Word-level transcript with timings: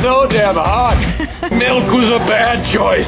So 0.00 0.26
damn 0.28 0.54
hot. 0.54 0.96
Milk 1.52 1.92
was 1.92 2.08
a 2.08 2.26
bad 2.26 2.64
choice. 2.72 3.06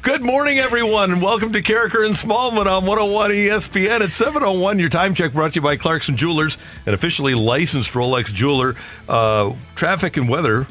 Good 0.00 0.22
morning, 0.22 0.58
everyone, 0.58 1.12
and 1.12 1.20
welcome 1.20 1.52
to 1.52 1.60
Karraker 1.60 2.06
and 2.06 2.14
Smallmon 2.14 2.64
on 2.64 2.86
101 2.86 3.30
ESPN 3.32 4.00
at 4.00 4.12
701. 4.12 4.78
Your 4.78 4.88
time 4.88 5.12
check 5.12 5.34
brought 5.34 5.52
to 5.52 5.56
you 5.56 5.62
by 5.62 5.76
Clarkson 5.76 6.16
Jewelers, 6.16 6.56
an 6.86 6.94
officially 6.94 7.34
licensed 7.34 7.92
Rolex 7.92 8.32
jeweler. 8.32 8.74
Uh, 9.06 9.52
traffic 9.74 10.16
and 10.16 10.30
weather 10.30 10.66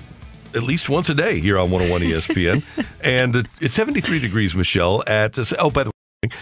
at 0.55 0.63
least 0.63 0.89
once 0.89 1.07
a 1.09 1.13
day 1.13 1.39
here 1.39 1.59
on 1.59 1.69
101 1.69 2.01
ESPN. 2.01 2.87
and 3.03 3.47
it's 3.61 3.75
73 3.75 4.17
degrees, 4.17 4.55
Michelle, 4.55 5.03
at, 5.05 5.37
oh, 5.59 5.69
by 5.69 5.83
the 5.83 5.89
way, 5.89 5.92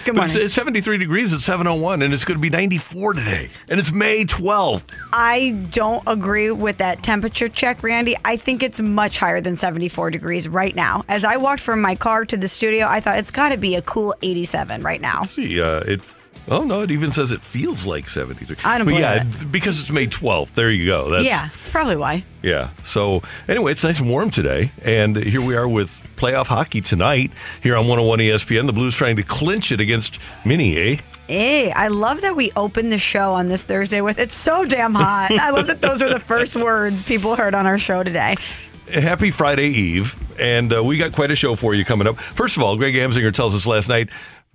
Good 0.05 0.15
but 0.15 0.25
it's, 0.25 0.35
it's 0.35 0.53
73 0.53 0.97
degrees 0.97 1.33
at 1.33 1.41
701, 1.41 2.01
and 2.01 2.13
it's 2.13 2.23
going 2.23 2.37
to 2.37 2.41
be 2.41 2.49
94 2.49 3.13
today. 3.13 3.49
And 3.67 3.79
it's 3.79 3.91
May 3.91 4.25
12th. 4.25 4.93
I 5.13 5.51
don't 5.69 6.03
agree 6.07 6.51
with 6.51 6.77
that 6.77 7.03
temperature 7.03 7.49
check, 7.49 7.83
Randy. 7.83 8.15
I 8.23 8.37
think 8.37 8.63
it's 8.63 8.79
much 8.79 9.17
higher 9.17 9.41
than 9.41 9.55
74 9.55 10.11
degrees 10.11 10.47
right 10.47 10.75
now. 10.75 11.03
As 11.07 11.23
I 11.23 11.37
walked 11.37 11.61
from 11.61 11.81
my 11.81 11.95
car 11.95 12.25
to 12.25 12.37
the 12.37 12.47
studio, 12.47 12.85
I 12.87 12.99
thought 12.99 13.17
it's 13.17 13.31
got 13.31 13.49
to 13.49 13.57
be 13.57 13.75
a 13.75 13.81
cool 13.81 14.13
87 14.21 14.83
right 14.83 15.01
now. 15.01 15.23
See, 15.23 15.61
uh, 15.61 15.81
it. 15.81 16.01
Oh 16.47 16.63
no! 16.63 16.81
It 16.81 16.91
even 16.91 17.11
says 17.11 17.31
it 17.31 17.43
feels 17.43 17.85
like 17.85 18.09
73. 18.09 18.57
I 18.63 18.77
don't 18.77 18.85
but 18.85 18.91
believe 18.91 19.01
yeah, 19.01 19.23
it. 19.23 19.51
because 19.51 19.79
it's 19.79 19.91
May 19.91 20.07
12th. 20.07 20.53
There 20.53 20.71
you 20.71 20.87
go. 20.87 21.09
That's, 21.09 21.25
yeah, 21.25 21.49
it's 21.59 21.69
probably 21.69 21.95
why. 21.95 22.23
Yeah. 22.41 22.71
So 22.85 23.21
anyway, 23.47 23.73
it's 23.73 23.83
nice 23.83 23.99
and 23.99 24.09
warm 24.09 24.31
today, 24.31 24.71
and 24.83 25.15
here 25.15 25.41
we 25.41 25.55
are 25.55 25.67
with 25.67 25.89
playoff 26.15 26.47
hockey 26.47 26.81
tonight 26.81 27.31
here 27.61 27.75
on 27.75 27.87
101 27.87 28.19
ESPN. 28.19 28.65
The 28.65 28.73
Blues 28.73 28.95
trying 28.95 29.15
to 29.17 29.23
clinch 29.23 29.71
it 29.71 29.79
against 29.79 30.19
Mini, 30.43 30.77
eh? 30.77 30.97
Hey, 31.27 31.71
I 31.71 31.87
love 31.87 32.21
that 32.21 32.35
we 32.35 32.51
opened 32.55 32.91
the 32.91 32.97
show 32.97 33.33
on 33.33 33.47
this 33.47 33.63
Thursday 33.63 34.01
with 34.01 34.19
"It's 34.19 34.35
so 34.35 34.65
damn 34.65 34.95
hot." 34.95 35.31
I 35.31 35.51
love 35.51 35.67
that 35.67 35.81
those 35.81 36.01
are 36.01 36.11
the 36.11 36.19
first 36.19 36.55
words 36.55 37.03
people 37.03 37.35
heard 37.35 37.53
on 37.53 37.67
our 37.67 37.77
show 37.77 38.03
today. 38.03 38.35
Happy 38.91 39.31
Friday 39.31 39.67
Eve, 39.67 40.17
and 40.39 40.73
uh, 40.73 40.83
we 40.83 40.97
got 40.97 41.13
quite 41.13 41.31
a 41.31 41.35
show 41.35 41.55
for 41.55 41.73
you 41.73 41.85
coming 41.85 42.07
up. 42.07 42.19
First 42.19 42.57
of 42.57 42.63
all, 42.63 42.75
Greg 42.75 42.95
Amsinger 42.95 43.33
tells 43.33 43.55
us 43.55 43.65
last 43.65 43.87
night. 43.87 44.09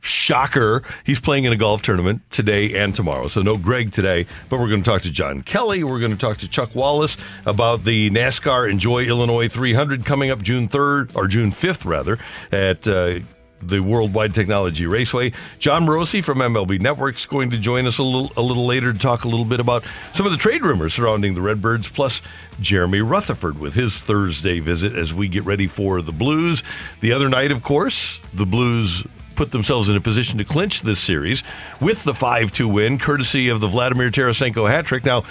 Shocker, 0.06 0.82
he's 1.04 1.20
playing 1.20 1.44
in 1.44 1.52
a 1.52 1.56
golf 1.56 1.82
tournament 1.82 2.22
today 2.30 2.78
and 2.78 2.94
tomorrow. 2.94 3.28
So 3.28 3.42
no 3.42 3.56
Greg 3.56 3.92
today, 3.92 4.26
but 4.48 4.60
we're 4.60 4.68
going 4.68 4.82
to 4.82 4.90
talk 4.90 5.02
to 5.02 5.10
John 5.10 5.42
Kelly. 5.42 5.84
We're 5.84 6.00
going 6.00 6.12
to 6.12 6.16
talk 6.16 6.38
to 6.38 6.48
Chuck 6.48 6.74
Wallace 6.74 7.16
about 7.44 7.84
the 7.84 8.10
NASCAR 8.10 8.70
Enjoy 8.70 9.04
Illinois 9.04 9.48
300 9.48 10.04
coming 10.04 10.30
up 10.30 10.42
June 10.42 10.68
3rd 10.68 11.14
or 11.16 11.28
June 11.28 11.50
5th 11.50 11.84
rather 11.84 12.18
at 12.52 12.86
uh, 12.88 13.20
the 13.62 13.80
Worldwide 13.80 14.34
Technology 14.34 14.86
Raceway. 14.86 15.32
Jon 15.58 15.86
Morosi 15.86 16.22
from 16.22 16.38
MLB 16.38 16.80
Network 16.80 17.16
is 17.16 17.26
going 17.26 17.50
to 17.50 17.58
join 17.58 17.86
us 17.86 17.98
a 17.98 18.02
little 18.02 18.32
a 18.36 18.42
little 18.42 18.66
later 18.66 18.92
to 18.92 18.98
talk 18.98 19.24
a 19.24 19.28
little 19.28 19.44
bit 19.44 19.60
about 19.60 19.84
some 20.12 20.26
of 20.26 20.32
the 20.32 20.38
trade 20.38 20.62
rumors 20.62 20.94
surrounding 20.94 21.34
the 21.34 21.42
Redbirds, 21.42 21.88
plus 21.88 22.22
Jeremy 22.60 23.00
Rutherford 23.00 23.58
with 23.58 23.74
his 23.74 24.00
Thursday 24.00 24.60
visit 24.60 24.94
as 24.94 25.12
we 25.12 25.28
get 25.28 25.44
ready 25.44 25.66
for 25.66 26.02
the 26.02 26.12
Blues. 26.12 26.62
The 27.00 27.12
other 27.12 27.28
night, 27.28 27.50
of 27.50 27.62
course, 27.62 28.20
the 28.32 28.46
Blues 28.46 29.06
put 29.36 29.52
themselves 29.52 29.88
in 29.88 29.96
a 29.96 30.00
position 30.00 30.38
to 30.38 30.44
clinch 30.44 30.82
this 30.82 30.98
series 30.98 31.42
with 31.80 32.04
the 32.04 32.12
5-2 32.12 32.72
win, 32.72 32.98
courtesy 32.98 33.48
of 33.48 33.60
the 33.60 33.68
Vladimir 33.68 34.10
Tarasenko 34.10 34.68
hat 34.68 34.86
trick. 34.86 35.04
Now, 35.04 35.24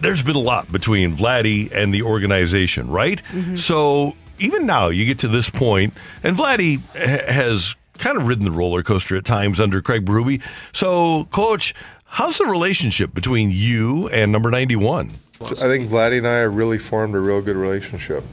there's 0.00 0.22
been 0.22 0.36
a 0.36 0.40
lot 0.40 0.70
between 0.70 1.16
Vladdy 1.16 1.70
and 1.72 1.94
the 1.94 2.02
organization, 2.02 2.90
right? 2.90 3.22
Mm-hmm. 3.30 3.56
So 3.56 4.16
even 4.38 4.66
now, 4.66 4.88
you 4.88 5.06
get 5.06 5.20
to 5.20 5.28
this 5.28 5.48
point, 5.48 5.94
and 6.22 6.36
Vladdy 6.36 6.80
ha- 6.94 7.32
has 7.32 7.74
kind 7.98 8.18
of 8.18 8.26
ridden 8.26 8.44
the 8.44 8.50
roller 8.50 8.82
coaster 8.82 9.16
at 9.16 9.24
times 9.24 9.60
under 9.60 9.80
Craig 9.80 10.04
Berube. 10.04 10.42
So, 10.72 11.24
coach, 11.26 11.74
how's 12.04 12.38
the 12.38 12.46
relationship 12.46 13.14
between 13.14 13.50
you 13.50 14.08
and 14.08 14.32
number 14.32 14.50
91? 14.50 15.10
I 15.40 15.46
think 15.54 15.90
Vladdy 15.90 16.18
and 16.18 16.26
I 16.26 16.38
have 16.38 16.54
really 16.54 16.78
formed 16.78 17.14
a 17.14 17.20
real 17.20 17.42
good 17.42 17.56
relationship. 17.56 18.24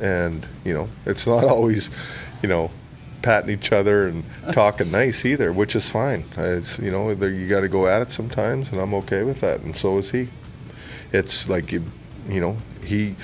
And, 0.00 0.46
you 0.64 0.74
know, 0.74 0.88
it's 1.06 1.26
not 1.26 1.44
always, 1.48 1.90
you 2.42 2.48
know, 2.48 2.70
patting 3.22 3.50
each 3.50 3.72
other 3.72 4.08
and 4.08 4.24
talking 4.52 4.90
nice 4.90 5.24
either, 5.24 5.52
which 5.52 5.74
is 5.76 5.88
fine. 5.88 6.24
It's, 6.36 6.78
you 6.78 6.90
know, 6.90 7.10
you 7.10 7.48
got 7.48 7.60
to 7.60 7.68
go 7.68 7.86
at 7.86 8.02
it 8.02 8.10
sometimes, 8.10 8.70
and 8.72 8.80
I'm 8.80 8.94
okay 8.94 9.22
with 9.22 9.40
that, 9.40 9.60
and 9.60 9.76
so 9.76 9.98
is 9.98 10.10
he. 10.10 10.28
It's 11.12 11.48
like, 11.48 11.72
you, 11.72 11.84
you 12.28 12.40
know, 12.40 12.56
he 12.84 13.16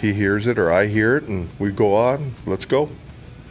he 0.00 0.12
hears 0.12 0.46
it 0.46 0.58
or 0.58 0.70
I 0.72 0.86
hear 0.86 1.16
it, 1.16 1.24
and 1.28 1.48
we 1.58 1.70
go 1.70 1.94
on, 1.94 2.34
let's 2.46 2.64
go. 2.64 2.88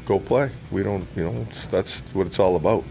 Go 0.05 0.19
play. 0.19 0.49
We 0.71 0.83
don't, 0.83 1.07
you 1.15 1.23
know, 1.23 1.45
that's 1.71 2.01
what 2.13 2.27
it's 2.27 2.39
all 2.39 2.55
about. 2.55 2.83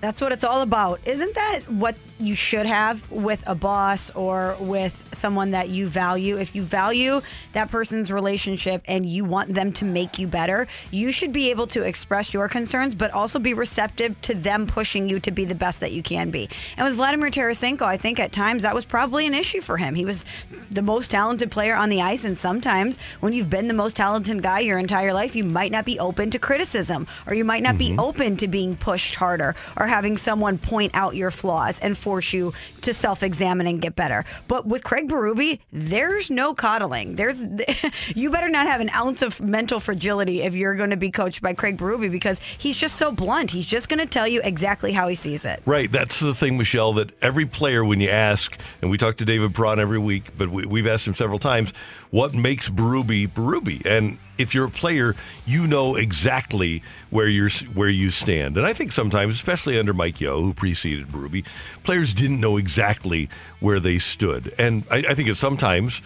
That's 0.00 0.20
what 0.20 0.32
it's 0.32 0.44
all 0.44 0.62
about. 0.62 1.00
Isn't 1.06 1.34
that 1.34 1.60
what 1.70 1.94
you 2.18 2.34
should 2.34 2.66
have 2.66 3.10
with 3.10 3.42
a 3.46 3.54
boss 3.54 4.10
or 4.10 4.56
with 4.60 5.08
someone 5.12 5.50
that 5.50 5.68
you 5.68 5.86
value? 5.86 6.38
If 6.38 6.54
you 6.54 6.62
value 6.62 7.20
that 7.52 7.70
person's 7.70 8.10
relationship 8.10 8.82
and 8.86 9.04
you 9.04 9.24
want 9.24 9.54
them 9.54 9.72
to 9.74 9.84
make 9.84 10.18
you 10.18 10.26
better, 10.26 10.66
you 10.90 11.12
should 11.12 11.32
be 11.32 11.50
able 11.50 11.66
to 11.68 11.82
express 11.82 12.32
your 12.32 12.48
concerns, 12.48 12.94
but 12.94 13.10
also 13.10 13.38
be 13.38 13.54
receptive 13.54 14.20
to 14.22 14.34
them 14.34 14.66
pushing 14.66 15.08
you 15.08 15.20
to 15.20 15.30
be 15.30 15.44
the 15.44 15.54
best 15.54 15.80
that 15.80 15.92
you 15.92 16.02
can 16.02 16.30
be. 16.30 16.48
And 16.76 16.86
with 16.86 16.96
Vladimir 16.96 17.30
Tarasenko, 17.30 17.82
I 17.82 17.96
think 17.96 18.20
at 18.20 18.32
times 18.32 18.62
that 18.62 18.74
was 18.74 18.84
probably 18.84 19.26
an 19.26 19.34
issue 19.34 19.60
for 19.60 19.76
him. 19.76 19.94
He 19.94 20.04
was 20.04 20.24
the 20.70 20.82
most 20.82 21.10
talented 21.10 21.50
player 21.50 21.74
on 21.74 21.88
the 21.88 22.00
ice, 22.00 22.24
and 22.24 22.36
sometimes 22.36 22.98
when 23.20 23.32
you've 23.32 23.50
been 23.50 23.68
the 23.68 23.74
most 23.74 23.96
talented 23.96 24.42
guy 24.42 24.60
your 24.60 24.78
entire 24.78 25.12
life, 25.12 25.36
you 25.36 25.44
might 25.44 25.72
not 25.72 25.84
be 25.84 25.98
open 25.98 26.30
to 26.30 26.38
criticism 26.38 27.06
or 27.26 27.34
you 27.34 27.44
might 27.44 27.62
not 27.62 27.78
be 27.78 27.90
mm-hmm. 27.90 28.00
open 28.00 28.36
to 28.36 28.48
being 28.48 28.76
pushed 28.76 29.14
harder 29.14 29.54
or 29.76 29.86
having 29.86 30.16
someone 30.16 30.58
point 30.58 30.92
out 30.94 31.16
your 31.16 31.30
flaws 31.30 31.78
and 31.80 31.96
force 32.04 32.34
you 32.34 32.52
to 32.82 32.92
self-examine 32.92 33.66
and 33.66 33.80
get 33.80 33.96
better. 33.96 34.24
But 34.46 34.66
with 34.66 34.84
Craig 34.84 35.08
Berube, 35.08 35.58
there's 35.72 36.30
no 36.30 36.54
coddling. 36.54 37.16
There's 37.16 37.42
you 38.14 38.30
better 38.30 38.50
not 38.50 38.66
have 38.66 38.82
an 38.82 38.90
ounce 38.90 39.22
of 39.22 39.40
mental 39.40 39.80
fragility 39.80 40.42
if 40.42 40.54
you're 40.54 40.74
going 40.74 40.90
to 40.90 40.96
be 40.96 41.10
coached 41.10 41.40
by 41.40 41.54
Craig 41.54 41.78
Berube 41.78 42.10
because 42.10 42.38
he's 42.58 42.76
just 42.76 42.96
so 42.96 43.10
blunt. 43.10 43.50
He's 43.50 43.66
just 43.66 43.88
going 43.88 44.00
to 44.00 44.06
tell 44.06 44.28
you 44.28 44.42
exactly 44.44 44.92
how 44.92 45.08
he 45.08 45.14
sees 45.14 45.46
it. 45.46 45.62
Right. 45.64 45.90
That's 45.90 46.20
the 46.20 46.34
thing, 46.34 46.58
Michelle, 46.58 46.92
that 46.94 47.10
every 47.22 47.46
player, 47.46 47.82
when 47.82 48.00
you 48.00 48.10
ask, 48.10 48.58
and 48.82 48.90
we 48.90 48.98
talk 48.98 49.16
to 49.16 49.24
David 49.24 49.54
Braun 49.54 49.80
every 49.80 49.98
week, 49.98 50.36
but 50.36 50.50
we, 50.50 50.66
we've 50.66 50.86
asked 50.86 51.08
him 51.08 51.14
several 51.14 51.38
times, 51.38 51.72
what 52.14 52.32
makes 52.32 52.70
Berube 52.70 53.26
Berube? 53.26 53.84
And 53.84 54.18
if 54.38 54.54
you're 54.54 54.66
a 54.66 54.70
player, 54.70 55.16
you 55.44 55.66
know 55.66 55.96
exactly 55.96 56.80
where 57.10 57.26
you're 57.26 57.50
where 57.74 57.88
you 57.88 58.08
stand. 58.10 58.56
And 58.56 58.64
I 58.64 58.72
think 58.72 58.92
sometimes, 58.92 59.34
especially 59.34 59.80
under 59.80 59.92
Mike 59.92 60.20
Yeo, 60.20 60.40
who 60.40 60.54
preceded 60.54 61.08
Berube, 61.08 61.44
players 61.82 62.14
didn't 62.14 62.38
know 62.38 62.56
exactly 62.56 63.28
where 63.58 63.80
they 63.80 63.98
stood. 63.98 64.54
And 64.60 64.84
I, 64.92 64.98
I 64.98 65.14
think 65.16 65.28
it's 65.28 65.40
sometimes 65.40 66.00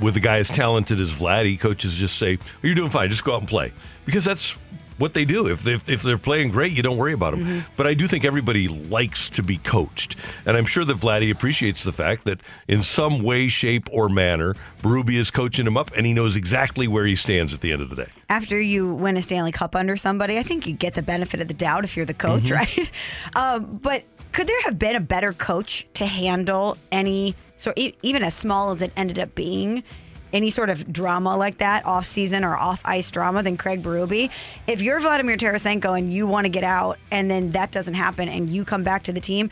with 0.00 0.16
a 0.16 0.20
guy 0.20 0.38
as 0.38 0.48
talented 0.48 0.98
as 0.98 1.12
Vladdy, 1.12 1.60
coaches 1.60 1.92
just 1.92 2.16
say, 2.16 2.38
"You're 2.62 2.74
doing 2.74 2.88
fine. 2.88 3.10
Just 3.10 3.22
go 3.22 3.34
out 3.34 3.40
and 3.40 3.48
play," 3.48 3.70
because 4.06 4.24
that's 4.24 4.56
what 5.02 5.14
they 5.14 5.24
do. 5.24 5.48
If 5.48 5.62
they, 5.62 5.74
if 5.92 6.02
they're 6.02 6.16
playing 6.16 6.50
great, 6.50 6.72
you 6.72 6.82
don't 6.82 6.96
worry 6.96 7.12
about 7.12 7.32
them. 7.32 7.64
But 7.76 7.88
I 7.88 7.94
do 7.94 8.06
think 8.06 8.24
everybody 8.24 8.68
likes 8.68 9.28
to 9.30 9.42
be 9.42 9.56
coached, 9.58 10.14
and 10.46 10.56
I'm 10.56 10.64
sure 10.64 10.84
that 10.84 10.96
Vladdy 10.96 11.30
appreciates 11.30 11.82
the 11.82 11.92
fact 11.92 12.24
that 12.24 12.38
in 12.68 12.82
some 12.84 13.22
way, 13.24 13.48
shape, 13.48 13.88
or 13.90 14.08
manner, 14.08 14.54
Berube 14.80 15.14
is 15.14 15.30
coaching 15.30 15.66
him 15.66 15.76
up, 15.76 15.90
and 15.96 16.06
he 16.06 16.14
knows 16.14 16.36
exactly 16.36 16.86
where 16.86 17.04
he 17.04 17.16
stands 17.16 17.52
at 17.52 17.60
the 17.60 17.72
end 17.72 17.82
of 17.82 17.90
the 17.90 17.96
day. 17.96 18.08
after 18.28 18.60
you 18.60 18.94
win 18.94 19.16
a 19.16 19.22
Stanley 19.22 19.52
Cup 19.52 19.74
under 19.74 19.96
somebody, 19.96 20.38
I 20.38 20.44
think 20.44 20.66
you 20.66 20.72
get 20.72 20.94
the 20.94 21.02
benefit 21.02 21.40
of 21.40 21.48
the 21.48 21.54
doubt 21.54 21.82
if 21.84 21.96
you're 21.96 22.06
the 22.06 22.14
coach, 22.14 22.50
right? 22.50 22.90
Um, 23.36 23.78
but 23.82 24.04
Could 24.32 24.46
there 24.46 24.62
have 24.62 24.78
been 24.78 24.96
a 24.96 25.00
better 25.00 25.32
coach 25.32 25.86
to 25.94 26.06
handle 26.06 26.78
any 26.90 27.34
so 27.56 27.72
even 27.76 28.22
as 28.22 28.34
small 28.34 28.70
as 28.72 28.80
it 28.82 28.92
ended 28.96 29.18
up 29.18 29.34
being? 29.34 29.82
Any 30.32 30.50
sort 30.50 30.70
of 30.70 30.92
drama 30.92 31.36
like 31.36 31.58
that, 31.58 31.84
off 31.84 32.04
season 32.04 32.44
or 32.44 32.56
off 32.56 32.80
ice 32.84 33.10
drama, 33.10 33.42
than 33.42 33.56
Craig 33.56 33.82
Berube. 33.82 34.30
If 34.66 34.80
you're 34.80 34.98
Vladimir 35.00 35.36
Tarasenko 35.36 35.98
and 35.98 36.12
you 36.12 36.26
want 36.26 36.46
to 36.46 36.48
get 36.48 36.64
out, 36.64 36.98
and 37.10 37.30
then 37.30 37.50
that 37.52 37.70
doesn't 37.70 37.94
happen, 37.94 38.28
and 38.28 38.48
you 38.48 38.64
come 38.64 38.82
back 38.82 39.02
to 39.04 39.12
the 39.12 39.20
team, 39.20 39.50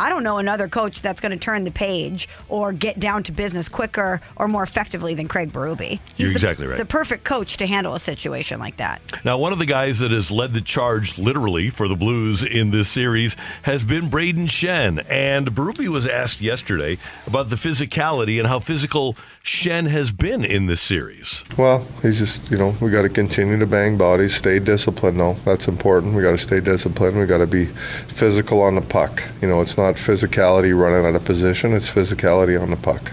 I 0.00 0.08
don't 0.08 0.22
know 0.22 0.38
another 0.38 0.66
coach 0.66 1.02
that's 1.02 1.20
going 1.20 1.32
to 1.32 1.38
turn 1.38 1.64
the 1.64 1.70
page 1.70 2.26
or 2.48 2.72
get 2.72 2.98
down 2.98 3.22
to 3.24 3.32
business 3.32 3.68
quicker 3.68 4.22
or 4.36 4.48
more 4.48 4.62
effectively 4.62 5.14
than 5.14 5.28
Craig 5.28 5.52
Berube. 5.52 5.78
He's 5.80 6.00
You're 6.16 6.28
the- 6.28 6.34
exactly 6.36 6.66
right. 6.66 6.78
The 6.78 6.86
perfect 6.86 7.24
coach 7.24 7.58
to 7.58 7.66
handle 7.66 7.94
a 7.94 8.00
situation 8.00 8.58
like 8.58 8.78
that. 8.78 9.02
Now, 9.26 9.36
one 9.36 9.52
of 9.52 9.58
the 9.58 9.66
guys 9.66 9.98
that 9.98 10.10
has 10.10 10.30
led 10.30 10.54
the 10.54 10.62
charge 10.62 11.18
literally 11.18 11.68
for 11.68 11.86
the 11.86 11.96
Blues 11.96 12.42
in 12.42 12.70
this 12.70 12.88
series 12.88 13.36
has 13.64 13.84
been 13.84 14.08
Brayden 14.08 14.46
Schenn. 14.46 15.04
And 15.06 15.54
Berube 15.54 15.86
was 15.88 16.06
asked 16.06 16.40
yesterday 16.40 16.96
about 17.26 17.50
the 17.50 17.56
physicality 17.56 18.38
and 18.38 18.48
how 18.48 18.58
physical 18.58 19.18
Schenn 19.44 19.86
has 19.88 20.12
been 20.12 20.46
in 20.46 20.64
this 20.64 20.80
series. 20.80 21.44
Well, 21.58 21.86
he's 22.00 22.18
just, 22.18 22.50
you 22.50 22.56
know, 22.56 22.74
we 22.80 22.90
got 22.90 23.02
to 23.02 23.10
continue 23.10 23.58
to 23.58 23.66
bang 23.66 23.98
bodies, 23.98 24.34
stay 24.34 24.60
disciplined, 24.60 25.20
though. 25.20 25.34
That's 25.44 25.68
important. 25.68 26.14
We 26.14 26.22
got 26.22 26.30
to 26.30 26.38
stay 26.38 26.60
disciplined. 26.60 27.18
We 27.18 27.26
got 27.26 27.38
to 27.38 27.46
be 27.46 27.66
physical 27.66 28.62
on 28.62 28.76
the 28.76 28.80
puck. 28.80 29.22
You 29.42 29.48
know, 29.48 29.60
it's 29.60 29.76
not 29.76 29.89
physicality 29.96 30.78
running 30.78 31.06
out 31.06 31.14
of 31.14 31.24
position, 31.24 31.72
it's 31.72 31.90
physicality 31.90 32.60
on 32.60 32.70
the 32.70 32.76
puck. 32.76 33.12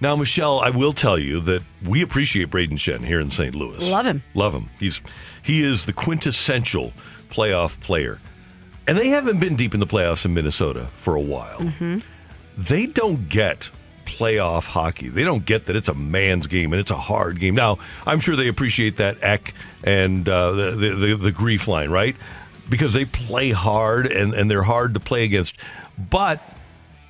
Now, 0.00 0.16
Michelle, 0.16 0.60
I 0.60 0.70
will 0.70 0.92
tell 0.92 1.18
you 1.18 1.40
that 1.40 1.62
we 1.84 2.02
appreciate 2.02 2.50
Brayden 2.50 2.72
Schenn 2.72 3.04
here 3.04 3.20
in 3.20 3.30
St. 3.30 3.54
Louis. 3.54 3.88
Love 3.88 4.04
him. 4.04 4.22
Love 4.34 4.54
him. 4.54 4.70
He's 4.78 5.00
he 5.42 5.62
is 5.62 5.86
the 5.86 5.92
quintessential 5.92 6.92
playoff 7.30 7.80
player. 7.80 8.18
And 8.86 8.98
they 8.98 9.08
haven't 9.08 9.40
been 9.40 9.56
deep 9.56 9.72
in 9.72 9.80
the 9.80 9.86
playoffs 9.86 10.24
in 10.24 10.34
Minnesota 10.34 10.88
for 10.96 11.14
a 11.14 11.20
while. 11.20 11.58
Mm-hmm. 11.58 12.00
They 12.58 12.86
don't 12.86 13.28
get 13.28 13.70
playoff 14.04 14.66
hockey. 14.66 15.08
They 15.08 15.24
don't 15.24 15.44
get 15.46 15.66
that 15.66 15.76
it's 15.76 15.88
a 15.88 15.94
man's 15.94 16.46
game 16.46 16.72
and 16.72 16.80
it's 16.80 16.90
a 16.90 16.96
hard 16.96 17.40
game. 17.40 17.54
Now, 17.54 17.78
I'm 18.06 18.20
sure 18.20 18.36
they 18.36 18.48
appreciate 18.48 18.98
that 18.98 19.22
Ek 19.22 19.54
and 19.82 20.28
uh, 20.28 20.52
the, 20.52 20.70
the, 20.72 20.94
the 20.94 21.14
the 21.16 21.32
grief 21.32 21.66
line, 21.66 21.90
right? 21.90 22.14
Because 22.68 22.94
they 22.94 23.04
play 23.04 23.50
hard 23.50 24.06
and, 24.06 24.34
and 24.34 24.50
they're 24.50 24.62
hard 24.62 24.94
to 24.94 25.00
play 25.00 25.24
against. 25.24 25.54
But 25.98 26.42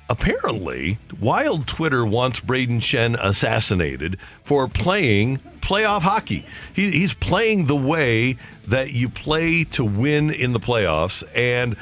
apparently, 0.09 0.97
Wild 1.19 1.67
Twitter 1.67 2.05
wants 2.05 2.39
Brayden 2.39 2.79
Schenn 2.79 3.17
assassinated 3.19 4.17
for 4.43 4.67
playing 4.67 5.39
playoff 5.61 6.01
hockey. 6.01 6.45
He, 6.73 6.91
he's 6.91 7.13
playing 7.13 7.65
the 7.65 7.75
way 7.75 8.37
that 8.67 8.93
you 8.93 9.09
play 9.09 9.63
to 9.65 9.83
win 9.83 10.29
in 10.29 10.53
the 10.53 10.59
playoffs, 10.59 11.23
and 11.35 11.75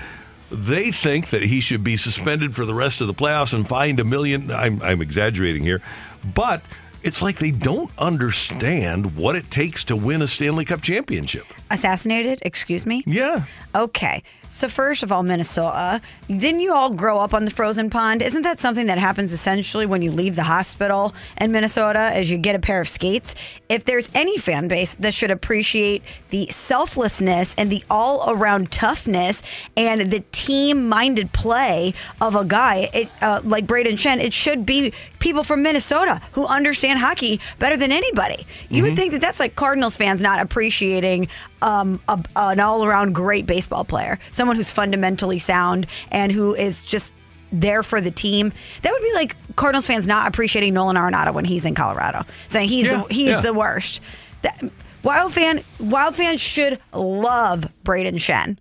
they 0.52 0.92
think 0.92 1.32
that 1.32 1.44
he 1.44 1.60
should 1.60 1.84
be 1.84 1.98
suspended 1.98 2.56
for 2.56 2.66
the 2.66 2.74
rest 2.74 3.02
of 3.02 3.08
the 3.08 3.14
playoffs 3.14 3.54
and 3.54 3.68
fined 3.68 4.00
a 4.00 4.04
million. 4.04 4.52
I'm, 4.52 4.82
I'm 4.82 5.02
exaggerating 5.02 5.64
here, 5.64 5.82
but 6.24 6.62
it's 7.02 7.22
like 7.22 7.40
they 7.40 7.52
don't 7.52 7.92
understand 7.98 9.18
what 9.18 9.36
it 9.36 9.52
takes 9.52 9.84
to 9.86 9.96
win 9.96 10.22
a 10.22 10.28
Stanley 10.28 10.64
Cup 10.64 10.82
championship. 10.82 11.46
Assassinated? 11.74 12.40
Excuse 12.44 12.86
me? 12.86 13.04
Yeah. 13.08 13.46
Okay. 13.74 14.22
So, 14.52 14.70
first 14.70 15.02
of 15.02 15.12
all, 15.12 15.24
Minnesota, 15.24 16.00
didn't 16.28 16.60
you 16.60 16.72
all 16.72 16.92
grow 16.92 17.18
up 17.18 17.34
on 17.34 17.46
the 17.46 17.50
frozen 17.50 17.90
pond? 17.90 18.22
Isn't 18.22 18.44
that 18.44 18.60
something 18.60 18.86
that 18.86 19.00
happens 19.00 19.34
essentially 19.34 19.88
when 19.88 20.04
you 20.04 20.12
leave 20.12 20.36
the 20.36 20.44
hospital 20.44 21.16
in 21.42 21.52
Minnesota 21.52 22.12
as 22.14 22.30
you 22.30 22.38
get 22.38 22.54
a 22.54 22.60
pair 22.60 22.80
of 22.80 22.88
skates? 22.88 23.34
If 23.68 23.86
there's 23.86 24.12
any 24.14 24.38
fan 24.38 24.68
base 24.68 24.94
that 25.00 25.16
should 25.16 25.32
appreciate 25.32 26.04
the 26.30 26.48
selflessness 26.52 27.56
and 27.58 27.72
the 27.72 27.84
all 27.90 28.30
around 28.30 28.72
toughness 28.72 29.42
and 29.76 30.12
the 30.12 30.20
team 30.32 30.88
minded 30.88 31.34
play 31.34 31.96
of 32.22 32.36
a 32.36 32.46
guy 32.46 32.92
it, 32.94 33.10
uh, 33.24 33.42
like 33.44 33.66
Brayden 33.66 33.94
Schenn, 33.94 34.20
it 34.24 34.34
should 34.34 34.68
be 34.68 34.94
people 35.18 35.44
from 35.44 35.64
Minnesota 35.64 36.22
who 36.34 36.46
understand 36.46 37.00
hockey 37.00 37.40
better 37.58 37.76
than 37.76 37.92
anybody. 37.92 38.46
You 38.70 38.84
would 38.84 38.96
think 38.96 39.14
that 39.14 39.22
that's 39.22 39.40
like 39.40 39.56
Cardinals 39.56 39.98
fans 39.98 40.22
not 40.22 40.40
appreciating 40.40 41.28
um, 41.64 42.00
a, 42.08 42.24
an 42.36 42.60
all 42.60 42.86
around 42.86 43.14
great 43.16 43.48
baseball 43.48 43.86
player, 43.86 44.20
someone 44.32 44.58
who's 44.58 44.70
fundamentally 44.70 45.40
sound 45.40 45.88
and 46.12 46.32
who 46.32 46.54
is 46.54 46.84
just 46.84 47.14
there 47.52 47.82
for 47.84 48.02
the 48.02 48.12
team. 48.12 48.52
That 48.82 48.92
would 48.92 49.02
be 49.02 49.14
like 49.14 49.36
Cardinals 49.56 49.88
fans 49.88 50.06
not 50.06 50.28
appreciating 50.28 50.74
Nolan 50.74 50.98
Arenado 50.98 51.34
when 51.34 51.46
he's 51.46 51.66
in 51.66 51.74
Colorado, 51.74 52.26
saying 52.48 52.68
he's 52.68 52.88
Yeah, 52.88 53.04
the 53.08 53.14
he's 53.14 53.28
yeah. 53.30 53.42
the 53.42 53.54
worst. 53.54 54.02
That, 54.42 54.62
Wild 55.04 55.34
fan, 55.34 55.64
Wild 55.80 56.16
fans 56.16 56.40
should 56.40 56.80
love 56.94 57.68
Brayden 57.84 58.16
Schenn. 58.16 58.58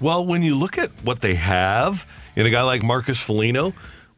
Well, 0.00 0.24
when 0.24 0.42
you 0.42 0.56
look 0.56 0.78
at 0.78 0.90
what 1.04 1.20
they 1.20 1.34
have 1.36 2.06
in 2.34 2.46
a 2.46 2.50
guy 2.50 2.62
like 2.62 2.82
Marcus 2.82 3.20
Foligno, 3.20 3.72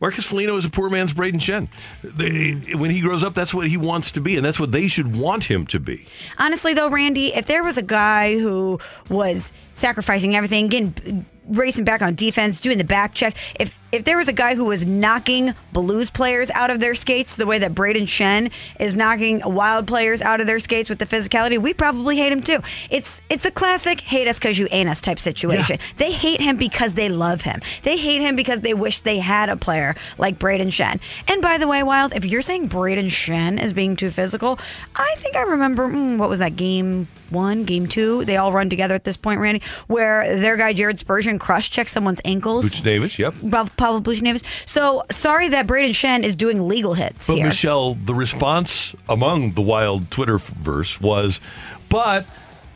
Marcus 0.05 0.27
Foligno 0.27 0.59
is 0.59 0.67
a 0.67 0.69
poor 0.69 0.91
man's 0.91 1.15
Brayden 1.15 1.41
Schenn. 1.41 1.67
They, 2.03 2.75
when 2.75 2.91
he 2.91 3.01
grows 3.01 3.25
up, 3.25 3.33
that's 3.33 3.55
what 3.55 3.69
he 3.69 3.79
wants 3.79 4.11
to 4.11 4.21
be, 4.21 4.37
and 4.37 4.45
that's 4.45 4.61
what 4.61 4.71
they 4.71 4.87
should 4.87 5.17
want 5.17 5.45
him 5.45 5.67
to 5.69 5.81
be. 5.81 6.07
Honestly, 6.39 6.75
though, 6.75 6.91
Randy, 6.91 7.35
if 7.35 7.47
there 7.47 7.65
was 7.65 7.79
a 7.79 7.83
guy 7.83 8.39
who 8.39 8.79
was 9.09 9.51
sacrificing 9.73 10.37
everything, 10.37 10.69
getting 10.69 11.25
racing 11.49 11.85
back 11.85 12.03
on 12.03 12.15
defense, 12.15 12.61
doing 12.61 12.79
the 12.79 12.85
back 12.85 13.15
check, 13.15 13.37
if 13.59 13.79
if 13.95 14.03
there 14.03 14.17
was 14.17 14.27
a 14.27 14.33
guy 14.33 14.57
who 14.57 14.65
was 14.65 14.85
knocking 14.85 15.55
Blues 15.73 16.11
players 16.11 16.51
out 16.51 16.71
of 16.71 16.81
their 16.81 16.97
skates 16.97 17.37
the 17.37 17.47
way 17.47 17.61
that 17.61 17.75
Brayden 17.75 18.09
Schenn 18.09 18.51
is 18.81 18.97
knocking 18.97 19.41
Wild 19.45 19.87
players 19.87 20.21
out 20.21 20.41
of 20.41 20.49
their 20.49 20.59
skates 20.59 20.91
with 20.91 20.99
the 20.99 21.07
physicality, 21.07 21.59
we'd 21.59 21.79
probably 21.79 22.17
hate 22.17 22.33
him 22.33 22.43
too. 22.43 22.61
It's 22.91 23.23
it's 23.31 23.45
a 23.45 23.53
classic 23.53 24.01
hate 24.01 24.27
us 24.27 24.37
because 24.37 24.59
you 24.59 24.67
ain't 24.73 24.89
us 24.89 25.01
type 25.01 25.21
situation. 25.21 25.79
They 25.97 26.11
hate 26.11 26.41
him 26.41 26.57
because 26.57 26.95
they 26.95 27.09
love 27.09 27.43
him. 27.43 27.61
They 27.85 27.97
hate 27.97 28.21
him 28.21 28.35
because 28.35 28.61
they 28.61 28.75
wish 28.75 29.01
they 29.01 29.19
had 29.19 29.49
a 29.49 29.57
player 29.57 29.95
like 30.19 30.41
Brayden 30.41 30.73
Schenn. 30.73 31.01
And 31.29 31.41
by 31.41 31.59
the 31.59 31.69
way, 31.69 31.85
Wild, 31.85 32.15
if 32.15 32.25
you're 32.25 32.43
saying 32.43 32.71
Brayden 32.71 33.07
Schenn 33.07 33.63
is 33.63 33.73
being 33.73 33.95
too 33.95 34.11
physical, 34.11 34.59
I 34.97 35.15
think 35.19 35.37
I 35.37 35.43
remember 35.43 35.89
mm, 35.89 36.19
what 36.19 36.29
was 36.29 36.41
that 36.41 36.57
game 36.57 37.07
one, 37.31 37.65
game 37.65 37.87
two? 37.87 38.25
They 38.25 38.37
all 38.37 38.53
run 38.53 38.71
together 38.71 38.95
at 38.95 39.05
this 39.05 39.17
point, 39.17 39.41
Randy, 39.41 39.63
where 39.87 40.39
their 40.39 40.57
guy 40.57 40.73
Jared 40.73 40.99
Spurgeon 40.99 41.34
crush 41.39 41.71
checked 41.71 41.91
someone's 41.91 42.21
ankles. 42.25 42.69
Buchnevich, 42.69 43.19
yep. 43.19 43.35
Bob- 43.43 43.77
Pavel 43.77 44.01
Buchnevich. 44.01 44.45
So 44.67 45.03
sorry 45.11 45.49
that 45.51 45.67
Brayden 45.67 45.91
Schenn 45.91 46.23
is 46.23 46.37
doing 46.37 46.67
legal 46.67 46.95
hits 46.95 47.27
But 47.27 47.37
here. 47.37 47.47
Michelle, 47.47 47.95
the 47.95 48.15
response 48.15 48.95
among 49.09 49.53
the 49.53 49.63
wild 49.63 50.11
Twitterverse 50.11 51.01
was, 51.01 51.41
but 51.89 52.27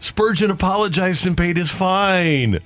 Spurgeon 0.01 0.51
apologized 0.51 1.27
and 1.27 1.37
paid 1.37 1.57
his 1.57 1.71
fine. 1.71 2.61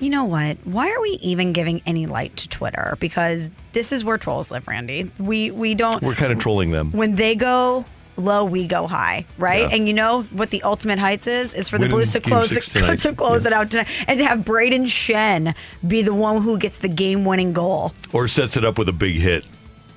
You 0.00 0.10
know 0.10 0.24
what? 0.24 0.58
Why 0.64 0.90
are 0.90 1.00
we 1.00 1.10
even 1.22 1.52
giving 1.52 1.80
any 1.86 2.06
light 2.06 2.36
to 2.38 2.48
Twitter? 2.48 2.96
Because 3.00 3.48
this 3.72 3.92
is 3.92 4.04
where 4.04 4.18
trolls 4.18 4.50
live, 4.50 4.66
Randy. 4.68 5.10
We 5.18 5.50
we 5.50 5.74
don't. 5.74 6.02
We're 6.02 6.14
kind 6.14 6.32
of 6.32 6.38
trolling 6.38 6.70
them. 6.70 6.90
when 6.92 7.14
they 7.14 7.34
go 7.34 7.84
low, 8.16 8.44
we 8.44 8.66
go 8.66 8.86
high, 8.86 9.26
right? 9.38 9.62
Yeah. 9.62 9.76
And 9.76 9.88
you 9.88 9.94
know 9.94 10.22
what 10.24 10.50
the 10.50 10.62
ultimate 10.62 10.98
heights 10.98 11.26
is? 11.26 11.54
Is 11.54 11.68
for 11.68 11.78
the 11.78 11.82
Winning 11.84 11.96
Blues 11.96 12.12
to 12.12 12.20
close 12.20 12.50
six 12.50 12.68
it, 12.68 12.70
tonight. 12.80 12.98
to 13.00 13.12
close 13.14 13.42
Yeah. 13.42 13.48
it 13.48 13.52
out 13.54 13.70
tonight, 13.70 14.04
and 14.08 14.18
to 14.18 14.24
have 14.26 14.40
Brayden 14.40 14.84
Schenn 14.84 15.54
be 15.86 16.02
the 16.02 16.14
one 16.14 16.42
who 16.42 16.58
gets 16.58 16.78
the 16.78 16.88
game-winning 16.88 17.52
goal. 17.52 17.92
Or 18.12 18.28
sets 18.28 18.56
it 18.56 18.64
up 18.64 18.78
with 18.78 18.88
a 18.88 18.92
big 18.92 19.16
hit. 19.16 19.44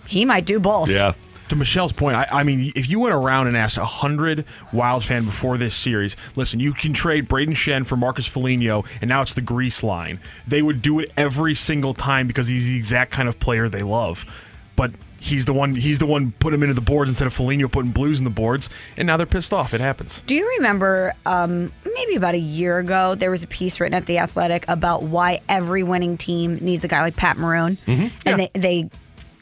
He 0.08 0.26
might 0.26 0.46
do 0.46 0.60
both. 0.60 0.90
Yeah. 0.90 1.14
To 1.50 1.56
Michelle's 1.56 1.94
point, 1.94 2.18
I, 2.18 2.28
I 2.30 2.44
mean, 2.44 2.74
if 2.76 2.90
you 2.90 3.00
went 3.00 3.16
around 3.16 3.48
and 3.48 3.56
asked 3.56 3.78
a 3.78 3.86
hundred 3.86 4.44
Wild 4.74 5.06
fan 5.06 5.24
before 5.24 5.58
this 5.58 5.74
series, 5.76 6.18
listen, 6.36 6.60
you 6.60 6.74
can 6.74 6.92
trade 6.92 7.30
Brayden 7.30 7.52
Schenn 7.56 7.86
for 7.86 7.96
Marcus 7.96 8.28
Foligno, 8.28 8.84
and 9.00 9.08
now 9.08 9.22
it's 9.22 9.34
the 9.34 9.40
grease 9.40 9.82
line. 9.82 10.20
They 10.46 10.62
would 10.62 10.82
do 10.82 11.00
it 11.00 11.10
every 11.16 11.54
single 11.54 11.94
time 11.94 12.28
because 12.28 12.50
he's 12.50 12.66
the 12.68 12.76
exact 12.76 13.12
kind 13.12 13.30
of 13.30 13.40
player 13.40 13.70
they 13.70 13.82
love. 13.82 14.26
But 14.76 14.92
he's 15.20 15.46
the 15.46 15.54
one. 15.54 15.76
He's 15.76 16.00
the 16.00 16.06
one 16.06 16.32
put 16.40 16.54
him 16.54 16.64
into 16.64 16.74
the 16.74 16.82
boards 16.82 17.10
instead 17.10 17.28
of 17.28 17.34
Foligno 17.34 17.68
putting 17.68 17.92
Blues 17.92 18.20
in 18.20 18.24
the 18.24 18.30
boards, 18.30 18.70
and 18.96 19.06
now 19.06 19.18
they're 19.18 19.26
pissed 19.26 19.54
off. 19.54 19.74
It 19.74 19.82
happens. 19.82 20.22
Do 20.26 20.36
you 20.36 20.48
remember 20.58 21.14
um, 21.26 21.72
maybe 21.86 22.16
about 22.16 22.36
a 22.36 22.40
year 22.40 22.80
ago, 22.80 23.16
there 23.16 23.32
was 23.32 23.44
a 23.44 23.48
piece 23.48 23.80
written 23.80 23.96
at 23.96 24.06
The 24.06 24.20
Athletic 24.20 24.66
about 24.68 25.04
why 25.04 25.42
every 25.50 25.84
winning 25.84 26.18
team 26.18 26.58
needs 26.62 26.84
a 26.84 26.88
guy 26.88 27.02
like 27.02 27.16
Pat 27.16 27.38
Maroon? 27.38 27.78
And 27.88 28.40
they, 28.40 28.50
they 28.54 28.90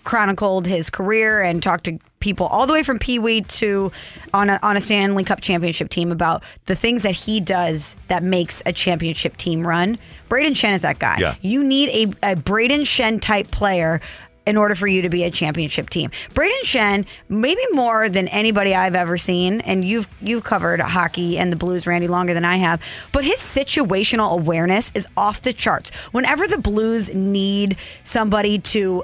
chronicled 0.03 0.67
his 0.67 0.89
career 0.89 1.41
and 1.41 1.61
talked 1.63 1.85
to 1.85 1.99
people 2.19 2.47
all 2.47 2.65
the 2.65 2.73
way 2.73 2.83
from 2.83 2.97
Pee 2.99 3.19
Wee 3.19 3.41
to 3.41 3.91
on 4.33 4.49
a, 4.49 4.59
on 4.63 4.77
a 4.77 4.81
Stanley 4.81 5.23
Cup 5.23 5.41
championship 5.41 5.89
team 5.89 6.11
about 6.11 6.43
the 6.67 6.75
things 6.75 7.03
that 7.03 7.15
he 7.15 7.39
does 7.39 7.95
that 8.07 8.23
makes 8.23 8.63
a 8.65 8.73
championship 8.73 9.35
team 9.37 9.65
run. 9.65 9.97
Brayden 10.29 10.51
Schenn 10.51 10.73
is 10.73 10.81
that 10.81 10.99
guy. 10.99 11.17
Yeah. 11.19 11.35
You 11.41 11.63
need 11.63 11.89
a, 11.89 12.31
a 12.31 12.35
Brayden 12.35 12.81
Schenn 12.81 13.19
type 13.19 13.51
player 13.51 13.99
in 14.45 14.57
order 14.57 14.75
for 14.75 14.87
you 14.87 15.01
to 15.01 15.09
be 15.09 15.23
a 15.23 15.31
championship 15.31 15.89
team. 15.89 16.11
Brayden 16.33 16.61
Schenn, 16.63 17.05
maybe 17.29 17.61
more 17.71 18.09
than 18.09 18.27
anybody 18.27 18.75
I've 18.75 18.95
ever 18.95 19.17
seen, 19.17 19.61
and 19.61 19.83
you've 19.85 20.07
you've 20.21 20.43
covered 20.43 20.79
hockey 20.81 21.37
and 21.37 21.51
the 21.51 21.57
Blues, 21.57 21.87
Randy, 21.87 22.07
longer 22.07 22.33
than 22.33 22.45
I 22.45 22.57
have, 22.57 22.81
but 23.11 23.23
his 23.23 23.39
situational 23.39 24.31
awareness 24.31 24.91
is 24.93 25.07
off 25.17 25.41
the 25.41 25.53
charts. 25.53 25.89
Whenever 26.11 26.47
the 26.47 26.57
Blues 26.57 27.13
need 27.13 27.77
somebody 28.03 28.59
to 28.59 29.03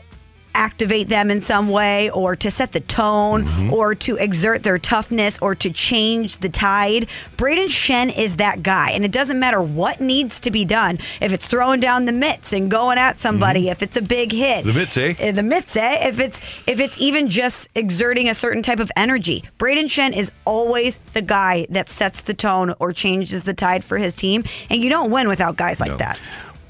activate 0.56 1.10
them 1.10 1.32
in 1.32 1.42
some 1.42 1.70
way 1.70 2.10
or 2.12 2.36
to 2.36 2.52
set 2.52 2.72
the 2.72 2.80
tone 2.80 3.22
Mm-hmm. 3.22 3.74
or 3.74 3.96
to 3.96 4.18
exert 4.18 4.64
their 4.64 4.78
toughness 4.78 5.38
or 5.42 5.56
to 5.56 5.70
change 5.72 6.38
the 6.38 6.50
tide. 6.50 7.08
Brayden 7.38 7.68
Schenn 7.68 8.16
is 8.16 8.36
that 8.38 8.62
guy. 8.64 8.92
And 8.92 9.04
it 9.06 9.12
doesn't 9.12 9.40
matter 9.40 9.62
what 9.62 10.00
needs 10.02 10.40
to 10.42 10.52
be 10.52 10.66
done. 10.66 11.00
If 11.22 11.32
it's 11.34 11.48
throwing 11.48 11.80
down 11.80 12.06
the 12.06 12.12
mitts 12.12 12.54
and 12.54 12.70
going 12.70 12.98
at 12.98 13.20
somebody, 13.20 13.70
if 13.70 13.82
it's 13.82 13.98
a 13.98 14.02
big 14.02 14.32
hit. 14.32 14.66
Mm-hmm. 14.66 14.68
The 14.68 14.74
mitts, 14.74 14.98
eh? 14.98 15.16
Uh, 15.20 15.32
The 15.32 15.44
mitts, 15.44 15.76
eh? 15.78 16.08
If 16.08 16.20
it's 16.20 16.42
if 16.68 16.80
it's 16.80 16.98
even 17.00 17.30
just 17.30 17.70
exerting 17.76 18.30
a 18.30 18.34
certain 18.34 18.62
type 18.64 18.80
of 18.80 18.92
energy. 18.96 19.44
Brayden 19.60 19.86
Schenn 19.86 20.16
is 20.16 20.32
always 20.46 21.00
the 21.14 21.22
guy 21.22 21.66
that 21.70 21.90
sets 21.90 22.22
the 22.22 22.34
tone 22.34 22.74
or 22.80 22.94
changes 22.94 23.44
the 23.44 23.54
tide 23.54 23.84
for 23.84 23.98
his 23.98 24.16
team. 24.16 24.44
And 24.70 24.84
you 24.84 24.90
don't 24.90 25.12
win 25.12 25.28
without 25.28 25.56
guys 25.58 25.80
like 25.80 25.92
No. 25.92 25.98
that. 25.98 26.20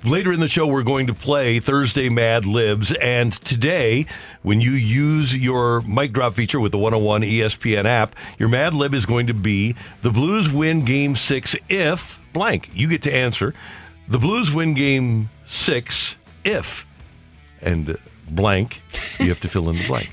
Later 0.04 0.34
in 0.34 0.40
the 0.40 0.48
show, 0.48 0.66
we're 0.66 0.82
going 0.82 1.06
to 1.08 1.14
play 1.14 1.60
Thursday 1.60 2.10
Mad 2.10 2.44
Libs. 2.48 2.92
And 2.92 3.32
today, 3.32 4.08
when 4.42 4.60
you 4.60 4.72
use 4.72 5.36
your 5.36 5.82
mic 5.82 6.12
drop 6.12 6.34
feature 6.34 6.60
with 6.60 6.72
the 6.72 6.80
101 6.80 7.22
ESPN 7.22 7.86
app, 7.86 8.16
your 8.40 8.50
Mad 8.50 8.74
Lib 8.74 8.96
is 8.96 9.06
going 9.06 9.28
to 9.28 9.36
be 9.36 9.76
the 10.02 10.10
Blues 10.10 10.52
win 10.52 10.86
game 10.86 11.16
six 11.16 11.56
if 11.70 12.20
blank. 12.34 12.72
You 12.74 12.88
get 12.88 13.04
to 13.04 13.14
answer. 13.14 13.54
The 14.08 14.18
Blues 14.18 14.52
win 14.52 14.74
game 14.74 15.30
six 15.46 16.16
if 16.44 16.88
and 17.62 17.96
blank. 18.28 18.82
You 19.20 19.30
have 19.30 19.42
to 19.42 19.50
fill 19.50 19.70
in 19.70 19.76
the 19.76 19.86
blank. 19.86 20.10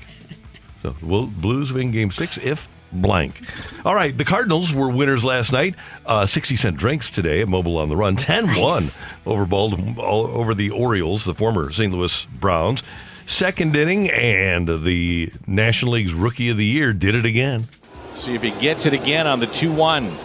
So, 0.83 0.95
will 1.01 1.25
Blues 1.25 1.73
win 1.73 1.89
game 1.89 2.11
six 2.11 2.37
if 2.37 2.67
blank? 2.91 3.41
All 3.85 3.95
right, 3.95 4.17
the 4.17 4.25
Cardinals 4.25 4.73
were 4.73 4.89
winners 4.89 5.23
last 5.23 5.51
night. 5.51 5.75
Uh, 6.05 6.25
60 6.25 6.55
cent 6.55 6.77
drinks 6.77 7.09
today 7.09 7.41
at 7.41 7.47
Mobil 7.47 7.77
on 7.77 7.89
the 7.89 7.95
Run. 7.95 8.15
10 8.15 8.55
1 8.55 8.83
over, 9.25 9.45
Baltimore, 9.45 10.03
over 10.05 10.53
the 10.53 10.69
Orioles, 10.71 11.25
the 11.25 11.33
former 11.35 11.71
St. 11.71 11.91
Louis 11.93 12.25
Browns. 12.39 12.83
Second 13.25 13.75
inning, 13.75 14.09
and 14.09 14.67
the 14.83 15.31
National 15.45 15.93
League's 15.93 16.13
Rookie 16.13 16.49
of 16.49 16.57
the 16.57 16.65
Year 16.65 16.93
did 16.93 17.13
it 17.13 17.25
again. 17.25 17.67
See 18.15 18.33
if 18.33 18.41
he 18.41 18.51
gets 18.51 18.85
it 18.85 18.93
again 18.93 19.27
on 19.27 19.39
the 19.39 19.47
2 19.47 19.71
1. 19.71 20.17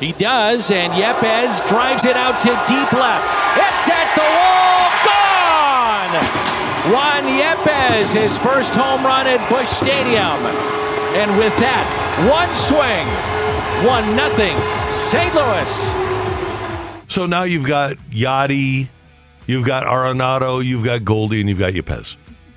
He 0.00 0.12
does, 0.12 0.70
and 0.70 0.92
Yepez 0.92 1.66
drives 1.68 2.04
it 2.04 2.16
out 2.16 2.38
to 2.40 2.48
deep 2.68 2.92
left. 2.92 3.24
It's 3.56 3.88
at 3.88 4.12
the 4.14 4.26
wall, 4.36 4.90
gone! 5.06 6.46
Juan 6.92 7.24
Yepez, 7.24 8.12
his 8.12 8.36
first 8.38 8.74
home 8.74 9.04
run 9.04 9.26
at 9.26 9.48
Busch 9.48 9.68
Stadium. 9.68 10.85
And 11.16 11.38
with 11.38 11.56
that, 11.58 11.86
one 12.28 12.54
swing, 12.54 13.06
one 13.86 14.14
nothing, 14.16 14.56
St. 14.88 15.34
Louis. 15.34 15.90
So 17.08 17.24
now 17.26 17.44
you've 17.44 17.66
got 17.66 17.96
Yadi, 18.10 18.88
you've 19.46 19.64
got 19.64 19.84
Arenado, 19.84 20.62
you've 20.64 20.84
got 20.84 21.04
Goldie, 21.04 21.40
and 21.40 21.48
you've 21.48 21.58
got 21.58 21.72
Yepez. 21.72 22.16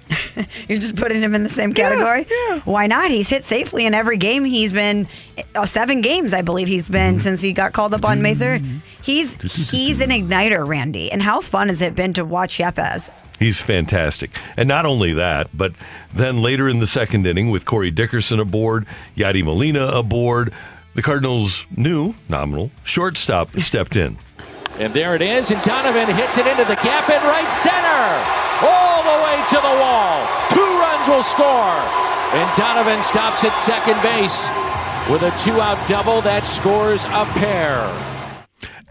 You're 0.67 0.79
just 0.79 0.95
putting 0.95 1.21
him 1.21 1.35
in 1.35 1.43
the 1.43 1.49
same 1.49 1.73
category. 1.73 2.25
Yeah. 2.29 2.59
Why 2.61 2.87
not? 2.87 3.11
He's 3.11 3.29
hit 3.29 3.45
safely 3.45 3.85
in 3.85 3.93
every 3.93 4.17
game. 4.17 4.43
He's 4.43 4.73
been 4.73 5.07
uh, 5.53 5.67
seven 5.67 6.01
games, 6.01 6.33
I 6.33 6.41
believe 6.41 6.67
he's 6.67 6.89
been 6.89 7.15
Mm-hmm. 7.15 7.23
since 7.23 7.41
he 7.41 7.53
got 7.53 7.73
called 7.73 7.93
up 7.93 8.03
on 8.03 8.21
May 8.23 8.33
third. 8.33 8.63
He's 9.03 9.35
he's 9.69 10.01
an 10.01 10.09
igniter, 10.09 10.65
Randy. 10.67 11.11
And 11.11 11.21
how 11.21 11.41
fun 11.41 11.67
has 11.67 11.81
it 11.83 11.93
been 11.95 12.13
to 12.13 12.25
watch 12.25 12.57
Yepez? 12.57 13.11
He's 13.39 13.61
fantastic. 13.61 14.31
And 14.57 14.67
not 14.67 14.85
only 14.85 15.13
that, 15.13 15.49
but 15.57 15.73
then 16.13 16.41
later 16.41 16.67
in 16.67 16.79
the 16.79 16.87
second 16.87 17.25
inning 17.25 17.49
with 17.49 17.65
Corey 17.65 17.89
Dickerson 17.89 18.39
aboard, 18.39 18.85
Yadi 19.15 19.43
Molina 19.43 19.87
aboard, 19.87 20.53
the 20.93 21.01
Cardinals' 21.01 21.65
new 21.75 22.15
nominal 22.27 22.69
shortstop 22.83 23.57
stepped 23.59 23.95
in. 23.95 24.17
And 24.77 24.93
there 24.93 25.15
it 25.15 25.21
is, 25.21 25.51
and 25.51 25.61
Donovan 25.63 26.13
hits 26.13 26.37
it 26.37 26.47
into 26.47 26.65
the 26.65 26.75
gap 26.75 27.09
in 27.09 27.21
right 27.23 27.51
center. 27.51 28.03
All 28.61 29.03
the 29.03 29.23
way 29.23 29.39
to 29.47 29.55
the 29.55 29.75
wall. 29.81 30.27
Two 30.49 30.79
runs 30.79 31.07
will 31.07 31.23
score. 31.23 31.79
And 32.35 32.57
Donovan 32.57 33.01
stops 33.01 33.43
at 33.43 33.55
second 33.55 34.01
base 34.03 34.47
with 35.09 35.23
a 35.23 35.31
two 35.39 35.59
out 35.59 35.79
double 35.87 36.21
that 36.21 36.45
scores 36.45 37.05
a 37.05 37.25
pair. 37.39 37.87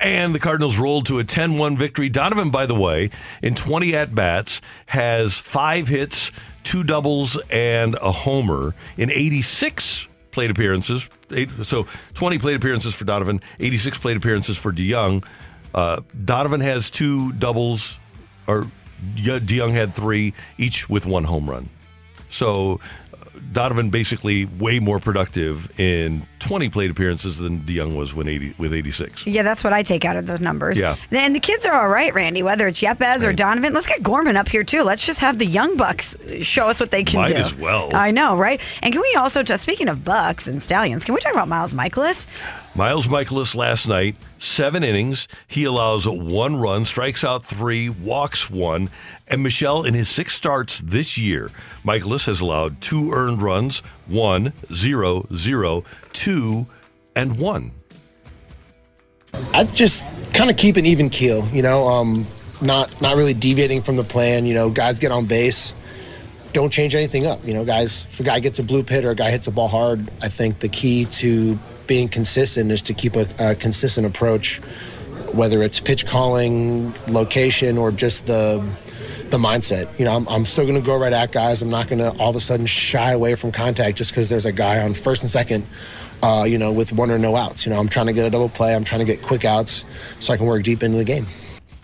And 0.00 0.34
the 0.34 0.38
Cardinals 0.38 0.78
rolled 0.78 1.06
to 1.06 1.18
a 1.18 1.24
10 1.24 1.58
1 1.58 1.76
victory. 1.76 2.08
Donovan, 2.08 2.50
by 2.50 2.66
the 2.66 2.74
way, 2.74 3.10
in 3.42 3.54
20 3.54 3.94
at 3.96 4.14
bats, 4.14 4.60
has 4.86 5.34
five 5.34 5.88
hits, 5.88 6.30
two 6.62 6.84
doubles, 6.84 7.36
and 7.50 7.96
a 7.96 8.12
homer 8.12 8.74
in 8.96 9.10
86 9.10 10.08
plate 10.30 10.50
appearances. 10.50 11.08
Eight, 11.32 11.50
so 11.64 11.86
20 12.14 12.38
plate 12.38 12.56
appearances 12.56 12.94
for 12.94 13.04
Donovan, 13.04 13.40
86 13.58 13.98
plate 13.98 14.16
appearances 14.16 14.56
for 14.56 14.72
DeJong. 14.72 15.24
Uh, 15.74 16.00
Donovan 16.24 16.60
has 16.60 16.90
two 16.90 17.32
doubles, 17.32 17.98
or 18.46 18.66
DeJong 19.16 19.72
had 19.72 19.94
three, 19.94 20.34
each 20.56 20.88
with 20.88 21.06
one 21.06 21.24
home 21.24 21.50
run. 21.50 21.68
So 22.30 22.80
Donovan 23.52 23.90
basically 23.90 24.44
way 24.44 24.78
more 24.78 25.00
productive 25.00 25.68
in 25.78 26.26
20 26.40 26.68
plate 26.70 26.90
appearances 26.90 27.38
than 27.38 27.60
DeJong 27.60 27.96
was 27.96 28.14
when 28.14 28.28
80, 28.28 28.54
with 28.58 28.72
86. 28.72 29.26
Yeah, 29.26 29.42
that's 29.42 29.64
what 29.64 29.72
I 29.72 29.82
take 29.82 30.04
out 30.04 30.16
of 30.16 30.26
those 30.26 30.40
numbers. 30.40 30.78
Yeah. 30.78 30.96
And 31.10 31.34
the 31.34 31.40
kids 31.40 31.66
are 31.66 31.80
all 31.80 31.88
right, 31.88 32.12
Randy, 32.14 32.42
whether 32.42 32.68
it's 32.68 32.80
Yepez 32.80 33.24
or 33.24 33.32
Donovan. 33.32 33.74
Let's 33.74 33.86
get 33.86 34.02
Gorman 34.02 34.36
up 34.36 34.48
here, 34.48 34.64
too. 34.64 34.82
Let's 34.82 35.04
just 35.04 35.20
have 35.20 35.38
the 35.38 35.46
young 35.46 35.76
Bucks 35.76 36.16
show 36.40 36.68
us 36.68 36.80
what 36.80 36.90
they 36.90 37.04
can 37.04 37.20
Might 37.22 37.28
do. 37.28 37.34
as 37.34 37.54
well. 37.54 37.94
I 37.94 38.10
know, 38.10 38.36
right? 38.36 38.60
And 38.82 38.92
can 38.92 39.02
we 39.02 39.14
also, 39.18 39.42
just 39.42 39.62
speaking 39.62 39.88
of 39.88 40.04
Bucks 40.04 40.46
and 40.46 40.62
Stallions, 40.62 41.04
can 41.04 41.14
we 41.14 41.20
talk 41.20 41.32
about 41.32 41.48
Miles 41.48 41.72
Mikolas? 41.72 42.26
Miles 42.74 43.06
Mikolas 43.08 43.54
last 43.56 43.88
night, 43.88 44.14
seven 44.38 44.82
innings. 44.82 45.28
He 45.46 45.64
allows 45.64 46.06
one 46.08 46.56
run, 46.56 46.84
strikes 46.84 47.24
out 47.24 47.44
three, 47.44 47.88
walks 47.88 48.50
one. 48.50 48.90
And 49.26 49.42
Michelle, 49.42 49.84
in 49.84 49.94
his 49.94 50.08
six 50.08 50.34
starts 50.34 50.80
this 50.80 51.18
year, 51.18 51.50
Mikolas 51.84 52.26
has 52.26 52.40
allowed 52.40 52.80
two 52.80 53.12
earned 53.12 53.42
runs, 53.42 53.80
one, 54.06 54.52
zero, 54.72 55.26
zero, 55.34 55.84
two, 56.12 56.66
and 57.14 57.38
one. 57.38 57.72
I 59.52 59.64
just 59.64 60.06
kind 60.32 60.50
of 60.50 60.56
keep 60.56 60.76
an 60.76 60.86
even 60.86 61.10
keel, 61.10 61.46
you 61.48 61.62
know, 61.62 61.86
um, 61.88 62.26
not 62.60 63.00
not 63.00 63.16
really 63.16 63.34
deviating 63.34 63.82
from 63.82 63.96
the 63.96 64.04
plan. 64.04 64.46
You 64.46 64.54
know, 64.54 64.70
guys 64.70 64.98
get 64.98 65.12
on 65.12 65.26
base, 65.26 65.74
don't 66.52 66.72
change 66.72 66.94
anything 66.94 67.26
up. 67.26 67.44
You 67.46 67.54
know, 67.54 67.64
guys, 67.64 68.06
if 68.10 68.20
a 68.20 68.22
guy 68.22 68.40
gets 68.40 68.58
a 68.58 68.62
blue 68.62 68.82
pit 68.82 69.04
or 69.04 69.10
a 69.10 69.14
guy 69.14 69.30
hits 69.30 69.46
a 69.46 69.50
ball 69.50 69.68
hard, 69.68 70.10
I 70.22 70.28
think 70.28 70.60
the 70.60 70.68
key 70.68 71.04
to 71.06 71.58
being 71.88 72.06
consistent 72.06 72.70
is 72.70 72.82
to 72.82 72.94
keep 72.94 73.16
a, 73.16 73.26
a 73.40 73.56
consistent 73.56 74.06
approach, 74.06 74.58
whether 75.32 75.62
it's 75.64 75.80
pitch 75.80 76.06
calling, 76.06 76.94
location, 77.08 77.76
or 77.76 77.90
just 77.90 78.26
the 78.26 78.64
the 79.30 79.38
mindset. 79.38 79.88
You 79.98 80.04
know, 80.04 80.14
I'm, 80.14 80.28
I'm 80.28 80.46
still 80.46 80.64
going 80.64 80.80
to 80.80 80.86
go 80.86 80.96
right 80.96 81.12
at 81.12 81.32
guys. 81.32 81.60
I'm 81.60 81.70
not 81.70 81.88
going 81.88 81.98
to 81.98 82.16
all 82.18 82.30
of 82.30 82.36
a 82.36 82.40
sudden 82.40 82.66
shy 82.66 83.12
away 83.12 83.34
from 83.34 83.52
contact 83.52 83.98
just 83.98 84.12
because 84.12 84.28
there's 84.28 84.46
a 84.46 84.52
guy 84.52 84.80
on 84.80 84.94
first 84.94 85.22
and 85.22 85.30
second, 85.30 85.66
uh, 86.22 86.44
you 86.48 86.56
know, 86.56 86.72
with 86.72 86.92
one 86.92 87.10
or 87.10 87.18
no 87.18 87.36
outs. 87.36 87.66
You 87.66 87.72
know, 87.72 87.78
I'm 87.78 87.88
trying 87.88 88.06
to 88.06 88.12
get 88.12 88.26
a 88.26 88.30
double 88.30 88.48
play. 88.48 88.74
I'm 88.74 88.84
trying 88.84 89.00
to 89.00 89.04
get 89.04 89.22
quick 89.22 89.44
outs 89.44 89.84
so 90.20 90.32
I 90.32 90.36
can 90.36 90.46
work 90.46 90.62
deep 90.62 90.82
into 90.82 90.96
the 90.96 91.04
game. 91.04 91.26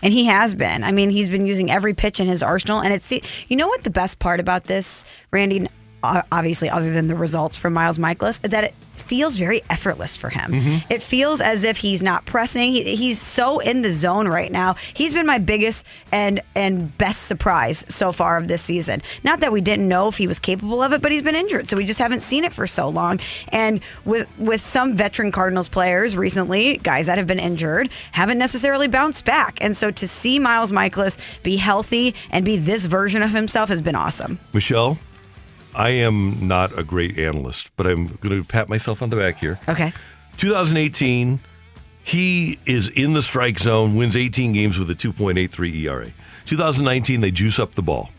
And 0.01 0.13
he 0.13 0.25
has 0.25 0.55
been. 0.55 0.83
I 0.83 0.91
mean, 0.91 1.09
he's 1.09 1.29
been 1.29 1.45
using 1.45 1.71
every 1.71 1.93
pitch 1.93 2.19
in 2.19 2.27
his 2.27 2.43
arsenal. 2.43 2.81
And 2.81 2.93
it's, 2.93 3.11
you 3.11 3.57
know 3.57 3.67
what 3.67 3.83
the 3.83 3.89
best 3.89 4.19
part 4.19 4.39
about 4.39 4.65
this, 4.65 5.03
Randy, 5.31 5.67
obviously, 6.03 6.69
other 6.69 6.91
than 6.93 7.07
the 7.07 7.15
results 7.15 7.57
from 7.57 7.73
Miles 7.73 7.97
Mikolas, 7.97 8.39
is 8.43 8.51
that 8.51 8.65
it 8.65 8.75
feels 9.07 9.37
very 9.37 9.61
effortless 9.69 10.17
for 10.17 10.29
him. 10.29 10.51
Mm-hmm. 10.51 10.93
It 10.93 11.01
feels 11.01 11.41
as 11.41 11.63
if 11.63 11.77
he's 11.77 12.03
not 12.03 12.25
pressing. 12.25 12.71
He, 12.71 12.95
he's 12.95 13.21
so 13.21 13.59
in 13.59 13.81
the 13.81 13.89
zone 13.89 14.27
right 14.27 14.51
now. 14.51 14.75
He's 14.93 15.13
been 15.13 15.25
my 15.25 15.37
biggest 15.37 15.85
and 16.11 16.41
and 16.55 16.95
best 16.97 17.23
surprise 17.23 17.85
so 17.89 18.11
far 18.11 18.37
of 18.37 18.47
this 18.47 18.61
season. 18.61 19.01
Not 19.23 19.39
that 19.41 19.51
we 19.51 19.61
didn't 19.61 19.87
know 19.87 20.07
if 20.07 20.17
he 20.17 20.27
was 20.27 20.39
capable 20.39 20.81
of 20.81 20.93
it, 20.93 21.01
but 21.01 21.11
he's 21.11 21.23
been 21.23 21.35
injured, 21.35 21.67
so 21.67 21.77
we 21.77 21.85
just 21.85 21.99
haven't 21.99 22.21
seen 22.21 22.43
it 22.43 22.53
for 22.53 22.67
so 22.67 22.89
long. 22.89 23.19
And 23.49 23.81
with 24.05 24.27
with 24.37 24.61
some 24.61 24.95
veteran 24.95 25.31
Cardinals 25.31 25.69
players 25.69 26.15
recently, 26.15 26.77
guys 26.77 27.07
that 27.07 27.17
have 27.17 27.27
been 27.27 27.39
injured, 27.39 27.89
haven't 28.11 28.37
necessarily 28.37 28.87
bounced 28.87 29.25
back. 29.25 29.57
And 29.61 29.75
so 29.75 29.91
to 29.91 30.07
see 30.07 30.39
Miles 30.39 30.71
Mikolas 30.71 31.17
be 31.43 31.57
healthy 31.57 32.15
and 32.31 32.45
be 32.45 32.57
this 32.57 32.85
version 32.85 33.21
of 33.21 33.31
himself 33.31 33.69
has 33.69 33.81
been 33.81 33.95
awesome. 33.95 34.39
Michelle, 34.53 34.97
I 35.75 35.89
am 35.89 36.47
not 36.47 36.77
a 36.77 36.83
great 36.83 37.19
analyst, 37.19 37.69
but 37.75 37.85
I'm 37.85 38.07
going 38.21 38.41
to 38.41 38.47
pat 38.47 38.69
myself 38.69 39.01
on 39.01 39.09
the 39.09 39.17
back 39.17 39.37
here. 39.37 39.59
Okay. 39.67 39.91
2018, 40.37 41.39
he 42.03 42.59
is 42.65 42.87
in 42.89 43.13
the 43.13 43.21
strike 43.21 43.59
zone, 43.59 43.95
wins 43.95 44.15
18 44.15 44.53
games 44.53 44.79
with 44.79 44.89
a 44.89 44.95
2.83 44.95 45.83
ERA. 45.83 46.11
2019, 46.45 47.21
they 47.21 47.31
juice 47.31 47.59
up 47.59 47.75
the 47.75 47.81
ball, 47.81 48.09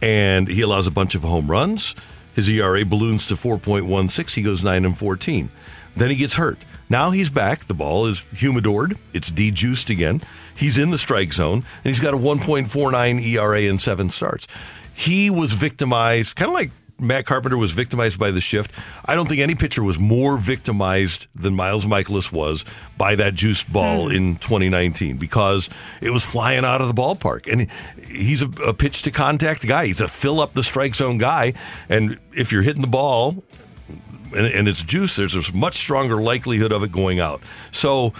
and 0.00 0.48
he 0.48 0.62
allows 0.62 0.86
a 0.86 0.90
bunch 0.90 1.14
of 1.14 1.22
home 1.22 1.50
runs. 1.50 1.94
His 2.34 2.48
ERA 2.48 2.84
balloons 2.84 3.26
to 3.26 3.34
4.16. 3.34 4.30
He 4.30 4.42
goes 4.42 4.62
9 4.62 4.84
and 4.84 4.96
14. 4.96 5.50
Then 5.96 6.10
he 6.10 6.16
gets 6.16 6.34
hurt. 6.34 6.64
Now 6.88 7.10
he's 7.10 7.28
back. 7.28 7.66
The 7.66 7.74
ball 7.74 8.06
is 8.06 8.20
humidored. 8.34 8.96
It's 9.12 9.30
dejuiced 9.30 9.90
again. 9.90 10.22
He's 10.56 10.78
in 10.78 10.90
the 10.90 10.98
strike 10.98 11.32
zone, 11.32 11.64
and 11.84 11.84
he's 11.84 12.00
got 12.00 12.14
a 12.14 12.16
1.49 12.16 13.24
ERA 13.24 13.60
in 13.62 13.78
seven 13.78 14.10
starts. 14.10 14.46
He 15.00 15.30
was 15.30 15.54
victimized, 15.54 16.36
kind 16.36 16.50
of 16.50 16.54
like 16.54 16.70
Matt 16.98 17.24
Carpenter 17.24 17.56
was 17.56 17.72
victimized 17.72 18.18
by 18.18 18.30
the 18.30 18.40
shift. 18.42 18.70
I 19.06 19.14
don't 19.14 19.26
think 19.26 19.40
any 19.40 19.54
pitcher 19.54 19.82
was 19.82 19.98
more 19.98 20.36
victimized 20.36 21.26
than 21.34 21.54
Miles 21.54 21.86
Mikolas 21.86 22.30
was 22.30 22.66
by 22.98 23.14
that 23.14 23.32
juice 23.34 23.64
ball 23.64 24.10
hmm. 24.10 24.14
in 24.14 24.36
2019 24.36 25.16
because 25.16 25.70
it 26.02 26.10
was 26.10 26.22
flying 26.22 26.66
out 26.66 26.82
of 26.82 26.88
the 26.88 26.92
ballpark. 26.92 27.50
And 27.50 27.68
he's 28.06 28.42
a, 28.42 28.48
a 28.66 28.74
pitch 28.74 29.00
to 29.02 29.10
contact 29.10 29.66
guy. 29.66 29.86
He's 29.86 30.02
a 30.02 30.08
fill 30.08 30.38
up 30.38 30.52
the 30.52 30.62
strike 30.62 30.94
zone 30.94 31.16
guy. 31.16 31.54
And 31.88 32.18
if 32.36 32.52
you're 32.52 32.60
hitting 32.60 32.82
the 32.82 32.88
ball 32.88 33.42
and, 34.36 34.46
and 34.46 34.68
it's 34.68 34.82
juice, 34.82 35.16
there's 35.16 35.34
a 35.34 35.52
much 35.54 35.76
stronger 35.76 36.16
likelihood 36.16 36.72
of 36.72 36.82
it 36.82 36.92
going 36.92 37.20
out. 37.20 37.40
So 37.72 38.12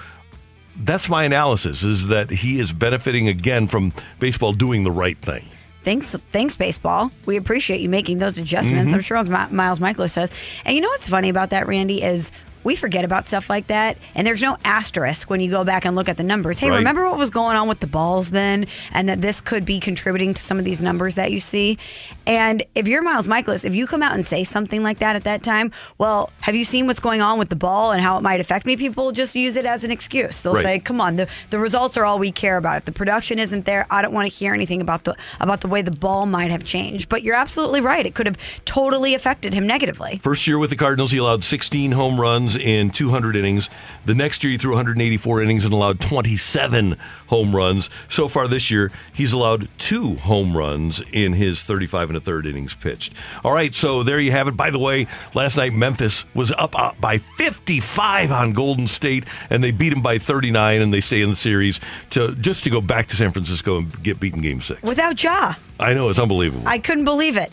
that's 0.77 1.11
my 1.11 1.25
analysis 1.25 1.83
is 1.83 2.09
that 2.09 2.31
he 2.31 2.59
is 2.59 2.73
benefiting 2.73 3.29
again 3.29 3.67
from 3.67 3.93
baseball 4.19 4.55
doing 4.55 4.83
the 4.85 4.91
right 4.91 5.21
thing. 5.21 5.45
Thanks, 5.83 6.15
thanks, 6.31 6.57
baseball. 6.57 7.11
We 7.25 7.37
appreciate 7.37 7.81
you 7.81 7.89
making 7.89 8.19
those 8.19 8.37
adjustments. 8.37 8.89
Mm-hmm. 8.89 8.97
I'm 8.97 9.01
sure 9.01 9.17
as 9.17 9.29
Mi- 9.29 9.49
Miles 9.51 9.79
Mikolas 9.79 10.11
says. 10.11 10.31
And 10.65 10.75
you 10.75 10.83
know 10.83 10.89
what's 10.89 11.09
funny 11.09 11.29
about 11.31 11.51
that, 11.51 11.67
Randy, 11.67 12.03
is 12.03 12.31
we 12.65 12.77
forget 12.77 13.05
about 13.05 13.27
stuff 13.27 13.49
like 13.49 13.67
that, 13.69 13.97
and 14.15 14.27
there's 14.27 14.43
no 14.43 14.57
asterisk 14.65 15.31
when 15.31 15.41
you 15.41 15.51
go 15.51 15.65
back 15.65 15.85
and 15.85 15.97
look 15.97 16.09
at 16.09 16.17
the 16.17 16.23
numbers. 16.23 16.59
Hey, 16.59 16.71
Right. 16.71 16.77
remember 16.77 17.09
what 17.09 17.19
was 17.19 17.31
going 17.31 17.57
on 17.57 17.69
with 17.69 17.81
the 17.81 17.87
balls 17.87 18.31
then, 18.31 18.67
and 18.93 19.09
that 19.09 19.21
this 19.21 19.41
could 19.41 19.65
be 19.65 19.81
contributing 19.81 20.35
to 20.35 20.43
some 20.43 20.59
of 20.59 20.65
these 20.65 20.81
numbers 20.81 21.15
that 21.15 21.33
you 21.33 21.41
see. 21.41 21.79
And 22.27 22.63
if 22.75 22.87
you're 22.87 23.03
Miles 23.03 23.27
Mikolas, 23.27 23.65
if 23.65 23.75
you 23.75 23.87
come 23.87 24.03
out 24.03 24.15
and 24.15 24.27
say 24.27 24.45
something 24.45 24.83
like 24.83 24.99
that 24.99 25.17
at 25.17 25.25
that 25.25 25.43
time, 25.43 25.73
well, 25.99 26.31
have 26.41 26.55
you 26.55 26.65
seen 26.65 26.87
what's 26.87 27.01
going 27.01 27.21
on 27.23 27.39
with 27.39 27.49
the 27.49 27.57
ball 27.57 27.93
and 27.93 28.01
how 28.03 28.17
it 28.19 28.23
might 28.23 28.41
affect 28.41 28.67
me? 28.67 28.77
People 28.77 29.11
just 29.13 29.35
use 29.35 29.57
it 29.57 29.65
as 29.67 29.85
an 29.85 29.91
excuse. 29.91 30.39
They'll 30.39 30.53
Right. 30.55 30.63
say, 30.63 30.79
"Come 30.79 31.01
on, 31.01 31.17
the 31.17 31.27
the 31.51 31.59
results 31.59 31.97
are 31.97 32.05
all 32.05 32.19
we 32.19 32.31
care 32.31 32.57
about. 32.57 32.77
If 32.79 32.85
the 32.85 32.93
production 32.93 33.39
isn't 33.39 33.65
there, 33.65 33.87
I 33.91 34.03
don't 34.03 34.13
want 34.13 34.31
to 34.31 34.35
hear 34.37 34.55
anything 34.55 34.81
about 34.81 35.05
the 35.05 35.15
about 35.41 35.61
the 35.63 35.69
way 35.69 35.83
the 35.83 35.91
ball 35.91 36.27
might 36.27 36.51
have 36.51 36.65
changed." 36.65 37.09
But 37.09 37.23
you're 37.23 37.35
absolutely 37.37 37.81
right; 37.81 38.05
it 38.07 38.15
could 38.15 38.27
have 38.27 38.37
totally 38.65 39.15
affected 39.15 39.55
him 39.55 39.67
negatively. 39.67 40.21
First 40.23 40.47
year 40.47 40.59
with 40.59 40.71
the 40.71 40.77
Cardinals, 40.77 41.11
he 41.11 41.19
allowed 41.19 41.43
16 41.45 41.93
home 41.93 42.21
runs 42.21 42.50
in 42.57 42.91
200 42.91 43.37
innings. 43.37 43.69
The 44.05 44.15
next 44.15 44.43
year, 44.45 44.53
he 44.53 44.59
threw 44.59 44.73
184 44.73 45.43
innings 45.43 45.65
and 45.65 45.73
allowed 45.73 46.01
27 46.01 46.97
home 47.29 47.55
runs. 47.55 47.91
So 48.09 48.29
far 48.29 48.49
this 48.49 48.71
year, 48.71 48.91
he's 49.13 49.33
allowed 49.33 49.69
two 49.79 50.17
home 50.17 50.57
runs 50.57 51.03
in 51.13 51.35
his 51.35 51.63
35 51.63 52.11
and 52.11 52.17
a 52.17 52.21
third 52.21 52.47
innings 52.47 52.75
pitched. 52.75 53.13
All 53.45 53.53
right, 53.53 53.75
so 53.75 54.03
there 54.03 54.21
you 54.21 54.33
have 54.33 54.49
it. 54.49 54.57
By 54.57 54.71
the 54.71 54.79
way, 54.79 55.07
last 55.35 55.57
night 55.57 55.73
Memphis 55.73 56.25
was 56.35 56.53
up 56.53 56.79
uh, 56.79 56.93
by 57.01 57.19
55 57.19 58.33
on 58.33 58.53
Golden 58.53 58.87
State, 58.87 59.25
and 59.49 59.63
they 59.63 59.71
beat 59.71 59.93
him 59.93 60.03
by 60.03 60.19
39, 60.19 60.81
and 60.83 60.93
they 60.93 61.01
stay 61.01 61.23
in 61.23 61.31
the 61.31 61.37
series 61.37 61.81
to 62.11 62.35
just 62.37 62.65
to 62.65 62.71
go 62.71 62.81
back 62.81 63.09
to 63.09 63.17
San 63.17 63.33
Francisco 63.33 63.79
and 63.79 64.03
get 64.03 64.21
beaten 64.21 64.41
Game 64.41 64.61
Six. 64.61 64.83
Without 64.83 65.23
Ja, 65.23 65.55
I 65.79 65.93
know 65.95 66.09
it's 66.09 66.19
unbelievable 66.19 66.67
I 66.67 66.79
couldn't 66.79 67.05
believe 67.05 67.37
it. 67.37 67.53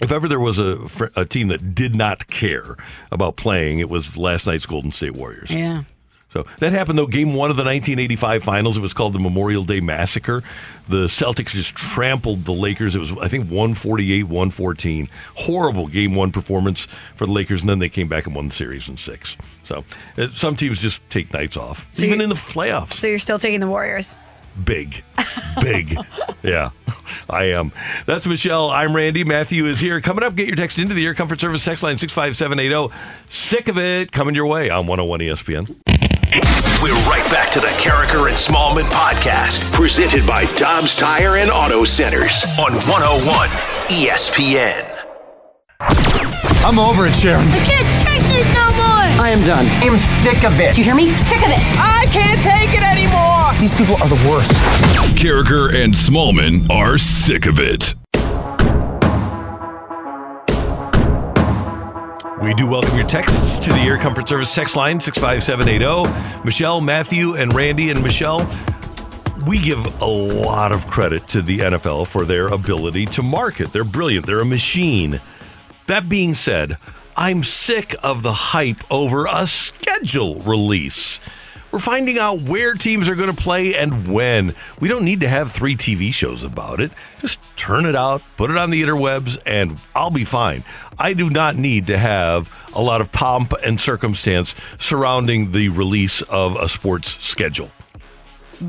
If 0.00 0.12
ever 0.12 0.28
there 0.28 0.40
was 0.40 0.58
a, 0.58 0.78
a 1.16 1.24
team 1.24 1.48
that 1.48 1.74
did 1.74 1.94
not 1.94 2.26
care 2.26 2.76
about 3.10 3.36
playing, 3.36 3.78
it 3.78 3.88
was 3.88 4.16
last 4.16 4.46
night's 4.46 4.66
Golden 4.66 4.90
State 4.92 5.14
Warriors. 5.14 5.50
Yeah. 5.50 5.84
So 6.30 6.44
that 6.58 6.72
happened 6.72 6.98
though. 6.98 7.06
Game 7.06 7.32
one 7.34 7.50
of 7.50 7.56
the 7.56 7.64
1985 7.64 8.44
finals. 8.44 8.76
It 8.76 8.80
was 8.80 8.92
called 8.92 9.14
the 9.14 9.18
Memorial 9.18 9.62
Day 9.62 9.80
Massacre. 9.80 10.42
The 10.86 11.06
Celtics 11.06 11.50
just 11.50 11.74
trampled 11.74 12.44
the 12.44 12.52
Lakers. 12.52 12.94
It 12.94 12.98
was, 12.98 13.12
I 13.12 13.28
think, 13.28 13.44
148, 13.44 14.24
114. 14.24 15.08
Horrible 15.34 15.86
game 15.86 16.14
one 16.14 16.32
performance 16.32 16.88
for 17.14 17.26
the 17.26 17.32
Lakers, 17.32 17.62
and 17.62 17.70
then 17.70 17.78
they 17.78 17.88
came 17.88 18.08
back 18.08 18.26
and 18.26 18.34
won 18.34 18.48
the 18.48 18.54
series 18.54 18.88
in 18.88 18.98
six. 18.98 19.36
So 19.64 19.84
some 20.32 20.56
teams 20.56 20.78
just 20.78 21.00
take 21.08 21.32
nights 21.32 21.56
off, 21.56 21.88
even 22.02 22.20
in 22.20 22.28
the 22.28 22.34
playoffs. 22.34 22.94
So 22.94 23.06
you're 23.06 23.18
still 23.18 23.38
taking 23.38 23.60
the 23.60 23.68
Warriors. 23.68 24.14
Big, 24.64 25.04
big. 25.60 25.96
yeah, 26.42 26.70
I 27.28 27.44
am. 27.44 27.72
That's 28.06 28.26
Michelle. 28.26 28.70
I'm 28.70 28.96
Randy. 28.96 29.24
Matthew 29.24 29.66
is 29.66 29.80
here. 29.80 30.00
Coming 30.00 30.24
up, 30.24 30.34
get 30.34 30.46
your 30.46 30.56
text 30.56 30.78
into 30.78 30.94
the 30.94 31.04
Air 31.04 31.14
Comfort 31.14 31.40
Service 31.40 31.64
text 31.64 31.82
line 31.82 31.98
65780. 31.98 32.94
Sick 33.28 33.68
of 33.68 33.78
it. 33.78 34.12
Coming 34.12 34.34
your 34.34 34.46
way 34.46 34.70
on 34.70 34.86
101 34.86 35.20
ESPN. 35.20 35.76
We're 36.82 36.94
right 37.08 37.24
back 37.30 37.50
to 37.52 37.60
the 37.60 37.68
Karraker 37.78 38.28
and 38.28 38.36
Smallmon 38.36 38.88
podcast, 38.90 39.72
presented 39.72 40.26
by 40.26 40.44
Dobbs 40.56 40.94
Tire 40.94 41.36
and 41.36 41.50
Auto 41.50 41.84
Centers 41.84 42.44
on 42.58 42.72
101 42.72 43.48
ESPN. 43.88 45.06
I'm 46.64 46.78
over 46.78 47.06
it, 47.06 47.14
Sharon. 47.14 47.46
I 47.48 47.58
can't 47.64 48.06
take 48.06 48.22
this 48.32 48.46
no 48.54 48.66
more. 48.74 49.06
I 49.22 49.30
am 49.30 49.40
done. 49.46 49.66
I'm 49.82 49.96
sick 50.22 50.44
of 50.44 50.58
it. 50.60 50.74
Do 50.74 50.80
you 50.80 50.84
hear 50.84 50.94
me? 50.94 51.10
Sick 51.10 51.38
of 51.38 51.50
it. 51.50 51.62
I 51.78 52.06
can't 52.10 52.40
take 52.42 52.74
it 52.76 52.82
anymore. 52.82 53.25
These 53.58 53.72
people 53.72 53.94
are 53.94 54.08
the 54.08 54.28
worst. 54.30 54.52
Karraker 55.18 55.74
and 55.74 55.94
Smallmon 55.94 56.68
are 56.68 56.98
sick 56.98 57.46
of 57.46 57.58
it. 57.58 57.94
We 62.42 62.52
do 62.52 62.66
welcome 62.66 62.94
your 62.94 63.06
texts 63.06 63.58
to 63.60 63.72
the 63.72 63.78
Air 63.78 63.96
Comfort 63.96 64.28
Service 64.28 64.54
text 64.54 64.76
line 64.76 65.00
65780. 65.00 66.44
Michelle, 66.44 66.82
Matthew, 66.82 67.34
and 67.34 67.54
Randy. 67.54 67.90
And 67.90 68.02
Michelle, 68.02 68.46
we 69.46 69.58
give 69.58 70.02
a 70.02 70.06
lot 70.06 70.70
of 70.70 70.86
credit 70.86 71.26
to 71.28 71.40
the 71.40 71.60
NFL 71.60 72.08
for 72.08 72.26
their 72.26 72.48
ability 72.48 73.06
to 73.06 73.22
market. 73.22 73.72
They're 73.72 73.84
brilliant, 73.84 74.26
they're 74.26 74.40
a 74.40 74.44
machine. 74.44 75.18
That 75.86 76.10
being 76.10 76.34
said, 76.34 76.76
I'm 77.16 77.42
sick 77.42 77.96
of 78.02 78.22
the 78.22 78.34
hype 78.34 78.84
over 78.90 79.24
a 79.24 79.46
schedule 79.46 80.40
release. 80.40 81.20
We're 81.76 81.80
finding 81.80 82.18
out 82.18 82.40
where 82.40 82.72
teams 82.72 83.06
are 83.06 83.14
going 83.14 83.28
to 83.28 83.36
play 83.36 83.74
and 83.74 84.10
when. 84.10 84.54
We 84.80 84.88
don't 84.88 85.04
need 85.04 85.20
to 85.20 85.28
have 85.28 85.52
three 85.52 85.76
TV 85.76 86.10
shows 86.10 86.42
about 86.42 86.80
it. 86.80 86.90
Just 87.18 87.38
turn 87.54 87.84
it 87.84 87.94
out, 87.94 88.22
put 88.38 88.50
it 88.50 88.56
on 88.56 88.70
the 88.70 88.82
interwebs, 88.82 89.36
and 89.44 89.76
I'll 89.94 90.08
be 90.10 90.24
fine. 90.24 90.64
I 90.98 91.12
do 91.12 91.28
not 91.28 91.54
need 91.56 91.88
to 91.88 91.98
have 91.98 92.50
a 92.72 92.80
lot 92.80 93.02
of 93.02 93.12
pomp 93.12 93.52
and 93.62 93.78
circumstance 93.78 94.54
surrounding 94.78 95.52
the 95.52 95.68
release 95.68 96.22
of 96.22 96.56
a 96.56 96.66
sports 96.66 97.22
schedule. 97.22 97.70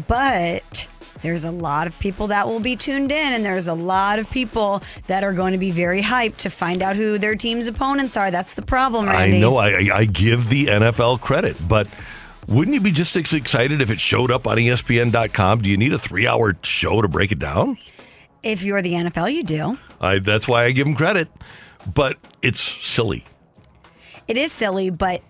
But 0.05 0.89
there's 1.21 1.45
a 1.45 1.51
lot 1.51 1.87
of 1.87 1.97
people 1.99 2.27
that 2.27 2.45
will 2.45 2.59
be 2.59 2.75
tuned 2.75 3.13
in, 3.13 3.31
and 3.31 3.45
there's 3.45 3.69
a 3.69 3.73
lot 3.73 4.19
of 4.19 4.29
people 4.29 4.83
that 5.07 5.23
are 5.23 5.31
going 5.31 5.53
to 5.53 5.57
be 5.57 5.71
very 5.71 6.01
hyped 6.01 6.35
to 6.39 6.49
find 6.49 6.81
out 6.81 6.97
who 6.97 7.17
their 7.17 7.35
team's 7.35 7.67
opponents 7.67 8.17
are. 8.17 8.31
That's 8.31 8.53
the 8.55 8.63
problem, 8.63 9.05
Randy. 9.05 9.37
I 9.37 9.39
know 9.39 9.55
I, 9.55 9.69
I- 9.69 9.89
I 9.99 10.03
give 10.05 10.49
the 10.49 10.65
NFL 10.65 11.21
credit, 11.21 11.55
but 11.65 11.87
wouldn't 12.47 12.73
you 12.75 12.81
be 12.81 12.91
just 12.91 13.15
as 13.15 13.33
excited 13.33 13.81
if 13.81 13.89
it 13.89 13.99
showed 13.99 14.31
up 14.31 14.47
on 14.47 14.57
ESPN.com? 14.57 15.61
Do 15.61 15.69
you 15.69 15.77
need 15.77 15.93
a 15.93 15.99
three 15.99 16.27
hour 16.27 16.55
show 16.63 17.01
to 17.01 17.07
break 17.07 17.31
it 17.31 17.39
down? 17.39 17.77
If 18.43 18.63
you're 18.63 18.81
the 18.81 18.93
NFL, 18.93 19.33
you 19.33 19.43
do. 19.43 19.77
I, 19.99 20.19
that's 20.19 20.47
why 20.47 20.65
I 20.65 20.71
give 20.71 20.85
them 20.85 20.95
credit, 20.95 21.27
but 21.93 22.17
it's 22.41 22.61
silly. 22.61 23.25
It 24.27 24.37
is 24.37 24.51
silly, 24.51 24.89
but 24.89 25.21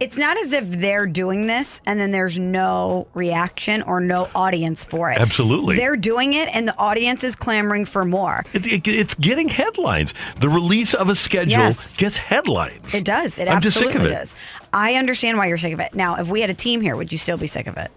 it's 0.00 0.16
not 0.18 0.36
as 0.38 0.52
if 0.52 0.68
they're 0.68 1.06
doing 1.06 1.46
this 1.46 1.80
and 1.86 1.98
then 2.00 2.10
there's 2.10 2.36
no 2.38 3.06
reaction 3.14 3.80
or 3.82 4.00
no 4.00 4.28
audience 4.34 4.84
for 4.84 5.10
it. 5.10 5.18
Absolutely. 5.18 5.76
They're 5.76 5.96
doing 5.96 6.34
it 6.34 6.48
and 6.54 6.66
the 6.68 6.76
audience 6.76 7.22
is 7.24 7.34
clamoring 7.36 7.84
for 7.86 8.04
more. 8.04 8.44
It, 8.52 8.66
it- 8.66 8.88
it's 8.88 9.14
getting 9.14 9.48
headlines. 9.48 10.12
The 10.40 10.48
release 10.48 10.94
of 10.94 11.08
a 11.08 11.14
schedule 11.14 11.58
Yes. 11.58 11.94
gets 11.94 12.16
headlines. 12.16 12.92
It 12.94 13.04
does. 13.04 13.38
It 13.38 13.48
I'm 13.48 13.60
just 13.60 13.76
absolutely 13.78 13.92
sick 13.92 14.00
of 14.02 14.06
it. 14.12 14.14
does. 14.14 14.34
I 14.74 14.94
understand 14.96 15.38
why 15.38 15.46
you're 15.46 15.56
sick 15.56 15.72
of 15.72 15.80
it. 15.80 15.94
Now, 15.94 16.16
if 16.16 16.28
we 16.28 16.40
had 16.40 16.50
a 16.50 16.54
team 16.54 16.80
here, 16.80 16.96
would 16.96 17.12
you 17.12 17.18
still 17.18 17.36
be 17.36 17.46
sick 17.46 17.66
of 17.68 17.76
it? 17.76 17.90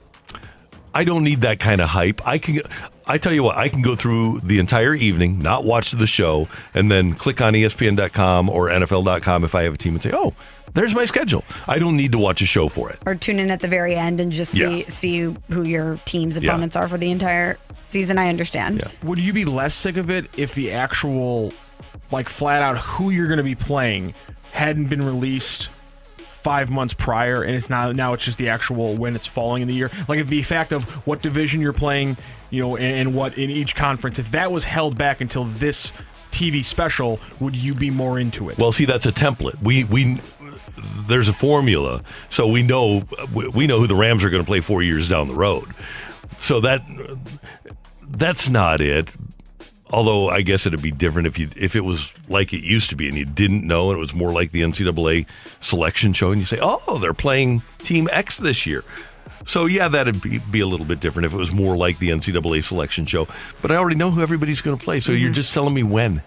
I 0.94 1.04
don't 1.04 1.24
need 1.24 1.42
that 1.42 1.60
kind 1.60 1.82
of 1.82 1.90
hype. 1.90 2.26
I 2.26 2.38
can. 2.38 2.60
I 3.06 3.18
tell 3.18 3.34
you 3.34 3.42
what, 3.44 3.56
I 3.58 3.70
can 3.70 3.82
go 3.82 3.96
through 3.96 4.42
the 4.42 4.60
entire 4.60 4.94
evening, 4.94 5.40
not 5.40 5.64
watch 5.64 5.92
the 5.92 6.08
show, 6.08 6.48
and 6.74 6.92
then 6.92 7.14
click 7.14 7.42
on 7.42 7.54
ESPN.com 7.54 8.50
or 8.50 8.68
NFL.com 8.68 9.44
if 9.44 9.56
I 9.56 9.64
have 9.64 9.74
a 9.74 9.78
team 9.78 9.94
and 9.94 10.02
say, 10.04 10.12
"Oh, 10.14 10.34
there's 10.74 10.94
my 10.94 11.06
schedule." 11.06 11.44
I 11.68 11.80
don't 11.80 11.96
need 11.98 12.12
to 12.14 12.18
watch 12.18 12.42
a 12.42 12.46
show 12.46 12.68
for 12.68 12.90
it. 12.92 13.00
Or 13.06 13.16
tune 13.16 13.40
in 13.40 13.50
at 13.52 13.60
the 13.62 13.68
very 13.68 13.96
end 13.96 14.20
and 14.20 14.32
just 14.32 14.52
see 14.52 14.80
Yeah. 14.80 14.86
see 14.88 15.34
who 15.52 15.64
your 15.64 15.98
team's 16.06 16.38
Yeah. 16.38 16.50
opponents 16.52 16.76
are 16.76 16.88
for 16.88 16.98
the 16.98 17.10
entire 17.12 17.58
season. 17.88 18.18
I 18.18 18.30
understand. 18.30 18.84
Would 19.04 19.20
you 19.20 19.34
be 19.34 19.46
less 19.46 19.74
sick 19.74 19.98
of 19.98 20.10
it 20.10 20.26
if 20.36 20.54
the 20.56 20.72
actual, 20.74 21.54
like 22.12 22.28
flat 22.28 22.62
out 22.62 22.78
who 22.78 23.10
you're 23.12 23.28
going 23.28 23.38
to 23.38 23.44
be 23.44 23.56
playing 23.56 24.14
hadn't 24.52 24.86
been 24.86 25.04
released 25.06 25.70
five 26.48 26.70
months 26.70 26.94
prior, 26.94 27.44
and 27.44 27.58
it's 27.58 27.70
now 27.70 27.92
now 27.92 28.14
it's 28.14 28.24
just 28.24 28.38
the 28.38 28.48
actual 28.48 28.96
when 28.96 29.18
it's 29.18 29.28
falling 29.28 29.62
in 29.62 29.68
the 29.68 29.74
year? 29.74 29.92
Like 30.08 30.26
the 30.28 30.42
fact 30.44 30.72
of 30.72 30.86
what 31.06 31.22
division 31.22 31.60
you're 31.60 31.74
playing, 31.74 32.16
you 32.52 32.64
know, 32.64 32.78
and, 32.78 32.96
and 32.96 33.14
what 33.14 33.38
in 33.38 33.50
each 33.50 33.76
conference, 33.76 34.18
if 34.18 34.32
that 34.32 34.50
was 34.50 34.64
held 34.64 34.98
back 34.98 35.20
until 35.20 35.44
this 35.44 35.92
TV 36.32 36.64
special, 36.64 37.20
would 37.42 37.54
you 37.54 37.74
be 37.74 37.90
more 37.90 38.18
into 38.18 38.48
it? 38.48 38.58
Well, 38.58 38.72
see, 38.72 38.86
that's 38.86 39.06
a 39.06 39.12
template. 39.12 39.62
We 39.62 39.84
we 39.84 40.22
there's 41.06 41.28
a 41.28 41.34
formula, 41.34 42.02
so 42.30 42.48
we 42.48 42.64
know 42.64 43.04
we 43.34 43.68
know 43.68 43.80
who 43.80 43.88
the 43.88 43.96
Rams 43.96 44.24
are 44.24 44.30
going 44.30 44.42
to 44.42 44.48
play 44.48 44.62
four 44.62 44.82
years 44.82 45.10
down 45.10 45.28
the 45.28 45.36
road. 45.36 45.68
So 46.40 46.62
that 46.62 46.82
that's 48.08 48.48
not 48.48 48.80
it. 48.80 49.14
Although 49.90 50.30
I 50.30 50.42
guess 50.42 50.66
it'd 50.66 50.82
be 50.82 50.92
different 50.92 51.28
if 51.28 51.40
you 51.40 51.50
if 51.56 51.76
it 51.76 51.82
was 51.82 52.12
like 52.28 52.52
it 52.54 52.62
used 52.62 52.90
to 52.90 52.96
be 52.96 53.08
and 53.08 53.18
you 53.18 53.26
didn't 53.26 53.66
know 53.66 53.90
and 53.90 53.98
it 53.98 54.02
was 54.02 54.14
more 54.14 54.32
like 54.32 54.52
the 54.52 54.62
NCAA 54.62 55.26
selection 55.62 56.12
show 56.14 56.32
and 56.32 56.40
you 56.42 56.46
say, 56.46 56.60
oh, 56.62 56.98
they're 57.00 57.14
playing 57.14 57.62
Team 57.80 58.10
X 58.12 58.38
this 58.38 58.66
year. 58.66 58.84
So 59.46 59.66
yeah, 59.66 59.88
that'd 59.88 60.22
be, 60.22 60.40
be 60.40 60.60
a 60.60 60.68
little 60.68 60.86
bit 60.86 61.00
different 61.00 61.26
if 61.26 61.34
it 61.34 61.38
was 61.38 61.54
more 61.54 61.78
like 61.78 62.00
the 62.00 62.10
NCAA 62.10 62.64
selection 62.64 63.06
show. 63.06 63.28
But 63.62 63.72
I 63.72 63.78
already 63.78 63.96
know 63.96 64.12
who 64.12 64.22
everybody's 64.22 64.62
going 64.62 64.78
to 64.78 64.84
play, 64.84 65.00
so 65.00 65.14
you're 65.14 65.30
mm-hmm. 65.30 65.36
just 65.36 65.54
telling 65.54 65.74
me 65.74 65.84
when. 65.84 66.22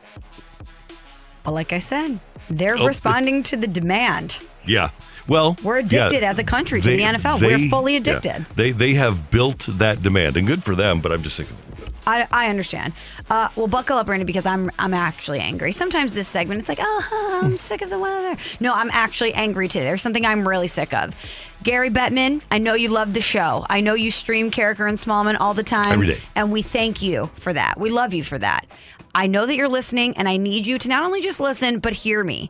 But 1.42 1.52
like 1.52 1.72
I 1.72 1.78
said, 1.78 2.18
they're 2.48 2.78
Oh, 2.78 2.86
responding 2.86 3.42
to 3.44 3.56
the 3.56 3.66
demand. 3.66 4.38
Yeah. 4.66 4.90
Well, 5.28 5.56
We're 5.62 5.78
addicted 5.78 6.22
yeah, 6.22 6.30
as 6.30 6.38
a 6.38 6.44
country 6.44 6.80
to 6.80 6.88
the 6.88 7.02
NFL. 7.02 7.40
We're 7.40 7.68
fully 7.68 7.92
yeah, 7.92 7.98
addicted. 8.00 8.46
they 8.56 8.72
they 8.72 8.94
have 8.94 9.30
built 9.30 9.68
that 9.68 10.02
demand, 10.02 10.36
and 10.36 10.46
good 10.46 10.62
for 10.62 10.74
them. 10.74 11.00
But 11.00 11.12
I'm 11.12 11.22
just 11.22 11.36
thinking, 11.36 11.56
I, 12.06 12.26
I 12.30 12.48
understand. 12.48 12.92
Uh, 13.28 13.48
well, 13.56 13.66
buckle 13.66 13.98
up, 13.98 14.08
Randy, 14.08 14.24
because 14.24 14.46
I'm 14.46 14.70
I'm 14.78 14.94
actually 14.94 15.40
angry. 15.40 15.72
Sometimes 15.72 16.14
this 16.14 16.28
segment, 16.28 16.60
it's 16.60 16.68
like, 16.68 16.80
oh, 16.80 17.40
I'm 17.42 17.56
sick 17.56 17.82
of 17.82 17.90
the 17.90 17.98
weather. 17.98 18.36
No, 18.60 18.72
I'm 18.72 18.90
actually 18.90 19.34
angry 19.34 19.68
too. 19.68 19.80
There's 19.80 20.02
something 20.02 20.24
I'm 20.24 20.46
really 20.46 20.68
sick 20.68 20.92
of. 20.94 21.14
Gary 21.62 21.90
Bettman, 21.90 22.40
I 22.50 22.58
know 22.58 22.74
you 22.74 22.88
love 22.88 23.12
the 23.12 23.20
show. 23.20 23.66
I 23.68 23.80
know 23.80 23.94
you 23.94 24.10
stream 24.10 24.50
Karraker 24.50 24.88
and 24.88 24.98
Smallmon 24.98 25.36
all 25.38 25.52
the 25.52 25.62
time. 25.62 25.92
Every 25.92 26.06
day. 26.06 26.20
And 26.34 26.50
we 26.50 26.62
thank 26.62 27.02
you 27.02 27.30
for 27.34 27.52
that. 27.52 27.78
We 27.78 27.90
love 27.90 28.14
you 28.14 28.24
for 28.24 28.38
that. 28.38 28.66
I 29.14 29.26
know 29.26 29.44
that 29.44 29.56
you're 29.56 29.68
listening, 29.68 30.16
and 30.16 30.28
I 30.28 30.36
need 30.36 30.66
you 30.66 30.78
to 30.78 30.88
not 30.88 31.02
only 31.02 31.20
just 31.20 31.40
listen, 31.40 31.80
but 31.80 31.92
hear 31.92 32.22
me. 32.22 32.48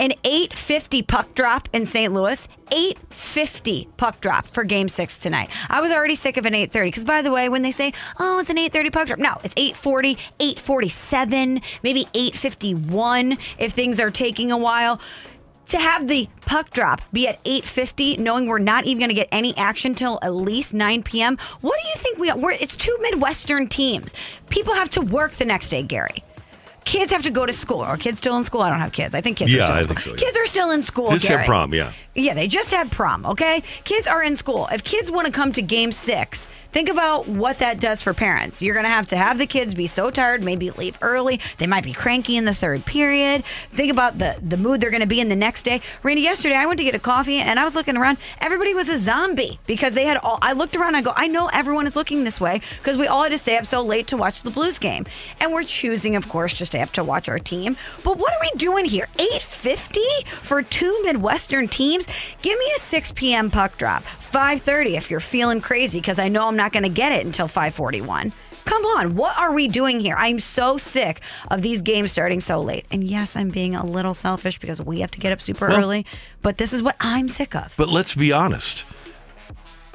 An 0.00 0.12
850 0.24 1.02
puck 1.02 1.34
drop 1.34 1.68
in 1.72 1.86
St. 1.86 2.12
Louis, 2.12 2.48
850 2.72 3.88
puck 3.96 4.20
drop 4.20 4.46
for 4.46 4.64
game 4.64 4.88
six 4.88 5.18
tonight. 5.18 5.50
I 5.70 5.80
was 5.80 5.92
already 5.92 6.16
sick 6.16 6.36
of 6.36 6.46
an 6.46 6.54
830 6.54 6.88
because, 6.88 7.04
by 7.04 7.22
the 7.22 7.30
way, 7.30 7.48
when 7.48 7.62
they 7.62 7.70
say, 7.70 7.92
oh, 8.18 8.40
it's 8.40 8.50
an 8.50 8.58
830 8.58 8.90
puck 8.90 9.06
drop, 9.06 9.18
no, 9.20 9.36
it's 9.44 9.54
840, 9.56 10.18
847, 10.40 11.60
maybe 11.82 12.08
851 12.12 13.38
if 13.58 13.72
things 13.72 14.00
are 14.00 14.10
taking 14.10 14.50
a 14.50 14.58
while 14.58 15.00
to 15.66 15.78
have 15.78 16.08
the 16.08 16.28
puck 16.42 16.70
drop 16.70 17.00
be 17.12 17.26
at 17.26 17.42
8:50 17.44 18.18
knowing 18.18 18.46
we're 18.46 18.58
not 18.58 18.84
even 18.84 18.98
going 18.98 19.08
to 19.08 19.14
get 19.14 19.28
any 19.32 19.56
action 19.56 19.94
till 19.94 20.18
at 20.22 20.34
least 20.34 20.74
9 20.74 21.02
p.m. 21.02 21.38
What 21.60 21.80
do 21.80 21.88
you 21.88 21.94
think 21.96 22.18
we 22.18 22.32
we're 22.32 22.52
it's 22.52 22.76
two 22.76 22.96
midwestern 23.00 23.68
teams. 23.68 24.12
People 24.50 24.74
have 24.74 24.90
to 24.90 25.00
work 25.00 25.32
the 25.32 25.44
next 25.44 25.70
day, 25.70 25.82
Gary. 25.82 26.22
Kids 26.84 27.10
have 27.12 27.22
to 27.22 27.30
go 27.30 27.46
to 27.46 27.52
school. 27.52 27.80
Are 27.80 27.96
kids 27.96 28.18
still 28.18 28.36
in 28.36 28.44
school? 28.44 28.60
I 28.60 28.70
don't 28.70 28.78
have 28.78 28.92
kids. 28.92 29.14
I 29.14 29.20
think 29.20 29.38
kids 29.38 29.50
Yeah, 29.52 29.62
are 29.62 29.66
still 29.66 29.74
I 29.76 29.78
in 29.78 29.84
school. 29.84 29.94
think 29.94 30.04
so, 30.04 30.10
yeah. 30.10 30.16
Kids 30.16 30.36
are 30.36 30.46
still 30.46 30.70
in 30.70 30.82
school, 30.82 31.10
Just 31.12 31.26
had 31.26 31.46
prom, 31.46 31.72
yeah. 31.74 31.92
Yeah, 32.14 32.34
they 32.34 32.46
just 32.46 32.70
had 32.70 32.90
prom, 32.92 33.24
okay? 33.26 33.62
Kids 33.84 34.06
are 34.06 34.22
in 34.22 34.36
school. 34.36 34.68
If 34.70 34.84
kids 34.84 35.10
want 35.10 35.26
to 35.26 35.32
come 35.32 35.50
to 35.52 35.62
game 35.62 35.92
six, 35.92 36.48
think 36.74 36.88
about 36.88 37.28
what 37.28 37.58
that 37.58 37.78
does 37.78 38.02
for 38.02 38.12
parents. 38.12 38.60
You're 38.60 38.74
going 38.74 38.84
to 38.84 38.90
have 38.90 39.06
to 39.06 39.16
have 39.16 39.38
the 39.38 39.46
kids 39.46 39.74
be 39.74 39.86
so 39.86 40.10
tired, 40.10 40.42
maybe 40.42 40.72
leave 40.72 40.98
early. 41.02 41.38
They 41.58 41.68
might 41.68 41.84
be 41.84 41.92
cranky 41.92 42.36
in 42.36 42.46
the 42.46 42.52
third 42.52 42.84
period. 42.84 43.44
Think 43.70 43.92
about 43.92 44.18
the, 44.18 44.36
the 44.42 44.56
mood 44.56 44.80
they're 44.80 44.90
going 44.90 45.00
to 45.00 45.06
be 45.06 45.20
in 45.20 45.28
the 45.28 45.36
next 45.36 45.62
day. 45.62 45.80
Randy, 46.02 46.22
yesterday 46.22 46.56
I 46.56 46.66
went 46.66 46.78
to 46.78 46.84
get 46.84 46.96
a 46.96 46.98
coffee 46.98 47.38
and 47.38 47.60
I 47.60 47.64
was 47.64 47.76
looking 47.76 47.96
around. 47.96 48.18
Everybody 48.40 48.74
was 48.74 48.88
a 48.88 48.98
zombie 48.98 49.60
because 49.68 49.94
they 49.94 50.04
had 50.04 50.16
all. 50.16 50.40
I 50.42 50.52
looked 50.52 50.74
around 50.74 50.88
and 50.88 50.96
I 50.96 51.02
go, 51.02 51.12
I 51.14 51.28
know 51.28 51.48
everyone 51.52 51.86
is 51.86 51.94
looking 51.94 52.24
this 52.24 52.40
way 52.40 52.60
because 52.78 52.96
we 52.96 53.06
all 53.06 53.22
had 53.22 53.28
to 53.28 53.38
stay 53.38 53.56
up 53.56 53.66
so 53.66 53.80
late 53.80 54.08
to 54.08 54.16
watch 54.16 54.42
the 54.42 54.50
Blues 54.50 54.80
game. 54.80 55.06
And 55.38 55.52
we're 55.52 55.62
choosing, 55.62 56.16
of 56.16 56.28
course, 56.28 56.54
to 56.54 56.66
stay 56.66 56.80
up 56.80 56.90
to 56.94 57.04
watch 57.04 57.28
our 57.28 57.38
team. 57.38 57.76
But 58.02 58.18
what 58.18 58.32
are 58.32 58.40
we 58.40 58.50
doing 58.58 58.84
here? 58.84 59.06
850 59.20 60.00
for 60.42 60.60
two 60.60 61.02
Midwestern 61.04 61.68
teams? 61.68 62.08
Give 62.42 62.58
me 62.58 62.66
a 62.74 62.80
6 62.80 63.12
p.m. 63.12 63.48
puck 63.48 63.78
drop. 63.78 64.02
5:30 64.34 64.96
if 64.96 65.10
you're 65.12 65.20
feeling 65.20 65.60
crazy 65.60 66.00
because 66.00 66.18
I 66.18 66.28
know 66.28 66.48
I'm 66.48 66.56
not 66.56 66.72
going 66.72 66.82
to 66.82 66.88
get 66.88 67.12
it 67.12 67.24
until 67.24 67.46
5:41. 67.46 68.32
Come 68.64 68.84
on, 68.86 69.14
what 69.14 69.38
are 69.38 69.52
we 69.52 69.68
doing 69.68 70.00
here? 70.00 70.16
I'm 70.18 70.40
so 70.40 70.76
sick 70.76 71.20
of 71.50 71.62
these 71.62 71.82
games 71.82 72.10
starting 72.10 72.40
so 72.40 72.60
late. 72.60 72.84
And 72.90 73.04
yes, 73.04 73.36
I'm 73.36 73.50
being 73.50 73.76
a 73.76 73.84
little 73.86 74.14
selfish 74.14 74.58
because 74.58 74.80
we 74.80 75.00
have 75.00 75.10
to 75.12 75.20
get 75.20 75.32
up 75.32 75.40
super 75.40 75.68
Well- 75.68 75.76
early, 75.78 76.04
but 76.42 76.56
this 76.58 76.72
is 76.72 76.82
what 76.82 76.96
I'm 77.00 77.28
sick 77.28 77.54
of. 77.54 77.72
But 77.76 77.90
let's 77.90 78.14
be 78.14 78.32
honest. 78.32 78.84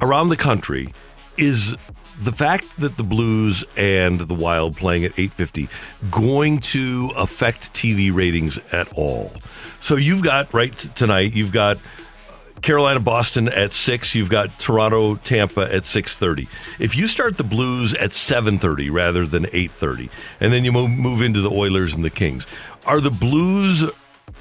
Around 0.01 0.29
the 0.29 0.37
country, 0.37 0.93
is 1.35 1.75
the 2.21 2.31
fact 2.31 2.65
that 2.77 2.95
the 2.95 3.03
Blues 3.03 3.65
and 3.75 4.21
the 4.21 4.33
Wild 4.33 4.77
playing 4.77 5.03
at 5.03 5.11
8:50 5.19 5.67
going 6.09 6.59
to 6.59 7.11
affect 7.17 7.73
TV 7.73 8.09
ratings 8.09 8.57
at 8.71 8.87
all? 8.93 9.33
So 9.81 9.97
you've 9.97 10.23
got 10.23 10.53
right 10.53 10.77
tonight. 10.95 11.33
You've 11.33 11.51
got 11.51 11.77
Carolina 12.61 12.99
Boston 12.99 13.47
at 13.49 13.73
6 13.73 14.15
you've 14.15 14.29
got 14.29 14.59
Toronto 14.59 15.15
Tampa 15.15 15.73
at 15.73 15.83
6:30 15.83 16.47
if 16.79 16.95
you 16.95 17.07
start 17.07 17.37
the 17.37 17.43
Blues 17.43 17.93
at 17.93 18.11
7:30 18.11 18.89
rather 18.89 19.25
than 19.25 19.45
8:30 19.45 20.09
and 20.39 20.51
then 20.51 20.65
you 20.65 20.71
move, 20.71 20.89
move 20.89 21.21
into 21.21 21.41
the 21.41 21.49
Oilers 21.49 21.93
and 21.95 22.03
the 22.03 22.09
Kings 22.09 22.45
are 22.85 23.01
the 23.01 23.11
Blues 23.11 23.85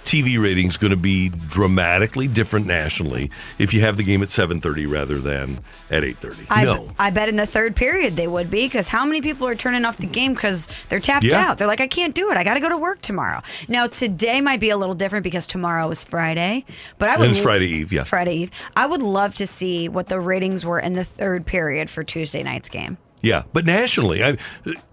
TV 0.05 0.41
ratings 0.43 0.77
going 0.79 0.91
to 0.91 0.97
be 0.97 1.29
dramatically 1.29 2.27
different 2.29 2.67
nationally 2.67 3.31
if 3.59 3.75
you 3.75 3.81
have 3.83 3.97
the 3.97 4.03
game 4.03 4.23
at 4.23 4.31
7:30 4.31 4.91
rather 4.91 5.19
than 5.19 5.59
at 5.91 6.03
8:30 6.03 6.47
I, 6.49 6.65
no 6.65 6.89
I 6.99 7.11
bet 7.11 7.29
in 7.29 7.37
the 7.37 7.47
third 7.47 7.77
period 7.77 8.17
they 8.17 8.27
would 8.27 8.51
be 8.51 8.65
because 8.67 8.89
how 8.89 9.05
many 9.05 9.21
people 9.21 9.47
are 9.47 9.55
turning 9.55 9.85
off 9.85 9.99
the 9.99 10.07
game 10.07 10.33
because 10.35 10.67
they're 10.89 11.01
tapped 11.01 11.25
Yeah. 11.25 11.51
out? 11.51 11.59
They're 11.59 11.67
like, 11.67 11.81
I 11.83 11.87
can't 11.89 12.15
do 12.15 12.31
it. 12.31 12.37
I 12.39 12.45
got 12.45 12.55
to 12.55 12.61
go 12.61 12.69
to 12.71 12.77
work 12.79 13.01
tomorrow. 13.03 13.43
Now 13.69 13.87
today 13.87 14.41
might 14.41 14.61
be 14.61 14.71
a 14.71 14.77
little 14.77 14.95
different 14.95 15.25
because 15.25 15.47
tomorrow 15.47 15.91
is 15.91 16.03
Friday, 16.05 16.65
but 16.99 17.09
I 17.11 17.17
would 17.19 17.29
and 17.29 17.37
it's 17.37 17.43
Friday 17.45 17.67
Eve 17.69 17.93
yeah 17.93 18.05
Friday 18.05 18.35
Eve. 18.37 18.51
I 18.77 18.87
would 18.87 19.03
love 19.03 19.35
to 19.37 19.47
see 19.47 19.89
what 19.89 20.09
the 20.09 20.21
ratings 20.21 20.65
were 20.65 20.79
in 20.79 20.95
the 20.95 21.05
third 21.05 21.45
period 21.45 21.91
for 21.91 22.03
Tuesday 22.03 22.43
night's 22.43 22.69
game. 22.69 22.97
Yeah, 23.21 23.43
but 23.53 23.65
nationally, 23.65 24.23
I, 24.23 24.37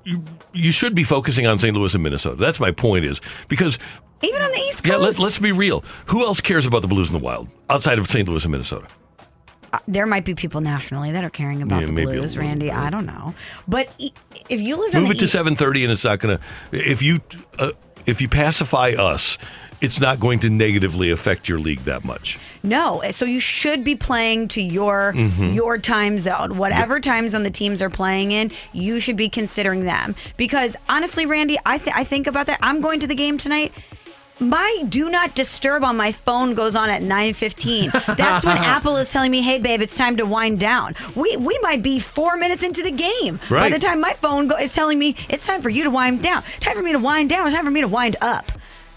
you, 0.04 0.24
you 0.54 0.72
should 0.72 0.96
be 0.96 1.04
focusing 1.04 1.46
on 1.48 1.60
St. 1.60 1.76
Louis 1.76 1.94
and 1.94 2.02
Minnesota. 2.04 2.36
That's 2.38 2.60
my 2.60 2.72
point 2.72 3.06
is 3.06 3.22
because 3.48 3.78
Even 4.24 4.42
on 4.42 4.52
the 4.52 4.58
East 4.58 4.84
Coast, 4.84 4.88
yeah, 4.88 4.96
let, 4.98 5.20
let's 5.20 5.38
be 5.40 5.52
real. 5.52 5.84
Who 6.08 6.24
else 6.26 6.42
cares 6.42 6.66
about 6.66 6.82
the 6.82 6.88
Blues 6.88 7.10
in 7.10 7.14
the 7.14 7.24
Wild 7.24 7.50
outside 7.70 8.00
of 8.00 8.08
St. 8.08 8.28
Louis 8.28 8.44
and 8.44 8.52
Minnesota? 8.52 8.88
Uh, 9.74 9.80
there 9.88 10.06
might 10.08 10.26
be 10.26 10.34
people 10.34 10.62
nationally 10.62 11.12
that 11.12 11.24
are 11.24 11.30
caring 11.30 11.62
about 11.62 11.82
Yeah, 11.82 11.88
the 11.88 12.06
Blues, 12.06 12.38
Randy. 12.38 12.68
bit. 12.68 12.76
I 12.76 12.90
don't 12.90 13.06
know, 13.06 13.36
but 13.68 13.90
if 14.50 14.62
you 14.62 14.78
live 14.78 14.96
in 14.96 15.02
Move 15.04 15.12
it 15.12 15.20
to 15.20 15.28
seven 15.28 15.56
thirty, 15.56 15.84
and 15.84 15.92
it's 15.92 16.04
not 16.06 16.20
going 16.20 16.38
to. 16.38 16.44
If 16.72 17.02
you 17.04 17.20
uh, 17.60 17.72
if 18.06 18.22
you 18.22 18.30
pacify 18.30 18.92
us, 18.92 19.38
it's 19.82 20.00
not 20.00 20.20
going 20.20 20.40
to 20.40 20.50
negatively 20.50 21.12
affect 21.12 21.48
your 21.50 21.60
league 21.60 21.82
that 21.86 22.04
much. 22.04 22.40
No, 22.64 23.02
so 23.12 23.26
you 23.26 23.40
should 23.40 23.84
be 23.84 23.96
playing 23.96 24.48
to 24.50 24.62
your 24.62 25.14
Mhm. 25.16 25.54
your 25.54 25.78
time 25.78 26.18
zone. 26.20 26.58
Whatever 26.58 27.00
time 27.00 27.30
zone 27.30 27.44
the 27.44 27.50
teams 27.52 27.82
are 27.82 27.90
playing 27.90 28.32
in, 28.32 28.52
you 28.74 29.00
should 29.00 29.18
be 29.18 29.30
considering 29.30 29.86
them. 29.86 30.16
Because 30.38 30.76
honestly, 30.90 31.26
Randy, 31.26 31.58
I 31.66 31.78
th- 31.78 31.96
I 31.96 32.04
think 32.04 32.28
about 32.28 32.48
that. 32.48 32.60
I'm 32.62 32.82
going 32.82 33.00
to 33.02 33.08
the 33.08 33.16
game 33.16 33.38
tonight. 33.38 33.72
My 34.38 34.84
do 34.90 35.10
not 35.10 35.34
disturb 35.34 35.86
on 35.86 35.96
my 35.96 36.12
phone 36.12 36.56
goes 36.56 36.76
on 36.76 36.90
at 36.90 37.02
9:15. 37.02 37.90
That's 38.18 38.44
when 38.44 38.58
Apple 38.58 38.98
is 38.98 39.10
telling 39.10 39.32
me, 39.32 39.42
"Hey 39.42 39.60
babe, 39.60 39.82
it's 39.82 39.96
time 39.96 40.18
to 40.18 40.26
wind 40.26 40.60
down." 40.60 40.94
We 41.16 41.38
we 41.38 41.58
might 41.62 41.82
be 41.82 42.00
4 42.00 42.36
minutes 42.36 42.62
into 42.62 42.84
the 42.84 42.92
game 42.92 43.40
by 43.50 43.70
the 43.70 43.80
time 43.80 44.02
my 44.02 44.14
phone 44.14 44.48
go- 44.50 44.58
is 44.58 44.74
telling 44.74 45.00
me 45.00 45.16
it's 45.30 45.46
time 45.48 45.62
for 45.62 45.70
you 45.70 45.86
to 45.86 45.90
wind 45.90 46.22
down. 46.22 46.44
Time 46.60 46.76
for 46.76 46.84
me 46.84 46.92
to 46.92 47.00
wind 47.00 47.30
down. 47.30 47.46
It's 47.48 47.56
time 47.56 47.64
for 47.64 47.72
me 47.72 47.80
to 47.82 47.88
wind 47.88 48.18
up. 48.22 48.52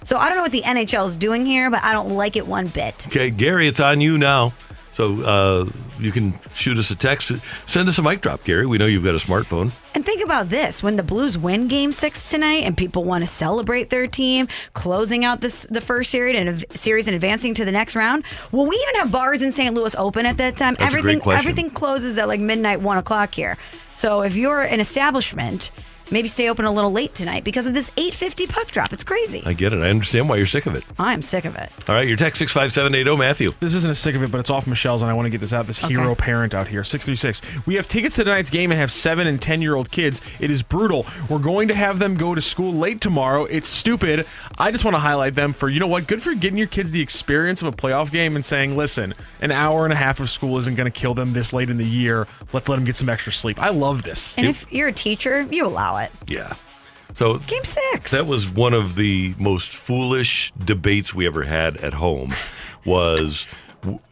So 0.08 0.16
I 0.16 0.30
don't 0.30 0.38
know 0.38 0.42
what 0.42 0.52
the 0.52 0.62
NHL 0.62 1.06
is 1.06 1.16
doing 1.16 1.44
here, 1.44 1.70
but 1.70 1.84
I 1.84 1.92
don't 1.92 2.16
like 2.16 2.34
it 2.36 2.46
one 2.46 2.68
bit. 2.68 3.06
Okay, 3.08 3.28
Gary, 3.28 3.68
it's 3.68 3.78
on 3.78 4.00
you 4.00 4.16
now. 4.16 4.54
So 4.94 5.20
uh, 5.22 5.70
you 6.00 6.12
can 6.12 6.32
shoot 6.54 6.78
us 6.78 6.90
a 6.90 6.94
text. 6.94 7.30
Send 7.66 7.90
us 7.90 7.98
a 7.98 8.02
mic 8.02 8.22
drop, 8.22 8.42
Gary. 8.42 8.64
We 8.64 8.78
know 8.78 8.86
you've 8.86 9.04
got 9.04 9.14
a 9.14 9.18
smartphone. 9.18 9.70
And 9.94 10.06
think 10.06 10.24
about 10.24 10.48
this: 10.48 10.82
when 10.82 10.96
the 10.96 11.02
Blues 11.02 11.36
win 11.36 11.68
Game 11.68 11.92
Six 11.92 12.30
tonight, 12.30 12.64
and 12.64 12.74
people 12.74 13.04
want 13.04 13.22
to 13.22 13.26
celebrate 13.26 13.90
their 13.90 14.06
team, 14.06 14.48
closing 14.72 15.26
out 15.26 15.42
this 15.42 15.66
the 15.68 15.82
first 15.82 16.10
series 16.10 16.38
and 16.38 16.64
series 16.74 17.06
and 17.06 17.14
advancing 17.14 17.52
to 17.52 17.66
the 17.66 17.72
next 17.72 17.94
round. 17.94 18.24
Will 18.50 18.64
we 18.64 18.76
even 18.76 18.94
have 19.02 19.12
bars 19.12 19.42
in 19.42 19.52
St. 19.52 19.74
Louis 19.74 19.94
open 19.96 20.24
at 20.24 20.38
that 20.38 20.56
time? 20.56 20.74
That's 20.78 20.94
everything 20.94 21.20
everything 21.30 21.68
closes 21.68 22.16
at 22.16 22.28
like 22.28 22.40
midnight, 22.40 22.80
one 22.80 22.96
o'clock 22.96 23.34
here. 23.34 23.58
So 23.94 24.22
if 24.22 24.36
you're 24.36 24.62
an 24.62 24.80
establishment, 24.80 25.70
maybe 26.10 26.28
stay 26.28 26.48
open 26.48 26.64
a 26.64 26.72
little 26.72 26.92
late 26.92 27.14
tonight 27.14 27.44
because 27.44 27.66
of 27.66 27.74
this 27.74 27.90
8:50 27.96 28.48
puck 28.48 28.70
drop. 28.70 28.92
It's 28.92 29.04
crazy. 29.04 29.42
I 29.44 29.52
get 29.52 29.72
it. 29.72 29.80
I 29.80 29.90
understand 29.90 30.28
why 30.28 30.36
you're 30.36 30.46
sick 30.46 30.66
of 30.66 30.74
it. 30.74 30.84
I'm 30.98 31.22
sick 31.22 31.44
of 31.44 31.56
it. 31.56 31.70
All 31.88 31.94
right, 31.94 32.06
your 32.06 32.16
text 32.16 32.38
six 32.38 32.52
five 32.52 32.72
seven 32.72 32.94
eight 32.94 33.04
zero, 33.04 33.16
Matthew. 33.16 33.50
This 33.60 33.74
isn't 33.74 33.90
a 33.90 33.94
sick 33.94 34.14
of 34.14 34.22
it, 34.22 34.30
but 34.30 34.38
it's 34.38 34.50
off 34.50 34.66
Michelle's, 34.66 35.02
and 35.02 35.10
I 35.10 35.14
want 35.14 35.26
to 35.26 35.30
get 35.30 35.40
this 35.40 35.52
out. 35.52 35.66
This 35.66 35.78
hero 35.78 36.14
parent 36.14 36.54
out 36.54 36.68
here, 36.68 36.84
six 36.84 37.04
three 37.04 37.16
six. 37.16 37.40
We 37.66 37.74
have 37.74 37.88
tickets 37.88 38.16
to 38.16 38.24
tonight's 38.24 38.50
game 38.50 38.70
and 38.70 38.80
have 38.80 38.92
seven 38.92 39.26
and 39.26 39.40
ten 39.40 39.62
year 39.62 39.74
old 39.74 39.90
kids. 39.90 40.20
It 40.40 40.50
is 40.50 40.62
brutal. 40.62 41.06
We're 41.28 41.38
going 41.38 41.68
to 41.68 41.74
have 41.74 41.98
them 41.98 42.16
go 42.16 42.34
to 42.34 42.40
school 42.40 42.72
late 42.72 43.00
tomorrow. 43.00 43.44
It's 43.44 43.68
stupid. 43.68 44.26
I 44.58 44.70
just 44.70 44.84
want 44.84 44.94
to 44.94 45.00
highlight 45.00 45.34
them 45.34 45.52
for 45.52 45.68
you 45.68 45.80
know 45.80 45.86
what? 45.86 46.06
Good 46.06 46.22
for 46.22 46.34
getting 46.34 46.58
your 46.58 46.66
kids 46.66 46.90
the 46.90 47.00
experience 47.00 47.62
of 47.62 47.68
a 47.68 47.76
playoff 47.76 48.10
game 48.10 48.36
and 48.36 48.44
saying, 48.44 48.76
listen, 48.76 49.14
an 49.40 49.50
hour 49.52 49.84
and 49.84 49.92
a 49.92 49.96
half 49.96 50.20
of 50.20 50.30
school 50.30 50.56
isn't 50.58 50.74
going 50.74 50.90
to 50.90 50.98
kill 50.98 51.14
them 51.14 51.32
this 51.32 51.52
late 51.52 51.70
in 51.70 51.76
the 51.76 51.84
year. 51.86 52.26
Let's 52.52 52.68
let 52.68 52.76
them 52.76 52.84
get 52.84 52.96
some 52.96 53.08
extra 53.08 53.32
sleep. 53.32 53.60
I 53.60 53.70
love 53.70 54.02
this. 54.02 54.36
And 54.38 54.46
if 54.46 54.66
you're 54.70 54.88
a 54.88 54.92
teacher, 54.92 55.42
you 55.42 55.66
allow 55.66 55.97
it. 55.97 55.97
Yeah. 56.26 56.54
So 57.16 57.38
Game 57.38 57.64
six. 57.64 58.10
That 58.12 58.26
was 58.26 58.48
one 58.48 58.74
of 58.74 58.94
the 58.96 59.34
most 59.38 59.72
foolish 59.72 60.52
debates 60.52 61.14
we 61.14 61.26
ever 61.26 61.42
had 61.44 61.76
at 61.78 61.94
home. 61.94 62.32
Was 62.84 63.46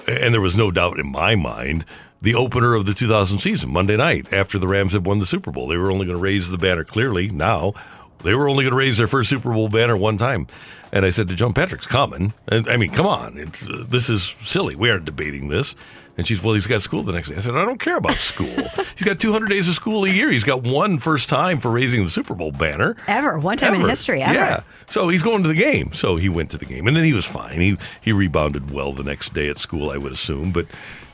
and 0.07 0.35
there 0.35 0.41
was 0.41 0.57
no 0.57 0.71
doubt 0.71 0.99
in 0.99 1.11
my 1.11 1.35
mind 1.35 1.85
the 2.23 2.35
opener 2.35 2.75
of 2.75 2.87
the 2.87 2.95
2000 2.95 3.39
season 3.39 3.71
Monday 3.73 3.97
night 3.97 4.33
after 4.33 4.59
the 4.59 4.67
Rams 4.67 4.93
had 4.95 5.05
won 5.07 5.19
the 5.19 5.27
Super 5.27 5.51
Bowl. 5.51 5.69
They 5.69 5.77
were 5.77 5.91
only 5.93 6.07
going 6.07 6.17
to 6.17 6.23
raise 6.23 6.51
the 6.51 6.59
banner 6.59 6.85
clearly 6.85 7.29
now 7.29 7.75
They 8.23 8.35
were 8.35 8.49
only 8.49 8.65
going 8.65 8.73
to 8.73 8.77
raise 8.79 8.99
their 8.99 9.07
first 9.07 9.29
Super 9.31 9.53
Bowl 9.53 9.69
banner 9.69 9.97
one 9.97 10.17
time. 10.17 10.47
And 10.93 11.05
I 11.05 11.11
said 11.11 11.29
to 11.29 11.35
John 11.35 11.53
Patrick's 11.53 11.87
coming. 11.87 12.33
And 12.49 12.69
I 12.69 12.77
mean, 12.77 12.91
come 12.91 13.07
on. 13.07 13.37
It's, 13.39 13.63
uh, 13.63 13.85
this 13.89 14.09
is 14.09 14.35
silly. 14.41 14.75
We 14.75 14.91
aren't 14.91 15.05
debating 15.05 15.49
this. 15.49 15.75
And 16.17 16.27
she's, 16.27 16.43
well, 16.43 16.55
he's 16.55 16.67
got 16.67 16.81
school 16.81 17.03
the 17.03 17.13
next 17.13 17.29
day. 17.29 17.37
I 17.37 17.41
said, 17.41 17.57
I 17.57 17.65
don't 17.65 17.79
care 17.79 17.99
about 17.99 18.15
school. 18.15 18.47
he's 18.97 19.05
got 19.05 19.21
200 19.21 19.49
days 19.49 19.69
of 19.69 19.75
school 19.75 20.05
a 20.05 20.09
year. 20.09 20.31
He's 20.31 20.45
got 20.45 20.63
one 20.63 20.99
first 20.99 21.29
time 21.29 21.61
for 21.61 21.71
raising 21.71 22.03
the 22.05 22.11
Super 22.11 22.35
Bowl 22.35 22.53
banner. 22.53 22.97
Ever. 23.07 23.39
One 23.39 23.59
time 23.59 23.75
in 23.75 23.83
history, 23.83 24.23
ever. 24.23 24.35
Yeah. 24.35 24.61
So 24.89 25.09
he's 25.09 25.23
going 25.23 25.43
to 25.43 25.49
the 25.49 25.55
game. 25.55 25.93
So 25.93 26.17
he 26.17 26.29
went 26.29 26.51
to 26.53 26.59
the 26.59 26.65
game. 26.65 26.87
And 26.87 26.97
then 26.97 27.05
he 27.05 27.13
was 27.13 27.27
fine. 27.27 27.61
He, 27.61 27.77
he 28.01 28.13
rebounded 28.13 28.71
well 28.71 28.93
the 28.93 29.05
next 29.05 29.35
day 29.35 29.49
at 29.49 29.59
school, 29.59 29.91
I 29.91 29.99
would 29.99 30.13
assume. 30.13 30.53
But 30.53 30.67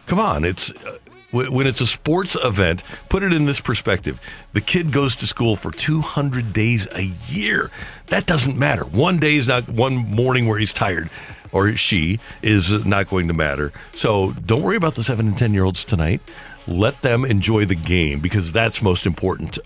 come 0.07 0.21
on. 0.21 0.45
It's. 0.45 0.71
Uh, 0.71 0.99
when 1.33 1.67
it's 1.67 1.81
a 1.81 1.87
sports 1.87 2.37
event, 2.45 2.85
put 3.09 3.23
it 3.23 3.33
in 3.33 3.47
this 3.47 3.59
perspective. 3.59 4.21
The 4.53 4.61
kid 4.61 4.93
goes 4.93 5.17
to 5.17 5.27
school 5.27 5.57
for 5.57 5.71
200 5.71 6.53
days 6.53 6.87
a 6.93 7.05
year. 7.27 7.71
That 8.09 8.27
doesn't 8.27 8.59
matter. 8.59 8.85
One 8.85 9.17
day 9.17 9.37
is 9.37 9.49
not 9.49 9.67
one 9.67 9.97
morning 9.97 10.47
where 10.47 10.59
he's 10.59 10.75
tired 10.75 11.09
or 11.53 11.77
she 11.77 12.19
is 12.43 12.85
not 12.85 13.09
going 13.09 13.29
to 13.29 13.35
matter. 13.35 13.73
So 13.95 14.33
don't 14.47 14.62
worry 14.62 14.77
about 14.77 14.95
the 14.95 15.05
7 15.05 15.27
and 15.27 15.38
10 15.38 15.55
year 15.55 15.65
olds 15.65 15.85
tonight. 15.85 16.21
Let 16.67 17.03
them 17.03 17.25
enjoy 17.25 17.65
the 17.67 17.75
game 17.75 18.21
because 18.21 18.53
that's 18.53 18.83
most 18.83 19.05
important 19.07 19.59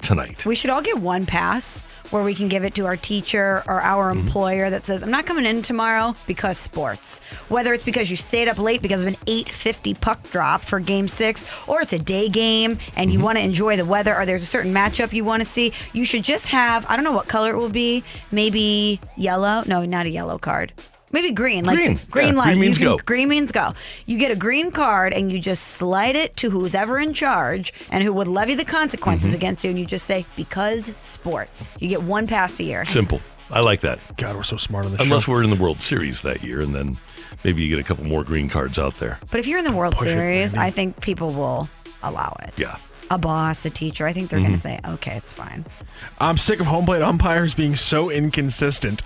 tonight. 0.00 0.44
We 0.44 0.54
should 0.54 0.68
all 0.70 0.82
get 0.82 0.98
one 0.98 1.24
pass 1.24 1.84
where 2.10 2.22
we 2.22 2.34
can 2.34 2.48
give 2.48 2.62
it 2.62 2.74
to 2.74 2.84
our 2.84 2.96
teacher 2.96 3.62
or 3.66 3.80
our 3.80 4.10
Mm-hmm. 4.12 4.26
employer 4.26 4.68
that 4.70 4.84
says, 4.84 5.02
I'm 5.02 5.10
not 5.10 5.24
coming 5.24 5.46
in 5.46 5.62
tomorrow 5.62 6.14
because 6.26 6.58
sports. 6.58 7.20
Whether 7.48 7.72
it's 7.72 7.82
because 7.84 8.10
you 8.10 8.16
stayed 8.18 8.46
up 8.46 8.58
late 8.58 8.82
because 8.82 9.00
of 9.00 9.08
an 9.08 9.16
850 9.26 9.94
puck 9.94 10.22
drop 10.30 10.60
for 10.60 10.78
game 10.78 11.08
six, 11.08 11.46
or 11.66 11.80
it's 11.80 11.92
a 11.94 11.98
day 11.98 12.28
game 12.28 12.72
and 12.96 13.08
Mm-hmm. 13.08 13.18
you 13.18 13.24
want 13.24 13.38
to 13.38 13.44
enjoy 13.44 13.76
the 13.76 13.84
weather, 13.86 14.14
or 14.14 14.26
there's 14.26 14.42
a 14.42 14.46
certain 14.46 14.74
matchup 14.74 15.12
you 15.14 15.24
want 15.24 15.40
to 15.40 15.48
see, 15.48 15.72
you 15.94 16.04
should 16.04 16.22
just 16.22 16.46
have, 16.48 16.84
I 16.88 16.96
don't 16.96 17.04
know 17.04 17.12
what 17.12 17.26
color 17.26 17.50
it 17.52 17.56
will 17.56 17.70
be, 17.70 18.04
maybe 18.30 19.00
yellow. 19.16 19.64
No, 19.66 19.84
not 19.86 20.04
a 20.06 20.10
yellow 20.10 20.38
card. 20.38 20.72
Maybe 21.12 21.30
green, 21.30 21.64
like 21.64 21.76
Green. 21.76 22.00
green 22.10 22.26
Yeah, 22.28 22.32
light. 22.34 22.46
green 22.48 22.60
means 22.60 22.78
can- 22.78 22.84
go. 22.86 22.96
Green 22.98 23.28
means 23.28 23.52
go. 23.52 23.72
You 24.06 24.18
get 24.18 24.32
a 24.32 24.36
green 24.36 24.72
card 24.72 25.12
and 25.12 25.30
you 25.30 25.38
just 25.38 25.62
slide 25.62 26.16
it 26.16 26.36
to 26.38 26.50
who's 26.50 26.74
ever 26.74 26.98
in 26.98 27.14
charge 27.14 27.72
and 27.90 28.02
who 28.02 28.12
would 28.12 28.26
levy 28.26 28.54
the 28.54 28.64
consequences 28.64 29.30
Mhm. 29.30 29.36
against 29.36 29.62
you. 29.64 29.70
And 29.70 29.78
you 29.78 29.86
just 29.86 30.06
say, 30.06 30.26
because 30.34 30.92
sports. 30.98 31.68
You 31.78 31.88
get 31.88 32.02
one 32.02 32.26
pass 32.26 32.58
a 32.58 32.64
year. 32.64 32.84
Simple. 32.84 33.20
I 33.50 33.60
like 33.60 33.82
that. 33.82 34.00
God, 34.16 34.34
we're 34.34 34.42
so 34.42 34.56
smart 34.56 34.86
on 34.86 34.92
this 34.92 35.02
Unless 35.02 35.24
show. 35.24 35.32
we're 35.32 35.44
in 35.44 35.50
the 35.50 35.56
World 35.56 35.80
Series 35.80 36.22
that 36.22 36.42
year, 36.42 36.60
and 36.62 36.74
then 36.74 36.96
maybe 37.44 37.62
you 37.62 37.68
get 37.68 37.78
a 37.78 37.86
couple 37.86 38.04
more 38.06 38.24
green 38.24 38.48
cards 38.48 38.78
out 38.78 38.98
there. 38.98 39.18
But 39.30 39.38
if 39.38 39.46
you're 39.46 39.58
in 39.58 39.64
the 39.66 39.72
World 39.72 39.94
Push 39.94 40.08
Series, 40.08 40.52
Randy. 40.54 40.66
I 40.66 40.70
think 40.70 41.00
people 41.00 41.30
will 41.30 41.68
allow 42.02 42.36
it. 42.42 42.54
Yeah. 42.56 42.76
A 43.10 43.18
boss, 43.18 43.64
a 43.66 43.70
teacher, 43.70 44.06
I 44.06 44.12
think 44.14 44.30
they're 44.30 44.38
Mhm. 44.40 44.44
going 44.44 44.54
to 44.54 44.60
say, 44.60 44.80
okay, 44.88 45.12
it's 45.12 45.32
fine. 45.34 45.64
I'm 46.18 46.38
sick 46.38 46.58
of 46.58 46.66
home 46.66 46.86
plate 46.86 47.02
umpires 47.02 47.52
being 47.54 47.76
so 47.76 48.10
inconsistent. 48.10 49.02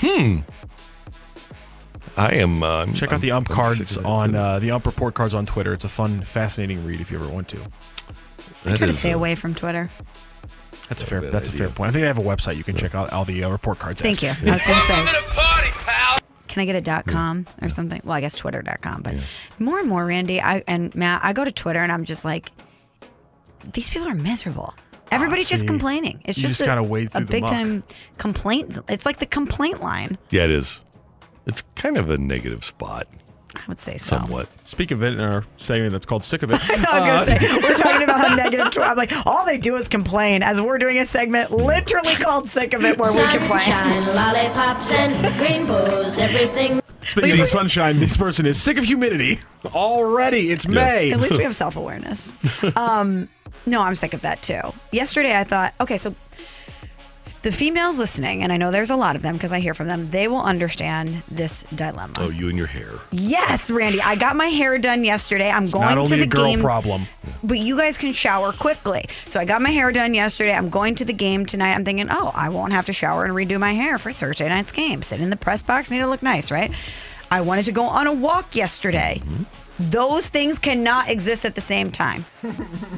Hmm. 0.00 0.38
I 2.18 2.34
am. 2.34 2.62
Uh, 2.62 2.66
I'm- 2.80 2.94
Check 2.94 3.12
out 3.12 3.20
the 3.20 3.30
I'm- 3.30 3.38
ump 3.38 3.50
I'm 3.50 3.56
cards 3.56 3.78
sick 3.78 3.96
of 3.98 4.02
that, 4.02 4.08
on 4.08 4.34
uh, 4.34 4.58
the 4.58 4.70
ump 4.72 4.86
report 4.86 5.14
cards 5.14 5.34
on 5.34 5.46
Twitter. 5.46 5.72
It's 5.72 5.84
a 5.84 5.88
fun, 5.88 6.20
fascinating 6.22 6.84
read 6.84 7.00
if 7.00 7.10
you 7.10 7.18
ever 7.18 7.28
want 7.28 7.48
to. 7.48 7.58
I 8.64 8.74
try 8.74 8.86
to 8.88 8.92
stay 8.92 9.12
away 9.12 9.34
from 9.34 9.54
Twitter. 9.54 9.88
That's 10.88 11.02
a 11.02 11.06
fair. 11.06 11.20
That's 11.20 11.48
a 11.48 11.52
fair 11.52 11.68
point. 11.68 11.90
I 11.90 11.92
think 11.92 12.02
they 12.02 12.06
have 12.08 12.18
a 12.18 12.22
website 12.22 12.56
you 12.56 12.64
can 12.64 12.76
check 12.76 12.94
out 12.94 13.12
all 13.12 13.24
the 13.24 13.44
uh, 13.44 13.50
report 13.50 13.78
cards. 13.78 14.00
Thank 14.02 14.22
you. 14.22 14.30
at. 14.30 14.38
I 14.46 14.52
was 14.52 14.66
going 14.66 14.80
to 14.80 14.86
say. 14.86 16.18
Can 16.48 16.62
I 16.62 16.64
get 16.64 16.76
a 16.76 16.80
dot 16.80 17.06
com 17.06 17.46
or 17.62 17.68
something? 17.68 18.00
Well, 18.04 18.14
I 18.16 18.20
guess 18.20 18.34
twitter.com. 18.34 19.02
But 19.02 19.14
more 19.58 19.78
and 19.78 19.88
more, 19.88 20.04
Randy, 20.06 20.40
I 20.40 20.64
and 20.66 20.92
Matt, 20.94 21.20
I 21.22 21.32
go 21.34 21.44
to 21.44 21.52
Twitter 21.52 21.80
and 21.82 21.92
I'm 21.92 22.04
just 22.04 22.24
like, 22.24 22.50
these 23.74 23.88
people 23.90 24.08
are 24.08 24.14
miserable. 24.14 24.74
Everybody's 25.12 25.48
just 25.48 25.66
complaining. 25.66 26.20
It's 26.24 26.36
You 26.38 26.42
just, 26.42 26.52
just 26.58 26.60
a, 26.62 26.66
gotta 26.66 26.82
wade 26.82 27.08
a 27.08 27.10
through 27.10 27.26
the 27.26 27.30
big 27.32 27.46
time 27.46 27.84
complaint. 28.16 28.78
It's 28.88 29.06
like 29.06 29.18
the 29.18 29.26
complaint 29.26 29.82
line. 29.82 30.18
Yeah, 30.30 30.44
it 30.44 30.50
is. 30.50 30.80
It's 31.48 31.62
kind 31.74 31.96
of 31.96 32.10
a 32.10 32.18
negative 32.18 32.62
spot. 32.62 33.08
I 33.56 33.60
would 33.66 33.80
say 33.80 33.96
so. 33.96 34.18
Somewhat. 34.18 34.48
Speak 34.64 34.90
of 34.90 35.02
it 35.02 35.14
in 35.14 35.20
our 35.20 35.46
segment 35.56 35.92
that's 35.92 36.04
called 36.04 36.22
"Sick 36.22 36.42
of 36.42 36.50
It." 36.50 36.60
I 36.70 36.98
was 36.98 37.06
going 37.06 37.08
uh, 37.08 37.24
to 37.24 37.30
say, 37.30 37.58
we're 37.62 37.76
talking 37.76 38.02
about 38.02 38.20
how 38.20 38.34
negative. 38.34 38.70
Tw- 38.70 38.78
I'm 38.80 38.96
like, 38.96 39.10
all 39.26 39.46
they 39.46 39.56
do 39.56 39.76
is 39.76 39.88
complain 39.88 40.42
as 40.42 40.60
we're 40.60 40.78
doing 40.78 40.98
a 40.98 41.06
segment 41.06 41.50
literally 41.50 42.14
called 42.14 42.48
Sick 42.48 42.74
of 42.74 42.84
It 42.84 42.98
where 42.98 43.10
we 43.10 43.38
complain. 43.38 43.58
Sunshine, 43.60 44.06
lollipops, 44.14 44.92
and 44.92 45.40
rainbows, 45.40 46.18
everything. 46.18 46.82
Speaking 47.02 47.40
of 47.40 47.48
sunshine, 47.48 48.00
this 48.00 48.18
person 48.18 48.44
is 48.44 48.60
sick 48.60 48.76
of 48.76 48.84
humidity 48.84 49.38
already. 49.74 50.50
It's 50.50 50.68
May. 50.68 51.10
At 51.12 51.20
least 51.20 51.38
we 51.38 51.44
have 51.44 51.54
self 51.54 51.76
awareness. 51.76 52.34
Um, 52.76 53.30
no, 53.64 53.80
I'm 53.80 53.94
sick 53.94 54.12
of 54.12 54.20
that 54.20 54.42
too. 54.42 54.60
Yesterday, 54.92 55.36
I 55.36 55.44
thought, 55.44 55.72
okay, 55.80 55.96
so 55.96 56.14
the 57.42 57.52
females 57.52 57.98
listening, 57.98 58.42
and 58.42 58.52
I 58.52 58.56
know 58.56 58.70
there's 58.70 58.90
a 58.90 58.96
lot 58.96 59.16
of 59.16 59.22
them 59.22 59.34
because 59.34 59.52
I 59.52 59.60
hear 59.60 59.74
from 59.74 59.86
them, 59.86 60.10
they 60.10 60.26
will 60.28 60.42
understand 60.42 61.22
this 61.30 61.64
dilemma. 61.74 62.14
Oh, 62.16 62.30
you 62.30 62.48
and 62.48 62.58
your 62.58 62.66
hair. 62.66 62.90
Yes, 63.12 63.70
Randy, 63.70 64.00
I 64.02 64.16
got 64.16 64.34
my 64.36 64.48
hair 64.48 64.76
done 64.78 65.04
yesterday. 65.04 65.50
I'm 65.50 65.66
going 65.70 65.94
Not 65.94 66.06
to 66.08 66.16
the 66.16 66.22
a 66.22 66.26
girl 66.26 66.46
game. 66.46 66.60
problem. 66.60 67.06
But 67.44 67.58
you 67.58 67.76
guys 67.76 67.96
can 67.96 68.12
shower 68.12 68.52
quickly. 68.52 69.04
So 69.28 69.38
I 69.38 69.44
got 69.44 69.62
my 69.62 69.70
hair 69.70 69.92
done 69.92 70.14
yesterday. 70.14 70.52
I'm 70.52 70.68
going 70.68 70.94
to 70.96 71.04
the 71.04 71.12
game 71.12 71.46
tonight. 71.46 71.74
I'm 71.74 71.84
thinking, 71.84 72.08
oh, 72.10 72.32
I 72.34 72.48
won't 72.48 72.72
have 72.72 72.86
to 72.86 72.92
shower 72.92 73.24
and 73.24 73.34
redo 73.34 73.58
my 73.60 73.72
hair 73.72 73.98
for 73.98 74.10
Thursday 74.12 74.48
night's 74.48 74.72
game. 74.72 75.02
Sit 75.02 75.20
in 75.20 75.30
the 75.30 75.36
press 75.36 75.62
box, 75.62 75.90
need 75.90 75.98
to 76.00 76.08
look 76.08 76.22
nice, 76.22 76.50
right? 76.50 76.72
I 77.30 77.42
wanted 77.42 77.64
to 77.66 77.72
go 77.72 77.84
on 77.84 78.06
a 78.06 78.12
walk 78.12 78.56
yesterday. 78.56 79.20
Mm-hmm. 79.22 79.42
Those 79.78 80.28
things 80.28 80.58
cannot 80.58 81.08
exist 81.08 81.44
at 81.44 81.54
the 81.54 81.60
same 81.60 81.92
time. 81.92 82.24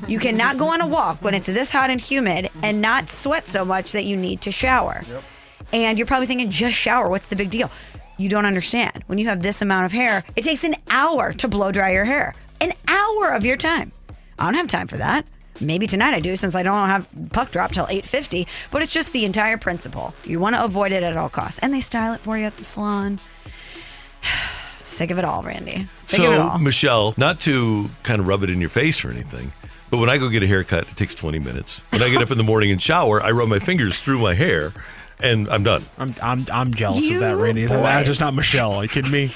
You 0.09 0.19
cannot 0.19 0.57
go 0.57 0.69
on 0.69 0.81
a 0.81 0.87
walk 0.87 1.23
when 1.23 1.35
it's 1.35 1.47
this 1.47 1.71
hot 1.71 1.91
and 1.91 2.01
humid 2.01 2.51
and 2.63 2.81
not 2.81 3.11
sweat 3.11 3.47
so 3.47 3.65
much 3.65 3.93
that 3.93 4.05
you 4.05 4.17
need 4.17 4.41
to 4.43 4.51
shower. 4.51 5.03
And 5.73 5.99
you're 5.99 6.07
probably 6.07 6.27
thinking, 6.27 6.51
just 6.51 6.77
shower. 6.77 7.09
What's 7.09 7.27
the 7.27 7.37
big 7.37 7.51
deal? 7.51 7.71
You 8.17 8.29
don't 8.29 8.47
understand. 8.47 9.05
When 9.07 9.19
you 9.19 9.27
have 9.29 9.43
this 9.43 9.63
amount 9.63 9.87
of 9.87 9.93
hair, 9.93 10.25
it 10.37 10.43
takes 10.43 10.65
an 10.65 10.75
hour 10.91 11.33
to 11.35 11.49
blow 11.49 11.71
dry 11.71 11.93
your 11.93 12.05
hair. 12.05 12.35
An 12.61 12.73
hour 12.89 13.31
of 13.31 13.45
your 13.45 13.57
time. 13.57 13.93
I 14.39 14.47
don't 14.47 14.55
have 14.55 14.69
time 14.69 14.89
for 14.89 14.97
that. 14.97 15.27
Maybe 15.61 15.87
tonight 15.87 16.15
I 16.15 16.21
do 16.21 16.37
since 16.37 16.55
I 16.55 16.63
don't 16.63 16.87
have 16.87 17.07
puck 17.33 17.51
drop 17.51 17.73
till 17.73 17.87
8:50, 17.87 18.47
but 18.71 18.81
it's 18.81 18.93
just 18.93 19.13
the 19.13 19.27
entire 19.27 19.59
principle. 19.59 20.15
You 20.25 20.41
want 20.41 20.57
to 20.57 20.65
avoid 20.65 20.93
it 20.93 21.03
at 21.03 21.17
all 21.17 21.29
costs. 21.29 21.59
And 21.59 21.75
they 21.75 21.81
style 21.81 22.15
it 22.15 22.21
for 22.21 22.39
you 22.39 22.47
at 22.47 22.57
the 22.57 22.65
salon. 22.65 23.21
Sick 24.91 25.11
of 25.11 25.19
it 25.19 25.25
all, 25.25 25.43
Randy. 25.43 25.87
Sick 25.99 26.21
of 26.21 26.25
it 26.27 26.37
So, 26.37 26.43
all. 26.43 26.59
Michelle, 26.59 27.15
not 27.17 27.41
to 27.41 27.89
kind 28.03 28.21
of 28.21 28.27
rub 28.27 28.43
it 28.43 28.51
in 28.51 28.61
your 28.61 28.71
face 28.71 29.05
or 29.05 29.11
anything, 29.11 29.53
but 29.91 29.99
when 29.99 30.09
I 30.11 30.19
go 30.19 30.29
get 30.29 30.43
a 30.43 30.47
haircut, 30.47 30.89
it 30.89 30.97
takes 30.97 31.15
20 31.15 31.39
minutes. 31.39 31.81
When 31.91 32.03
I 32.03 32.11
get 32.11 32.21
up 32.23 32.31
in 32.31 32.39
the 32.39 32.45
morning 32.45 32.71
and 32.71 32.81
shower, 32.83 33.23
I 33.23 33.31
rub 33.31 33.49
my 33.49 33.59
fingers 33.59 34.03
through 34.03 34.19
my 34.19 34.35
hair 34.35 34.73
and 35.23 35.49
I'm 35.49 35.63
done. 35.63 35.85
I'm 35.99 36.15
I'm 36.23 36.47
I'm 36.53 36.73
jealous 36.75 37.07
You 37.07 37.17
of 37.17 37.21
that, 37.21 37.37
Randy. 37.37 37.67
boy. 37.67 37.75
That's 37.75 38.07
just 38.07 38.21
not 38.21 38.35
Michelle. 38.35 38.73
Are 38.75 38.83
you 38.85 38.89
kidding 38.89 39.11
me? 39.11 39.33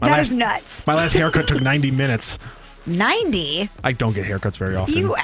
My 0.00 0.08
That 0.08 0.16
last, 0.16 0.30
is 0.30 0.36
nuts. 0.36 0.86
My 0.86 0.94
last 0.94 1.12
haircut 1.12 1.46
took 1.48 1.60
90 1.60 1.90
minutes. 1.90 2.38
90? 2.86 3.68
I 3.84 3.92
don't 3.92 4.14
get 4.14 4.26
haircuts 4.26 4.56
very 4.56 4.74
often. 4.74 4.94
You 4.96 5.14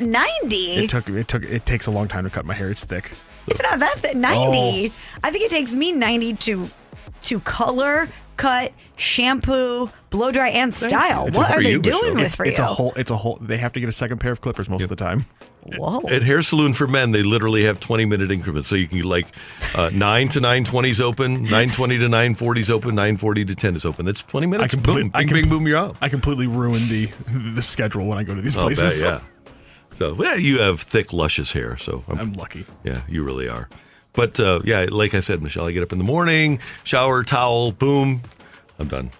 90? 0.00 0.56
it 0.84 0.90
took 0.90 1.08
it 1.08 1.28
took 1.28 1.42
it 1.42 1.66
takes 1.66 1.86
a 1.86 1.90
long 1.90 2.08
time 2.08 2.24
to 2.24 2.30
cut 2.30 2.44
my 2.44 2.54
hair. 2.54 2.70
It's 2.70 2.84
thick. 2.84 3.12
It's 3.48 3.62
not 3.62 3.78
that 3.80 4.02
th- 4.02 4.14
90. 4.16 4.88
Oh. 4.90 5.18
I 5.24 5.30
think 5.30 5.44
it 5.44 5.50
takes 5.50 5.72
me 5.72 5.92
90 5.92 6.34
to 6.34 6.70
to 7.24 7.40
color, 7.40 8.08
cut, 8.36 8.72
shampoo, 8.96 9.90
blow 10.10 10.30
dry, 10.32 10.48
and 10.50 10.74
style. 10.74 11.26
It's 11.26 11.36
what 11.38 11.50
are 11.50 11.62
they 11.62 11.72
you, 11.72 11.80
doing 11.80 11.96
Michelle. 11.98 12.14
with 12.14 12.24
it's, 12.26 12.36
for 12.36 12.44
it's 12.46 12.58
you? 12.58 12.64
a 12.64 12.68
whole. 12.68 12.92
It's 12.96 13.10
a 13.10 13.16
whole. 13.16 13.38
They 13.40 13.56
have 13.58 13.72
to 13.74 13.80
get 13.80 13.88
a 13.88 13.92
second 13.92 14.18
pair 14.18 14.32
of 14.32 14.40
clippers 14.40 14.68
most 14.68 14.82
of 14.82 14.88
the 14.88 14.96
time. 14.96 15.26
Whoa. 15.76 16.00
At 16.08 16.22
Hair 16.22 16.42
Saloon 16.42 16.74
for 16.74 16.86
Men, 16.86 17.10
they 17.10 17.24
literally 17.24 17.64
have 17.64 17.80
20 17.80 18.04
minute 18.04 18.30
increments. 18.30 18.68
So 18.68 18.76
you 18.76 18.86
can 18.86 19.02
like 19.02 19.26
uh, 19.74 19.90
9 19.94 20.28
to 20.28 20.40
920 20.40 20.90
is 20.90 21.00
open, 21.00 21.42
920 21.42 21.98
to 21.98 22.08
940 22.08 22.60
is 22.60 22.70
open, 22.70 22.94
940 22.94 23.44
to 23.46 23.54
10 23.56 23.74
is 23.74 23.84
open. 23.84 24.06
That's 24.06 24.22
20 24.22 24.46
minutes. 24.46 24.64
I 24.64 24.68
complete- 24.76 25.02
boom, 25.02 25.10
I 25.12 25.20
bing, 25.20 25.28
com- 25.28 25.40
bing, 25.40 25.48
boom, 25.48 25.66
you're 25.66 25.76
out. 25.76 25.96
I 26.00 26.08
completely 26.08 26.46
ruin 26.46 26.88
the 26.88 27.10
the 27.54 27.62
schedule 27.62 28.06
when 28.06 28.16
I 28.16 28.22
go 28.22 28.34
to 28.36 28.40
these 28.40 28.56
I'll 28.56 28.68
bet, 28.68 28.76
places. 28.76 29.02
yeah. 29.02 29.20
So, 29.96 30.14
yeah, 30.22 30.34
you 30.34 30.60
have 30.60 30.82
thick, 30.82 31.12
luscious 31.12 31.52
hair. 31.52 31.76
So 31.78 32.04
I'm, 32.06 32.18
I'm 32.20 32.32
lucky. 32.34 32.64
Yeah, 32.84 33.00
you 33.08 33.24
really 33.24 33.48
are. 33.48 33.68
But 34.16 34.40
uh, 34.40 34.60
yeah, 34.64 34.86
like 34.90 35.14
I 35.14 35.20
said, 35.20 35.42
Michelle, 35.42 35.66
I 35.66 35.72
get 35.72 35.82
up 35.82 35.92
in 35.92 35.98
the 35.98 36.04
morning, 36.04 36.58
shower, 36.82 37.22
towel, 37.22 37.70
boom, 37.72 38.22
I'm 38.78 38.88
done. 38.88 39.10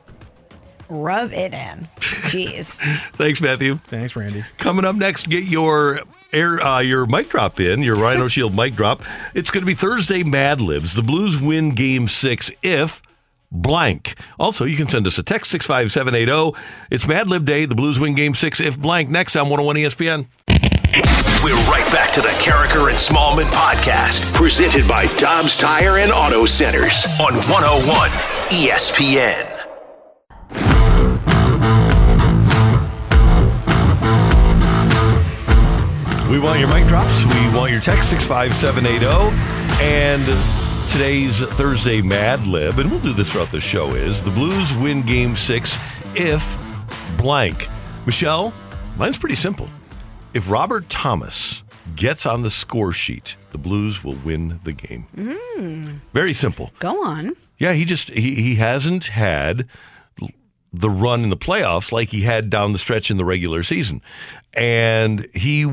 Rub 0.89 1.33
it 1.33 1.53
in. 1.53 1.89
Jeez. 1.99 2.77
Thanks, 3.15 3.41
Matthew. 3.41 3.77
Thanks, 3.87 4.15
Randy. 4.15 4.45
Coming 4.59 4.85
up 4.85 4.95
next, 4.97 5.29
get 5.29 5.45
your 5.45 6.01
air, 6.33 6.61
uh, 6.63 6.79
your 6.79 7.07
mic 7.07 7.29
drop 7.29 7.59
in, 7.59 7.83
your 7.83 7.97
Rhino 7.97 8.29
Shield 8.29 8.55
mic 8.55 8.75
drop. 8.75 9.03
It's 9.35 9.51
going 9.51 9.63
to 9.63 9.67
be 9.67 9.75
Thursday 9.75 10.23
Mad 10.23 10.61
Libs. 10.61 10.95
The 10.95 11.03
Blues 11.03 11.41
win 11.41 11.75
Game 11.75 12.07
Six 12.09 12.51
if 12.63 13.03
blank. 13.51 14.15
Also, 14.39 14.65
you 14.65 14.77
can 14.77 14.89
send 14.89 15.07
us 15.07 15.19
a 15.19 15.23
text 15.23 15.51
six 15.51 15.67
five 15.67 15.91
seven 15.91 16.15
eight 16.15 16.27
zero. 16.27 16.53
It's 16.91 17.07
Mad 17.09 17.29
Lib 17.29 17.45
Day. 17.45 17.65
The 17.65 17.75
Blues 17.75 17.99
win 17.99 18.15
Game 18.15 18.35
Six 18.35 18.61
if 18.61 18.79
blank. 18.79 19.09
Next 19.09 19.35
on 19.35 19.49
one 19.49 19.59
hundred 19.59 19.67
one 19.67 19.77
ESPN. 19.77 20.27
We're 21.45 21.61
right 21.69 21.87
back 21.93 22.11
to 22.15 22.23
the 22.23 22.29
Karraker 22.41 22.89
and 22.89 22.97
Smallmon 22.97 23.45
podcast, 23.53 24.33
presented 24.33 24.89
by 24.89 25.05
Dobbs 25.19 25.55
Tire 25.55 25.99
and 25.99 26.11
Auto 26.11 26.47
Centers 26.47 27.05
on 27.21 27.35
101 27.35 28.11
ESPN. 28.49 29.67
We 36.31 36.37
We 36.37 36.43
want 36.43 36.61
your 36.61 36.69
mic 36.69 36.87
drops. 36.87 37.25
We 37.25 37.55
want 37.55 37.73
your 37.73 37.81
text 37.83 38.09
65780. 38.09 39.37
And 39.83 40.25
today's 40.91 41.41
Thursday 41.41 42.01
Mad 42.01 42.47
Lib, 42.47 42.79
and 42.79 42.91
we'll 42.91 43.01
do 43.01 43.13
this 43.13 43.33
throughout 43.33 43.51
the 43.51 43.61
show, 43.61 43.95
is 43.95 44.25
the 44.25 44.31
Blues 44.31 44.73
win 44.75 45.03
game 45.03 45.37
six 45.37 45.77
if 46.15 46.57
blank. 47.19 47.69
Michelle, 48.07 48.55
mine's 48.97 49.19
pretty 49.19 49.35
simple. 49.35 49.69
If 50.37 50.51
Robert 50.51 50.91
Thomas 50.91 51.63
gets 51.95 52.27
on 52.27 52.43
the 52.43 52.51
score 52.51 52.93
sheet, 52.93 53.37
the 53.53 53.59
Blues 53.59 54.05
will 54.05 54.19
win 54.23 54.61
the 54.65 54.73
game. 54.73 55.07
Mm, 55.17 56.01
Very 56.13 56.35
simple. 56.35 56.73
go 56.79 57.03
on. 57.03 57.33
Yeah, 57.59 57.73
he 57.73 57.87
just 57.87 58.11
he, 58.11 58.35
he 58.35 58.57
hasn't 58.57 59.05
had 59.05 59.67
the 60.75 60.91
run 60.91 61.23
in 61.23 61.31
the 61.31 61.39
playoffs 61.39 61.91
like 61.91 62.11
he 62.11 62.21
had 62.21 62.51
down 62.51 62.73
the 62.73 62.79
stretch 62.79 63.11
in 63.11 63.17
the 63.17 63.25
regular 63.25 63.63
season. 63.63 64.03
And 64.53 65.27
he 65.33 65.67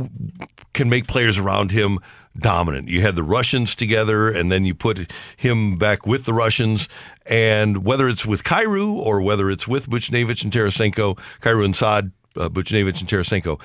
can 0.71 0.87
make 0.87 1.07
players 1.07 1.37
around 1.37 1.71
him 1.71 1.99
dominant. 2.37 2.87
You 2.87 3.01
had 3.01 3.17
the 3.17 3.23
Russians 3.23 3.75
together 3.75 4.29
and 4.29 4.49
then 4.49 4.63
you 4.63 4.73
put 4.73 5.11
him 5.35 5.77
back 5.77 6.07
with 6.07 6.23
the 6.23 6.33
Russians 6.33 6.87
and 7.25 7.83
whether 7.83 8.07
it's 8.07 8.25
with 8.25 8.45
Kyrou 8.45 8.93
or 8.93 9.19
whether 9.19 9.51
it's 9.51 9.67
with 9.67 9.89
Buchnevich 9.89 10.45
and 10.45 10.53
Tarasenko, 10.53 11.19
Kyrou 11.41 11.65
and 11.65 11.75
Saad, 11.75 12.13
uh, 12.37 12.47
Buchnevich 12.47 13.01
and 13.01 13.09
Tarasenko, 13.09 13.59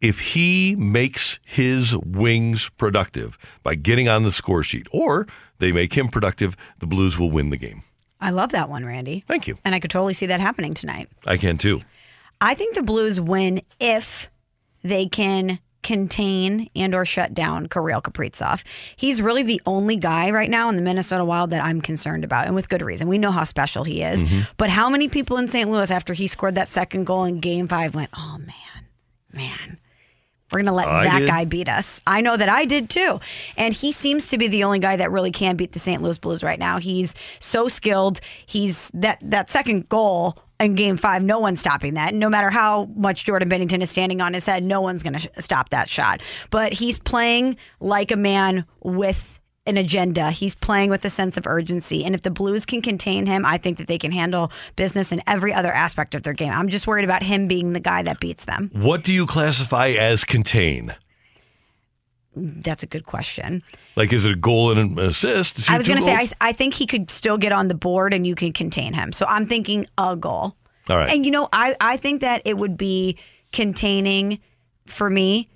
if 0.00 0.20
he 0.20 0.76
makes 0.76 1.38
his 1.44 1.96
wings 1.96 2.68
productive 2.76 3.38
by 3.62 3.74
getting 3.74 4.08
on 4.08 4.22
the 4.24 4.30
score 4.30 4.62
sheet 4.62 4.86
or 4.92 5.26
they 5.58 5.72
make 5.72 5.94
him 5.94 6.08
productive, 6.08 6.56
the 6.78 6.86
Blues 6.86 7.18
will 7.18 7.30
win 7.30 7.50
the 7.50 7.56
game. 7.56 7.82
I 8.20 8.30
love 8.30 8.50
that 8.52 8.68
one, 8.68 8.84
Randy. 8.84 9.24
Thank 9.28 9.46
you. 9.46 9.58
And 9.64 9.74
I 9.74 9.80
could 9.80 9.90
totally 9.90 10.14
see 10.14 10.26
that 10.26 10.40
happening 10.40 10.74
tonight. 10.74 11.08
I 11.26 11.36
can 11.36 11.58
too. 11.58 11.82
I 12.40 12.54
think 12.54 12.74
the 12.74 12.82
Blues 12.82 13.20
win 13.20 13.62
if 13.80 14.30
they 14.82 15.06
can 15.06 15.58
contain 15.82 16.68
and 16.74 16.94
or 16.94 17.04
shut 17.04 17.32
down 17.32 17.68
Kirill 17.68 18.02
Kaprizov. 18.02 18.64
He's 18.96 19.22
really 19.22 19.42
the 19.44 19.60
only 19.66 19.94
guy 19.96 20.30
right 20.30 20.50
now 20.50 20.68
in 20.68 20.76
the 20.76 20.82
Minnesota 20.82 21.24
Wild 21.24 21.50
that 21.50 21.62
I'm 21.64 21.80
concerned 21.80 22.24
about, 22.24 22.46
and 22.46 22.54
with 22.54 22.68
good 22.68 22.82
reason. 22.82 23.06
We 23.08 23.18
know 23.18 23.30
how 23.30 23.44
special 23.44 23.84
he 23.84 24.02
is. 24.02 24.24
Mhm. 24.24 24.48
But 24.56 24.68
how 24.70 24.90
many 24.90 25.08
people 25.08 25.36
in 25.36 25.46
St. 25.48 25.70
Louis 25.70 25.90
after 25.90 26.12
he 26.12 26.26
scored 26.26 26.56
that 26.56 26.68
second 26.70 27.04
goal 27.04 27.24
in 27.24 27.38
game 27.40 27.68
five 27.68 27.94
went, 27.94 28.10
oh 28.14 28.36
man, 28.38 28.86
man, 29.32 29.78
we're 30.52 30.58
going 30.58 30.66
to 30.66 30.72
let 30.72 30.88
I 30.88 31.04
that 31.04 31.18
did. 31.20 31.28
guy 31.28 31.44
beat 31.44 31.68
us. 31.68 32.00
I 32.06 32.20
know 32.20 32.36
that 32.36 32.48
I 32.48 32.64
did 32.66 32.88
too. 32.88 33.20
And 33.56 33.74
he 33.74 33.90
seems 33.92 34.28
to 34.28 34.38
be 34.38 34.46
the 34.48 34.64
only 34.64 34.78
guy 34.78 34.96
that 34.96 35.10
really 35.10 35.32
can 35.32 35.56
beat 35.56 35.72
the 35.72 35.78
St. 35.78 36.02
Louis 36.02 36.18
Blues 36.18 36.42
right 36.44 36.58
now. 36.58 36.78
He's 36.78 37.14
so 37.40 37.68
skilled. 37.68 38.20
He's 38.46 38.90
that 38.94 39.18
that 39.22 39.50
second 39.50 39.88
goal 39.88 40.38
in 40.58 40.74
game 40.74 40.96
5, 40.96 41.22
no 41.22 41.38
one's 41.38 41.60
stopping 41.60 41.94
that. 41.94 42.14
No 42.14 42.30
matter 42.30 42.48
how 42.48 42.86
much 42.96 43.24
Jordan 43.24 43.50
Binnington 43.50 43.82
is 43.82 43.90
standing 43.90 44.20
on 44.22 44.32
his 44.32 44.46
head, 44.46 44.62
no 44.64 44.80
one's 44.80 45.02
going 45.02 45.12
to 45.12 45.18
sh- 45.20 45.28
stop 45.38 45.68
that 45.70 45.88
shot. 45.88 46.22
But 46.50 46.72
he's 46.72 46.98
playing 46.98 47.56
like 47.78 48.10
a 48.10 48.16
man 48.16 48.64
with 48.82 49.35
an 49.66 49.76
agenda. 49.76 50.30
He's 50.30 50.54
playing 50.54 50.90
with 50.90 51.04
a 51.04 51.10
sense 51.10 51.36
of 51.36 51.46
urgency. 51.46 52.04
And 52.04 52.14
if 52.14 52.22
the 52.22 52.30
Blues 52.30 52.64
can 52.64 52.82
contain 52.82 53.26
him, 53.26 53.44
I 53.44 53.58
think 53.58 53.78
that 53.78 53.86
they 53.86 53.98
can 53.98 54.12
handle 54.12 54.50
business 54.76 55.12
in 55.12 55.22
every 55.26 55.52
other 55.52 55.72
aspect 55.72 56.14
of 56.14 56.22
their 56.22 56.32
game. 56.32 56.52
I'm 56.52 56.68
just 56.68 56.86
worried 56.86 57.04
about 57.04 57.22
him 57.22 57.48
being 57.48 57.72
the 57.72 57.80
guy 57.80 58.02
that 58.02 58.20
beats 58.20 58.44
them. 58.44 58.70
What 58.72 59.04
do 59.04 59.12
you 59.12 59.26
classify 59.26 59.88
as 59.88 60.24
contain? 60.24 60.94
That's 62.34 62.82
a 62.82 62.86
good 62.86 63.06
question. 63.06 63.62
Like, 63.96 64.12
is 64.12 64.26
it 64.26 64.32
a 64.32 64.36
goal 64.36 64.70
and 64.70 64.98
an 64.98 65.06
assist? 65.06 65.70
I 65.70 65.78
was 65.78 65.88
going 65.88 65.98
to 65.98 66.04
say, 66.04 66.14
I. 66.14 66.28
I 66.40 66.52
think 66.52 66.74
he 66.74 66.86
could 66.86 67.10
still 67.10 67.38
get 67.38 67.50
on 67.50 67.68
the 67.68 67.74
board 67.74 68.12
and 68.12 68.26
you 68.26 68.34
can 68.34 68.52
contain 68.52 68.92
him. 68.92 69.12
So 69.12 69.24
I'm 69.26 69.46
thinking 69.46 69.86
a 69.96 70.14
goal. 70.16 70.54
All 70.88 70.98
right. 70.98 71.10
And 71.10 71.24
you 71.24 71.30
know, 71.30 71.48
I, 71.52 71.74
I 71.80 71.96
think 71.96 72.20
that 72.20 72.42
it 72.44 72.58
would 72.58 72.76
be 72.76 73.16
containing 73.52 74.38
for 74.86 75.08
me. 75.08 75.48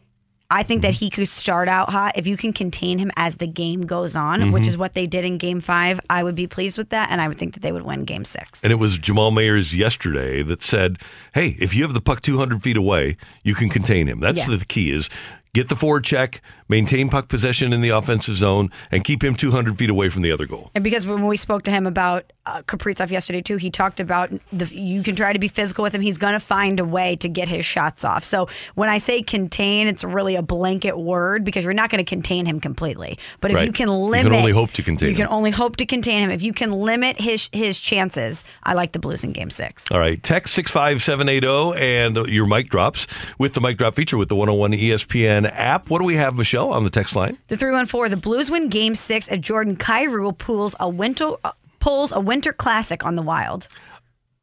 I 0.51 0.63
think 0.65 0.81
Mm-hmm. 0.83 0.87
that 0.89 0.95
he 0.95 1.11
could 1.11 1.29
start 1.29 1.69
out 1.69 1.91
hot. 1.91 2.13
If 2.17 2.27
you 2.27 2.37
can 2.37 2.53
contain 2.53 2.99
him 2.99 3.11
as 3.17 3.37
the 3.37 3.47
game 3.47 3.83
goes 3.87 4.17
on, 4.17 4.51
which 4.53 4.65
Mhm. 4.65 4.69
is 4.69 4.77
what 4.79 4.95
they 4.95 5.07
did 5.07 5.25
in 5.25 5.39
game 5.39 5.61
five, 5.61 6.01
I 6.11 6.23
would 6.23 6.35
be 6.35 6.47
pleased 6.47 6.77
with 6.79 6.89
that. 6.91 7.11
And 7.11 7.21
I 7.21 7.29
would 7.29 7.39
think 7.39 7.55
that 7.55 7.61
they 7.63 7.73
would 7.73 7.83
win 7.83 8.05
game 8.05 8.25
six. 8.25 8.63
And 8.63 8.73
it 8.73 8.77
was 8.77 8.99
Jamal 8.99 9.31
Mayers 9.31 9.75
yesterday 9.75 10.43
that 10.43 10.63
said, 10.63 10.99
"Hey, 11.35 11.57
if 11.59 11.75
you 11.75 11.83
have 11.85 11.95
the 11.95 12.01
puck 12.01 12.21
200 12.23 12.63
feet 12.63 12.77
away, 12.77 13.17
you 13.45 13.55
can 13.55 13.69
contain 13.69 14.07
him." 14.09 14.21
That's 14.21 14.39
Yeah. 14.49 14.57
the 14.57 14.65
key: 14.65 14.91
is 14.91 15.09
get 15.55 15.69
the 15.69 15.77
forward 15.77 16.05
check, 16.05 16.41
maintain 16.71 17.09
puck 17.11 17.29
possession 17.29 17.73
in 17.73 17.81
the 17.83 17.91
offensive 17.91 18.37
zone, 18.37 18.71
and 18.91 19.05
keep 19.05 19.23
him 19.23 19.35
200 19.35 19.77
feet 19.77 19.91
away 19.91 20.09
from 20.09 20.23
the 20.23 20.33
other 20.33 20.47
goal. 20.47 20.71
And 20.75 20.83
because 20.85 21.05
when 21.07 21.27
we 21.27 21.37
spoke 21.37 21.65
to 21.65 21.71
him 21.71 21.87
about 21.87 22.33
uh, 22.47 22.63
Kaprizov 22.63 23.11
yesterday 23.11 23.43
too, 23.43 23.57
he 23.59 23.71
talked 23.71 24.01
about 24.01 24.31
the 24.53 24.67
you 24.75 25.03
can 25.03 25.15
try 25.17 25.33
to 25.33 25.39
be 25.39 25.49
physical 25.49 25.83
with 25.83 25.95
him. 25.95 26.01
He's 26.01 26.17
going 26.19 26.33
to 26.33 26.41
find 26.41 26.81
a 26.81 26.85
way 26.85 27.17
to 27.17 27.29
get 27.29 27.49
his 27.49 27.67
shots 27.67 28.05
off. 28.05 28.25
So 28.25 28.49
when 28.77 28.89
I 28.89 28.99
say 28.99 29.21
contain, 29.23 29.87
it's 29.89 30.05
really 30.05 30.37
a 30.37 30.43
blanket 30.43 30.97
word 30.99 31.45
because 31.45 31.65
you're 31.65 31.75
not 31.75 31.91
going 31.91 32.03
to 32.05 32.09
contain 32.09 32.47
him 32.47 32.61
completely. 32.61 33.19
But 33.41 33.51
if 33.51 33.57
Right. 33.57 33.67
you 33.67 33.73
can 33.73 33.89
limit, 33.89 34.25
You 34.27 34.31
can 34.31 34.39
only 34.41 34.53
hope 34.53 34.71
to 34.73 34.83
contain 34.83 35.11
You 35.11 35.15
can 35.17 35.27
him. 35.27 35.33
only 35.33 35.51
hope 35.51 35.77
to 35.77 35.87
contain 35.87 36.23
him. 36.23 36.31
If 36.31 36.41
you 36.43 36.53
can 36.53 36.73
limit 36.73 37.21
his 37.21 37.49
his 37.53 37.79
chances, 37.81 38.45
I 38.63 38.75
like 38.75 38.93
the 38.93 38.99
Blues 39.01 39.25
in 39.25 39.33
Game 39.33 39.51
Six. 39.51 39.91
All 39.91 39.99
right, 39.99 40.21
text 40.23 40.55
65780 40.55 41.79
and 41.79 42.17
your 42.29 42.47
mic 42.47 42.69
drops 42.71 43.07
with 43.39 43.55
the 43.55 43.61
mic 43.61 43.77
drop 43.79 43.95
feature 43.97 44.17
with 44.17 44.29
the 44.29 44.37
101 44.37 44.73
ESPN 44.73 45.51
app. 45.53 45.91
What 45.91 45.99
do 45.99 46.05
we 46.05 46.17
have, 46.17 46.35
Michelle, 46.37 46.60
on 46.69 46.85
the 46.85 46.91
text 46.91 47.17
line? 47.17 47.39
The 47.49 47.57
three 47.57 47.73
one 47.73 47.87
four. 47.87 48.09
The 48.09 48.17
Blues 48.17 48.51
win 48.51 48.69
Game 48.69 48.95
Six. 48.95 49.31
at 49.31 49.41
Jordan 49.41 49.77
Kyrou 49.77 50.37
pulls 50.37 50.75
a 50.79 50.89
winter 50.89 51.33
uh, 51.45 51.53
pulls 51.79 52.13
a 52.13 52.21
winter 52.21 52.53
classic 52.53 53.05
on 53.05 53.17
the 53.17 53.23
Wild. 53.23 53.67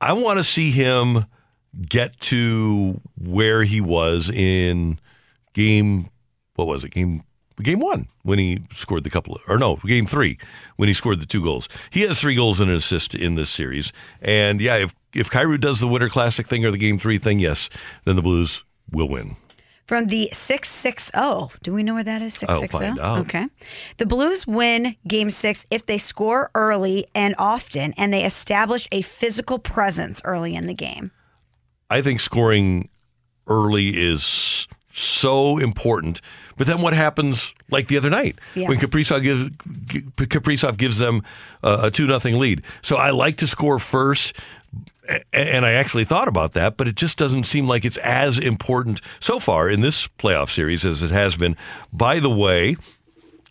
I 0.01 0.13
want 0.13 0.39
to 0.39 0.43
see 0.43 0.71
him 0.71 1.25
get 1.87 2.19
to 2.21 2.99
where 3.19 3.63
he 3.63 3.81
was 3.81 4.29
in 4.29 4.99
game. 5.53 6.09
What 6.55 6.67
was 6.67 6.83
it? 6.83 6.91
Game 6.91 7.23
game 7.61 7.79
one 7.79 8.07
when 8.23 8.39
he 8.39 8.61
scored 8.71 9.03
the 9.03 9.09
couple, 9.09 9.39
or 9.47 9.57
no, 9.57 9.77
game 9.77 10.05
three 10.05 10.37
when 10.75 10.87
he 10.87 10.93
scored 10.93 11.19
the 11.19 11.25
two 11.25 11.43
goals. 11.43 11.67
He 11.89 12.01
has 12.01 12.19
three 12.19 12.35
goals 12.35 12.61
and 12.61 12.69
an 12.69 12.75
assist 12.77 13.15
in 13.15 13.35
this 13.35 13.49
series. 13.49 13.91
And 14.21 14.61
yeah, 14.61 14.77
if 14.77 14.95
if 15.13 15.29
Kyrou 15.29 15.59
does 15.59 15.79
the 15.79 15.87
Winter 15.87 16.09
Classic 16.09 16.47
thing 16.47 16.65
or 16.65 16.71
the 16.71 16.77
game 16.77 16.99
three 16.99 17.17
thing, 17.17 17.39
yes, 17.39 17.69
then 18.05 18.15
the 18.15 18.21
Blues 18.21 18.63
will 18.91 19.09
win. 19.09 19.35
From 19.87 20.07
the 20.07 20.29
660. 20.33 21.57
Do 21.63 21.73
we 21.73 21.81
know 21.81 21.93
where 21.93 22.03
that 22.03 22.21
is? 22.21 22.43
I'll 22.43 22.59
660. 22.59 22.77
find 22.77 22.99
out. 22.99 23.19
Okay. 23.19 23.47
The 23.97 24.05
Blues 24.05 24.45
win 24.45 24.95
game 25.07 25.31
six 25.31 25.65
if 25.71 25.85
they 25.85 25.97
score 25.97 26.51
early 26.53 27.07
and 27.15 27.33
often 27.37 27.93
and 27.97 28.13
they 28.13 28.25
establish 28.25 28.87
a 28.91 29.01
physical 29.01 29.59
presence 29.59 30.21
early 30.25 30.55
in 30.55 30.67
the 30.67 30.73
game. 30.73 31.11
I 31.89 32.01
think 32.01 32.19
scoring 32.19 32.89
early 33.47 33.89
is 33.97 34.67
so 34.91 35.57
important. 35.57 36.19
But 36.57 36.67
then 36.67 36.81
what 36.81 36.93
happens 36.93 37.53
like 37.69 37.87
the 37.87 37.95
other 37.97 38.09
night 38.09 38.37
Yeah. 38.55 38.67
when 38.67 38.79
Kaprizov 38.79 39.23
gives 39.23 39.49
Kaprizov 40.17 40.75
gives 40.77 40.97
them 40.97 41.23
uh, 41.63 41.79
a 41.83 41.91
two 41.91 42.07
nothing 42.07 42.39
lead. 42.39 42.61
So 42.81 42.97
I 42.97 43.11
like 43.11 43.37
to 43.37 43.47
score 43.47 43.79
first. 43.79 44.35
And 45.31 45.65
I 45.65 45.71
actually 45.73 46.03
thought 46.05 46.27
about 46.27 46.53
that, 46.53 46.75
but 46.77 46.87
it 46.87 46.95
just 46.95 47.17
doesn't 47.17 47.45
seem 47.45 47.67
like 47.67 47.85
it's 47.85 47.97
as 47.97 48.37
important 48.37 48.99
so 49.19 49.39
far 49.39 49.69
in 49.69 49.81
this 49.81 50.07
playoff 50.19 50.49
series 50.49 50.85
as 50.85 51.01
it 51.03 51.11
has 51.11 51.35
been. 51.37 51.55
By 51.93 52.19
the 52.19 52.29
way, 52.29 52.75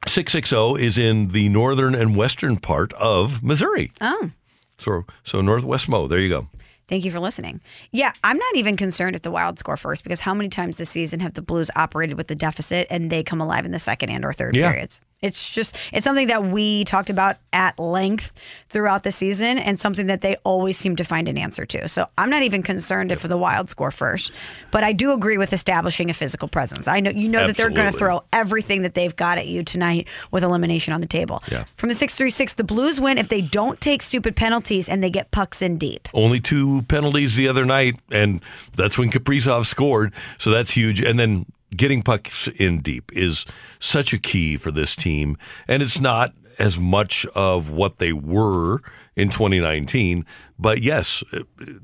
660 0.06 0.84
is 0.84 0.98
in 0.98 1.28
the 1.28 1.48
northern 1.48 1.94
and 1.94 2.14
western 2.16 2.56
part 2.58 2.92
of 2.94 3.42
Missouri. 3.42 3.90
Oh. 4.00 4.30
So, 4.78 5.04
so 5.24 5.40
Northwest 5.40 5.88
Mo. 5.88 6.06
There 6.06 6.18
you 6.18 6.28
go. 6.28 6.48
Thank 6.88 7.04
you 7.04 7.10
for 7.10 7.18
listening. 7.18 7.60
Yeah, 7.90 8.12
I'm 8.22 8.38
not 8.38 8.54
even 8.54 8.76
concerned 8.76 9.16
if 9.16 9.22
the 9.22 9.30
Wild 9.32 9.58
score 9.58 9.76
first 9.76 10.04
because 10.04 10.20
how 10.20 10.34
many 10.34 10.48
times 10.48 10.76
this 10.76 10.90
season 10.90 11.18
have 11.20 11.34
the 11.34 11.42
Blues 11.42 11.68
operated 11.74 12.16
with 12.16 12.28
the 12.28 12.36
deficit 12.36 12.86
and 12.90 13.10
they 13.10 13.24
come 13.24 13.40
alive 13.40 13.64
in 13.64 13.72
the 13.72 13.80
second 13.80 14.10
and 14.10 14.24
or 14.24 14.32
third 14.32 14.54
Yeah. 14.54 14.70
periods? 14.70 15.00
It's 15.26 15.50
just 15.50 15.76
it's 15.92 16.04
something 16.04 16.28
that 16.28 16.44
we 16.44 16.84
talked 16.84 17.10
about 17.10 17.36
at 17.52 17.78
length 17.78 18.32
throughout 18.68 19.02
the 19.02 19.12
season 19.12 19.58
and 19.58 19.78
something 19.78 20.06
that 20.06 20.20
they 20.20 20.36
always 20.44 20.76
seem 20.76 20.96
to 20.96 21.04
find 21.04 21.28
an 21.28 21.36
answer 21.36 21.66
to. 21.66 21.88
So 21.88 22.06
I'm 22.16 22.30
not 22.30 22.42
even 22.42 22.62
concerned 22.62 23.12
if 23.12 23.22
the 23.22 23.36
Wild 23.36 23.70
score 23.70 23.90
first, 23.90 24.32
but 24.70 24.84
I 24.84 24.92
do 24.92 25.12
agree 25.12 25.38
with 25.38 25.52
establishing 25.52 26.10
a 26.10 26.14
physical 26.14 26.48
presence. 26.48 26.88
I 26.88 27.00
know 27.00 27.10
you 27.10 27.28
know 27.28 27.46
that 27.46 27.56
they're 27.56 27.70
going 27.70 27.90
to 27.90 27.98
throw 27.98 28.22
everything 28.32 28.82
that 28.82 28.94
they've 28.94 29.14
got 29.14 29.38
at 29.38 29.48
you 29.48 29.62
tonight 29.62 30.06
with 30.30 30.44
elimination 30.44 30.94
on 30.94 31.00
the 31.00 31.06
table. 31.06 31.42
Yeah. 31.50 31.64
From 31.76 31.88
the 31.88 31.94
636, 31.94 32.54
the 32.54 32.64
Blues 32.64 33.00
win 33.00 33.18
if 33.18 33.28
they 33.28 33.40
don't 33.40 33.80
take 33.80 34.02
stupid 34.02 34.36
penalties 34.36 34.88
and 34.88 35.02
they 35.02 35.10
get 35.10 35.30
pucks 35.30 35.62
in 35.62 35.78
deep. 35.78 36.08
Only 36.14 36.40
two 36.40 36.82
penalties 36.82 37.36
the 37.36 37.48
other 37.48 37.64
night, 37.64 37.98
and 38.10 38.40
that's 38.74 38.98
when 38.98 39.10
Kaprizov 39.10 39.66
scored. 39.66 40.12
So 40.38 40.50
that's 40.50 40.70
huge. 40.70 41.00
And 41.00 41.18
then 41.18 41.46
getting 41.76 42.02
pucks 42.02 42.48
in 42.48 42.80
deep 42.80 43.12
is 43.12 43.46
such 43.78 44.12
a 44.12 44.18
key 44.18 44.56
for 44.56 44.70
this 44.70 44.94
team. 44.96 45.36
And 45.68 45.82
it's 45.82 46.00
not 46.00 46.32
as 46.58 46.78
much 46.78 47.26
of 47.34 47.70
what 47.70 47.98
they 47.98 48.12
were 48.12 48.80
in 49.14 49.28
2019. 49.30 50.24
But 50.58 50.82
yes, 50.82 51.22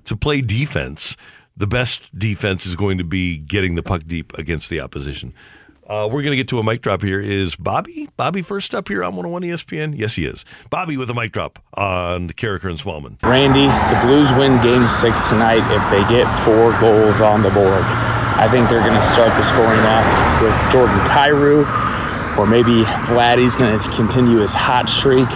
to 0.05 0.17
play 0.17 0.41
defense, 0.41 1.17
the 1.57 1.67
best 1.67 2.17
defense 2.19 2.67
is 2.67 2.77
going 2.77 2.99
to 2.99 3.05
be 3.05 3.37
getting 3.37 3.75
the 3.75 3.83
puck 3.83 4.03
deep 4.07 4.33
against 4.39 4.71
the 4.71 4.81
opposition. 4.81 5.35
Uh, 5.87 6.07
we're 6.07 6.23
going 6.23 6.31
to 6.31 6.37
get 6.37 6.49
to 6.49 6.59
a 6.59 6.65
mic 6.65 6.81
drop 6.81 7.03
here. 7.03 7.21
Is 7.21 7.57
Bobby? 7.57 8.09
Bobby 8.17 8.41
first 8.41 8.75
up 8.75 8.89
here 8.89 9.03
on 9.03 9.17
101 9.17 9.43
ESPN? 9.43 9.99
Yes, 9.99 10.15
he 10.15 10.27
is. 10.27 10.45
Bobby 10.71 10.97
with 10.97 11.11
a 11.11 11.15
mic 11.15 11.33
drop 11.33 11.59
on 11.75 12.29
Karraker 12.31 12.71
and 12.71 12.79
Smallmon. 12.79 13.21
Randy, 13.23 13.67
the 13.67 14.07
Blues 14.07 14.31
win 14.33 14.63
game 14.63 14.89
six 14.89 15.29
tonight 15.29 15.65
if 15.71 15.91
they 15.91 16.09
get 16.09 16.45
four 16.45 16.79
goals 16.81 17.21
on 17.21 17.43
the 17.43 17.51
board. 17.51 18.22
I 18.37 18.49
think 18.49 18.69
they're 18.69 18.81
going 18.81 18.95
to 18.95 19.03
start 19.03 19.29
the 19.37 19.43
scoring 19.43 19.81
off 19.81 20.07
with 20.43 20.55
Jordan 20.73 20.99
Kyrou, 21.07 21.67
or 22.39 22.47
maybe 22.47 22.85
Vladdy's 23.07 23.57
going 23.57 23.79
to 23.79 23.91
continue 23.91 24.39
his 24.39 24.53
hot 24.53 24.89
streak. 24.89 25.29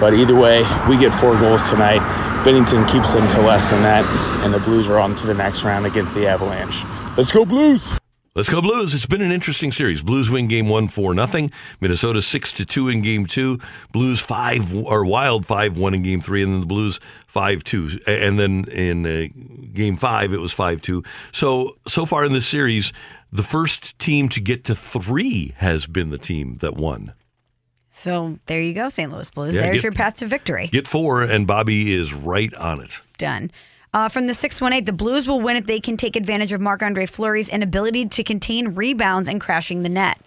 But 0.00 0.14
either 0.14 0.34
way, 0.34 0.62
we 0.88 0.96
get 0.96 1.12
four 1.20 1.36
goals 1.38 1.68
tonight. 1.68 2.00
Binnington 2.44 2.88
keeps 2.90 3.12
them 3.12 3.28
to 3.30 3.40
less 3.40 3.68
than 3.68 3.82
that, 3.82 4.04
and 4.44 4.54
the 4.54 4.60
Blues 4.60 4.86
are 4.88 4.98
on 4.98 5.16
to 5.16 5.26
the 5.26 5.34
next 5.34 5.64
round 5.64 5.86
against 5.86 6.14
the 6.14 6.26
Avalanche. 6.26 6.84
Let's 7.16 7.32
go, 7.32 7.44
Blues! 7.44 7.97
Let's 8.38 8.48
go 8.48 8.62
Blues. 8.62 8.94
It's 8.94 9.04
been 9.04 9.20
an 9.20 9.32
interesting 9.32 9.72
series. 9.72 10.00
Blues 10.00 10.30
win 10.30 10.46
game 10.46 10.68
one 10.68 10.86
four 10.86 11.12
nothing. 11.12 11.50
Minnesota 11.80 12.22
six 12.22 12.52
to 12.52 12.64
two 12.64 12.88
in 12.88 13.02
game 13.02 13.26
two. 13.26 13.58
Blues 13.90 14.20
five 14.20 14.72
or 14.76 15.04
Wild 15.04 15.44
five 15.44 15.76
one 15.76 15.92
in 15.92 16.04
game 16.04 16.20
three, 16.20 16.44
and 16.44 16.52
then 16.52 16.60
the 16.60 16.66
Blues 16.66 17.00
five 17.26 17.64
two. 17.64 17.98
And 18.06 18.38
then 18.38 18.66
in 18.66 19.04
uh, 19.04 19.26
game 19.74 19.96
five 19.96 20.32
it 20.32 20.38
was 20.38 20.52
five 20.52 20.80
two. 20.80 21.02
So 21.32 21.78
so 21.88 22.06
far 22.06 22.24
in 22.24 22.32
this 22.32 22.46
series, 22.46 22.92
the 23.32 23.42
first 23.42 23.98
team 23.98 24.28
to 24.28 24.40
get 24.40 24.62
to 24.66 24.76
three 24.76 25.52
has 25.56 25.86
been 25.86 26.10
the 26.10 26.16
team 26.16 26.58
that 26.60 26.76
won. 26.76 27.14
So 27.90 28.38
there 28.46 28.62
you 28.62 28.72
go, 28.72 28.88
St. 28.88 29.10
Louis 29.10 29.28
Blues. 29.32 29.56
Yeah, 29.56 29.62
There's 29.62 29.78
get- 29.78 29.82
your 29.82 29.92
path 29.92 30.18
to 30.18 30.28
victory. 30.28 30.68
Get 30.68 30.86
four, 30.86 31.22
and 31.22 31.44
Bobby 31.44 31.92
is 31.92 32.14
right 32.14 32.54
on 32.54 32.80
it. 32.82 33.00
Done. 33.18 33.50
Uh, 33.94 34.08
from 34.08 34.26
the 34.26 34.34
618, 34.34 34.84
the 34.84 34.92
Blues 34.92 35.26
will 35.26 35.40
win 35.40 35.56
if 35.56 35.66
they 35.66 35.80
can 35.80 35.96
take 35.96 36.14
advantage 36.14 36.52
of 36.52 36.60
Marc 36.60 36.82
Andre 36.82 37.06
Fleury's 37.06 37.48
inability 37.48 38.06
to 38.06 38.22
contain 38.22 38.74
rebounds 38.74 39.28
and 39.28 39.40
crashing 39.40 39.82
the 39.82 39.88
net. 39.88 40.18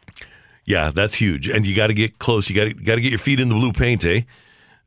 Yeah, 0.66 0.92
that's 0.92 1.16
huge, 1.16 1.48
and 1.48 1.66
you 1.66 1.76
got 1.76 1.88
to 1.88 1.94
get 1.94 2.20
close. 2.20 2.50
You 2.50 2.56
got 2.56 2.66
to 2.66 2.74
got 2.74 2.96
to 2.96 3.02
get 3.02 3.10
your 3.10 3.20
feet 3.20 3.40
in 3.40 3.50
the 3.50 3.56
blue 3.56 3.74
paint, 3.74 4.06
eh? 4.06 4.22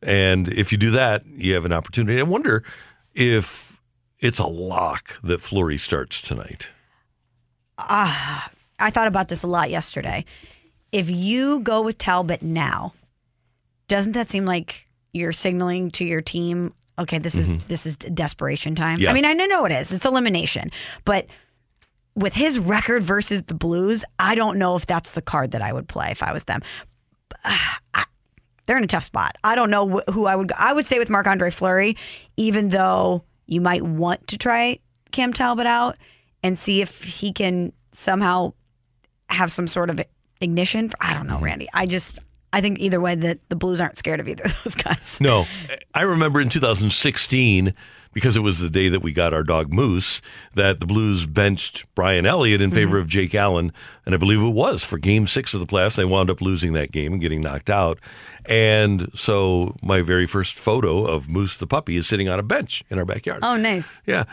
And 0.02 0.48
if 0.48 0.70
you 0.70 0.78
do 0.78 0.90
that, 0.92 1.24
you 1.26 1.54
have 1.54 1.64
an 1.64 1.72
opportunity. 1.72 2.18
I 2.20 2.24
wonder 2.24 2.62
if 3.14 3.80
it's 4.18 4.38
a 4.38 4.46
lock 4.46 5.20
that 5.22 5.40
Fleury 5.40 5.78
starts 5.78 6.20
tonight. 6.20 6.70
Ah, 7.78 8.50
I 8.78 8.90
thought 8.90 9.08
about 9.08 9.28
this 9.28 9.42
a 9.42 9.46
lot 9.46 9.70
yesterday. 9.70 10.24
If 10.92 11.10
you 11.10 11.60
go 11.60 11.82
with 11.82 11.98
Talbot 11.98 12.42
now, 12.42 12.94
doesn't 13.88 14.12
that 14.12 14.30
seem 14.30 14.44
like 14.44 14.86
you're 15.12 15.32
signaling 15.32 15.90
to 15.92 16.04
your 16.04 16.22
team, 16.22 16.72
okay, 16.98 17.18
this 17.18 17.34
is 17.34 17.46
mm-hmm. 17.46 17.66
this 17.68 17.86
is 17.86 17.96
desperation 17.96 18.74
time? 18.74 18.98
Yeah. 18.98 19.10
I 19.10 19.12
mean, 19.12 19.24
I 19.24 19.32
know 19.32 19.64
it 19.64 19.72
is. 19.72 19.92
It's 19.92 20.04
elimination. 20.04 20.70
But 21.04 21.26
with 22.14 22.34
his 22.34 22.58
record 22.58 23.02
versus 23.02 23.42
the 23.42 23.54
Blues, 23.54 24.04
I 24.18 24.34
don't 24.34 24.58
know 24.58 24.76
if 24.76 24.86
that's 24.86 25.12
the 25.12 25.22
card 25.22 25.52
that 25.52 25.62
I 25.62 25.72
would 25.72 25.88
play 25.88 26.10
if 26.10 26.22
I 26.22 26.32
was 26.32 26.44
them. 26.44 26.62
I- 27.44 28.04
they're 28.66 28.78
in 28.78 28.84
a 28.84 28.86
tough 28.86 29.04
spot. 29.04 29.36
I 29.44 29.56
don't 29.56 29.70
know 29.70 29.98
wh- 29.98 30.12
who 30.12 30.24
I 30.26 30.34
would. 30.34 30.48
go- 30.48 30.54
I 30.58 30.72
would 30.72 30.86
say 30.86 30.98
with 30.98 31.10
Marc 31.10 31.26
Andre 31.26 31.50
Fleury, 31.50 31.98
even 32.38 32.70
though 32.70 33.24
you 33.46 33.60
might 33.60 33.82
want 33.82 34.26
to 34.28 34.38
try 34.38 34.78
Cam 35.12 35.34
Talbot 35.34 35.66
out 35.66 35.98
and 36.42 36.58
see 36.58 36.80
if 36.80 37.02
he 37.02 37.32
can 37.32 37.74
somehow 37.92 38.54
have 39.28 39.52
some 39.52 39.66
sort 39.66 39.90
of 39.90 40.00
ignition. 40.40 40.90
I 41.00 41.12
don't 41.14 41.26
know, 41.26 41.36
mm-hmm. 41.36 41.44
Randy. 41.44 41.68
I 41.74 41.84
just 41.86 42.20
I 42.54 42.60
think 42.60 42.78
either 42.78 43.00
way 43.00 43.16
that 43.16 43.40
the 43.48 43.56
Blues 43.56 43.80
aren't 43.80 43.98
scared 43.98 44.20
of 44.20 44.28
either 44.28 44.44
of 44.44 44.56
those 44.64 44.76
guys. 44.76 45.18
No, 45.20 45.44
I 45.92 46.02
remember 46.02 46.40
in 46.40 46.48
2016 46.48 47.74
because 48.12 48.36
it 48.36 48.40
was 48.40 48.60
the 48.60 48.70
day 48.70 48.88
that 48.88 49.02
we 49.02 49.12
got 49.12 49.34
our 49.34 49.42
dog 49.42 49.72
Moose 49.72 50.22
that 50.54 50.78
the 50.78 50.86
Blues 50.86 51.26
benched 51.26 51.84
Brian 51.96 52.26
Elliott 52.26 52.62
in 52.62 52.70
favor 52.70 52.92
mm-hmm. 52.92 53.02
of 53.02 53.08
Jake 53.08 53.34
Allen, 53.34 53.72
and 54.06 54.14
I 54.14 54.18
believe 54.18 54.40
it 54.40 54.50
was 54.50 54.84
for 54.84 54.98
Game 54.98 55.26
Six 55.26 55.52
of 55.52 55.58
the 55.58 55.66
playoffs. 55.66 55.96
They 55.96 56.04
wound 56.04 56.30
up 56.30 56.40
losing 56.40 56.74
that 56.74 56.92
game 56.92 57.14
and 57.14 57.20
getting 57.20 57.40
knocked 57.40 57.68
out, 57.68 57.98
and 58.46 59.10
so 59.16 59.74
my 59.82 60.00
very 60.00 60.26
first 60.26 60.54
photo 60.54 61.04
of 61.04 61.28
Moose 61.28 61.58
the 61.58 61.66
puppy 61.66 61.96
is 61.96 62.06
sitting 62.06 62.28
on 62.28 62.38
a 62.38 62.44
bench 62.44 62.84
in 62.88 63.00
our 63.00 63.04
backyard. 63.04 63.40
Oh, 63.42 63.56
nice. 63.56 64.00
Yeah, 64.06 64.24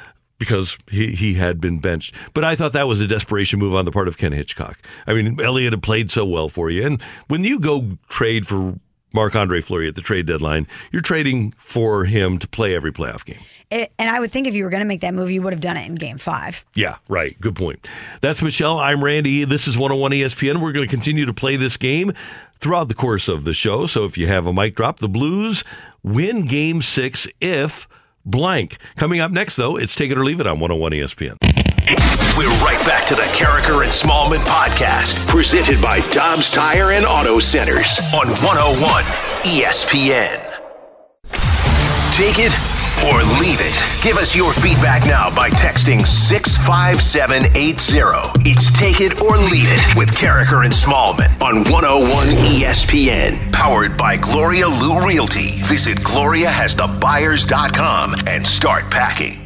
because 0.42 0.76
he, 0.89 1.12
he 1.12 1.36
had 1.36 1.62
been 1.62 1.78
benched. 1.78 2.16
But 2.34 2.44
I 2.44 2.56
thought 2.56 2.74
that 2.74 2.88
was 2.88 3.00
a 3.00 3.06
desperation 3.06 3.60
move 3.60 3.76
on 3.76 3.86
the 3.86 3.92
part 3.92 4.08
of 4.08 4.18
Ken 4.18 4.32
Hitchcock. 4.32 4.80
I 5.06 5.14
mean, 5.14 5.39
Elliott 5.39 5.72
had 5.72 5.84
played 5.84 6.10
so 6.10 6.26
well 6.26 6.50
for 6.50 6.72
you. 6.72 6.84
And 6.84 7.00
when 7.28 7.44
you 7.44 7.60
go 7.60 8.00
trade 8.10 8.48
for 8.48 8.80
Marc 9.14 9.36
Andre 9.36 9.62
Fleury 9.62 9.88
at 9.88 9.94
the 9.94 10.02
trade 10.02 10.26
deadline, 10.26 10.66
you're 10.92 11.04
trading 11.04 11.54
for 11.58 12.06
him 12.06 12.39
to 12.39 12.48
play 12.48 12.76
every 12.76 12.92
playoff 12.92 13.24
game. 13.24 13.38
It, 13.70 13.92
and 14.00 14.10
I 14.10 14.20
would 14.20 14.32
think 14.32 14.48
if 14.48 14.56
you 14.56 14.64
were 14.64 14.72
going 14.72 14.82
to 14.82 14.88
make 14.88 15.02
that 15.02 15.14
move, 15.14 15.30
you 15.30 15.44
would 15.44 15.54
have 15.54 15.62
done 15.62 15.78
it 15.78 15.86
in 15.86 15.94
Game 15.94 16.18
Five. 16.18 16.66
Yeah, 16.74 16.96
right. 17.08 17.39
Good 17.39 17.56
point. 17.56 17.88
That's 18.22 18.42
Michelle. 18.42 18.80
I'm 18.80 19.04
Randy. 19.04 19.44
This 19.44 19.68
is 19.68 19.78
101 19.78 20.12
ESPN. 20.12 20.60
We're 20.60 20.72
going 20.72 20.88
to 20.88 20.89
continue 20.89 21.28
to 21.28 21.34
play 21.34 21.56
this 21.56 21.78
game 21.78 22.14
throughout 22.58 22.88
the 22.88 22.96
course 22.96 23.28
of 23.28 23.44
the 23.44 23.54
show. 23.54 23.86
So 23.86 24.06
if 24.06 24.18
you 24.18 24.26
have 24.26 24.48
a 24.48 24.54
mic 24.54 24.76
drop, 24.76 24.98
the 24.98 25.08
Blues 25.08 25.64
win 26.02 26.48
game 26.48 26.82
six 26.82 27.28
if 27.39 27.88
blank. 28.26 28.78
Coming 28.95 29.19
up 29.19 29.32
next, 29.32 29.55
though, 29.55 29.78
it's 29.78 29.95
Take 29.95 30.11
It 30.11 30.17
or 30.17 30.26
Leave 30.26 30.39
It 30.39 30.47
on 30.47 30.59
101 30.59 30.91
ESPN. 30.91 31.38
We're 32.38 32.49
right 32.63 32.82
back 32.86 33.05
to 33.07 33.15
the 33.15 33.24
Karraker 33.34 33.84
and 33.84 33.91
Smallmon 33.91 34.43
podcast, 34.45 35.28
presented 35.28 35.82
by 35.82 35.99
Dobbs 36.11 36.49
Tire 36.49 36.91
and 36.91 37.05
Auto 37.05 37.39
Centers 37.39 37.99
on 38.13 38.28
101 38.28 39.03
ESPN. 39.43 40.61
Take 42.15 42.39
it 42.39 42.70
or 43.10 43.24
leave 43.39 43.62
it. 43.62 43.74
Give 44.04 44.18
us 44.18 44.36
your 44.36 44.52
feedback 44.54 45.06
now 45.06 45.30
by 45.34 45.49
texting 45.49 46.06
65780. 46.06 48.49
It's 48.49 48.70
Take 48.78 48.99
It 49.02 49.22
or 49.22 49.38
Leave 49.38 49.72
It 49.72 49.95
with 49.95 50.12
Karraker 50.12 50.66
and 50.66 50.74
Smallmon 50.74 51.30
on 51.41 51.64
101 51.72 52.28
ESPN. 52.45 53.52
Powered 53.52 53.97
by 53.97 54.18
Gloria 54.18 54.68
Lou 54.68 55.08
Realty. 55.08 55.52
Visit 55.62 55.97
GloriaHasTheBuyers.com 55.99 58.16
and 58.28 58.45
start 58.45 58.91
packing. 58.91 59.38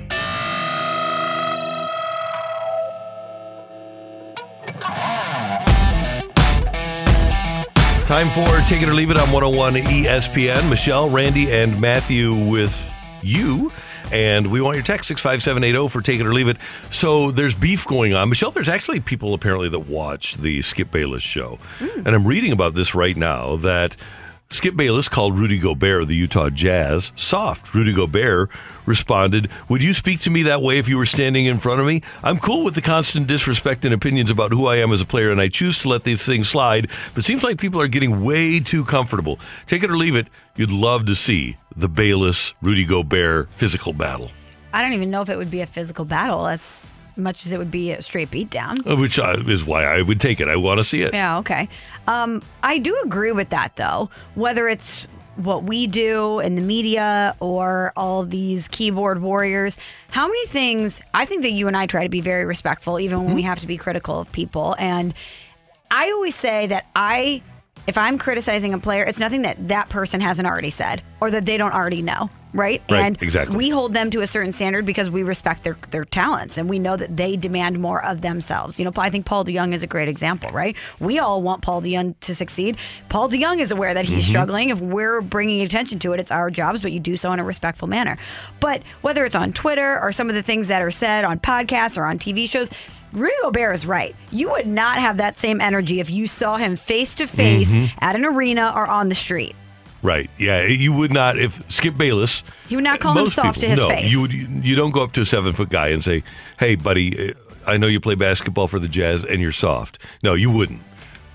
Time 8.06 8.30
for 8.32 8.60
Take 8.68 8.84
It 8.84 8.88
or 8.88 8.94
Leave 8.94 9.10
It 9.10 9.18
on 9.18 9.32
101 9.32 9.74
ESPN. 9.76 10.70
Michelle, 10.70 11.10
Randy, 11.10 11.52
and 11.52 11.82
Matthew 11.82 12.36
with 12.36 12.94
you. 13.26 13.72
And 14.12 14.52
we 14.52 14.62
want 14.62 14.76
your 14.76 14.84
text 14.84 15.08
65780 15.08 15.90
for 15.90 16.02
Take 16.02 16.20
It 16.20 16.26
or 16.26 16.34
Leave 16.34 16.48
It. 16.48 16.58
So 16.92 17.32
there's 17.32 17.56
beef 17.56 17.86
going 17.86 18.14
on. 18.14 18.30
Michelle, 18.30 18.52
there's 18.52 18.70
actually 18.70 19.00
people 19.00 19.34
apparently 19.34 19.70
that 19.70 19.80
watch 19.80 20.36
the 20.36 20.62
Skip 20.62 20.92
Bayless 20.92 21.24
show. 21.24 21.60
Hmm. 21.80 22.06
And 22.06 22.10
I'm 22.10 22.28
reading 22.28 22.52
about 22.52 22.76
this 22.76 22.94
right 22.94 23.18
now 23.18 23.56
that 23.58 23.98
Skip 24.52 24.76
Bayless 24.76 25.10
called 25.10 25.38
Rudy 25.38 25.58
Gobert 25.58 26.04
of 26.04 26.08
the 26.08 26.16
Utah 26.16 26.50
Jazz 26.50 27.12
soft. 27.16 27.74
Rudy 27.74 27.94
Gobert 27.94 28.50
responded, 28.86 29.50
Would 29.70 29.82
you 29.82 29.94
speak 29.94 30.22
to 30.22 30.30
me 30.30 30.44
that 30.44 30.62
way 30.62 30.78
if 30.78 30.88
you 30.88 30.98
were 30.98 31.06
standing 31.06 31.46
in 31.46 31.60
front 31.60 31.82
of 31.82 31.88
me? 31.88 32.04
I'm 32.24 32.40
cool 32.40 32.64
with 32.64 32.76
the 32.76 32.82
constant 32.82 33.28
disrespect 33.28 33.86
and 33.86 33.94
opinions 33.94 34.30
about 34.30 34.52
who 34.54 34.68
I 34.68 34.78
am 34.78 34.94
as 34.94 35.02
a 35.02 35.06
player, 35.06 35.32
and 35.32 35.42
I 35.42 35.50
choose 35.50 35.80
to 35.80 35.90
let 35.90 36.04
these 36.04 36.26
things 36.26 36.48
slide, 36.48 36.90
but 37.14 37.26
seems 37.26 37.44
like 37.44 37.60
people 37.60 37.82
are 37.82 37.88
getting 37.88 38.24
way 38.24 38.60
too 38.60 38.86
comfortable. 38.86 39.40
Take 39.66 39.84
it 39.84 39.90
or 39.90 39.98
leave 39.98 40.16
it, 40.16 40.28
you'd 40.56 40.72
love 40.72 41.06
to 41.08 41.16
see 41.16 41.58
the 41.76 41.90
Bayless 41.90 42.54
Rudy 42.62 42.86
Gobert 42.86 43.50
physical 43.52 43.94
battle. 43.94 44.32
I 44.72 44.82
don't 44.82 44.94
even 44.94 45.10
know 45.10 45.22
if 45.22 45.30
it 45.30 45.38
would 45.38 45.52
be 45.52 45.62
a 45.62 45.68
physical 45.68 46.06
battle 46.06 46.48
as 46.48 46.86
much 47.18 47.46
as 47.46 47.54
it 47.54 47.58
would 47.58 47.72
be 47.72 47.92
a 47.92 48.02
straight 48.02 48.32
beatdown. 48.32 48.80
uh, 48.90 48.96
Which 48.96 49.20
uh, 49.20 49.36
is 49.48 49.64
why 49.66 49.84
I 49.84 50.02
would 50.02 50.20
take 50.20 50.40
it. 50.40 50.48
I 50.48 50.56
want 50.56 50.80
to 50.80 50.84
see 50.84 51.02
it. 51.02 51.14
Yeah, 51.14 51.38
okay. 51.40 51.70
Um, 52.08 52.42
I 52.64 52.78
do 52.78 53.00
agree 53.04 53.32
with 53.32 53.50
that 53.50 53.76
though. 53.76 54.10
Whether 54.36 54.68
it's 54.68 55.08
what 55.36 55.64
we 55.64 55.86
do 55.86 56.40
in 56.40 56.56
the 56.56 56.62
media 56.62 57.36
or 57.42 57.92
all 57.98 58.24
these 58.24 58.70
keyboard 58.70 59.22
warriors, 59.22 59.78
how 60.12 60.28
many 60.28 60.46
things 60.48 61.02
I 61.14 61.26
think 61.26 61.42
that 61.42 61.52
you 61.52 61.68
and 61.68 61.76
I 61.76 61.88
try 61.88 62.04
to 62.04 62.10
be 62.10 62.22
very 62.22 62.46
respectful, 62.46 63.00
even 63.02 63.26
when 63.26 63.36
we 63.36 63.42
have 63.42 63.60
to 63.60 63.68
be 63.68 63.76
critical 63.76 64.18
of 64.20 64.32
people. 64.32 64.76
And 64.80 65.14
I 65.92 66.12
always 66.12 66.36
say 66.36 66.68
that 66.68 66.86
I, 66.96 67.42
if 67.86 67.98
I'm 67.98 68.18
criticizing 68.18 68.74
a 68.74 68.80
player, 68.80 69.04
it's 69.04 69.20
nothing 69.20 69.42
that 69.42 69.68
that 69.68 69.90
person 69.90 70.22
hasn't 70.22 70.48
already 70.48 70.70
said 70.70 71.04
or 71.20 71.30
that 71.32 71.46
they 71.46 71.58
don't 71.58 71.74
already 71.74 72.02
know. 72.02 72.30
Right? 72.56 72.82
Right, 72.90 73.06
and 73.06 73.22
exactly. 73.22 73.56
we 73.58 73.70
hold 73.70 73.94
them 73.94 74.10
to 74.12 74.22
a 74.22 74.28
certain 74.28 74.52
standard 74.54 74.86
because 74.86 75.10
we 75.10 75.24
respect 75.24 75.64
their 75.64 75.78
their 75.92 76.06
talents 76.06 76.58
and 76.58 76.70
we 76.70 76.80
know 76.80 76.96
that 76.96 77.18
they 77.18 77.36
demand 77.36 77.80
more 77.80 78.04
of 78.04 78.22
themselves. 78.22 78.80
You 78.80 78.86
know, 78.86 78.94
I 78.96 79.10
think 79.10 79.26
Paul 79.26 79.44
DeJong 79.44 79.74
is 79.74 79.84
a 79.84 79.88
great 79.88 80.08
example, 80.08 80.50
right? 80.52 80.76
We 81.00 81.20
all 81.20 81.42
want 81.42 81.62
Paul 81.62 81.82
DeJong 81.82 82.16
to 82.22 82.34
succeed. 82.34 82.78
Paul 83.10 83.30
DeJong 83.30 83.60
is 83.60 83.72
aware 83.72 83.94
that 83.94 84.06
he's 84.06 84.26
Mhm. 84.26 84.30
struggling. 84.30 84.70
If 84.70 84.80
we're 84.80 85.20
bringing 85.22 85.62
attention 85.62 86.00
to 86.00 86.14
it, 86.14 86.20
it's 86.22 86.32
our 86.32 86.50
jobs, 86.50 86.82
but 86.82 86.92
you 86.94 87.00
do 87.02 87.18
so 87.18 87.32
in 87.34 87.40
a 87.40 87.44
respectful 87.44 87.88
manner. 87.90 88.18
But 88.62 88.82
whether 89.02 89.26
it's 89.26 89.36
on 89.36 89.52
Twitter 89.52 90.00
or 90.02 90.12
some 90.14 90.30
of 90.30 90.36
the 90.36 90.42
things 90.44 90.70
that 90.70 90.82
are 90.82 90.92
said 90.92 91.26
on 91.26 91.40
podcasts 91.40 91.98
or 91.98 92.06
on 92.06 92.18
TV 92.20 92.48
shows, 92.48 92.72
Rudy 93.12 93.34
Gobert 93.44 93.76
is 93.76 93.86
right. 93.86 94.16
You 94.32 94.50
would 94.52 94.68
not 94.68 95.00
have 95.00 95.18
that 95.18 95.40
same 95.40 95.60
energy 95.62 96.00
if 96.00 96.10
you 96.10 96.26
saw 96.28 96.56
him 96.58 96.76
face 96.76 97.16
to 97.16 97.28
face 97.28 97.72
Mhm. 97.72 97.90
at 98.00 98.16
an 98.16 98.24
arena 98.26 98.72
or 98.76 98.88
on 98.88 99.10
the 99.10 99.16
street. 99.16 99.56
Right. 100.06 100.30
Yeah. 100.38 100.66
You 100.66 100.94
would 100.94 101.12
not 101.12 101.38
if 101.38 101.62
Skip 101.72 101.98
Bayless. 101.98 102.44
He 102.70 102.76
would 102.76 102.84
not 102.84 103.00
call 103.00 103.18
him 103.18 103.28
soft 103.28 103.60
people- 103.60 103.62
to 103.62 103.68
his 103.70 103.80
no, 103.80 103.88
face. 103.88 104.12
You 104.12 104.22
would. 104.22 104.34
You 104.34 104.76
don't 104.76 104.92
go 104.92 105.04
up 105.04 105.14
to 105.14 105.22
a 105.22 105.26
seven 105.26 105.54
foot 105.54 105.70
guy 105.70 105.88
and 105.90 106.04
say, 106.04 106.24
"Hey, 106.60 106.76
buddy, 106.76 107.32
uh, 107.32 107.34
I 107.66 107.78
know 107.78 107.88
you 107.88 108.00
play 108.00 108.16
basketball 108.16 108.68
for 108.68 108.80
the 108.80 108.88
Jazz 108.88 109.24
and 109.24 109.42
you're 109.42 109.52
soft." 109.52 109.98
No, 110.22 110.34
you 110.36 110.52
wouldn't. 110.52 110.82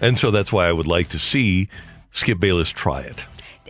And 0.01 0.19
so 0.19 0.31
that's 0.31 0.53
why 0.53 0.69
I 0.69 0.73
would 0.73 0.87
like 0.87 1.09
to 1.11 1.19
see 1.19 1.69
Skip 2.13 2.39
Bayless 2.39 2.71
try 2.71 3.01
it. 3.01 3.27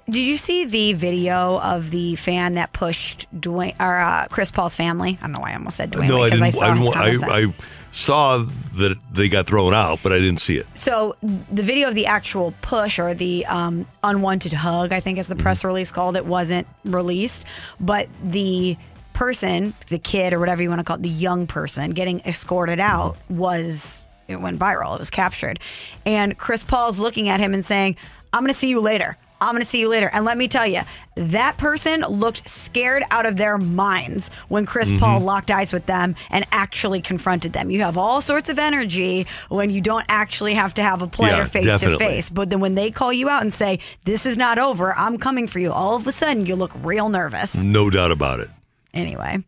Did 0.09 0.21
you 0.21 0.37
see 0.37 0.65
the 0.65 0.93
video 0.95 1.61
of 1.61 1.91
the 1.91 2.17
fan 2.17 2.55
that 2.55 2.73
pushed 2.73 3.27
Dwayne 3.39 3.75
or 3.81 3.99
uh, 3.99 4.27
Chris 4.29 4.51
Paul's 4.51 4.75
family? 4.75 5.19
I 5.21 5.27
don't 5.27 5.33
know 5.33 5.41
why 5.41 5.53
I 5.53 5.55
almost 5.55 5.77
said 5.77 5.93
Dwayne 5.93 6.09
no, 6.09 6.23
I 6.23 6.31
because 6.31 6.41
didn't. 6.41 6.63
I, 6.63 6.83
saw 6.83 7.01
I, 7.01 7.11
his 7.11 7.23
I, 7.23 7.29
I 7.29 7.55
saw 7.93 8.39
that 8.75 8.97
they 9.13 9.29
got 9.29 9.47
thrown 9.47 9.75
out, 9.75 9.99
but 10.03 10.13
I 10.13 10.19
didn't 10.19 10.41
see 10.41 10.57
it. 10.57 10.67
So 10.75 11.17
the 11.21 11.63
video 11.63 11.89
of 11.89 11.95
the 11.95 12.07
actual 12.07 12.55
push 12.63 12.99
or 12.99 13.15
the 13.15 13.45
um, 13.47 13.87
unwanted 14.05 14.53
hug, 14.53 14.93
I 14.93 15.01
think, 15.01 15.19
as 15.19 15.27
the 15.27 15.35
Mm-hmm. 15.35 15.43
press 15.43 15.65
release 15.65 15.91
called 15.91 16.17
it, 16.17 16.25
wasn't 16.27 16.67
released. 16.85 17.45
But 17.81 18.09
the 18.23 18.77
person, 19.13 19.75
the 19.89 19.99
kid 19.99 20.33
or 20.33 20.39
whatever 20.39 20.63
you 20.63 20.69
want 20.69 20.79
to 20.81 20.85
call 20.85 20.97
it, 20.97 21.03
the 21.03 21.09
young 21.09 21.47
person 21.47 21.91
getting 21.91 22.21
escorted 22.21 22.81
out 22.81 23.17
was 23.29 24.03
it 24.29 24.41
went 24.41 24.59
viral. 24.59 24.95
It 24.95 25.01
was 25.01 25.11
captured, 25.11 25.59
and 26.07 26.39
Chris 26.39 26.63
Paul's 26.63 26.99
looking 27.01 27.29
at 27.29 27.41
him 27.41 27.53
and 27.53 27.65
saying, 27.67 27.97
"I'm 28.33 28.43
going 28.43 28.53
to 28.53 28.59
see 28.59 28.69
you 28.69 28.81
later." 28.81 29.17
I'm 29.41 29.53
going 29.53 29.63
to 29.63 29.69
see 29.69 29.81
you 29.81 29.89
later. 29.89 30.11
And 30.13 30.25
let 30.25 30.37
me 30.37 30.49
tell 30.49 30.67
you, 30.67 30.83
that 31.15 31.57
person 31.57 32.01
looked 32.03 32.49
scared 32.49 33.03
out 33.11 33.27
of 33.27 33.37
their 33.37 33.57
minds 33.59 34.31
when 34.49 34.67
Chris 34.67 34.91
Mm-hmm. 34.91 34.99
Paul 34.99 35.21
locked 35.21 35.51
eyes 35.53 35.73
with 35.73 35.87
them 35.87 36.17
and 36.31 36.45
actually 36.51 37.01
confronted 37.01 37.53
them. 37.53 37.71
You 37.71 37.81
have 37.83 37.97
all 37.97 38.21
sorts 38.21 38.49
of 38.49 38.59
energy 38.59 39.27
when 39.49 39.71
you 39.71 39.81
don't 39.81 40.05
actually 40.09 40.55
have 40.55 40.75
to 40.75 40.83
have 40.83 41.01
a 41.01 41.07
player 41.07 41.47
face 41.47 41.67
to 41.81 41.97
face. 41.99 42.29
But 42.29 42.51
then 42.51 42.59
when 42.61 42.75
they 42.75 42.91
call 42.91 43.13
you 43.13 43.29
out 43.29 43.43
and 43.43 43.55
say, 43.55 43.79
This 44.05 44.27
is 44.27 44.37
not 44.37 44.59
over, 44.59 44.93
I'm 44.97 45.17
coming 45.17 45.47
for 45.47 45.61
you, 45.61 45.71
all 45.73 45.95
of 45.95 46.07
a 46.07 46.13
sudden 46.13 46.45
you 46.47 46.57
look 46.57 46.73
real 46.83 47.09
nervous. 47.09 47.55
No 47.55 47.89
doubt 47.89 48.11
about 48.11 48.41
it. 48.41 48.51
Anyway, 48.93 49.45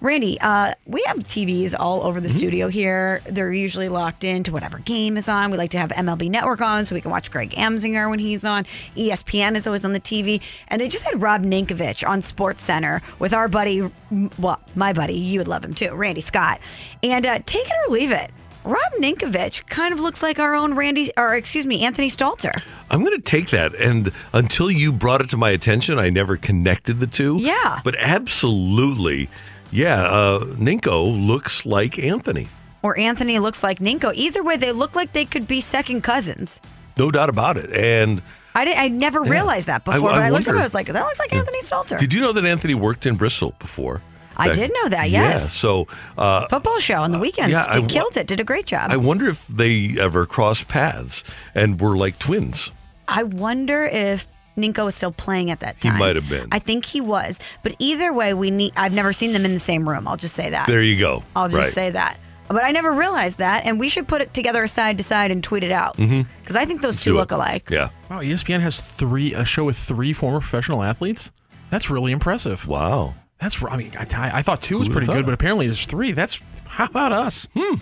Randy, 0.00 0.38
uh, 0.40 0.74
we 0.86 1.02
have 1.06 1.18
TVs 1.18 1.74
all 1.78 2.02
over 2.02 2.20
the 2.20 2.28
Mm-hmm. 2.28 2.36
studio 2.36 2.68
here. 2.68 3.22
They're 3.26 3.52
usually 3.52 3.88
locked 3.88 4.22
into 4.24 4.52
whatever 4.52 4.78
game 4.78 5.16
is 5.16 5.28
on. 5.28 5.50
We 5.50 5.56
like 5.56 5.70
to 5.70 5.78
have 5.78 5.90
MLB 5.90 6.28
Network 6.30 6.60
on 6.60 6.84
so 6.86 6.94
we 6.94 7.00
can 7.00 7.10
watch 7.10 7.30
Greg 7.30 7.50
Amsinger 7.52 8.08
when 8.10 8.18
he's 8.18 8.44
on. 8.44 8.64
ESPN 8.96 9.56
is 9.56 9.66
always 9.66 9.84
on 9.84 9.92
the 9.92 10.00
TV. 10.00 10.40
And 10.68 10.80
they 10.80 10.88
just 10.88 11.04
had 11.04 11.20
Rob 11.22 11.42
Ninkovich 11.42 12.06
on 12.06 12.20
Sports 12.22 12.64
Center 12.64 13.00
with 13.18 13.32
our 13.32 13.48
buddy, 13.48 13.90
well, 14.38 14.60
my 14.74 14.92
buddy, 14.92 15.14
you 15.14 15.38
would 15.40 15.48
love 15.48 15.64
him 15.64 15.72
too, 15.74 15.94
Randy 15.94 16.20
Scott. 16.20 16.60
And 17.02 17.24
uh, 17.26 17.38
take 17.46 17.66
it 17.66 17.74
or 17.88 17.92
leave 17.92 18.12
it. 18.12 18.30
Rob 18.64 18.92
Ninkovich 18.98 19.66
kind 19.66 19.92
of 19.92 20.00
looks 20.00 20.22
like 20.22 20.38
our 20.38 20.54
own 20.54 20.74
Randy, 20.74 21.10
or 21.16 21.34
excuse 21.34 21.66
me, 21.66 21.84
Anthony 21.84 22.08
Stalter. 22.08 22.62
I'm 22.90 23.00
going 23.00 23.16
to 23.16 23.22
take 23.22 23.50
that. 23.50 23.74
And 23.74 24.12
until 24.32 24.70
you 24.70 24.92
brought 24.92 25.20
it 25.20 25.30
to 25.30 25.36
my 25.36 25.50
attention, 25.50 25.98
I 25.98 26.10
never 26.10 26.36
connected 26.36 27.00
the 27.00 27.08
two. 27.08 27.38
Yeah. 27.40 27.80
But 27.82 27.96
absolutely, 27.98 29.28
yeah, 29.72 30.04
uh, 30.04 30.40
Ninko 30.44 31.26
looks 31.26 31.66
like 31.66 31.98
Anthony. 31.98 32.48
Or 32.82 32.98
Anthony 32.98 33.38
looks 33.38 33.62
like 33.62 33.78
Ninko. 33.78 34.14
Either 34.14 34.42
way, 34.42 34.56
they 34.56 34.72
look 34.72 34.94
like 34.94 35.12
they 35.12 35.24
could 35.24 35.48
be 35.48 35.60
second 35.60 36.02
cousins. 36.02 36.60
No 36.96 37.10
doubt 37.10 37.30
about 37.30 37.56
it. 37.56 37.72
And 37.72 38.22
I, 38.54 38.64
did, 38.64 38.76
I 38.76 38.88
never 38.88 39.22
realized 39.22 39.66
that 39.68 39.84
before, 39.84 40.10
I 40.10 40.14
but 40.14 40.22
I 40.22 40.28
looked 40.30 40.46
at 40.46 40.54
him. 40.54 40.60
I 40.60 40.62
was 40.62 40.74
like, 40.74 40.86
that 40.86 41.04
looks 41.04 41.18
like 41.18 41.32
Anthony 41.32 41.60
Stalter. 41.60 41.98
did 41.98 42.12
you 42.12 42.20
know 42.20 42.32
that 42.32 42.44
Anthony 42.44 42.74
worked 42.74 43.06
in 43.06 43.16
Bristol 43.16 43.54
before? 43.58 44.02
I 44.42 44.46
Back- 44.48 44.56
did 44.56 44.70
know 44.82 44.88
that, 44.90 45.10
Yeah. 45.10 45.30
yes. 45.30 45.52
So 45.52 45.86
uh, 46.18 46.46
Football 46.48 46.78
show 46.78 46.96
on 47.02 47.12
the 47.12 47.18
weekends. 47.18 47.52
yeah, 47.52 47.64
I 47.68 47.74
Did- 47.74 47.82
wa- 47.82 47.88
killed 47.88 48.16
it. 48.16 48.26
Did 48.26 48.40
a 48.40 48.44
great 48.44 48.66
job. 48.66 48.90
I 48.90 48.96
wonder 48.96 49.28
if 49.28 49.46
they 49.48 49.94
ever 50.00 50.26
crossed 50.26 50.68
paths 50.68 51.24
and 51.54 51.80
were 51.80 51.96
like 51.96 52.18
twins. 52.18 52.70
I 53.08 53.22
wonder 53.24 53.84
if 53.84 54.26
Ninko 54.56 54.84
was 54.84 54.94
still 54.94 55.12
playing 55.12 55.50
at 55.50 55.60
that 55.60 55.80
time. 55.80 55.94
He 55.94 55.98
might 55.98 56.16
have 56.16 56.28
been. 56.28 56.46
I 56.52 56.58
think 56.58 56.84
he 56.84 57.00
was. 57.00 57.38
But 57.62 57.74
either 57.78 58.12
way, 58.12 58.34
we 58.34 58.50
need. 58.50 58.72
I've 58.76 58.92
never 58.92 59.12
seen 59.12 59.32
them 59.32 59.44
in 59.44 59.54
the 59.54 59.58
same 59.60 59.88
room. 59.88 60.06
I'll 60.06 60.16
just 60.18 60.34
say 60.34 60.50
that. 60.50 60.66
There 60.66 60.82
you 60.82 60.98
go. 60.98 61.22
I'll 61.34 61.48
just 61.48 61.62
Right. 61.64 61.72
say 61.72 61.90
that. 61.90 62.18
But 62.48 62.62
I 62.64 62.70
never 62.70 62.92
realized 62.92 63.38
that, 63.38 63.64
and 63.64 63.80
we 63.80 63.88
should 63.88 64.06
put 64.06 64.20
it 64.20 64.34
together 64.34 64.66
side 64.66 64.98
to 64.98 65.04
side 65.04 65.30
and 65.30 65.42
tweet 65.42 65.64
it 65.64 65.72
out 65.72 65.96
because 65.96 66.10
Mhm. 66.10 66.56
I 66.56 66.66
think 66.66 66.82
those 66.82 67.02
two 67.02 67.12
Do 67.12 67.16
it. 67.16 67.20
look 67.20 67.30
alike. 67.32 67.68
Yeah. 67.70 67.88
Wow, 68.10 68.20
ESPN 68.20 68.60
has 68.60 68.78
three 68.78 69.32
a 69.32 69.44
show 69.46 69.64
with 69.64 69.78
three 69.78 70.12
former 70.12 70.40
professional 70.40 70.82
athletes. 70.82 71.30
That's 71.70 71.88
really 71.88 72.12
impressive. 72.12 72.66
Wow. 72.68 73.14
That's 73.42 73.60
I 73.60 73.76
mean 73.76 73.92
I, 73.98 74.38
I 74.38 74.42
thought 74.42 74.62
two 74.62 74.78
was 74.78 74.88
pretty 74.88 75.08
would've 75.08 75.16
good, 75.16 75.26
but 75.26 75.34
apparently 75.34 75.66
there's 75.66 75.84
three. 75.84 76.12
That's 76.12 76.40
how 76.64 76.84
about 76.84 77.10
us? 77.10 77.48
Hmm. 77.56 77.74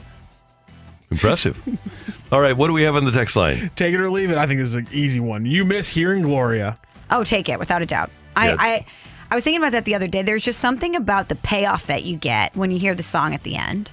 Impressive. 1.11 1.63
All 2.33 2.41
right, 2.41 2.57
what 2.57 2.69
do 2.69 2.73
we 2.73 2.83
have 2.83 2.97
on 2.97 3.05
the 3.05 3.11
text 3.11 3.37
line? 3.37 3.71
Take 3.77 3.93
it 3.93 4.01
or 4.01 4.09
leave 4.09 4.31
it. 4.31 4.39
I 4.39 4.47
think 4.47 4.61
this 4.61 4.71
is 4.71 4.75
an 4.77 4.89
easy 4.91 5.21
one. 5.21 5.45
You 5.45 5.67
miss 5.67 5.91
hearing 5.91 6.23
Gloria. 6.23 6.79
Oh, 7.11 7.25
take 7.25 7.51
it 7.51 7.59
without 7.59 7.83
a 7.83 7.87
doubt. 7.87 8.11
I, 8.35 8.49
Yeah, 8.49 8.57
I 8.59 8.87
I 9.31 9.35
was 9.35 9.45
thinking 9.45 9.61
about 9.61 9.73
that 9.73 9.85
the 9.85 9.95
other 9.95 10.09
day. 10.09 10.23
There's 10.23 10.43
just 10.43 10.61
something 10.61 10.97
about 10.97 11.29
the 11.29 11.35
payoff 11.35 11.87
that 11.89 12.05
you 12.05 12.17
get 12.17 12.57
when 12.57 12.71
you 12.71 12.79
hear 12.79 12.95
the 12.95 13.03
song 13.03 13.35
at 13.35 13.43
the 13.43 13.57
end. 13.57 13.93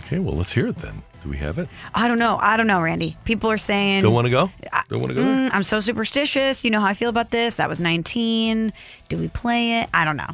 Okay, 0.00 0.18
well, 0.18 0.36
let's 0.36 0.52
hear 0.52 0.66
it 0.66 0.76
then. 0.76 1.02
Do 1.26 1.30
we 1.30 1.38
have 1.38 1.58
it? 1.58 1.68
I 1.92 2.06
don't 2.06 2.20
know. 2.20 2.38
I 2.40 2.56
don't 2.56 2.68
know, 2.68 2.80
Randy. 2.80 3.16
People 3.24 3.50
are 3.50 3.58
saying 3.58 4.02
Don't 4.04 4.14
want 4.14 4.26
to 4.26 4.30
go? 4.30 4.48
Don't 4.88 5.00
want 5.00 5.10
to 5.10 5.14
go 5.16 5.24
there? 5.24 5.50
"Mm, 5.50 5.50
I'm 5.52 5.64
so 5.64 5.80
superstitious. 5.80 6.62
You 6.64 6.70
know 6.70 6.78
how 6.78 6.86
I 6.86 6.94
feel 6.94 7.08
about 7.08 7.32
this. 7.32 7.56
That 7.56 7.68
was 7.68 7.80
19. 7.80 8.72
Do 9.08 9.16
we 9.16 9.26
play 9.26 9.80
it? 9.80 9.88
I 9.92 10.04
don't 10.04 10.16
know. 10.16 10.28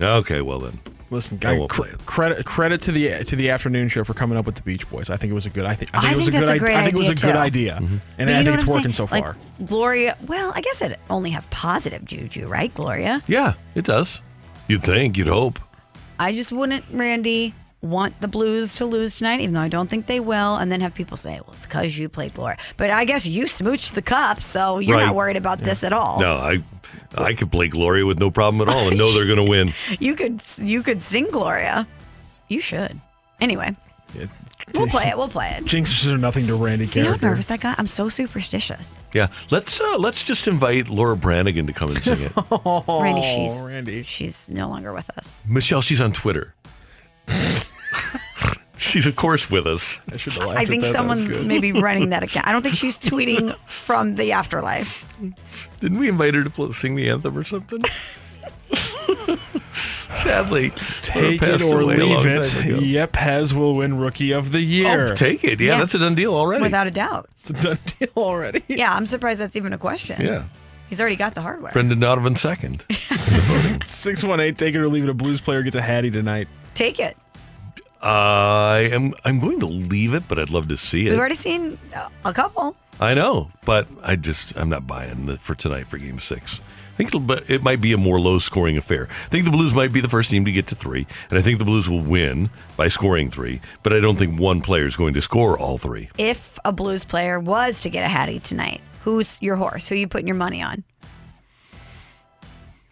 Okay, 0.00 0.40
well 0.40 0.58
then. 0.60 0.78
Listen, 1.10 1.36
I 1.36 1.40
guy, 1.40 1.58
won't 1.58 1.70
cr- 1.70 1.82
play 1.82 1.90
it. 1.90 2.06
credit 2.06 2.46
credit 2.46 2.80
to 2.82 2.92
the 2.92 3.22
to 3.24 3.36
the 3.36 3.50
afternoon 3.50 3.90
show 3.90 4.02
for 4.02 4.14
coming 4.14 4.38
up 4.38 4.46
with 4.46 4.54
the 4.54 4.62
Beach 4.62 4.88
Boys. 4.88 5.10
I 5.10 5.18
think 5.18 5.30
it 5.30 5.34
was 5.34 5.44
a 5.44 5.50
good. 5.50 5.66
I 5.66 5.74
think 5.74 5.90
I 5.92 6.00
think 6.00 6.10
I 6.10 6.14
it 6.14 6.16
was 6.16 6.24
think 6.24 6.36
a 6.36 6.38
good. 6.38 6.40
that's 6.48 6.50
a 6.52 6.54
id- 6.54 6.58
great 6.60 6.74
I 6.76 6.84
think 6.84 6.94
it 6.96 6.98
was 7.00 7.08
a 7.08 7.12
idea, 7.12 7.26
good 7.26 7.32
too. 7.34 7.38
idea, 7.38 7.72
Mm-hmm. 7.74 7.84
and 7.84 8.00
But 8.16 8.28
I 8.30 8.38
you 8.38 8.44
know 8.44 8.44
think 8.44 8.46
what 8.46 8.54
it's 8.54 8.62
I'm 8.62 8.68
working 8.70 8.92
saying? 8.94 9.08
so 9.08 9.14
Like, 9.14 9.24
far. 9.24 9.36
Gloria, 9.66 10.16
well, 10.26 10.52
I 10.54 10.62
guess 10.62 10.80
it 10.80 10.98
only 11.10 11.28
has 11.32 11.44
positive 11.50 12.06
juju, 12.06 12.46
right, 12.48 12.72
Gloria? 12.74 13.22
Yeah, 13.26 13.52
it 13.74 13.84
does. 13.84 14.22
You'd 14.68 14.82
think, 14.84 15.18
you'd 15.18 15.28
hope. 15.28 15.60
I 16.18 16.32
just 16.32 16.50
wouldn't, 16.50 16.86
Randy, 16.90 17.54
want 17.82 18.20
the 18.20 18.28
Blues 18.28 18.74
to 18.76 18.86
lose 18.86 19.18
tonight, 19.18 19.40
even 19.40 19.54
though 19.54 19.60
I 19.60 19.68
don't 19.68 19.90
think 19.90 20.06
they 20.06 20.20
will, 20.20 20.56
and 20.56 20.70
then 20.70 20.80
have 20.80 20.94
people 20.94 21.16
say, 21.16 21.40
well, 21.44 21.52
it's 21.54 21.66
because 21.66 21.98
you 21.98 22.08
played 22.08 22.34
Gloria. 22.34 22.56
But 22.76 22.90
I 22.90 23.04
guess 23.04 23.26
you 23.26 23.44
smooched 23.46 23.92
the 23.94 24.02
cup, 24.02 24.40
so 24.40 24.78
you're 24.78 24.96
Right. 24.98 25.06
not 25.06 25.16
worried 25.16 25.36
about 25.36 25.58
this 25.58 25.82
at 25.82 25.92
all. 25.92 26.20
No, 26.20 26.36
I 26.36 26.62
I 27.16 27.34
could 27.34 27.50
play 27.52 27.68
Gloria 27.68 28.06
with 28.06 28.18
no 28.18 28.30
problem 28.30 28.66
at 28.66 28.72
all 28.74 28.88
and 28.88 28.96
know 28.96 29.12
they're 29.12 29.26
going 29.26 29.44
to 29.44 29.50
win. 29.50 29.74
You 30.00 30.14
could 30.14 30.40
you 30.58 30.82
could 30.82 31.02
sing 31.02 31.26
Gloria. 31.30 31.86
You 32.48 32.60
should. 32.60 33.00
Anyway, 33.40 33.74
we'll 34.74 34.86
play 34.86 35.08
it. 35.08 35.18
We'll 35.18 35.28
play 35.28 35.54
it. 35.58 35.64
Jinxes 35.64 36.06
are 36.12 36.16
nothing 36.18 36.46
to 36.46 36.54
Randy 36.54 36.84
See 36.84 37.00
how 37.00 37.06
character. 37.06 37.26
nervous 37.26 37.50
I 37.50 37.56
got? 37.56 37.78
I'm 37.80 37.86
so 37.88 38.08
superstitious. 38.08 38.98
Yeah, 39.12 39.28
let's 39.50 39.80
uh, 39.80 39.98
let's 39.98 40.22
just 40.22 40.46
invite 40.46 40.88
Laura 40.88 41.16
Branigan 41.16 41.66
to 41.66 41.72
come 41.72 41.90
and 41.90 42.02
sing 42.02 42.20
it. 42.20 42.32
Randy, 42.88 43.22
she's 43.22 43.50
Oh, 43.60 43.66
Randy. 43.66 44.02
she's 44.04 44.48
no 44.48 44.68
longer 44.68 44.92
with 44.92 45.10
us. 45.18 45.42
Michelle, 45.48 45.82
she's 45.82 46.00
on 46.00 46.12
Twitter. 46.12 46.54
she's 48.90 49.06
of 49.06 49.16
course 49.16 49.50
with 49.50 49.66
us. 49.66 49.98
I 50.10 50.16
should 50.16 50.32
have 50.34 50.48
I 50.48 50.64
think 50.66 50.84
someone 50.84 51.46
may 51.46 51.58
be 51.58 51.72
running 51.88 52.10
that 52.10 52.22
account. 52.22 52.46
I 52.46 52.52
don't 52.52 52.62
think 52.62 52.74
she's 52.76 52.98
tweeting 52.98 53.56
from 53.68 54.16
the 54.16 54.32
afterlife. 54.32 55.06
Didn't 55.80 55.98
we 55.98 56.08
invite 56.08 56.34
her 56.34 56.42
to 56.44 56.50
pl- 56.50 56.72
sing 56.72 56.96
the 56.96 57.08
anthem 57.08 57.36
or 57.38 57.44
something? 57.44 57.82
Sadly, 60.22 60.72
Take 61.02 61.42
it 61.42 61.62
or 61.62 61.80
away 61.80 61.96
a 61.96 62.04
long 62.06 62.24
leave 62.24 62.36
it. 62.36 62.54
Yep, 62.54 62.66
it. 62.66 62.82
Yepez 63.12 63.52
will 63.54 63.74
win 63.76 63.98
Rookie 63.98 64.32
of 64.32 64.52
the 64.52 64.60
Year. 64.60 65.08
Oh, 65.12 65.14
take 65.14 65.42
it. 65.42 65.60
Yeah, 65.60 65.72
Yeah. 65.72 65.78
that's 65.78 65.94
a 65.94 65.98
done 65.98 66.14
deal 66.14 66.34
already. 66.34 66.62
Without 66.62 66.86
a 66.86 66.90
doubt. 66.90 67.28
It's 67.40 67.50
a 67.50 67.52
done 67.54 67.78
deal 67.98 68.08
already. 68.16 68.62
Yeah, 68.68 68.92
I'm 68.94 69.06
surprised 69.06 69.40
that's 69.40 69.56
even 69.56 69.72
a 69.72 69.78
question. 69.78 70.20
yeah, 70.20 70.44
He's 70.88 71.00
already 71.00 71.16
got 71.16 71.34
the 71.34 71.40
hardware. 71.40 71.72
Brendan 71.72 72.00
Donovan 72.00 72.36
second. 72.36 72.84
Six 73.16 74.22
one 74.22 74.38
eight. 74.40 74.58
Take 74.58 74.74
it 74.74 74.78
or 74.78 74.88
leave 74.88 75.04
it. 75.04 75.08
A 75.10 75.14
Blues 75.14 75.40
player 75.40 75.62
gets 75.62 75.76
a 75.76 75.82
Hattie 75.82 76.10
tonight. 76.10 76.48
Take 76.74 77.00
it. 77.00 77.16
I 78.02 78.88
am. 78.92 79.14
I'm 79.24 79.38
going 79.38 79.60
to 79.60 79.66
leave 79.66 80.12
it, 80.14 80.26
but 80.28 80.38
I'd 80.38 80.50
love 80.50 80.68
to 80.68 80.76
see 80.76 81.06
it. 81.06 81.10
We've 81.10 81.18
already 81.18 81.36
seen 81.36 81.78
a 82.24 82.32
couple. 82.32 82.76
I 83.00 83.14
know, 83.14 83.50
but 83.64 83.88
I 84.02 84.16
just 84.16 84.56
I'm 84.56 84.68
not 84.68 84.86
buying 84.86 85.28
it 85.28 85.40
for 85.40 85.54
tonight 85.54 85.86
for 85.86 85.98
Game 85.98 86.18
Six. 86.18 86.60
I 86.92 86.96
think 86.96 87.14
it'll, 87.14 87.30
it 87.50 87.62
might 87.62 87.80
be 87.80 87.94
a 87.94 87.96
more 87.96 88.20
low-scoring 88.20 88.76
affair. 88.76 89.08
I 89.10 89.28
think 89.28 89.46
the 89.46 89.50
Blues 89.50 89.72
might 89.72 89.94
be 89.94 90.00
the 90.00 90.10
first 90.10 90.28
team 90.28 90.44
to 90.44 90.52
get 90.52 90.66
to 90.66 90.74
three, 90.74 91.06
and 91.30 91.38
I 91.38 91.42
think 91.42 91.58
the 91.58 91.64
Blues 91.64 91.88
will 91.88 92.02
win 92.02 92.50
by 92.76 92.88
scoring 92.88 93.30
three. 93.30 93.62
But 93.82 93.94
I 93.94 94.00
don't 94.00 94.16
think 94.18 94.38
one 94.38 94.60
player 94.60 94.86
is 94.86 94.94
going 94.94 95.14
to 95.14 95.22
score 95.22 95.58
all 95.58 95.78
three. 95.78 96.10
If 96.18 96.58
a 96.66 96.72
Blues 96.72 97.04
player 97.04 97.40
was 97.40 97.80
to 97.80 97.90
get 97.90 98.04
a 98.04 98.08
Hattie 98.08 98.40
tonight, 98.40 98.82
who's 99.04 99.40
your 99.40 99.56
horse? 99.56 99.88
Who 99.88 99.94
are 99.94 99.98
you 99.98 100.06
putting 100.06 100.26
your 100.26 100.36
money 100.36 100.60
on? 100.60 100.84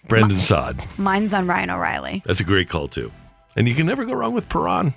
Brendan 0.09 0.39
Sod. 0.39 0.83
Mine's 0.97 1.35
on 1.35 1.47
Ryan 1.47 1.71
O'Reilly. 1.71 2.23
That's 2.25 2.41
a 2.41 2.45
great 2.45 2.71
call 2.71 2.89
too, 2.89 3.13
and 3.57 3.69
you 3.69 3.75
can 3.75 3.87
never 3.87 4.05
go 4.05 4.13
wrong 4.15 4.33
with 4.35 4.49
Perron, 4.49 4.95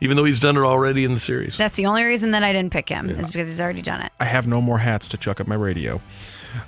even 0.00 0.16
though 0.16 0.24
he's 0.24 0.38
done 0.40 0.56
it 0.56 0.60
already 0.60 1.04
in 1.04 1.12
the 1.14 1.20
series. 1.20 1.56
That's 1.56 1.76
the 1.76 1.86
only 1.86 2.02
reason 2.04 2.32
that 2.32 2.42
I 2.42 2.52
didn't 2.52 2.72
pick 2.72 2.88
him 2.88 3.08
is 3.10 3.28
because 3.28 3.46
he's 3.46 3.60
already 3.60 3.82
done 3.82 4.02
it. 4.02 4.12
I 4.20 4.24
have 4.24 4.46
no 4.46 4.60
more 4.60 4.78
hats 4.78 5.08
to 5.08 5.16
chuck 5.16 5.40
at 5.40 5.46
my 5.46 5.54
radio. 5.54 6.00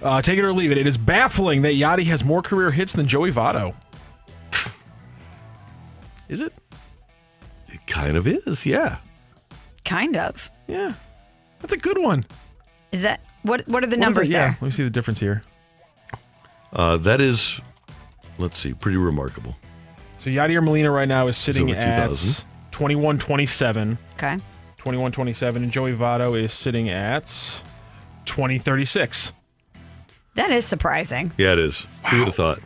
Uh, 0.02 0.20
take 0.22 0.38
it 0.38 0.42
or 0.44 0.52
leave 0.52 0.70
it. 0.70 0.78
It 0.78 0.86
is 0.86 0.98
baffling 0.98 1.62
that 1.62 1.72
Yadi 1.74 2.04
has 2.06 2.22
more 2.24 2.42
career 2.42 2.70
hits 2.70 2.92
than 2.92 3.06
Joey 3.06 3.32
Votto. 3.32 3.74
Is 6.28 6.40
it? 6.42 6.52
It 7.68 7.86
kind 7.86 8.16
of 8.16 8.26
is, 8.26 8.66
yeah. 8.66 8.98
Kind 9.84 10.16
of. 10.16 10.50
Yeah. 10.66 10.92
That's 11.60 11.72
a 11.72 11.78
good 11.78 11.98
one. 11.98 12.26
Is 12.92 13.02
that 13.02 13.20
what? 13.42 13.66
What 13.66 13.82
are 13.82 13.86
the 13.86 13.96
What 13.96 14.00
is 14.00 14.00
numbers 14.00 14.28
it? 14.28 14.32
Yeah. 14.32 14.38
there? 14.40 14.58
Let 14.60 14.62
me 14.62 14.70
see 14.70 14.84
the 14.84 14.90
difference 14.90 15.20
here. 15.20 15.42
Uh, 16.72 16.98
that 16.98 17.20
is, 17.22 17.60
let's 18.36 18.58
see, 18.58 18.74
pretty 18.74 18.98
remarkable. 18.98 19.56
So 20.20 20.30
Yadier 20.30 20.62
Molina 20.62 20.90
right 20.90 21.08
now 21.08 21.28
is 21.28 21.36
sitting 21.36 21.70
over 21.70 21.78
at 21.78 22.06
2,000. 22.08 22.44
21 22.72 23.18
27. 23.18 23.98
Okay. 24.14 24.38
21 24.76 25.12
27. 25.12 25.62
And 25.62 25.72
Joey 25.72 25.92
Votto 25.92 26.40
is 26.40 26.52
sitting 26.52 26.88
at 26.88 27.62
20 28.24 28.58
36. 28.58 29.32
That 30.34 30.50
is 30.50 30.64
surprising. 30.64 31.32
Yeah, 31.36 31.52
it 31.54 31.58
is. 31.58 31.86
Who 32.10 32.18
would 32.18 32.26
have 32.28 32.34
thought? 32.36 32.60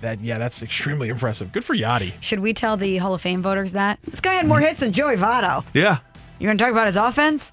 That 0.00 0.20
yeah, 0.20 0.38
that's 0.38 0.62
extremely 0.62 1.08
impressive. 1.08 1.52
Good 1.52 1.64
for 1.64 1.76
Yadi. 1.76 2.12
Should 2.20 2.40
we 2.40 2.54
tell 2.54 2.76
the 2.76 2.96
Hall 2.96 3.14
of 3.14 3.20
Fame 3.20 3.42
voters 3.42 3.72
that 3.72 3.98
this 4.04 4.20
guy 4.20 4.34
had 4.34 4.48
more 4.48 4.60
hits 4.60 4.80
than 4.80 4.92
Joey 4.92 5.16
Votto? 5.16 5.64
Yeah. 5.74 5.98
You're 6.38 6.48
going 6.48 6.58
to 6.58 6.64
talk 6.64 6.72
about 6.72 6.86
his 6.86 6.96
offense? 6.96 7.52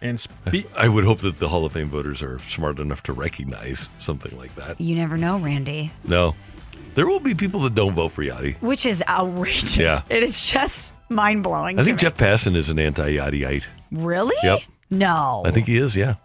And 0.00 0.20
spe- 0.20 0.66
I 0.76 0.88
would 0.88 1.04
hope 1.04 1.20
that 1.20 1.38
the 1.38 1.48
Hall 1.48 1.64
of 1.64 1.72
Fame 1.72 1.88
voters 1.88 2.22
are 2.22 2.38
smart 2.40 2.78
enough 2.78 3.02
to 3.04 3.12
recognize 3.12 3.88
something 3.98 4.36
like 4.36 4.54
that. 4.56 4.80
You 4.80 4.94
never 4.94 5.16
know, 5.16 5.38
Randy. 5.38 5.90
No. 6.04 6.34
There 6.98 7.06
will 7.06 7.20
be 7.20 7.32
people 7.32 7.60
that 7.60 7.76
don't 7.76 7.94
vote 7.94 8.10
for 8.10 8.24
Yadi. 8.24 8.60
Which 8.60 8.84
is 8.84 9.04
outrageous. 9.08 9.76
Yeah. 9.76 10.00
It 10.10 10.24
is 10.24 10.44
just 10.44 10.96
mind 11.08 11.44
blowing. 11.44 11.78
I 11.78 11.84
think 11.84 12.00
Jeff 12.00 12.16
Passan 12.16 12.56
is 12.56 12.70
an 12.70 12.80
anti 12.80 13.10
Yachtyite. 13.18 13.66
Really? 13.92 14.34
Yep. 14.42 14.62
No. 14.90 15.44
I 15.46 15.52
think 15.52 15.68
he 15.68 15.76
is, 15.76 15.96
yeah. 15.96 16.16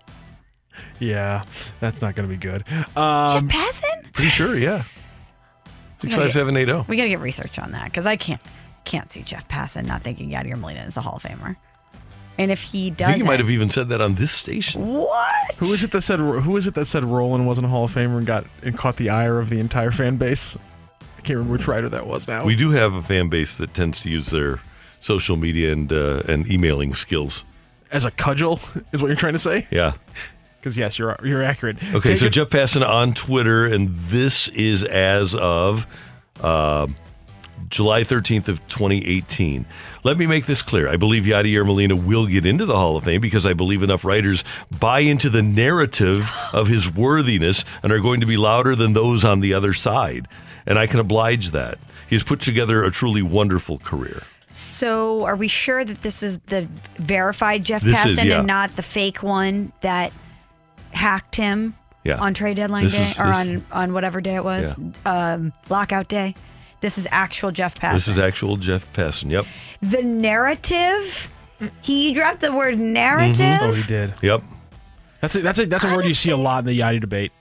yeah, 1.00 1.44
that's 1.80 2.02
not 2.02 2.16
going 2.16 2.28
to 2.28 2.36
be 2.36 2.40
good. 2.40 2.64
Um, 2.98 3.48
Jeff 3.48 3.82
Passan? 3.84 4.14
Pretty 4.14 4.30
sure, 4.30 4.58
yeah. 4.58 4.82
We 6.02 6.10
gotta 6.10 6.32
65780. 6.32 6.90
We 6.90 6.98
got 6.98 7.04
to 7.04 7.10
get 7.10 7.20
research 7.20 7.60
on 7.60 7.74
that 7.74 7.86
because 7.86 8.08
I 8.08 8.16
can't 8.16 8.42
can't 8.84 9.12
see 9.12 9.22
Jeff 9.22 9.48
Passan 9.48 9.86
not 9.86 10.02
thinking 10.02 10.32
Yadier 10.32 10.58
Molina 10.58 10.86
is 10.86 10.98
a 10.98 11.02
Hall 11.02 11.18
of 11.18 11.22
Famer. 11.22 11.56
And 12.38 12.52
if 12.52 12.62
he 12.64 12.88
I 12.88 12.90
does, 12.90 13.08
think 13.10 13.18
he 13.24 13.28
might 13.28 13.40
have 13.40 13.50
even 13.52 13.70
said 13.70 13.90
that 13.90 14.02
on 14.02 14.16
this 14.16 14.32
station. 14.32 14.88
What? 14.94 15.56
Who 15.60 15.68
is 15.74 15.84
it 15.84 15.92
that 15.92 16.02
said? 16.02 16.20
Who 16.20 16.58
is 16.58 16.66
it 16.68 16.74
that 16.76 16.86
said 16.86 17.06
Rolen 17.06 17.46
wasn't 17.46 17.66
a 17.68 17.70
Hall 17.70 17.84
of 17.86 17.94
Famer 17.94 18.18
and 18.18 18.26
got 18.26 18.46
and 18.64 18.76
caught 18.78 18.96
the 18.98 19.10
ire 19.10 19.40
of 19.40 19.50
the 19.50 19.60
entire 19.60 19.92
fan 19.92 20.18
base? 20.18 20.56
I 21.00 21.22
can't 21.22 21.38
remember 21.38 21.54
which 21.54 21.68
writer 21.68 21.88
that 21.90 22.08
was 22.08 22.28
now. 22.28 22.44
We 22.44 22.56
do 22.56 22.72
have 22.72 22.94
a 22.94 23.02
fan 23.04 23.30
base 23.30 23.58
that 23.58 23.74
tends 23.74 24.02
to 24.02 24.10
use 24.10 24.28
their 24.28 24.60
social 25.00 25.38
media 25.38 25.72
and 25.72 25.94
uh, 25.94 26.24
and 26.28 26.50
emailing 26.50 26.94
skills. 26.96 27.46
As 27.92 28.06
a 28.06 28.12
cudgel, 28.12 28.60
is 28.92 29.02
what 29.02 29.08
you're 29.10 29.16
trying 29.16 29.34
to 29.34 29.40
say? 29.40 29.68
Yeah. 29.72 29.94
Because 30.60 30.78
yes, 30.78 30.98
you're 30.98 31.18
you're 31.26 31.44
accurate. 31.44 31.76
Okay, 31.94 32.12
Take 32.12 32.18
so 32.20 32.26
it- 32.28 32.30
Jeff 32.32 32.48
Passan 32.48 32.88
on 32.88 33.14
Twitter, 33.14 33.66
and 33.66 34.00
this 34.08 34.48
is 34.48 34.86
as 34.86 35.36
of 35.36 35.86
uh, 36.40 36.88
July 37.74 38.02
13th 38.04 38.48
of 38.50 38.66
2018. 38.68 39.66
Let 40.04 40.16
me 40.20 40.28
make 40.28 40.46
this 40.46 40.62
clear. 40.62 40.88
I 40.88 40.96
believe 40.96 41.24
Yadier 41.24 41.66
Molina 41.66 41.96
will 41.96 42.28
get 42.28 42.46
into 42.46 42.68
the 42.68 42.76
Hall 42.76 42.96
of 42.98 43.04
Fame 43.04 43.20
because 43.20 43.48
I 43.48 43.54
believe 43.54 43.82
enough 43.82 44.06
writers 44.06 44.44
buy 44.80 45.00
into 45.00 45.28
the 45.28 45.42
narrative 45.42 46.30
of 46.54 46.68
his 46.68 46.88
worthiness 46.94 47.66
and 47.82 47.92
are 47.92 48.00
going 48.00 48.22
to 48.22 48.28
be 48.28 48.38
louder 48.38 48.76
than 48.76 48.94
those 48.94 49.26
on 49.26 49.40
the 49.40 49.56
other 49.56 49.74
side. 49.74 50.28
And 50.68 50.78
I 50.78 50.86
can 50.86 51.00
oblige 51.00 51.50
that. 51.50 51.80
He's 52.08 52.22
put 52.22 52.40
together 52.42 52.84
a 52.84 52.92
truly 52.92 53.24
wonderful 53.24 53.80
career. 53.80 54.22
So, 54.52 55.26
are 55.26 55.36
we 55.36 55.48
sure 55.48 55.84
that 55.84 56.04
this 56.04 56.22
is 56.22 56.38
the 56.46 56.68
verified 57.00 57.64
Jeff 57.64 57.82
This 57.82 58.00
Passan 58.00 58.26
yeah. 58.26 58.38
and 58.38 58.48
not 58.48 58.76
the 58.76 58.84
fake 58.84 59.24
one 59.24 59.74
that 59.82 60.14
hacked 60.92 61.38
him 61.38 61.74
Yeah. 62.04 62.18
on 62.20 62.36
trade 62.36 62.58
deadline 62.58 62.84
This 62.84 62.94
day 62.94 63.02
is- 63.10 63.20
or 63.20 63.24
on 63.24 63.66
on 63.72 63.94
whatever 63.94 64.22
day 64.22 64.36
it 64.36 64.44
was, 64.44 64.76
um, 65.08 65.54
lockout 65.70 66.08
day? 66.08 66.36
This 66.84 66.98
is 66.98 67.08
actual 67.12 67.52
Jeff 67.52 67.76
Passan. 67.76 67.94
This 67.94 68.10
is 68.10 68.20
actual 68.20 68.58
Jeff 68.58 68.92
Passan. 68.92 69.32
Yep. 69.32 69.46
the 69.82 70.04
narrative. 70.04 71.34
He 71.82 72.12
dropped 72.12 72.42
the 72.42 72.52
word 72.52 72.78
narrative. 72.78 73.46
Mm-hmm. 73.46 73.70
Oh, 73.70 73.72
he 73.72 73.84
did. 73.84 74.14
Yep. 74.22 74.44
That's 75.22 75.36
a, 75.38 75.42
that's 75.42 75.60
a, 75.60 75.66
that's 75.66 75.86
a 75.86 75.96
word 75.96 76.04
you 76.04 76.14
see 76.14 76.32
a 76.32 76.36
lot 76.36 76.60
in 76.60 76.66
the 76.66 76.78
Yadi 76.78 77.00
debate. 77.00 77.32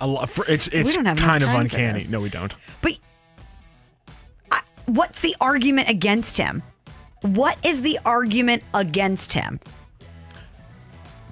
A 0.00 0.06
lot. 0.06 0.30
For, 0.30 0.46
it's 0.46 0.68
it's 0.68 0.94
don't 0.94 1.04
have 1.04 1.18
enough 1.18 1.28
kind 1.28 1.44
of 1.44 1.50
uncanny. 1.50 2.06
No, 2.08 2.18
we 2.18 2.30
don't. 2.30 2.54
But 2.80 2.98
I, 4.50 4.62
what's 4.86 5.20
the 5.20 5.36
argument 5.38 5.90
against 5.90 6.38
him? 6.38 6.62
What 7.20 7.58
is 7.62 7.82
the 7.82 7.98
argument 8.06 8.62
against 8.72 9.34
him? 9.34 9.60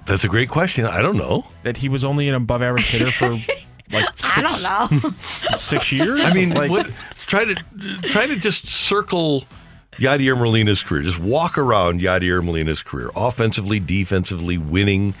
That's 0.05 0.25
a 0.25 0.29
great 0.29 0.49
question. 0.49 0.85
I 0.85 1.01
don't 1.01 1.17
know. 1.17 1.47
That 1.63 1.77
he 1.77 1.89
was 1.89 2.05
only 2.05 2.27
an 2.27 2.35
above 2.35 2.61
average 2.61 2.85
hitter 2.85 3.11
for 3.11 3.35
like 3.91 4.05
six, 4.17 4.37
I 4.37 4.41
don't 4.89 5.03
know. 5.03 5.09
six 5.55 5.91
years. 5.91 6.19
I 6.23 6.33
mean, 6.33 6.49
like, 6.49 6.69
what, 6.69 6.89
try 7.27 7.45
to 7.45 7.55
try 8.03 8.27
to 8.27 8.35
just 8.35 8.67
circle 8.67 9.45
Yadier 9.93 10.37
Molina's 10.37 10.83
career. 10.83 11.01
Just 11.03 11.19
walk 11.19 11.57
around 11.57 12.01
Yadier 12.01 12.43
Molina's 12.43 12.81
career, 12.81 13.09
offensively, 13.15 13.79
defensively, 13.79 14.57
winning, 14.57 15.13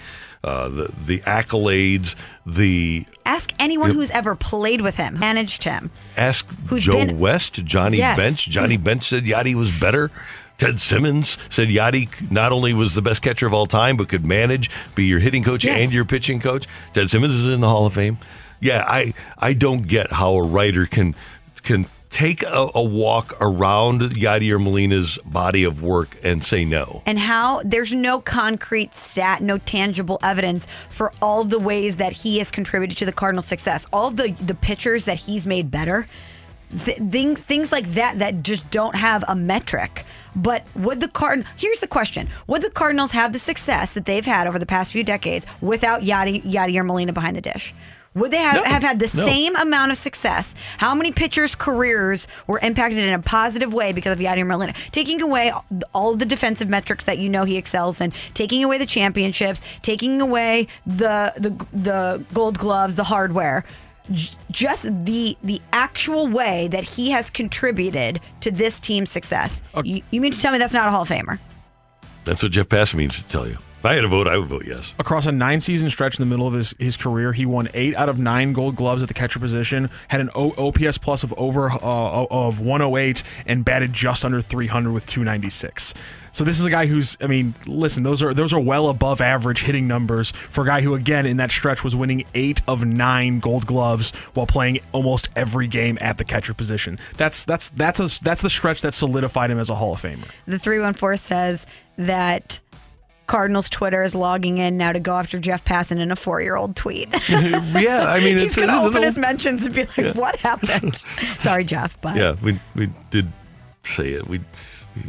uh, 0.43 0.69
the 0.69 0.91
the 1.05 1.19
accolades, 1.21 2.15
the 2.45 3.05
Ask 3.25 3.53
anyone 3.59 3.89
Yep. 3.89 3.95
who's 3.95 4.11
ever 4.11 4.35
played 4.35 4.81
with 4.81 4.95
him, 4.97 5.19
managed 5.19 5.63
him. 5.63 5.91
ask 6.17 6.45
Who's 6.67 6.83
Joe 6.83 7.05
been- 7.05 7.19
West, 7.19 7.63
Johnny 7.65 7.97
Yes. 7.97 8.17
Bench. 8.17 8.47
Johnny 8.49 8.77
Bench 8.77 9.03
said 9.03 9.25
Yadi 9.25 9.53
was 9.53 9.71
better. 9.71 10.09
Ted 10.57 10.79
Simmons 10.79 11.37
said 11.49 11.69
Yadi 11.69 12.29
not 12.31 12.51
only 12.51 12.71
was 12.73 12.93
the 12.93 13.01
best 13.01 13.21
catcher 13.23 13.47
of 13.47 13.53
all 13.53 13.65
time, 13.65 13.97
but 13.97 14.09
could 14.09 14.23
manage, 14.25 14.69
be 14.93 15.05
your 15.05 15.17
hitting 15.19 15.43
coach 15.43 15.63
Yes. 15.65 15.81
and 15.83 15.91
your 15.93 16.05
pitching 16.05 16.39
coach. 16.39 16.67
Ted 16.93 17.09
Simmons 17.09 17.33
is 17.33 17.47
in 17.47 17.61
the 17.61 17.67
Hall 17.69 17.85
of 17.87 17.93
Fame. 17.93 18.17
Yeah, 18.61 18.85
I 18.87 19.13
I 19.37 19.53
don't 19.53 19.87
get 19.87 20.11
how 20.11 20.35
a 20.35 20.43
writer 20.43 20.85
can 20.85 21.15
can 21.63 21.87
take 22.11 22.43
a, 22.43 22.69
a 22.75 22.83
walk 22.83 23.33
around 23.39 24.01
Yadier 24.01 24.61
Molina's 24.61 25.17
body 25.25 25.63
of 25.63 25.81
work 25.81 26.17
and 26.23 26.43
say 26.43 26.65
no. 26.65 27.01
and 27.05 27.17
how 27.17 27.61
there's 27.63 27.93
no 27.93 28.19
concrete 28.19 28.93
stat, 28.93 29.41
no 29.41 29.57
tangible 29.57 30.19
evidence 30.21 30.67
for 30.89 31.13
all 31.21 31.43
the 31.45 31.57
ways 31.57 31.95
that 31.95 32.11
he 32.11 32.37
has 32.37 32.51
contributed 32.51 32.97
to 32.97 33.05
the 33.05 33.13
Cardinals' 33.13 33.45
success. 33.45 33.85
All 33.91 34.07
of 34.07 34.17
the 34.17 34.31
the 34.33 34.53
pitchers 34.55 35.05
that 35.05 35.17
he's 35.17 35.47
made 35.47 35.71
better, 35.71 36.05
th- 36.85 36.97
things 36.97 37.41
things 37.41 37.71
like 37.71 37.87
that 37.93 38.19
that 38.19 38.43
just 38.43 38.69
don't 38.69 38.95
have 38.95 39.23
a 39.27 39.35
metric. 39.35 40.05
But 40.35 40.65
would 40.75 40.99
the 41.01 41.07
Card? 41.09 41.45
Here's 41.57 41.79
the 41.79 41.87
question: 41.87 42.29
Would 42.47 42.61
the 42.61 42.69
Cardinals 42.69 43.11
have 43.11 43.33
the 43.33 43.39
success 43.39 43.93
that 43.93 44.05
they've 44.05 44.25
had 44.25 44.47
over 44.47 44.59
the 44.59 44.65
past 44.65 44.91
few 44.91 45.03
decades 45.03 45.45
without 45.61 46.01
Yadi 46.01 46.43
Yadier 46.43 46.85
Molina 46.85 47.11
behind 47.13 47.35
the 47.35 47.41
dish? 47.41 47.73
Would 48.13 48.31
they 48.31 48.37
have, 48.37 48.55
No. 48.55 48.63
have 48.63 48.83
had 48.83 48.99
the 48.99 49.09
No. 49.15 49.25
same 49.25 49.55
amount 49.55 49.91
of 49.93 49.97
success? 49.97 50.53
How 50.79 50.93
many 50.93 51.11
pitchers' 51.11 51.55
careers 51.55 52.27
were 52.45 52.59
impacted 52.61 52.99
in 52.99 53.13
a 53.13 53.19
positive 53.19 53.73
way 53.73 53.93
because 53.93 54.11
of 54.11 54.19
Yadier 54.19 54.45
Molina? 54.45 54.73
Taking 54.91 55.21
away 55.21 55.53
all 55.93 56.15
the 56.17 56.25
defensive 56.25 56.67
metrics 56.67 57.05
that 57.05 57.19
you 57.19 57.29
know 57.29 57.45
he 57.45 57.55
excels 57.55 58.01
in, 58.01 58.11
taking 58.33 58.63
away 58.65 58.77
the 58.77 58.85
championships, 58.85 59.61
taking 59.81 60.19
away 60.19 60.67
the 60.85 61.31
the 61.37 61.51
the 61.71 62.25
gold 62.33 62.57
gloves, 62.57 62.95
the 62.95 63.05
hardware. 63.05 63.63
j- 64.11 64.31
Just 64.51 64.83
the 65.05 65.37
the 65.41 65.61
actual 65.71 66.27
way 66.27 66.67
that 66.67 66.83
he 66.83 67.11
has 67.11 67.29
contributed 67.29 68.19
to 68.41 68.51
this 68.51 68.77
team's 68.79 69.09
success. 69.09 69.61
Uh, 69.73 69.83
you, 69.85 70.01
you 70.11 70.19
mean 70.19 70.31
to 70.33 70.39
tell 70.41 70.51
me 70.51 70.57
that's 70.57 70.73
not 70.73 70.87
a 70.87 70.91
Hall 70.91 71.03
of 71.03 71.07
Famer? 71.09 71.39
That's 72.25 72.43
what 72.43 72.51
Jeff 72.51 72.67
Passan 72.67 72.95
means 72.95 73.15
to 73.15 73.23
tell 73.23 73.47
you. 73.47 73.57
If 73.81 73.85
I 73.87 73.95
had 73.95 74.03
a 74.03 74.07
vote, 74.07 74.27
I 74.27 74.37
would 74.37 74.47
vote 74.47 74.65
yes. 74.67 74.93
Across 74.99 75.25
a 75.25 75.31
nine 75.31 75.59
season 75.59 75.89
stretch 75.89 76.19
in 76.19 76.21
the 76.21 76.29
middle 76.29 76.45
of 76.45 76.53
his, 76.53 76.75
his 76.77 76.95
career, 76.95 77.33
he 77.33 77.47
won 77.47 77.67
eight 77.73 77.95
out 77.95 78.09
of 78.09 78.19
nine 78.19 78.53
gold 78.53 78.75
gloves 78.75 79.01
at 79.01 79.07
the 79.07 79.15
catcher 79.15 79.39
position, 79.39 79.89
had 80.09 80.21
an 80.21 80.29
o- 80.35 80.51
OPS 80.51 80.99
plus 80.99 81.23
of 81.23 81.33
over 81.35 81.71
uh, 81.71 81.77
of 82.29 82.59
108, 82.59 83.23
and 83.47 83.65
batted 83.65 83.91
just 83.91 84.23
under 84.23 84.39
300 84.39 84.91
with 84.91 85.07
296. 85.07 85.95
So 86.31 86.43
this 86.43 86.59
is 86.59 86.65
a 86.67 86.69
guy 86.69 86.85
who's, 86.85 87.17
I 87.21 87.25
mean, 87.25 87.55
listen, 87.65 88.03
those 88.03 88.21
are 88.21 88.35
those 88.35 88.53
are 88.53 88.59
well 88.59 88.87
above 88.87 89.19
average 89.19 89.63
hitting 89.63 89.87
numbers 89.87 90.29
for 90.29 90.63
a 90.63 90.67
guy 90.67 90.81
who, 90.81 90.93
again, 90.93 91.25
in 91.25 91.37
that 91.37 91.51
stretch 91.51 91.83
was 91.83 91.95
winning 91.95 92.23
eight 92.35 92.61
of 92.67 92.85
nine 92.85 93.39
gold 93.39 93.65
gloves 93.65 94.11
while 94.35 94.45
playing 94.45 94.81
almost 94.91 95.27
every 95.35 95.65
game 95.65 95.97
at 96.01 96.19
the 96.19 96.23
catcher 96.23 96.53
position. 96.53 96.99
That's 97.17 97.45
that's 97.45 97.69
that's 97.69 97.99
a, 97.99 98.23
that's 98.23 98.43
the 98.43 98.49
stretch 98.51 98.81
that 98.81 98.93
solidified 98.93 99.49
him 99.49 99.57
as 99.57 99.71
a 99.71 99.75
Hall 99.75 99.93
of 99.93 100.03
Famer. 100.03 100.27
The 100.45 100.59
314 100.59 101.17
says 101.17 101.65
that 101.97 102.59
Cardinals 103.31 103.69
Twitter 103.69 104.03
is 104.03 104.13
logging 104.13 104.57
in 104.57 104.75
now 104.77 104.91
to 104.91 104.99
go 104.99 105.15
after 105.15 105.39
Jeff 105.39 105.63
Passan 105.63 105.99
in 105.99 106.11
a 106.11 106.17
four 106.17 106.41
year 106.41 106.57
old 106.57 106.75
tweet. 106.75 107.07
yeah, 107.29 108.05
I 108.09 108.19
mean, 108.19 108.37
he's 108.37 108.51
it's- 108.51 108.55
going 108.57 108.67
to 108.67 108.73
it 108.73 108.77
is 108.77 108.83
an 108.83 108.87
open 108.89 109.03
his 109.03 109.17
mentions 109.17 109.65
and 109.65 109.73
be 109.73 109.85
like, 109.85 109.97
Yeah. 109.97 110.11
what 110.11 110.35
happened? 110.35 110.95
Sorry, 111.39 111.63
Jeff, 111.63 111.97
but 112.01 112.17
Yeah, 112.17 112.35
we 112.43 112.59
we 112.75 112.89
did 113.09 113.31
say 113.83 114.09
it. 114.11 114.27
We, 114.27 114.39
we- 114.97 115.03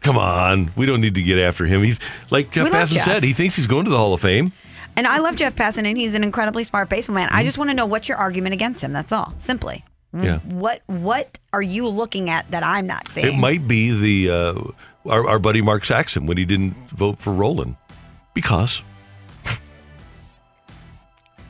come 0.00 0.18
on. 0.18 0.72
We 0.74 0.86
don't 0.86 1.00
need 1.00 1.14
to 1.14 1.22
get 1.22 1.38
after 1.38 1.66
him. 1.66 1.84
He's 1.84 2.00
like 2.32 2.50
Jeff 2.50 2.66
Passan 2.68 2.94
Jeff. 2.94 3.04
said. 3.04 3.22
He 3.22 3.32
thinks 3.32 3.54
he's 3.54 3.68
going 3.68 3.84
to 3.84 3.90
the 3.92 3.96
Hall 3.96 4.12
of 4.12 4.20
Fame. 4.20 4.52
And 4.96 5.06
I 5.06 5.18
love 5.18 5.36
Jeff 5.36 5.54
Passan, 5.54 5.86
and 5.86 5.96
he's 5.96 6.16
an 6.16 6.24
incredibly 6.24 6.64
smart 6.64 6.88
baseball 6.88 7.14
man. 7.14 7.28
Mm-hmm. 7.28 7.36
I 7.36 7.44
just 7.44 7.58
want 7.58 7.70
to 7.70 7.74
know 7.74 7.86
what's 7.86 8.08
your 8.08 8.18
argument 8.18 8.54
against 8.54 8.82
him. 8.82 8.90
That's 8.90 9.12
all, 9.12 9.32
simply. 9.38 9.84
Yeah. 10.12 10.38
What 10.40 10.82
What 10.86 11.38
are 11.52 11.62
you 11.62 11.86
looking 11.86 12.28
at 12.28 12.50
that 12.50 12.64
I'm 12.64 12.88
not 12.88 13.06
seeing? 13.08 13.26
It 13.28 13.36
might 13.38 13.68
be 13.68 13.92
the 14.26 14.34
uh, 14.34 14.54
our, 15.08 15.26
our 15.26 15.38
buddy 15.38 15.62
Mark 15.62 15.84
Saxon 15.84 16.26
when 16.26 16.36
he 16.36 16.44
didn't 16.44 16.74
vote 16.90 17.18
for 17.18 17.32
Rolen 17.32 17.76
because, 18.34 18.82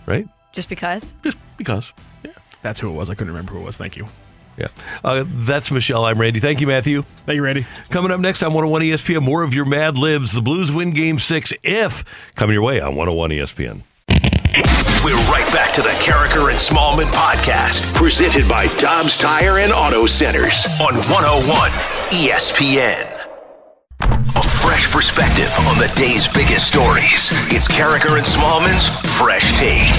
right? 0.07 0.27
Just 0.53 0.69
because? 0.69 1.15
Just 1.23 1.39
because. 1.57 1.93
Yeah. 2.25 2.33
That's 2.63 2.81
who 2.81 2.91
it 2.91 2.95
was. 2.95 3.11
I 3.11 3.15
couldn't 3.15 3.33
remember 3.33 3.53
who 3.53 3.61
it 3.61 3.65
was. 3.65 3.77
Thank 3.77 3.97
you. 3.97 4.09
Yeah. 4.57 4.69
Uh, 5.05 5.25
that's 5.27 5.71
Michelle. 5.71 6.05
I'm 6.05 6.21
Randy. 6.21 6.41
Thank 6.41 6.61
you, 6.61 6.67
Matthew. 6.67 7.05
Thank 7.27 7.37
you, 7.37 7.43
Randy. 7.43 7.65
Coming 7.91 8.11
up 8.11 8.19
next 8.19 8.43
on 8.43 8.53
101 8.53 8.83
ESPN, 8.83 9.23
more 9.23 9.45
of 9.45 9.55
your 9.55 9.65
Mad 9.65 9.97
Libs. 9.97 10.33
The 10.33 10.43
Blues 10.43 10.73
win 10.73 10.91
game 10.91 11.21
six 11.21 11.53
if 11.63 12.05
coming 12.35 12.55
your 12.55 12.63
way 12.63 12.81
on 12.81 12.97
101 12.97 13.31
ESPN. 13.31 13.83
We're 15.05 15.15
right 15.31 15.49
back 15.53 15.73
to 15.75 15.83
the 15.83 15.91
Karraker 15.91 16.51
and 16.51 16.59
Smallmon 16.59 17.05
podcast, 17.13 17.95
presented 17.95 18.49
by 18.49 18.67
Dobbs 18.79 19.17
Tire 19.17 19.59
and 19.59 19.73
Auto 19.73 20.07
Centers 20.07 20.67
on 20.81 20.95
101 20.95 21.71
ESPN. 22.11 23.38
A 24.01 24.43
fresh 24.43 24.91
perspective 24.91 25.53
on 25.67 25.79
the 25.79 25.93
day's 25.97 26.29
biggest 26.29 26.69
stories. 26.69 27.31
It's 27.51 27.67
Karraker 27.69 28.17
and 28.17 28.25
Smallmon's 28.27 28.89
Fresh 29.19 29.59
Take. 29.59 29.93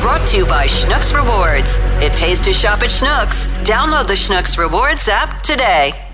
Brought 0.00 0.26
to 0.28 0.38
you 0.38 0.46
by 0.46 0.66
Schnucks 0.66 1.14
Rewards. 1.14 1.78
It 2.02 2.16
pays 2.16 2.40
to 2.40 2.52
shop 2.52 2.82
at 2.82 2.90
Schnucks. 2.90 3.46
Download 3.64 4.06
the 4.06 4.14
Schnucks 4.14 4.58
Rewards 4.58 5.08
app 5.08 5.42
today. 5.42 6.05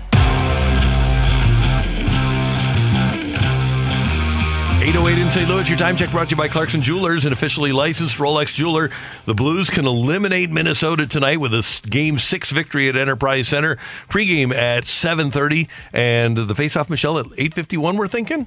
808 4.83 5.17
in 5.17 5.29
St. 5.29 5.49
Louis, 5.49 5.69
your 5.69 5.77
time 5.77 5.95
check 5.95 6.11
brought 6.11 6.27
to 6.27 6.31
you 6.31 6.35
by 6.35 6.49
Clarkson 6.49 6.81
Jewelers, 6.81 7.25
an 7.25 7.31
officially 7.31 7.71
licensed 7.71 8.17
Rolex 8.17 8.53
jeweler. 8.53 8.89
The 9.23 9.33
Blues 9.33 9.69
can 9.69 9.85
eliminate 9.85 10.49
Minnesota 10.49 11.07
tonight 11.07 11.37
with 11.37 11.53
a 11.53 11.81
game 11.89 12.19
six 12.19 12.51
victory 12.51 12.89
at 12.89 12.97
Enterprise 12.97 13.47
Center. 13.47 13.77
Pregame 14.09 14.53
at 14.53 14.83
7.30 14.83 15.69
and 15.93 16.35
the 16.35 16.53
face-off, 16.53 16.89
Michelle, 16.89 17.17
at 17.17 17.27
8.51, 17.27 17.95
we're 17.95 18.07
thinking? 18.09 18.45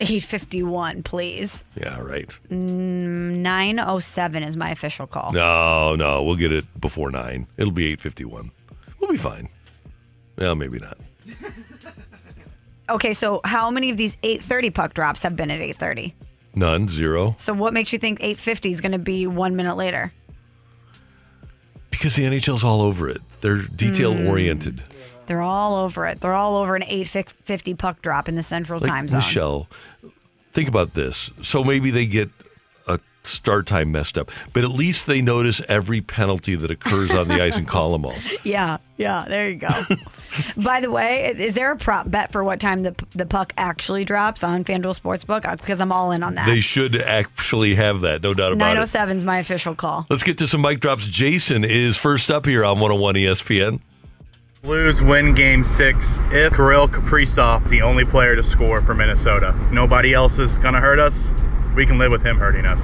851, 0.00 1.04
please. 1.04 1.62
Yeah, 1.76 2.00
right. 2.00 2.36
Mm, 2.50 3.36
907 3.36 4.42
is 4.42 4.56
my 4.56 4.70
official 4.70 5.06
call. 5.06 5.30
No, 5.30 5.94
no, 5.94 6.24
we'll 6.24 6.34
get 6.34 6.50
it 6.50 6.80
before 6.80 7.12
9. 7.12 7.46
It'll 7.56 7.72
be 7.72 7.96
8.51. 7.96 8.50
We'll 8.98 9.12
be 9.12 9.16
fine. 9.16 9.50
Well, 10.36 10.56
maybe 10.56 10.80
not. 10.80 10.98
Okay, 12.88 13.14
so 13.14 13.40
how 13.44 13.70
many 13.70 13.90
of 13.90 13.96
these 13.96 14.16
830 14.22 14.70
puck 14.70 14.94
drops 14.94 15.22
have 15.22 15.36
been 15.36 15.50
at 15.50 15.60
830? 15.60 16.14
None, 16.54 16.88
zero. 16.88 17.34
So 17.38 17.52
what 17.52 17.74
makes 17.74 17.92
you 17.92 17.98
think 17.98 18.20
850 18.20 18.70
is 18.70 18.80
going 18.80 18.92
to 18.92 18.98
be 18.98 19.26
one 19.26 19.56
minute 19.56 19.76
later? 19.76 20.12
Because 21.90 22.14
the 22.16 22.24
NHL's 22.24 22.64
all 22.64 22.80
over 22.80 23.08
it. 23.08 23.20
They're 23.40 23.62
detail-oriented. 23.62 24.80
Hmm. 24.80 24.92
They're 25.26 25.42
all 25.42 25.74
over 25.74 26.06
it. 26.06 26.20
They're 26.20 26.34
all 26.34 26.56
over 26.56 26.76
an 26.76 26.84
850 26.84 27.74
puck 27.74 28.00
drop 28.00 28.28
in 28.28 28.36
the 28.36 28.42
central 28.42 28.80
Like 28.80 28.88
time 28.88 29.08
zone. 29.08 29.18
Michelle, 29.18 29.68
think 30.52 30.68
about 30.68 30.94
this. 30.94 31.30
So 31.42 31.64
maybe 31.64 31.90
they 31.90 32.06
get 32.06 32.30
start 33.26 33.66
time 33.66 33.92
messed 33.92 34.16
up, 34.18 34.30
but 34.52 34.64
at 34.64 34.70
least 34.70 35.06
they 35.06 35.20
notice 35.20 35.60
every 35.68 36.00
penalty 36.00 36.54
that 36.54 36.70
occurs 36.70 37.10
on 37.12 37.28
the 37.28 37.42
ice 37.42 37.56
and 37.56 37.66
call 37.68 37.92
them 37.92 38.04
all. 38.04 38.14
Yeah, 38.44 38.78
yeah, 38.96 39.24
there 39.28 39.50
you 39.50 39.56
go. 39.56 39.68
By 40.56 40.80
the 40.80 40.90
way, 40.90 41.26
is 41.36 41.54
there 41.54 41.70
a 41.72 41.76
prop 41.76 42.10
bet 42.10 42.32
for 42.32 42.44
what 42.44 42.60
time 42.60 42.82
the 42.82 42.94
the 43.14 43.26
puck 43.26 43.52
actually 43.56 44.04
drops 44.04 44.44
on 44.44 44.64
FanDuel 44.64 44.98
Sportsbook? 45.00 45.44
Uh, 45.44 45.56
Because 45.56 45.80
I'm 45.80 45.92
all 45.92 46.12
in 46.12 46.22
on 46.22 46.34
that. 46.34 46.46
They 46.46 46.60
should 46.60 46.96
actually 46.96 47.74
have 47.74 48.02
that, 48.02 48.22
no 48.22 48.34
doubt 48.34 48.52
about 48.52 48.64
it. 48.72 48.74
907 48.74 49.16
is 49.18 49.24
my 49.24 49.38
official 49.38 49.74
call. 49.74 50.06
Let's 50.10 50.22
get 50.22 50.38
to 50.38 50.46
some 50.46 50.60
mic 50.60 50.80
drops. 50.80 51.06
Jason 51.06 51.64
is 51.64 51.96
first 51.96 52.30
up 52.30 52.46
here 52.46 52.64
on 52.64 52.78
101 52.80 53.14
ESPN. 53.16 53.80
Blues 54.62 55.00
win 55.00 55.32
game 55.32 55.64
six 55.64 56.06
if 56.32 56.52
Kirill 56.54 56.88
Kaprizov 56.88 57.68
the 57.68 57.82
only 57.82 58.04
player 58.04 58.34
to 58.34 58.42
score 58.42 58.82
for 58.82 58.94
Minnesota. 58.94 59.54
Nobody 59.70 60.12
else 60.12 60.38
is 60.38 60.58
going 60.58 60.74
to 60.74 60.80
hurt 60.80 60.98
us. 60.98 61.14
We 61.76 61.86
can 61.86 61.98
live 61.98 62.10
with 62.10 62.22
him 62.24 62.36
hurting 62.38 62.66
us. 62.66 62.80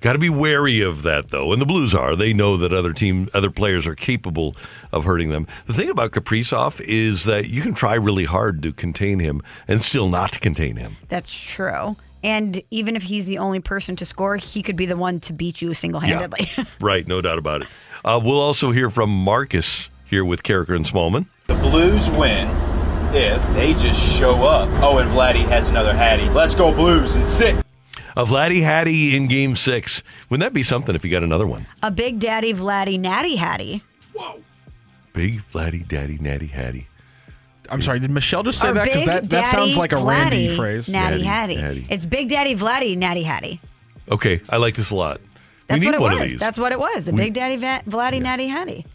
Got 0.00 0.12
to 0.12 0.18
be 0.18 0.28
wary 0.30 0.80
of 0.80 1.02
that, 1.02 1.30
though. 1.30 1.52
And 1.52 1.60
the 1.60 1.66
Blues 1.66 1.92
are. 1.94 2.14
They 2.14 2.32
know 2.32 2.56
that 2.56 2.72
other 2.72 2.92
team, 2.92 3.28
other 3.34 3.50
players 3.50 3.86
are 3.86 3.96
capable 3.96 4.54
of 4.92 5.04
hurting 5.04 5.30
them. 5.30 5.46
The 5.66 5.74
thing 5.74 5.90
about 5.90 6.12
Kaprizov 6.12 6.80
is 6.82 7.24
that 7.24 7.48
you 7.48 7.62
can 7.62 7.74
try 7.74 7.94
really 7.94 8.24
hard 8.24 8.62
to 8.62 8.72
contain 8.72 9.18
him 9.18 9.42
and 9.66 9.82
still 9.82 10.08
not 10.08 10.40
contain 10.40 10.76
him. 10.76 10.96
That's 11.08 11.36
true. 11.36 11.96
And 12.22 12.62
even 12.70 12.96
if 12.96 13.04
he's 13.04 13.26
the 13.26 13.38
only 13.38 13.60
person 13.60 13.96
to 13.96 14.06
score, 14.06 14.36
he 14.36 14.62
could 14.62 14.76
be 14.76 14.86
the 14.86 14.96
one 14.96 15.20
to 15.20 15.32
beat 15.32 15.62
you 15.62 15.74
single 15.74 16.00
handedly. 16.00 16.48
Right, 16.80 17.06
no 17.06 17.20
doubt 17.20 17.38
about 17.38 17.62
it. 17.62 17.68
Uh, 18.04 18.20
we'll 18.22 18.40
also 18.40 18.70
hear 18.70 18.90
from 18.90 19.10
Marcus 19.10 19.88
here 20.04 20.24
with 20.24 20.42
Karraker 20.42 20.76
and 20.76 20.84
Smallmon. 20.84 21.26
The 21.48 21.54
Blues 21.54 22.10
win 22.10 22.48
if 23.14 23.42
they 23.54 23.72
just 23.74 24.00
show 24.00 24.34
up. 24.44 24.68
Oh, 24.82 24.98
and 24.98 25.10
Vladdy 25.10 25.44
has 25.46 25.68
another 25.68 25.92
Hattie. 25.94 26.28
Let's 26.30 26.54
go 26.54 26.72
Blues 26.72 27.16
and 27.16 27.26
sit. 27.26 27.56
A 28.16 28.24
Vladdy 28.24 28.62
Hattie 28.62 29.16
in 29.16 29.26
Game 29.28 29.54
Six. 29.56 30.02
Wouldn't 30.28 30.44
that 30.46 30.54
be 30.54 30.62
something 30.62 30.94
if 30.94 31.04
you 31.04 31.10
got 31.10 31.22
another 31.22 31.46
one? 31.46 31.66
A 31.82 31.90
Big 31.90 32.18
Daddy 32.18 32.52
Vladdy 32.54 32.98
Natty 32.98 33.36
Hattie. 33.36 33.82
Whoa. 34.12 34.42
Big 35.12 35.42
Vladdy 35.52 35.86
Daddy 35.86 36.18
Natty 36.18 36.46
Hattie. 36.46 36.86
I'm 37.70 37.82
sorry, 37.82 38.00
did 38.00 38.10
Michelle 38.10 38.42
just 38.42 38.60
say 38.60 38.68
Or 38.70 38.74
that? 38.74 38.84
Because 38.84 39.04
that, 39.04 39.30
that 39.30 39.46
sounds 39.46 39.76
like 39.76 39.92
a 39.92 39.96
Randy 39.96 40.48
Vladdy 40.48 40.56
phrase. 40.56 40.88
Natty 40.88 41.16
Natty 41.16 41.24
Hattie. 41.24 41.54
Hattie. 41.56 41.86
It's 41.90 42.06
Big 42.06 42.28
Daddy 42.28 42.54
Vladdy 42.56 42.96
Natty 42.96 43.22
Hattie. 43.22 43.60
Okay, 44.10 44.40
I 44.48 44.56
like 44.56 44.74
this 44.74 44.90
a 44.90 44.94
lot. 44.94 45.20
That's 45.66 45.80
we 45.80 45.90
need 45.90 45.92
what 45.92 45.94
it 45.94 46.00
one 46.00 46.12
was. 46.14 46.22
of 46.22 46.28
these. 46.30 46.40
That's 46.40 46.58
what 46.58 46.72
it 46.72 46.80
was. 46.80 47.04
The 47.04 47.12
We- 47.12 47.18
Big 47.24 47.34
Daddy 47.34 47.56
Va- 47.56 47.82
Vladdy 47.86 48.22
Natty 48.22 48.48
Hattie. 48.48 48.86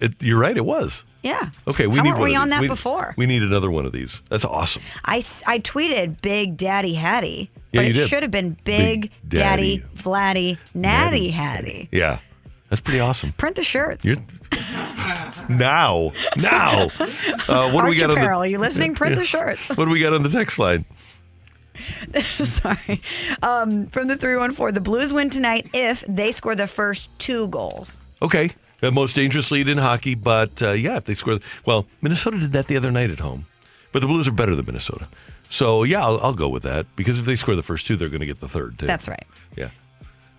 It, 0.00 0.14
you're 0.22 0.38
right. 0.38 0.56
It 0.56 0.64
was. 0.64 1.04
Yeah. 1.24 1.48
Okay, 1.66 1.86
we 1.86 1.96
How 1.96 2.02
need 2.04 2.10
weren't 2.10 2.20
one 2.20 2.28
we 2.28 2.36
of 2.36 2.42
on 2.42 2.48
these. 2.48 2.54
that 2.56 2.60
we, 2.60 2.68
before? 2.68 3.14
We 3.16 3.24
need 3.26 3.42
another 3.42 3.70
one 3.70 3.86
of 3.86 3.92
these. 3.92 4.20
That's 4.28 4.44
awesome. 4.44 4.82
I, 5.04 5.16
I 5.46 5.58
tweeted 5.58 6.20
Big 6.20 6.56
Daddy 6.58 6.94
Hattie, 6.94 7.50
Yeah, 7.72 7.80
but 7.80 7.84
you 7.86 7.90
it 7.90 7.92
did. 7.94 8.08
should 8.10 8.22
have 8.22 8.30
been 8.30 8.56
Big, 8.64 9.10
Daddy 9.26 9.78
Daddy, 9.78 9.84
Vladdy 9.96 10.58
Natty 10.74 11.30
Hattie. 11.30 11.88
Yeah, 11.90 12.18
that's 12.68 12.82
pretty 12.82 13.00
awesome. 13.00 13.32
Print 13.32 13.56
the 13.56 13.64
shirts. 13.64 14.04
You're 14.04 14.16
now, 15.48 16.12
now. 16.36 16.88
Uh, 17.48 17.70
what 17.72 17.82
do 17.82 17.88
we 17.88 17.96
got 17.96 18.10
on 18.10 18.18
Apparel, 18.18 18.40
the? 18.40 18.44
are 18.44 18.46
you 18.46 18.58
listening? 18.58 18.94
Print 18.94 19.16
the 19.16 19.24
shirts. 19.24 19.68
What 19.70 19.86
do 19.86 19.90
we 19.90 20.00
got 20.00 20.12
on 20.12 20.22
the 20.22 20.28
text 20.28 20.58
line? 20.58 20.84
Sorry. 22.22 23.00
Um, 23.42 23.86
from 23.88 24.06
the 24.08 24.16
314, 24.16 24.74
the 24.74 24.80
Blues 24.80 25.12
win 25.12 25.30
tonight 25.30 25.68
if 25.72 26.04
they 26.08 26.30
score 26.32 26.54
the 26.54 26.66
first 26.66 27.10
two 27.18 27.48
goals. 27.48 27.98
Okay, 28.22 28.50
most 28.92 29.16
dangerous 29.16 29.50
lead 29.50 29.68
in 29.68 29.78
hockey, 29.78 30.14
but 30.14 30.62
uh, 30.62 30.72
yeah, 30.72 30.96
if 30.96 31.04
they 31.04 31.14
score, 31.14 31.38
well, 31.64 31.86
Minnesota 32.02 32.38
did 32.38 32.52
that 32.52 32.68
the 32.68 32.76
other 32.76 32.90
night 32.90 33.10
at 33.10 33.20
home, 33.20 33.46
but 33.92 34.00
the 34.00 34.06
Blues 34.06 34.28
are 34.28 34.32
better 34.32 34.54
than 34.54 34.66
Minnesota. 34.66 35.08
So 35.50 35.84
yeah, 35.84 36.04
I'll, 36.04 36.20
I'll 36.20 36.34
go 36.34 36.48
with 36.48 36.62
that 36.64 36.86
because 36.96 37.18
if 37.18 37.26
they 37.26 37.36
score 37.36 37.54
the 37.54 37.62
first 37.62 37.86
two, 37.86 37.96
they're 37.96 38.08
going 38.08 38.20
to 38.20 38.26
get 38.26 38.40
the 38.40 38.48
third 38.48 38.78
too. 38.78 38.86
That's 38.86 39.08
right. 39.08 39.26
Yeah. 39.56 39.70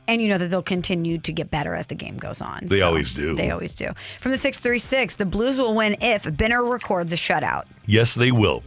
And 0.07 0.21
you 0.21 0.29
know 0.29 0.37
that 0.37 0.49
they'll 0.49 0.61
continue 0.61 1.17
to 1.19 1.31
get 1.31 1.49
better 1.49 1.73
as 1.73 1.87
the 1.87 1.95
game 1.95 2.17
goes 2.17 2.41
on. 2.41 2.67
They 2.67 2.81
always 2.81 3.11
do. 3.11 3.35
They 3.35 3.49
always 3.49 3.73
do. 3.73 3.89
From 4.19 4.31
the 4.31 4.37
636, 4.37 5.15
the 5.15 5.25
Blues 5.25 5.57
will 5.57 5.73
win 5.73 5.95
if 5.99 6.27
Benner 6.37 6.63
records 6.63 7.11
a 7.11 7.15
shutout. 7.15 7.63
Yes, 7.87 8.13
they 8.13 8.31
will. 8.31 8.61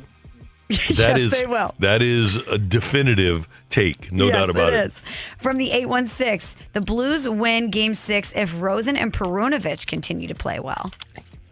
That 0.97 1.17
Yes, 1.17 1.19
is 1.19 1.31
they 1.33 1.47
will. 1.47 1.75
that 1.79 2.03
is 2.03 2.37
a 2.37 2.59
definitive 2.59 3.49
take, 3.71 4.13
no 4.13 4.27
yes, 4.27 4.35
doubt 4.35 4.51
about 4.51 4.73
it. 4.75 4.87
is. 4.87 5.03
From 5.39 5.57
the 5.57 5.71
816, 5.73 6.61
the 6.75 6.81
Blues 6.83 7.27
win 7.29 7.71
game 7.71 7.95
six 7.95 8.33
if 8.37 8.61
Rosen 8.61 8.95
and 8.97 9.13
Perunovich 9.13 9.87
continue 9.87 10.29
to 10.29 10.35
play 10.35 10.61
well. 10.61 10.93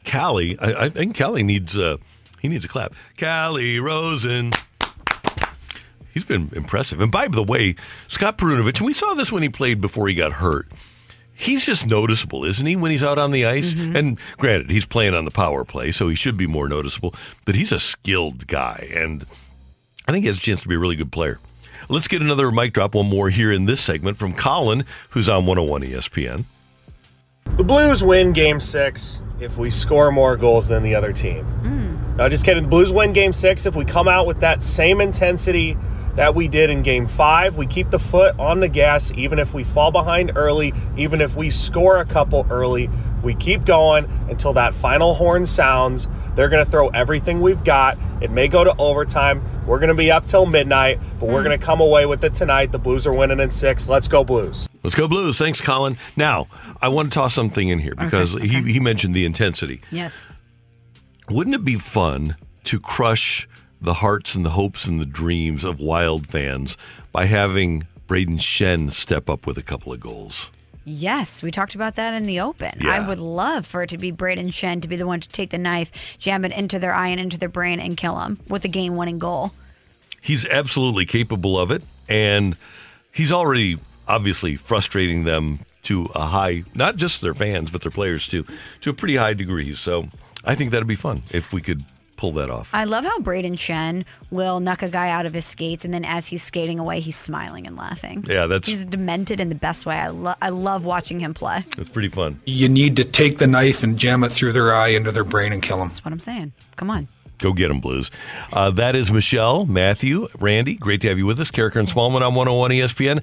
Calle, 0.05 0.55
I, 0.61 0.75
I 0.85 0.89
think 0.91 1.17
Calle 1.17 1.43
needs 1.43 1.77
uh, 1.79 1.97
he 2.43 2.49
needs 2.49 2.65
a 2.65 2.69
clap. 2.69 2.93
Calle 3.17 3.79
Rosen. 3.81 4.53
He's 6.13 6.25
been 6.25 6.51
impressive. 6.55 7.01
And 7.01 7.13
by 7.13 7.29
the 7.29 7.43
way, 7.43 7.75
Scott 8.09 8.39
Perunovich, 8.39 8.79
and 8.79 8.87
we 8.87 8.95
saw 8.95 9.15
this 9.15 9.31
when 9.31 9.43
he 9.43 9.49
played 9.51 9.81
before 9.81 10.09
he 10.09 10.15
got 10.15 10.35
hurt. 10.35 10.67
He's 11.39 11.65
just 11.65 11.87
noticeable, 11.87 12.45
isn't 12.45 12.65
he, 12.65 12.77
when 12.77 12.91
he's 12.91 13.05
out 13.05 13.19
on 13.19 13.31
the 13.31 13.45
ice? 13.45 13.75
Mm-hmm. 13.75 13.95
And 13.95 14.19
granted, 14.39 14.71
he's 14.71 14.87
playing 14.87 15.15
on 15.15 15.27
the 15.27 15.31
power 15.31 15.65
play, 15.65 15.93
so 15.93 16.09
he 16.09 16.17
should 16.17 16.39
be 16.39 16.47
more 16.47 16.67
noticeable. 16.67 17.15
But 17.45 17.57
he's 17.57 17.73
a 17.73 17.79
skilled 17.79 18.47
guy, 18.47 18.89
and 18.95 19.27
I 20.09 20.13
think 20.13 20.23
he 20.23 20.29
has 20.29 20.39
a 20.39 20.41
chance 20.41 20.63
to 20.63 20.69
be 20.69 20.77
a 20.77 20.79
really 20.79 20.97
good 20.97 21.13
player. 21.13 21.39
Let's 21.91 22.09
get 22.09 22.23
another 22.23 22.51
mic 22.51 22.73
drop, 22.73 22.95
one 22.95 23.09
more 23.09 23.29
here 23.29 23.53
in 23.53 23.67
this 23.67 23.83
segment 23.83 24.17
from 24.17 24.33
Colin, 24.33 24.87
who's 25.11 25.29
on 25.29 25.45
101 25.45 25.83
ESPN. 25.83 26.45
The 27.57 27.65
Blues 27.65 28.03
win 28.03 28.33
game 28.33 28.59
six 28.59 29.23
if 29.39 29.59
we 29.59 29.71
score 29.71 30.11
more 30.11 30.37
goals 30.37 30.69
than 30.69 30.83
the 30.83 30.95
other 30.95 31.13
team. 31.13 31.47
Mm. 31.63 32.17
No, 32.17 32.29
just 32.29 32.45
kidding. 32.45 32.63
The 32.63 32.69
Blues 32.69 32.93
win 32.93 33.13
game 33.13 33.33
six 33.33 33.67
if 33.67 33.77
we 33.77 33.85
come 33.85 34.09
out 34.09 34.27
with 34.27 34.41
that 34.41 34.63
same 34.63 35.01
intensity 35.01 35.77
that 36.17 36.35
we 36.35 36.49
did 36.49 36.71
in 36.71 36.83
game 36.83 37.07
five. 37.07 37.57
We 37.57 37.67
keep 37.67 37.91
the 37.91 37.99
foot 37.99 38.39
on 38.39 38.61
the 38.61 38.69
gas, 38.69 39.13
even 39.13 39.39
if 39.39 39.55
we 39.55 39.65
fall 39.65 39.91
behind 39.91 40.33
early, 40.35 40.73
even 40.97 41.21
if 41.21 41.37
we 41.37 41.51
score 41.51 41.99
a 41.99 42.05
couple 42.05 42.47
early. 42.51 42.91
We 43.23 43.35
keep 43.35 43.65
going 43.65 44.07
until 44.29 44.53
that 44.55 44.75
final 44.75 45.15
horn 45.15 45.47
sounds. 45.47 46.09
They're 46.35 46.49
going 46.49 46.65
to 46.65 46.71
throw 46.71 46.89
everything 46.89 47.41
we've 47.41 47.65
got. 47.65 47.99
It 48.21 48.31
may 48.31 48.49
go 48.49 48.63
to 48.65 48.75
overtime. 48.77 49.43
We're 49.67 49.79
going 49.79 49.89
to 49.89 49.95
be 49.95 50.11
up 50.11 50.27
till 50.27 50.47
midnight, 50.47 51.01
but 51.19 51.29
we're 51.29 51.41
hmm. 51.41 51.49
going 51.49 51.59
to 51.59 51.65
come 51.65 51.81
away 51.81 52.07
with 52.07 52.23
it 52.25 52.35
tonight. 52.35 52.73
The 52.73 52.79
Blues 52.79 53.07
are 53.07 53.13
winning 53.13 53.41
in 53.41 53.51
six. 53.51 53.89
Let's 53.89 54.07
go, 54.07 54.23
Blues. 54.23 54.69
Let's 54.83 54.95
go 54.95 55.09
Blues. 55.09 55.39
Thanks, 55.39 55.61
Colin. 55.61 55.97
Now, 56.15 56.47
I 56.81 56.89
want 56.89 57.13
to 57.13 57.19
toss 57.19 57.35
something 57.35 57.69
in 57.69 57.79
here 57.79 57.95
because 57.95 58.33
He, 58.33 58.63
he 58.73 58.81
mentioned 58.81 59.15
the 59.15 59.25
intensity. 59.25 59.81
Yes. 59.91 60.27
Wouldn't 61.29 61.57
it 61.57 61.65
be 61.65 61.77
fun 61.77 62.37
to 62.65 62.79
crush 62.79 63.49
the 63.81 63.95
hearts 63.95 64.35
and 64.35 64.45
the 64.45 64.51
hopes 64.51 64.87
and 64.87 65.01
the 65.01 65.07
dreams 65.07 65.65
of 65.65 65.81
Wild 65.81 66.27
fans 66.27 66.77
by 67.13 67.27
having 67.27 67.87
Brayden 68.09 68.39
Schenn 68.39 68.93
step 68.93 69.29
up 69.29 69.47
with 69.47 69.59
a 69.59 69.63
couple 69.63 69.93
of 69.93 70.01
goals? 70.01 70.51
Yes, 70.85 71.43
we 71.43 71.51
talked 71.51 71.75
about 71.75 71.97
that 71.97 72.15
in 72.15 72.27
the 72.27 72.39
open. 72.41 72.79
Yeah. 72.81 72.93
I 72.93 73.09
would 73.09 73.19
love 73.19 73.67
for 73.67 73.83
it 73.83 73.91
to 73.91 73.99
be 73.99 74.13
Brayden 74.13 74.49
Schenn 74.49 74.81
to 74.83 74.89
be 74.89 74.95
the 74.95 75.07
one 75.07 75.21
to 75.21 75.29
take 75.29 75.51
the 75.51 75.59
knife, 75.59 75.91
jam 76.19 76.45
it 76.45 76.53
into 76.53 76.79
their 76.79 76.95
eye 76.95 77.09
and 77.09 77.19
into 77.19 77.37
their 77.37 77.49
brain, 77.49 77.81
and 77.81 77.97
kill 77.97 78.15
them 78.15 78.39
with 78.49 78.65
a 78.65 78.69
game 78.69 78.95
winning 78.97 79.19
goal. 79.19 79.53
He's 80.21 80.47
absolutely 80.47 81.05
capable 81.05 81.59
of 81.59 81.73
it, 81.73 81.83
and 82.09 82.57
he's 83.11 83.33
already 83.33 83.81
obviously 84.07 84.55
frustrating 84.55 85.25
them 85.25 85.61
to 85.83 86.09
a 86.15 86.27
high, 86.27 86.63
not 86.75 86.97
just 86.97 87.21
their 87.21 87.35
fans, 87.35 87.73
but 87.73 87.81
their 87.81 87.91
players 87.91 88.27
too, 88.29 88.45
to 88.81 88.91
a 88.91 88.95
pretty 88.95 89.17
high 89.17 89.35
degree. 89.35 89.75
So 89.75 90.09
I 90.45 90.55
think 90.55 90.71
that'd 90.71 90.87
be 90.87 90.95
fun 90.95 91.25
if 91.31 91.53
we 91.53 91.61
could 91.61 91.85
pull 92.17 92.33
that 92.33 92.51
off. 92.51 92.71
I 92.73 92.85
love 92.85 93.05
how 93.05 93.19
Brayden 93.19 93.53
Schenn 93.55 94.05
will 94.31 94.61
knock 94.61 94.83
a 94.83 94.89
guy 94.89 95.11
out 95.11 95.27
of 95.27 95.35
his 95.35 95.45
skates, 95.45 95.85
and 95.85 95.93
then 95.95 96.05
as 96.05 96.27
he's 96.27 96.43
skating 96.43 96.79
away, 96.79 97.01
he's 97.01 97.17
smiling 97.17 97.67
and 97.67 97.77
laughing. 97.77 98.25
Yeah, 98.29 98.47
that's 98.47 98.67
He's 98.69 98.85
demented 98.85 99.41
in 99.41 99.49
the 99.49 99.55
best 99.55 99.87
way. 99.87 99.97
I, 99.97 100.09
lo- 100.09 100.35
I 100.41 100.49
love 100.49 100.85
watching 100.85 101.21
him 101.21 101.35
play. 101.35 101.65
that's 101.77 101.89
pretty 101.89 102.09
fun. 102.09 102.41
You 102.45 102.69
need 102.69 102.97
to 102.97 103.05
take 103.05 103.39
the 103.39 103.47
knife 103.47 103.83
and 103.83 103.99
jam 103.99 104.25
it 104.25 104.31
through 104.31 104.53
their 104.53 104.75
eye 104.75 104.89
into 104.89 105.13
their 105.13 105.25
brain 105.25 105.53
and 105.53 105.63
kill 105.63 105.79
them. 105.79 105.89
That's 105.89 106.05
what 106.05 106.13
I'm 106.13 106.19
saying. 106.21 106.53
Come 106.77 106.91
on. 106.91 107.09
Go 107.39 107.53
get 107.53 107.69
them, 107.69 107.81
Blues. 107.81 108.11
Uh, 108.51 108.71
that 108.71 108.97
is 108.97 109.13
Michelle, 109.13 109.67
Matthew, 109.67 110.27
Randy. 110.41 110.77
Great 110.77 111.03
to 111.03 111.09
have 111.09 111.19
you 111.19 111.27
with 111.27 111.39
us. 111.39 111.51
Karraker 111.51 111.77
and 111.77 111.87
Smallmon 111.89 112.23
on 112.23 112.35
101 112.35 112.71
ESPN. 112.71 113.23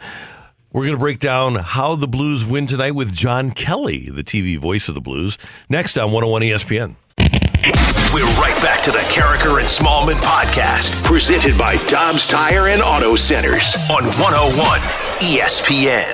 We're 0.71 0.81
going 0.83 0.93
to 0.93 0.99
break 0.99 1.19
down 1.19 1.55
how 1.55 1.95
the 1.95 2.07
Blues 2.07 2.45
win 2.45 2.67
tonight 2.67 2.91
with 2.95 3.11
John 3.13 3.51
Kelly, 3.51 4.09
the 4.11 4.23
TV 4.23 4.57
voice 4.57 4.87
of 4.87 4.95
the 4.95 5.01
Blues, 5.01 5.37
next 5.69 5.97
on 5.97 6.11
101 6.11 6.41
ESPN. 6.43 6.95
We're 7.63 8.27
right 8.35 8.59
back 8.61 8.83
to 8.83 8.91
the 8.91 8.99
Karraker 9.07 9.57
and 9.59 9.67
Smallmon 9.67 10.19
podcast, 10.19 11.01
presented 11.03 11.57
by 11.57 11.77
Dobbs 11.87 12.27
Tire 12.27 12.67
and 12.67 12.81
Auto 12.81 13.15
Centers 13.15 13.77
on 13.89 14.03
101 14.19 14.81
ESPN. 15.23 16.11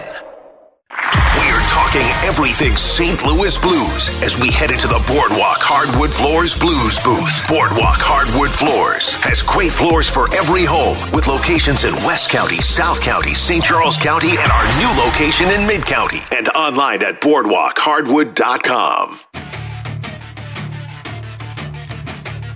We 1.42 1.50
are 1.50 1.66
talking 1.66 2.06
everything 2.22 2.76
St. 2.76 3.26
Louis 3.26 3.58
Blues 3.58 4.10
as 4.22 4.38
we 4.38 4.52
head 4.52 4.70
into 4.70 4.88
the 4.88 5.02
Boardwalk 5.10 5.58
Hardwood 5.66 6.12
Floors 6.12 6.54
Blues 6.54 7.00
booth. 7.02 7.48
Boardwalk 7.50 7.98
Hardwood 7.98 8.52
Floors 8.52 9.16
has 9.26 9.42
great 9.42 9.72
floors 9.72 10.08
for 10.08 10.30
every 10.36 10.66
home 10.66 10.98
with 11.12 11.26
locations 11.26 11.84
in 11.84 11.96
West 12.06 12.30
County, 12.30 12.62
South 12.62 13.02
County, 13.02 13.34
St. 13.34 13.64
Charles 13.64 13.98
County, 13.98 14.38
and 14.38 14.52
our 14.54 14.66
new 14.78 14.92
location 15.02 15.50
in 15.50 15.66
Mid 15.66 15.84
County 15.84 16.20
and 16.32 16.48
online 16.50 17.02
at 17.02 17.22
boardwalkhardwood.com. 17.22 19.49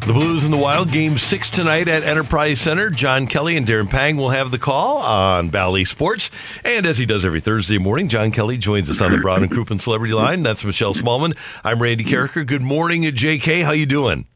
The 0.06 0.12
Blues 0.12 0.44
and 0.44 0.52
the 0.52 0.58
Wild, 0.58 0.92
game 0.92 1.18
six 1.18 1.50
tonight 1.50 1.88
at 1.88 2.04
Enterprise 2.04 2.60
Center. 2.60 2.90
John 2.90 3.26
Kelly 3.26 3.56
and 3.56 3.66
Darren 3.66 3.90
Pang 3.90 4.18
will 4.18 4.32
have 4.32 4.52
the 4.52 4.60
call 4.60 4.98
on 4.98 5.48
Bally 5.48 5.86
Sports. 5.86 6.30
And 6.66 6.86
as 6.86 6.98
he 6.98 7.06
does 7.06 7.24
every 7.24 7.40
Thursday 7.40 7.78
morning, 7.78 8.10
John 8.10 8.32
Kelly 8.32 8.58
joins 8.58 8.90
us 8.90 9.00
on 9.00 9.14
the 9.14 9.18
Brown 9.20 9.44
and 9.44 9.52
Crouppen 9.52 9.80
Celebrity 9.80 10.14
Line. 10.14 10.44
That's 10.44 10.66
Michelle 10.66 10.94
Smallmon. 10.94 11.38
I'm 11.64 11.82
Randy 11.82 12.04
Karraker. 12.04 12.46
Good 12.46 12.62
morning, 12.62 13.04
JK. 13.04 13.64
How 13.64 13.72
you 13.72 13.86
doing? 13.86 14.28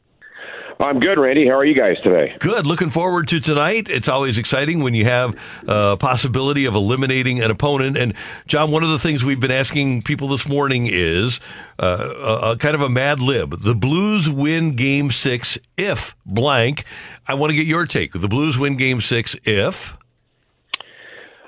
I'm 0.80 0.99
good, 0.99 1.17
Randy. 1.17 1.47
How 1.47 1.55
are 1.55 1.65
you 1.65 1.73
guys 1.73 1.99
today? 2.03 2.36
Good. 2.39 2.67
Looking 2.67 2.91
forward 2.91 3.28
to 3.30 3.39
tonight. 3.39 3.89
It's 3.89 4.07
always 4.07 4.38
exciting 4.38 4.84
when 4.84 4.93
you 4.93 5.05
have 5.05 5.36
a 5.67 5.97
possibility 5.97 6.65
of 6.65 6.75
eliminating 6.75 7.41
an 7.41 7.49
opponent. 7.49 7.97
And 7.97 8.13
John, 8.45 8.69
one 8.69 8.84
of 8.84 8.89
the 8.89 8.99
things 8.99 9.25
we've 9.25 9.39
been 9.39 9.49
asking 9.49 10.03
people 10.03 10.28
this 10.28 10.47
morning 10.47 10.88
is 10.88 11.39
uh, 11.80 12.13
a, 12.43 12.51
a 12.51 12.57
kind 12.57 12.75
of 12.75 12.82
a 12.82 12.89
mad 12.89 13.19
lib. 13.19 13.63
The 13.63 13.73
Blues 13.73 14.30
win 14.30 14.75
Game 14.75 15.11
Six 15.11 15.57
if 15.78 16.15
blank. 16.28 16.84
I 17.28 17.34
want 17.34 17.49
to 17.49 17.55
get 17.55 17.65
your 17.65 17.88
take. 17.88 18.13
The 18.13 18.28
Blues 18.28 18.55
win 18.55 18.78
Game 18.78 19.01
Six 19.01 19.36
if. 19.45 19.93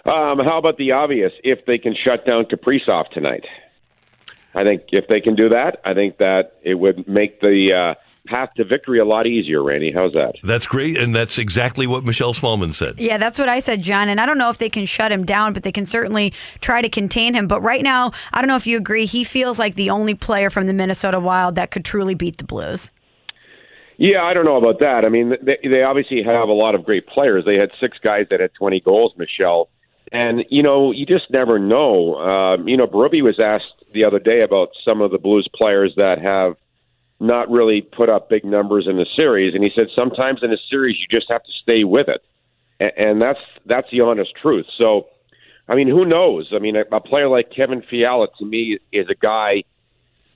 Um, 0.06 0.40
how 0.40 0.58
about 0.58 0.78
the 0.78 0.94
obvious? 0.94 1.34
If 1.44 1.66
they 1.68 1.78
can 1.78 1.96
shut 1.96 2.26
down 2.26 2.46
Kaprizov 2.46 3.10
tonight, 3.12 3.46
I 4.56 4.64
think 4.64 4.86
if 4.92 5.08
they 5.08 5.22
can 5.22 5.36
do 5.36 5.50
that, 5.50 5.82
I 5.86 5.94
think 5.94 6.18
that 6.18 6.58
it 6.64 6.74
would 6.74 7.08
make 7.08 7.42
the 7.42 7.74
uh, 7.74 7.96
path 8.30 8.54
to 8.56 8.64
victory 8.64 9.00
a 9.00 9.06
lot 9.06 9.28
easier. 9.28 9.64
Randy, 9.64 9.92
how's 9.92 10.14
that? 10.14 10.36
That's 10.44 10.68
great, 10.68 10.98
and 10.98 11.16
that's 11.16 11.38
exactly 11.38 11.88
what 11.88 12.04
Michelle 12.04 12.34
Smallmon 12.34 12.74
said. 12.74 13.00
Yeah, 13.00 13.18
that's 13.18 13.40
what 13.40 13.50
I 13.50 13.60
said, 13.60 13.82
John. 13.82 14.10
And 14.10 14.22
I 14.22 14.26
don't 14.26 14.38
know 14.38 14.50
if 14.50 14.58
they 14.58 14.70
can 14.70 14.86
shut 14.86 15.12
him 15.12 15.26
down, 15.26 15.54
but 15.54 15.64
they 15.64 15.72
can 15.72 15.86
certainly 15.86 16.34
try 16.62 16.82
to 16.82 16.90
contain 16.90 17.34
him. 17.34 17.48
But 17.48 17.62
right 17.62 17.84
now, 17.84 18.12
I 18.34 18.42
don't 18.42 18.48
know 18.48 18.56
if 18.56 18.68
you 18.68 18.78
agree, 18.78 19.06
he 19.06 19.24
feels 19.24 19.60
like 19.60 19.76
the 19.76 19.90
only 19.90 20.14
player 20.14 20.50
from 20.50 20.68
the 20.68 20.74
Minnesota 20.74 21.20
Wild 21.20 21.56
that 21.56 21.72
could 21.72 21.86
truly 21.86 22.16
beat 22.16 22.38
the 22.38 22.44
Blues. 22.44 22.92
Yeah, 23.98 24.24
I 24.24 24.34
don't 24.34 24.46
know 24.46 24.56
about 24.56 24.80
that. 24.80 25.04
I 25.06 25.10
mean, 25.10 25.34
they, 25.42 25.58
they 25.70 25.84
obviously 25.84 26.24
have 26.24 26.48
a 26.48 26.54
lot 26.54 26.74
of 26.74 26.86
great 26.86 27.06
players. 27.08 27.44
They 27.46 27.58
had 27.58 27.70
six 27.82 27.98
guys 28.02 28.28
that 28.30 28.40
had 28.40 28.54
20 28.54 28.80
goals, 28.80 29.14
Michelle. 29.18 29.70
And, 30.12 30.46
you 30.50 30.64
know, 30.64 30.92
you 30.92 31.06
just 31.06 31.30
never 31.30 31.60
know. 31.60 32.16
Um, 32.16 32.68
you 32.68 32.78
know, 32.78 32.88
Berube 32.88 33.22
was 33.22 33.40
asked 33.44 33.92
the 33.94 34.06
other 34.06 34.20
day 34.20 34.42
about 34.42 34.70
some 34.88 35.02
of 35.02 35.12
the 35.12 35.18
Blues 35.18 35.48
players 35.54 35.94
that 35.98 36.20
have 36.22 36.56
not 37.20 37.50
really 37.50 37.82
put 37.82 38.10
up 38.10 38.30
big 38.30 38.46
numbers 38.46 38.88
in 38.88 38.96
the 38.96 39.06
series. 39.18 39.54
And 39.54 39.64
he 39.64 39.72
said 39.76 39.88
sometimes 39.98 40.42
in 40.42 40.52
a 40.54 40.58
series, 40.70 40.98
you 41.00 41.06
just 41.12 41.32
have 41.32 41.44
to 41.44 41.52
stay 41.62 41.84
with 41.84 42.08
it. 42.08 42.24
And, 42.80 42.92
and 42.98 43.22
that's, 43.22 43.40
that's 43.66 43.90
the 43.92 44.02
honest 44.02 44.34
truth. 44.42 44.66
So, 44.82 45.08
I 45.68 45.76
mean, 45.76 45.88
who 45.88 46.06
knows? 46.06 46.50
I 46.54 46.60
mean, 46.60 46.76
a, 46.76 46.84
a 46.92 47.02
player 47.02 47.28
like 47.28 47.52
Kevin 47.52 47.82
Fiala, 47.82 48.28
to 48.40 48.46
me, 48.46 48.80
is 48.92 49.08
a 49.10 49.16
guy 49.16 49.64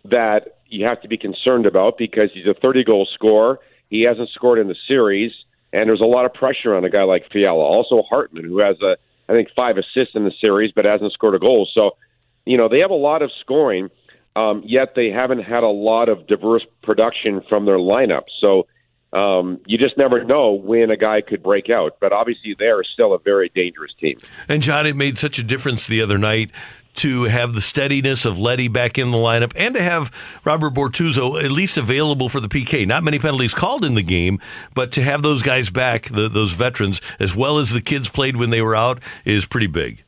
that 0.05 0.57
you 0.67 0.85
have 0.85 1.01
to 1.01 1.07
be 1.07 1.17
concerned 1.17 1.65
about 1.65 1.97
because 1.97 2.29
he's 2.33 2.47
a 2.47 2.53
30 2.53 2.83
goal 2.83 3.07
scorer. 3.13 3.59
He 3.89 4.01
hasn't 4.03 4.29
scored 4.29 4.59
in 4.59 4.67
the 4.67 4.75
series, 4.87 5.31
and 5.71 5.89
there's 5.89 6.01
a 6.01 6.05
lot 6.05 6.25
of 6.25 6.33
pressure 6.33 6.75
on 6.75 6.83
a 6.83 6.89
guy 6.89 7.03
like 7.03 7.31
Fiala. 7.31 7.63
Also, 7.63 8.01
Hartman, 8.03 8.43
who 8.43 8.59
has 8.59 8.75
a 8.81 8.97
I 9.27 9.33
think 9.33 9.49
five 9.55 9.77
assists 9.77 10.15
in 10.15 10.25
the 10.25 10.33
series, 10.43 10.71
but 10.75 10.85
hasn't 10.85 11.13
scored 11.13 11.35
a 11.35 11.39
goal. 11.39 11.67
So, 11.73 11.97
you 12.45 12.57
know, 12.57 12.67
they 12.67 12.79
have 12.79 12.91
a 12.91 12.95
lot 12.95 13.21
of 13.21 13.31
scoring, 13.39 13.89
um, 14.35 14.63
yet 14.65 14.93
they 14.95 15.09
haven't 15.09 15.43
had 15.43 15.63
a 15.63 15.69
lot 15.69 16.09
of 16.09 16.27
diverse 16.27 16.65
production 16.81 17.41
from 17.49 17.65
their 17.65 17.77
lineup. 17.77 18.23
So, 18.41 18.67
um, 19.13 19.59
you 19.67 19.77
just 19.77 19.95
never 19.95 20.23
know 20.23 20.53
when 20.53 20.89
a 20.89 20.97
guy 20.97 21.21
could 21.21 21.43
break 21.43 21.69
out. 21.69 21.97
But 22.01 22.11
obviously, 22.11 22.55
they 22.57 22.65
are 22.65 22.83
still 22.83 23.13
a 23.13 23.19
very 23.19 23.51
dangerous 23.53 23.91
team. 23.99 24.17
And 24.49 24.63
John, 24.63 24.87
it 24.87 24.95
made 24.95 25.19
such 25.19 25.37
a 25.37 25.43
difference 25.43 25.85
the 25.85 26.01
other 26.01 26.17
night 26.17 26.49
to 26.95 27.23
have 27.23 27.53
the 27.53 27.61
steadiness 27.61 28.25
of 28.25 28.39
Leddy 28.39 28.67
back 28.67 28.97
in 28.97 29.11
the 29.11 29.17
lineup 29.17 29.53
and 29.55 29.75
to 29.75 29.81
have 29.81 30.11
Robert 30.43 30.73
Bortuzzo 30.73 31.43
at 31.43 31.51
least 31.51 31.77
available 31.77 32.29
for 32.29 32.39
the 32.39 32.47
PK. 32.47 32.87
Not 32.87 33.03
many 33.03 33.19
penalties 33.19 33.53
called 33.53 33.83
in 33.83 33.95
the 33.95 34.03
game, 34.03 34.39
but 34.73 34.91
to 34.93 35.03
have 35.03 35.21
those 35.21 35.41
guys 35.41 35.69
back, 35.69 36.05
the, 36.09 36.29
those 36.29 36.53
veterans, 36.53 37.01
as 37.19 37.35
well 37.35 37.57
as 37.57 37.71
the 37.71 37.81
kids 37.81 38.09
played 38.09 38.37
when 38.37 38.51
they 38.51 38.61
were 38.61 38.75
out, 38.75 39.01
is 39.25 39.45
pretty 39.45 39.67
big. 39.67 40.02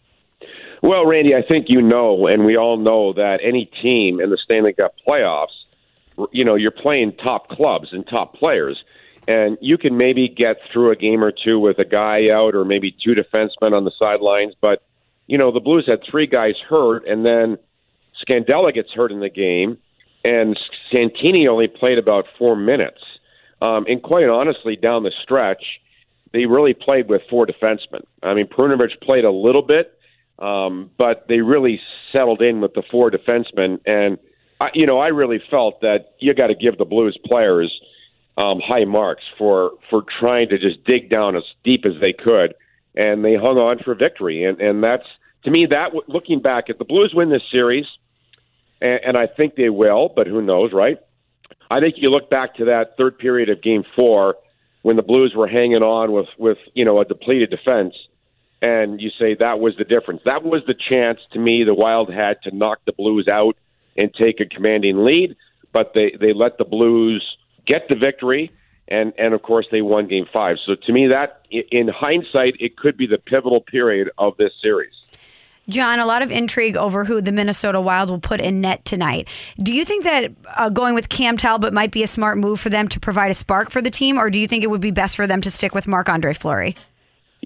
Well, 0.85 1.07
Randy, 1.07 1.33
I 1.33 1.41
think 1.41 1.65
you 1.69 1.81
know, 1.81 2.27
and 2.27 2.45
we 2.45 2.57
all 2.57 2.77
know 2.77 3.11
that 3.13 3.39
any 3.41 3.65
team 3.65 4.19
in 4.19 4.29
the 4.29 4.37
Stanley 4.37 4.73
Cup 4.73 4.93
playoffs, 5.07 5.47
you 6.31 6.45
know, 6.45 6.53
you're 6.53 6.69
playing 6.69 7.13
top 7.13 7.47
clubs 7.47 7.87
and 7.91 8.07
top 8.07 8.35
players. 8.35 8.77
And 9.27 9.57
you 9.61 9.79
can 9.79 9.97
maybe 9.97 10.29
get 10.29 10.57
through 10.71 10.91
a 10.91 10.95
game 10.95 11.23
or 11.23 11.31
two 11.31 11.59
with 11.59 11.79
a 11.79 11.85
guy 11.85 12.27
out 12.31 12.53
or 12.53 12.65
maybe 12.65 12.95
two 13.03 13.15
defensemen 13.15 13.75
on 13.75 13.83
the 13.83 13.93
sidelines, 13.99 14.53
but 14.61 14.83
you 15.25 15.39
know, 15.39 15.51
the 15.51 15.59
Blues 15.59 15.87
had 15.89 16.01
three 16.07 16.27
guys 16.27 16.53
hurt, 16.69 17.07
and 17.07 17.25
then 17.25 17.57
Scandella 18.23 18.71
gets 18.71 18.91
hurt 18.93 19.11
in 19.11 19.19
the 19.21 19.29
game, 19.29 19.79
and 20.23 20.55
Santini 20.93 21.47
only 21.47 21.67
played 21.67 21.97
about 21.97 22.27
four 22.37 22.55
minutes. 22.55 23.01
Um, 23.59 23.87
and 23.89 24.03
quite 24.03 24.29
honestly, 24.29 24.75
down 24.75 25.01
the 25.01 25.11
stretch, 25.23 25.63
they 26.31 26.45
really 26.45 26.75
played 26.75 27.09
with 27.09 27.23
four 27.27 27.47
defensemen. 27.47 28.03
I 28.21 28.35
mean, 28.35 28.45
Perunovich 28.45 29.01
played 29.01 29.25
a 29.25 29.31
little 29.31 29.63
bit, 29.63 29.97
um, 30.39 30.91
but 30.97 31.27
they 31.27 31.39
really 31.41 31.79
settled 32.11 32.41
in 32.41 32.61
with 32.61 32.73
the 32.73 32.83
four 32.91 33.11
defensemen. 33.11 33.79
And, 33.85 34.17
I, 34.59 34.69
you 34.73 34.85
know, 34.85 34.99
I 34.99 35.07
really 35.07 35.41
felt 35.49 35.81
that 35.81 36.15
you 36.19 36.33
got 36.33 36.47
to 36.47 36.55
give 36.55 36.77
the 36.77 36.85
Blues 36.85 37.17
players 37.25 37.71
um, 38.37 38.59
high 38.65 38.85
marks 38.85 39.23
for, 39.37 39.71
for 39.89 40.03
trying 40.19 40.49
to 40.49 40.57
just 40.57 40.83
dig 40.85 41.09
down 41.09 41.35
as 41.35 41.43
deep 41.63 41.85
as 41.85 41.93
they 42.01 42.13
could 42.13 42.53
and 42.95 43.23
they 43.23 43.35
hung 43.35 43.57
on 43.57 43.79
for 43.79 43.93
victory. 43.93 44.43
And 44.43 44.59
and 44.59 44.83
that's 44.83 45.05
to 45.43 45.51
me 45.51 45.67
that 45.69 45.91
looking 46.07 46.41
back, 46.41 46.65
if 46.67 46.77
the 46.77 46.85
Blues 46.85 47.13
win 47.13 47.29
this 47.29 47.43
series, 47.51 47.85
and, 48.81 48.99
and 49.05 49.17
I 49.17 49.27
think 49.27 49.55
they 49.55 49.69
will, 49.69 50.11
but 50.15 50.27
who 50.27 50.41
knows, 50.41 50.71
right? 50.73 50.97
I 51.69 51.79
think 51.79 51.95
you 51.97 52.09
look 52.09 52.29
back 52.29 52.55
to 52.55 52.65
that 52.65 52.95
third 52.97 53.17
period 53.17 53.49
of 53.49 53.61
Game 53.61 53.83
Four 53.95 54.35
when 54.81 54.95
the 54.95 55.01
Blues 55.01 55.33
were 55.35 55.47
hanging 55.47 55.83
on 55.83 56.11
with 56.11 56.27
with 56.37 56.57
you 56.73 56.85
know 56.85 56.99
a 56.99 57.05
depleted 57.05 57.49
defense, 57.49 57.93
and 58.65 58.99
you 58.99 59.11
say 59.19 59.35
that 59.35 59.59
was 59.59 59.75
the 59.77 59.83
difference. 59.83 60.21
That 60.25 60.43
was 60.43 60.63
the 60.65 60.73
chance 60.73 61.19
to 61.33 61.39
me 61.39 61.63
the 61.63 61.73
Wild 61.73 62.11
had 62.11 62.41
to 62.43 62.55
knock 62.55 62.79
the 62.85 62.93
Blues 62.93 63.27
out 63.31 63.55
and 63.95 64.13
take 64.13 64.39
a 64.39 64.45
commanding 64.45 65.03
lead, 65.05 65.35
but 65.71 65.91
they 65.93 66.15
they 66.19 66.33
let 66.33 66.57
the 66.57 66.65
Blues 66.65 67.23
get 67.65 67.87
the 67.89 67.95
victory 67.95 68.51
and 68.87 69.13
and 69.17 69.33
of 69.33 69.41
course 69.41 69.65
they 69.71 69.81
won 69.81 70.07
game 70.07 70.27
five 70.31 70.57
so 70.65 70.75
to 70.75 70.93
me 70.93 71.07
that 71.07 71.45
in 71.49 71.87
hindsight 71.87 72.55
it 72.59 72.77
could 72.77 72.95
be 72.97 73.07
the 73.07 73.17
pivotal 73.17 73.61
period 73.61 74.09
of 74.17 74.37
this 74.37 74.51
series 74.61 74.93
John, 75.67 75.97
a 75.97 76.05
lot 76.05 76.21
of 76.21 76.31
intrigue 76.31 76.77
over 76.77 77.05
who 77.05 77.21
the 77.21 77.31
Minnesota 77.31 77.81
Wild 77.81 78.11
will 78.11 78.19
put 78.19 78.39
in 78.39 78.61
net 78.61 78.85
tonight. 78.85 79.27
Do 79.57 79.73
you 79.73 79.83
think 79.83 80.03
that 80.03 80.31
uh, 80.55 80.69
going 80.69 80.93
with 80.93 81.09
Cam 81.09 81.37
Talbot 81.37 81.73
might 81.73 81.89
be 81.89 82.03
a 82.03 82.07
smart 82.07 82.37
move 82.37 82.59
for 82.59 82.69
them 82.69 82.87
to 82.89 82.99
provide 82.99 83.31
a 83.31 83.33
spark 83.33 83.71
for 83.71 83.81
the 83.81 83.89
team, 83.89 84.19
or 84.19 84.29
do 84.29 84.37
you 84.37 84.47
think 84.47 84.63
it 84.63 84.69
would 84.69 84.79
be 84.79 84.91
best 84.91 85.15
for 85.15 85.25
them 85.25 85.41
to 85.41 85.49
stick 85.49 85.73
with 85.73 85.87
Marc 85.87 86.07
Andre 86.07 86.35
Fleury? 86.35 86.75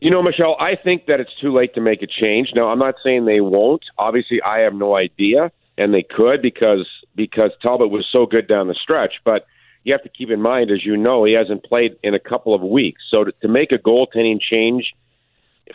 You 0.02 0.12
know, 0.12 0.24
Michelle, 0.24 0.56
I 0.58 0.76
think 0.82 1.08
that 1.08 1.20
it's 1.20 1.36
too 1.41 1.54
late 1.54 1.74
to 1.76 1.82
make 1.82 2.02
a 2.02 2.08
change. 2.08 2.52
Now, 2.56 2.70
I'm 2.70 2.80
not 2.80 2.95
saying 3.06 3.26
they 3.26 3.41
won't. 3.41 3.84
Obviously, 3.97 4.41
I 4.41 4.60
have 4.60 4.74
no 4.74 4.95
idea, 4.95 5.52
and 5.78 5.93
they 5.93 6.04
could 6.04 6.41
because 6.41 6.88
because 7.16 7.52
Talbot 7.62 7.89
was 7.89 8.08
so 8.10 8.26
good 8.26 8.47
down 8.47 8.70
the 8.70 8.76
stretch. 8.76 9.16
But 9.26 9.45
you 9.84 9.93
have 9.93 10.04
to 10.04 10.10
keep 10.10 10.30
in 10.30 10.41
mind, 10.41 10.72
as 10.72 10.86
you 10.86 10.95
know, 10.95 11.26
he 11.26 11.34
hasn't 11.34 11.66
played 11.66 11.97
in 12.02 12.14
a 12.14 12.20
couple 12.20 12.54
of 12.54 12.62
weeks. 12.62 13.02
So 13.14 13.26
to, 13.26 13.34
to 13.41 13.50
make 13.50 13.74
a 13.74 13.78
goaltending 13.78 14.39
change 14.39 14.93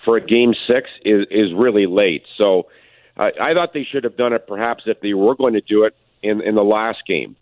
for 0.07 0.16
a 0.16 0.25
game 0.25 0.55
six 0.70 0.89
is 1.05 1.27
is 1.31 1.53
really 1.55 1.85
late. 1.85 2.25
So 2.39 2.68
uh, 3.18 3.29
I 3.39 3.53
thought 3.53 3.75
they 3.75 3.85
should 3.85 4.05
have 4.05 4.16
done 4.16 4.33
it 4.33 4.47
perhaps 4.47 4.85
if 4.87 5.01
they 5.01 5.12
were 5.12 5.35
going 5.35 5.53
to 5.53 5.61
do 5.61 5.85
it 5.85 5.95
in 6.22 6.41
in 6.41 6.55
the 6.55 6.64
last 6.64 7.03
game, 7.07 7.37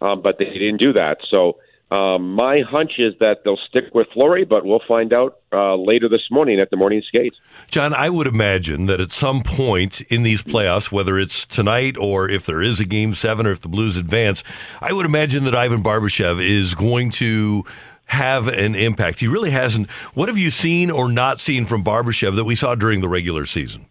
um, 0.00 0.22
but 0.22 0.38
they 0.38 0.44
didn't 0.44 0.80
do 0.80 0.92
that. 0.92 1.18
So 1.34 1.58
Um, 1.90 2.34
my 2.34 2.60
hunch 2.68 2.92
is 2.98 3.14
that 3.20 3.44
they'll 3.44 3.58
stick 3.68 3.94
with 3.94 4.08
Fleury, 4.12 4.44
but 4.44 4.64
we'll 4.64 4.82
find 4.86 5.12
out 5.12 5.40
uh, 5.52 5.74
later 5.74 6.08
this 6.08 6.26
morning 6.30 6.60
at 6.60 6.70
the 6.70 6.76
morning 6.76 7.02
skate. 7.06 7.32
John, 7.70 7.94
I 7.94 8.10
would 8.10 8.26
imagine 8.26 8.86
that 8.86 9.00
at 9.00 9.10
some 9.10 9.42
point 9.42 10.02
in 10.02 10.22
these 10.22 10.42
playoffs, 10.42 10.92
whether 10.92 11.18
it's 11.18 11.46
tonight 11.46 11.96
or 11.96 12.28
if 12.28 12.44
there 12.44 12.60
is 12.60 12.78
a 12.78 12.84
game 12.84 13.14
seven 13.14 13.46
or 13.46 13.52
if 13.52 13.60
the 13.60 13.68
Blues 13.68 13.96
advance, 13.96 14.44
I 14.82 14.92
would 14.92 15.06
imagine 15.06 15.44
that 15.44 15.54
Ivan 15.54 15.82
Barbashev 15.82 16.46
is 16.46 16.74
going 16.74 17.10
to 17.12 17.64
have 18.06 18.48
an 18.48 18.74
impact. 18.74 19.20
He 19.20 19.28
really 19.28 19.50
hasn't. 19.50 19.90
What 20.12 20.28
have 20.28 20.38
you 20.38 20.50
seen 20.50 20.90
or 20.90 21.10
not 21.10 21.40
seen 21.40 21.64
from 21.64 21.84
Barbashev 21.84 22.36
that 22.36 22.44
we 22.44 22.54
saw 22.54 22.74
during 22.74 23.00
the 23.00 23.08
regular 23.08 23.46
season? 23.46 23.86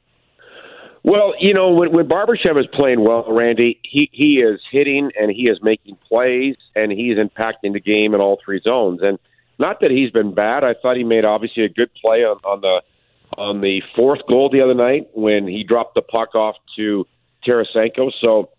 Well, 1.08 1.36
you 1.40 1.54
know, 1.54 1.70
when, 1.70 1.94
when 1.94 2.10
Barbashev 2.10 2.60
is 2.60 2.68
playing 2.74 3.02
well, 3.02 3.24
Randy, 3.30 3.80
he, 3.82 4.10
he 4.12 4.42
is 4.44 4.60
hitting 4.70 5.10
and 5.18 5.32
he 5.32 5.50
is 5.50 5.58
making 5.64 5.96
plays 6.06 6.58
and 6.76 6.92
he's 6.92 7.16
impacting 7.16 7.72
the 7.72 7.80
game 7.80 8.14
in 8.14 8.20
all 8.20 8.38
three 8.44 8.60
zones. 8.68 9.00
And 9.02 9.18
not 9.58 9.80
that 9.80 9.90
he's 9.90 10.12
been 10.12 10.36
bad. 10.36 10.66
I 10.66 10.74
thought 10.74 10.98
he 10.98 11.06
made 11.06 11.24
obviously 11.24 11.64
a 11.64 11.70
good 11.70 11.92
play 12.02 12.26
on, 12.26 12.40
on 12.44 12.60
the 12.60 12.82
on 13.38 13.62
the 13.62 13.82
fourth 13.96 14.20
goal 14.30 14.50
the 14.52 14.62
other 14.62 14.74
night 14.74 15.08
when 15.14 15.48
he 15.48 15.64
dropped 15.64 15.96
the 15.96 16.02
puck 16.02 16.36
off 16.36 16.56
to 16.78 17.08
Tarasenko. 17.48 18.12
So, 18.22 18.50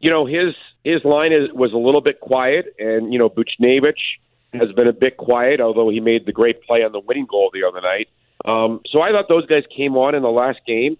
you 0.00 0.10
know, 0.10 0.26
his 0.26 0.52
his 0.82 1.04
line 1.04 1.30
is, 1.30 1.52
was 1.52 1.72
a 1.72 1.78
little 1.78 2.00
bit 2.00 2.18
quiet, 2.18 2.74
and 2.76 3.12
you 3.12 3.20
know, 3.20 3.28
Buchnevich 3.28 4.18
has 4.52 4.72
been 4.72 4.88
a 4.88 4.92
bit 4.92 5.16
quiet, 5.16 5.60
although 5.60 5.90
he 5.90 6.00
made 6.00 6.26
the 6.26 6.32
great 6.32 6.60
play 6.62 6.82
on 6.82 6.90
the 6.90 7.00
winning 7.00 7.26
goal 7.30 7.52
the 7.54 7.62
other 7.62 7.80
night. 7.80 8.08
Um, 8.44 8.80
so 8.90 9.00
I 9.00 9.12
thought 9.12 9.26
those 9.28 9.46
guys 9.46 9.62
came 9.76 9.96
on 9.96 10.16
in 10.16 10.22
the 10.22 10.28
last 10.28 10.58
game 10.66 10.96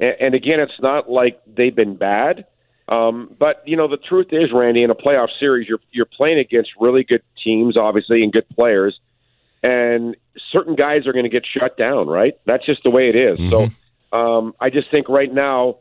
and, 0.00 0.14
and 0.20 0.34
again, 0.34 0.60
it's 0.60 0.80
not 0.80 1.10
like 1.10 1.40
they've 1.46 1.74
been 1.74 1.96
bad. 1.96 2.46
Um, 2.88 3.34
but 3.38 3.62
you 3.66 3.76
know, 3.76 3.86
the 3.86 3.98
truth 3.98 4.28
is, 4.30 4.50
Randy, 4.52 4.82
in 4.82 4.90
a 4.90 4.94
playoff 4.94 5.28
series, 5.38 5.68
you're 5.68 5.80
you're 5.92 6.06
playing 6.06 6.38
against 6.38 6.70
really 6.80 7.04
good 7.04 7.22
teams, 7.44 7.76
obviously, 7.76 8.22
and 8.22 8.32
good 8.32 8.48
players, 8.48 8.98
and 9.62 10.16
certain 10.52 10.74
guys 10.74 11.06
are 11.06 11.12
going 11.12 11.24
to 11.24 11.30
get 11.30 11.44
shut 11.46 11.76
down. 11.76 12.06
Right? 12.06 12.38
That's 12.46 12.64
just 12.64 12.82
the 12.84 12.90
way 12.90 13.10
it 13.10 13.16
is. 13.16 13.38
Mm-hmm. 13.38 13.72
So, 14.12 14.18
um, 14.18 14.54
I 14.58 14.70
just 14.70 14.90
think 14.90 15.08
right 15.10 15.32
now, 15.32 15.78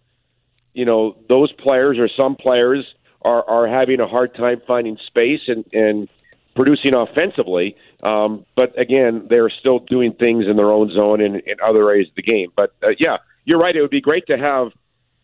you 0.73 0.83
know, 0.83 1.15
those 1.29 1.51
players 1.53 1.97
or 1.97 2.09
some 2.19 2.35
players 2.35 2.85
are 3.21 3.49
are 3.49 3.67
having 3.67 4.01
a 4.01 4.07
hard 4.07 4.35
time 4.35 4.61
finding 4.67 4.97
space 5.07 5.41
and 5.47 5.63
and 5.71 6.09
producing 6.55 6.93
offensively. 6.93 7.77
Um, 8.03 8.45
but 8.55 8.77
again, 8.77 9.27
they're 9.29 9.49
still 9.49 9.79
doing 9.79 10.13
things 10.13 10.45
in 10.49 10.57
their 10.57 10.71
own 10.71 10.91
zone 10.91 11.21
and 11.21 11.37
in 11.37 11.55
other 11.63 11.89
areas 11.89 12.09
of 12.09 12.15
the 12.15 12.23
game. 12.23 12.51
But 12.55 12.73
uh, 12.83 12.89
yeah, 12.99 13.17
you're 13.47 13.59
right. 13.59 13.75
It 13.75 13.81
would 13.81 13.89
be 13.89 14.01
great 14.01 14.27
to 14.27 14.37
have 14.37 14.67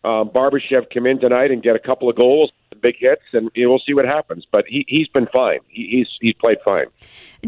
um, 0.02 0.30
Barbashev 0.30 0.92
come 0.92 1.06
in 1.06 1.20
tonight 1.20 1.50
and 1.50 1.62
get 1.62 1.76
a 1.76 1.78
couple 1.78 2.08
of 2.08 2.16
goals, 2.16 2.50
big 2.80 2.96
hits, 2.98 3.22
and 3.34 3.50
we'll 3.54 3.78
see 3.78 3.92
what 3.92 4.06
happens. 4.06 4.46
But 4.50 4.64
he, 4.66 4.84
he's 4.88 5.08
been 5.08 5.26
fine. 5.26 5.60
He, 5.68 5.88
he's 5.90 6.08
he's 6.20 6.34
played 6.34 6.58
fine. 6.64 6.86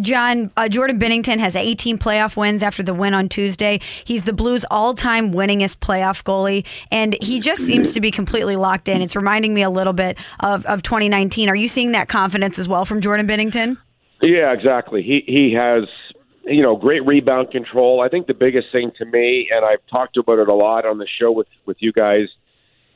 John 0.01 0.51
uh, 0.55 0.69
Jordan 0.69 1.01
Binnington 1.01 1.39
has 1.39 1.57
18 1.57 1.99
playoff 1.99 2.37
wins 2.37 2.63
after 2.63 2.83
the 2.83 2.93
win 2.93 3.15
on 3.15 3.31
Tuesday. 3.31 3.81
He's 4.05 4.25
the 4.25 4.35
Blues' 4.35 4.67
all-time 4.71 5.33
winningest 5.33 5.79
playoff 5.79 6.23
goalie, 6.23 6.67
and 6.93 7.17
he 7.23 7.41
just 7.41 7.63
seems 7.63 7.95
to 7.95 8.01
be 8.03 8.11
completely 8.11 8.57
locked 8.57 8.89
in. 8.89 9.01
It's 9.01 9.17
reminding 9.17 9.55
me 9.55 9.63
a 9.63 9.71
little 9.71 9.95
bit 9.95 10.19
of, 10.41 10.67
of 10.67 10.83
2019. 10.83 11.49
Are 11.49 11.57
you 11.57 11.69
seeing 11.69 11.93
that 11.93 12.09
confidence 12.09 12.59
as 12.59 12.69
well 12.69 12.85
from 12.85 13.01
Jordan 13.01 13.27
Binnington? 13.27 13.79
Yeah, 14.21 14.53
exactly. 14.53 15.03
He 15.03 15.25
he 15.27 15.55
has 15.55 15.85
you 16.47 16.63
know, 16.63 16.77
great 16.77 17.05
rebound 17.05 17.51
control. 17.51 18.01
I 18.01 18.09
think 18.09 18.27
the 18.27 18.35
biggest 18.35 18.69
thing 18.73 18.93
to 18.99 19.05
me, 19.05 19.51
and 19.55 19.65
I've 19.65 19.85
talked 19.91 20.17
about 20.17 20.39
it 20.39 20.49
a 20.49 20.55
lot 20.55 20.87
on 20.87 20.99
the 20.99 21.07
show 21.21 21.31
with 21.33 21.49
with 21.67 21.77
you 21.81 21.93
guys, 21.93 22.29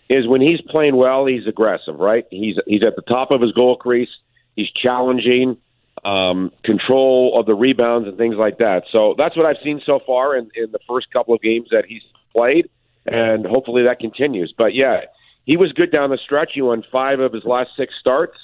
is 0.09 0.27
when 0.27 0.41
he's 0.41 0.61
playing 0.69 0.97
well, 0.97 1.27
he's 1.27 1.47
aggressive, 1.47 1.97
right? 1.97 2.27
He's 2.31 2.57
he's 2.67 2.83
at 2.87 2.97
the 2.97 3.03
top 3.03 3.31
of 3.33 3.41
his 3.41 3.53
goal 3.53 3.77
crease. 3.77 4.11
He's 4.57 4.69
challenging, 4.71 5.57
um, 6.05 6.51
control 6.65 7.39
of 7.39 7.47
the 7.47 7.55
rebounds 7.55 8.09
and 8.09 8.17
things 8.17 8.37
like 8.37 8.59
that. 8.59 8.83
So 8.93 9.15
that's 9.19 9.37
what 9.37 9.47
I've 9.47 9.63
seen 9.63 9.81
so 9.85 10.01
far 10.07 10.37
in, 10.37 10.51
in 10.55 10.73
the 10.73 10.81
first 10.89 11.11
couple 11.13 11.35
of 11.35 11.41
games 11.41 11.69
that 11.71 11.85
he's 11.87 12.03
played, 12.37 12.69
and 13.07 13.47
hopefully 13.47 13.85
that 13.87 13.99
continues. 14.01 14.53
But 14.57 14.75
yeah, 14.75 15.03
he 15.45 15.57
was 15.57 15.73
good 15.73 15.93
down 15.93 16.11
the 16.11 16.19
stretch. 16.25 16.53
He 16.55 16.63
won 16.63 16.85
five 16.91 17.21
of 17.21 17.33
his 17.33 17.45
last 17.45 17.71
six 17.77 17.95
starts, 18.01 18.37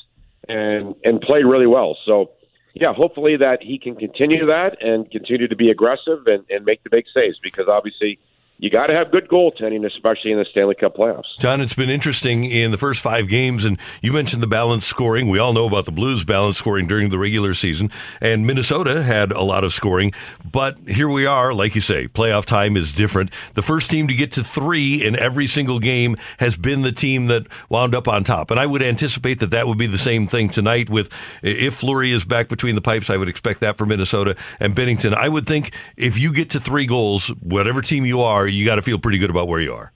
and 0.48 0.94
and 1.04 1.20
played 1.20 1.44
really 1.44 1.66
well. 1.66 1.96
So 2.06 2.30
yeah, 2.78 2.92
hopefully 2.92 3.38
that 3.38 3.62
he 3.62 3.78
can 3.78 3.96
continue 3.96 4.46
that 4.48 4.76
and 4.82 5.10
continue 5.10 5.48
to 5.48 5.56
be 5.56 5.70
aggressive 5.70 6.26
and, 6.26 6.44
and 6.50 6.66
make 6.66 6.82
the 6.84 6.90
big 6.90 7.06
saves 7.12 7.38
because 7.42 7.68
obviously 7.68 8.18
you 8.58 8.70
got 8.70 8.86
to 8.86 8.94
have 8.94 9.10
good 9.10 9.28
goaltending, 9.28 9.84
especially 9.84 10.32
in 10.32 10.38
the 10.38 10.46
Stanley 10.50 10.74
Cup 10.74 10.96
playoffs. 10.96 11.36
John, 11.38 11.60
it's 11.60 11.74
been 11.74 11.90
interesting 11.90 12.44
in 12.44 12.70
the 12.70 12.78
first 12.78 13.02
five 13.02 13.28
games, 13.28 13.64
and 13.64 13.78
you 14.00 14.12
mentioned 14.12 14.42
the 14.42 14.46
balanced 14.46 14.88
scoring. 14.88 15.28
We 15.28 15.38
all 15.38 15.52
know 15.52 15.66
about 15.66 15.84
the 15.84 15.92
Blues' 15.92 16.24
balanced 16.24 16.58
scoring 16.58 16.86
during 16.86 17.10
the 17.10 17.18
regular 17.18 17.52
season, 17.52 17.90
and 18.20 18.46
Minnesota 18.46 19.02
had 19.02 19.30
a 19.30 19.42
lot 19.42 19.62
of 19.62 19.72
scoring. 19.72 20.12
But 20.50 20.78
here 20.88 21.08
we 21.08 21.26
are, 21.26 21.52
like 21.52 21.74
you 21.74 21.82
say, 21.82 22.08
playoff 22.08 22.46
time 22.46 22.76
is 22.76 22.94
different. 22.94 23.30
The 23.54 23.62
first 23.62 23.90
team 23.90 24.08
to 24.08 24.14
get 24.14 24.32
to 24.32 24.44
three 24.44 25.04
in 25.04 25.16
every 25.16 25.46
single 25.46 25.78
game 25.78 26.16
has 26.38 26.56
been 26.56 26.82
the 26.82 26.92
team 26.92 27.26
that 27.26 27.46
wound 27.68 27.94
up 27.94 28.08
on 28.08 28.24
top. 28.24 28.50
And 28.50 28.58
I 28.58 28.64
would 28.64 28.82
anticipate 28.82 29.40
that 29.40 29.50
that 29.50 29.66
would 29.66 29.78
be 29.78 29.86
the 29.86 29.98
same 29.98 30.26
thing 30.26 30.48
tonight 30.48 30.88
with 30.88 31.10
if 31.42 31.74
Fleury 31.74 32.12
is 32.12 32.24
back 32.24 32.48
between 32.48 32.74
the 32.74 32.80
pipes, 32.80 33.10
I 33.10 33.18
would 33.18 33.28
expect 33.28 33.60
that 33.60 33.76
for 33.76 33.84
Minnesota 33.84 34.36
and 34.60 34.74
Binnington. 34.74 35.14
I 35.14 35.28
would 35.28 35.46
think 35.46 35.72
if 35.96 36.18
you 36.18 36.32
get 36.32 36.50
to 36.50 36.60
three 36.60 36.86
goals, 36.86 37.28
whatever 37.40 37.82
team 37.82 38.06
you 38.06 38.22
are, 38.22 38.45
you 38.48 38.64
got 38.64 38.76
to 38.76 38.82
feel 38.82 38.98
pretty 38.98 39.18
good 39.18 39.30
about 39.30 39.48
where 39.48 39.60
you 39.60 39.74
are. 39.74 39.92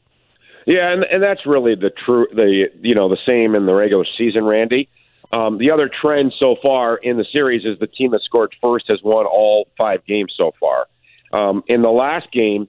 Yeah, 0.66 0.92
and 0.92 1.04
and 1.04 1.22
that's 1.22 1.46
really 1.46 1.74
the 1.74 1.90
true 1.90 2.26
the 2.32 2.68
you 2.80 2.94
know 2.94 3.08
the 3.08 3.18
same 3.28 3.54
in 3.54 3.66
the 3.66 3.74
regular 3.74 4.04
season, 4.18 4.44
Randy. 4.44 4.88
Um, 5.32 5.58
the 5.58 5.70
other 5.70 5.88
trend 5.88 6.34
so 6.40 6.56
far 6.62 6.96
in 6.96 7.16
the 7.16 7.24
series 7.34 7.64
is 7.64 7.78
the 7.78 7.86
team 7.86 8.10
that 8.10 8.20
scored 8.22 8.54
first 8.62 8.86
has 8.90 9.00
won 9.02 9.26
all 9.26 9.68
five 9.78 10.04
games 10.04 10.34
so 10.36 10.52
far. 10.58 10.86
Um, 11.32 11.62
in 11.68 11.82
the 11.82 11.90
last 11.90 12.32
game, 12.32 12.66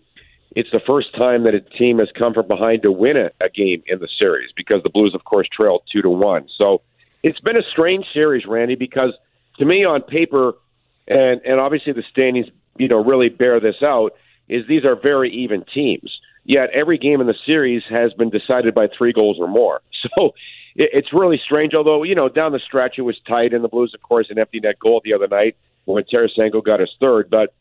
it's 0.56 0.70
the 0.72 0.82
first 0.86 1.08
time 1.18 1.46
that 1.46 1.56
a 1.56 1.62
team 1.62 1.98
has 2.00 2.10
come 2.18 2.34
from 2.34 2.48
behind 2.48 2.84
to 2.84 2.92
win 2.92 3.18
a, 3.18 3.32
a 3.44 3.50
game 3.50 3.82
in 3.88 4.00
the 4.00 4.08
series 4.22 4.52
because 4.56 4.84
the 4.84 4.92
Blues, 4.92 5.16
of 5.16 5.24
course, 5.24 5.48
trailed 5.52 5.82
two 5.92 6.04
to 6.04 6.10
one. 6.10 6.48
So 6.62 6.82
it's 7.24 7.40
been 7.40 7.58
a 7.58 7.64
strange 7.72 8.06
series, 8.14 8.46
Randy, 8.46 8.76
because 8.76 9.14
to 9.58 9.66
me, 9.66 9.84
on 9.84 10.02
paper, 10.04 10.54
and 11.08 11.42
and 11.42 11.60
obviously 11.60 11.94
the 11.94 12.04
standings, 12.12 12.48
you 12.78 12.88
know, 12.88 13.04
really 13.04 13.30
bear 13.30 13.60
this 13.60 13.76
out 13.86 14.14
is 14.48 14.68
these 14.68 14.86
are 14.86 14.96
very 14.96 15.32
even 15.32 15.64
teams. 15.74 16.20
Yet 16.44 16.70
every 16.74 16.98
game 16.98 17.22
in 17.22 17.28
the 17.28 17.36
series 17.50 17.84
has 17.90 18.14
been 18.14 18.30
decided 18.30 18.74
by 18.74 18.88
three 18.98 19.14
goals 19.14 19.38
or 19.40 19.48
more. 19.48 19.82
So 20.18 20.34
it's 20.76 21.14
really 21.14 21.40
strange. 21.46 21.74
Although 21.76 22.02
you 22.04 22.16
know 22.16 22.28
down 22.28 22.54
the 22.54 22.60
stretch 22.60 22.96
it 22.98 23.04
was 23.04 23.16
tight, 23.28 23.54
and 23.54 23.64
the 23.64 23.68
Blues, 23.68 23.94
of 23.94 24.02
course, 24.02 24.28
an 24.32 24.40
empty 24.40 24.60
net 24.60 24.80
goal 24.80 25.00
the 25.04 25.14
other 25.14 25.28
night 25.28 25.56
when 25.86 26.04
Tarasenko 26.04 26.64
got 26.64 26.80
his 26.80 26.90
third. 27.00 27.30
But 27.30 27.54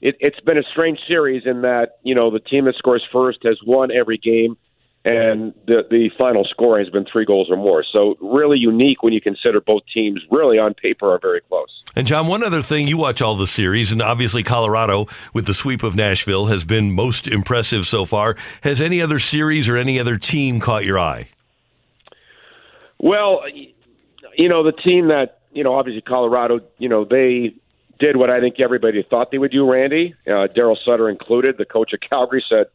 it, 0.00 0.16
it's 0.20 0.40
been 0.40 0.56
a 0.56 0.62
strange 0.72 0.98
series 1.06 1.42
in 1.44 1.62
that 1.62 1.98
you 2.02 2.14
know 2.14 2.30
the 2.30 2.40
team 2.40 2.64
that 2.64 2.76
scores 2.76 3.06
first 3.12 3.40
has 3.44 3.58
won 3.66 3.90
every 3.90 4.16
game 4.16 4.56
and 5.04 5.52
the 5.66 5.84
the 5.90 6.10
final 6.16 6.44
score 6.44 6.78
has 6.78 6.88
been 6.88 7.04
three 7.04 7.24
goals 7.24 7.50
or 7.50 7.56
more. 7.56 7.84
So 7.96 8.16
really 8.20 8.58
unique 8.58 9.02
when 9.02 9.12
you 9.12 9.20
consider 9.20 9.60
both 9.60 9.82
teams 9.92 10.20
really 10.30 10.58
on 10.58 10.74
paper 10.74 11.12
are 11.12 11.18
very 11.18 11.40
close. 11.40 11.82
And 11.96 12.06
John, 12.06 12.26
one 12.26 12.42
other 12.42 12.62
thing, 12.62 12.88
you 12.88 12.96
watch 12.96 13.20
all 13.20 13.36
the 13.36 13.46
series, 13.46 13.92
and 13.92 14.00
obviously 14.00 14.42
Colorado 14.42 15.06
with 15.34 15.46
the 15.46 15.54
sweep 15.54 15.82
of 15.82 15.94
Nashville 15.94 16.46
has 16.46 16.64
been 16.64 16.92
most 16.92 17.26
impressive 17.26 17.86
so 17.86 18.04
far. 18.04 18.36
Has 18.62 18.80
any 18.80 19.02
other 19.02 19.18
series 19.18 19.68
or 19.68 19.76
any 19.76 19.98
other 19.98 20.16
team 20.16 20.60
caught 20.60 20.84
your 20.84 20.98
eye? 20.98 21.28
Well, 22.98 23.42
you 24.36 24.48
know 24.48 24.62
the 24.62 24.72
team 24.72 25.08
that 25.08 25.40
you 25.52 25.64
know 25.64 25.74
obviously 25.74 26.02
Colorado, 26.02 26.60
you 26.78 26.88
know 26.88 27.04
they 27.04 27.54
did 27.98 28.16
what 28.16 28.30
I 28.30 28.40
think 28.40 28.56
everybody 28.62 29.02
thought 29.02 29.30
they 29.30 29.38
would 29.38 29.50
do. 29.50 29.68
Randy, 29.68 30.14
uh, 30.26 30.48
Darryl 30.48 30.76
Sutter 30.84 31.08
included, 31.08 31.56
the 31.56 31.64
coach 31.64 31.92
of 31.92 32.00
Calgary 32.00 32.44
said 32.48 32.66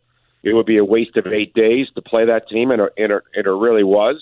it 0.48 0.54
would 0.54 0.66
be 0.66 0.78
a 0.78 0.86
waste 0.86 1.18
of 1.18 1.28
eight 1.28 1.54
days 1.54 1.88
to 1.96 2.02
play 2.02 2.26
that 2.26 2.48
team, 2.48 2.72
and 2.72 2.82
it, 2.82 2.94
and 2.98 3.12
it 3.12 3.50
really 3.50 3.84
was. 3.84 4.16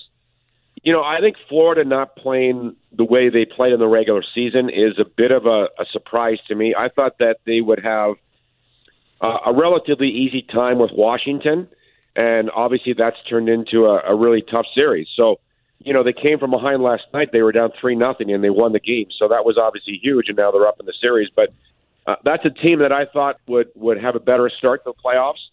You 0.83 0.91
know, 0.91 1.03
I 1.03 1.19
think 1.19 1.35
Florida 1.49 1.83
not 1.83 2.15
playing 2.15 2.75
the 2.91 3.03
way 3.03 3.29
they 3.29 3.45
played 3.45 3.73
in 3.73 3.79
the 3.79 3.87
regular 3.87 4.23
season 4.33 4.69
is 4.69 4.93
a 4.99 5.05
bit 5.05 5.31
of 5.31 5.45
a, 5.45 5.69
a 5.79 5.85
surprise 5.91 6.39
to 6.47 6.55
me. 6.55 6.73
I 6.77 6.89
thought 6.89 7.19
that 7.19 7.37
they 7.45 7.61
would 7.61 7.83
have 7.83 8.15
uh, 9.21 9.37
a 9.47 9.53
relatively 9.53 10.09
easy 10.09 10.41
time 10.41 10.79
with 10.79 10.91
Washington, 10.93 11.67
and 12.15 12.49
obviously 12.49 12.93
that's 12.93 13.17
turned 13.29 13.49
into 13.49 13.85
a, 13.85 14.01
a 14.11 14.15
really 14.15 14.41
tough 14.41 14.65
series. 14.75 15.07
So, 15.15 15.39
you 15.79 15.93
know, 15.93 16.03
they 16.03 16.13
came 16.13 16.39
from 16.39 16.51
behind 16.51 16.81
last 16.81 17.03
night. 17.13 17.31
They 17.31 17.41
were 17.41 17.51
down 17.51 17.71
three 17.79 17.95
nothing, 17.95 18.31
and 18.31 18.43
they 18.43 18.49
won 18.49 18.73
the 18.73 18.79
game. 18.79 19.07
So 19.19 19.27
that 19.27 19.45
was 19.45 19.57
obviously 19.57 19.99
huge, 20.01 20.29
and 20.29 20.37
now 20.37 20.51
they're 20.51 20.67
up 20.67 20.79
in 20.79 20.87
the 20.87 20.93
series. 20.99 21.29
But 21.35 21.53
uh, 22.07 22.15
that's 22.23 22.45
a 22.45 22.49
team 22.49 22.79
that 22.79 22.91
I 22.91 23.05
thought 23.05 23.39
would 23.47 23.69
would 23.75 24.01
have 24.01 24.15
a 24.15 24.19
better 24.19 24.49
start 24.49 24.83
to 24.85 24.91
the 24.91 25.01
playoffs 25.03 25.49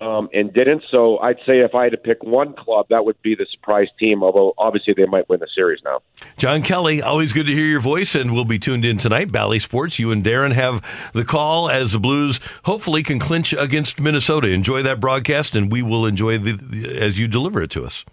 um, 0.00 0.28
and 0.32 0.52
didn't. 0.52 0.84
So 0.90 1.18
I'd 1.18 1.38
say 1.46 1.58
if 1.58 1.74
I 1.74 1.84
had 1.84 1.92
to 1.92 1.98
pick 1.98 2.22
one 2.22 2.54
club, 2.54 2.86
that 2.90 3.04
would 3.04 3.20
be 3.22 3.34
the 3.34 3.46
surprise 3.50 3.88
team, 3.98 4.22
although 4.22 4.54
obviously 4.58 4.94
they 4.94 5.06
might 5.06 5.28
win 5.28 5.40
the 5.40 5.48
series 5.54 5.80
now. 5.84 6.00
John 6.36 6.62
Kelly, 6.62 7.02
always 7.02 7.32
good 7.32 7.46
to 7.46 7.52
hear 7.52 7.66
your 7.66 7.80
voice, 7.80 8.14
and 8.14 8.32
we'll 8.32 8.44
be 8.44 8.58
tuned 8.58 8.84
in 8.84 8.96
tonight. 8.96 9.32
Bally 9.32 9.58
Sports, 9.58 9.98
you 9.98 10.10
and 10.10 10.24
Darren 10.24 10.52
have 10.52 10.84
the 11.12 11.24
call 11.24 11.68
as 11.68 11.92
the 11.92 12.00
Blues 12.00 12.40
hopefully 12.64 13.02
can 13.02 13.18
clinch 13.18 13.52
against 13.52 14.00
Minnesota. 14.00 14.48
Enjoy 14.48 14.82
that 14.82 15.00
broadcast, 15.00 15.56
and 15.56 15.70
we 15.70 15.82
will 15.82 16.06
enjoy 16.06 16.38
the, 16.38 16.52
the 16.52 17.00
as 17.00 17.18
you 17.18 17.28
deliver 17.28 17.62
it 17.62 17.70
to 17.70 17.84
us. 17.84 18.04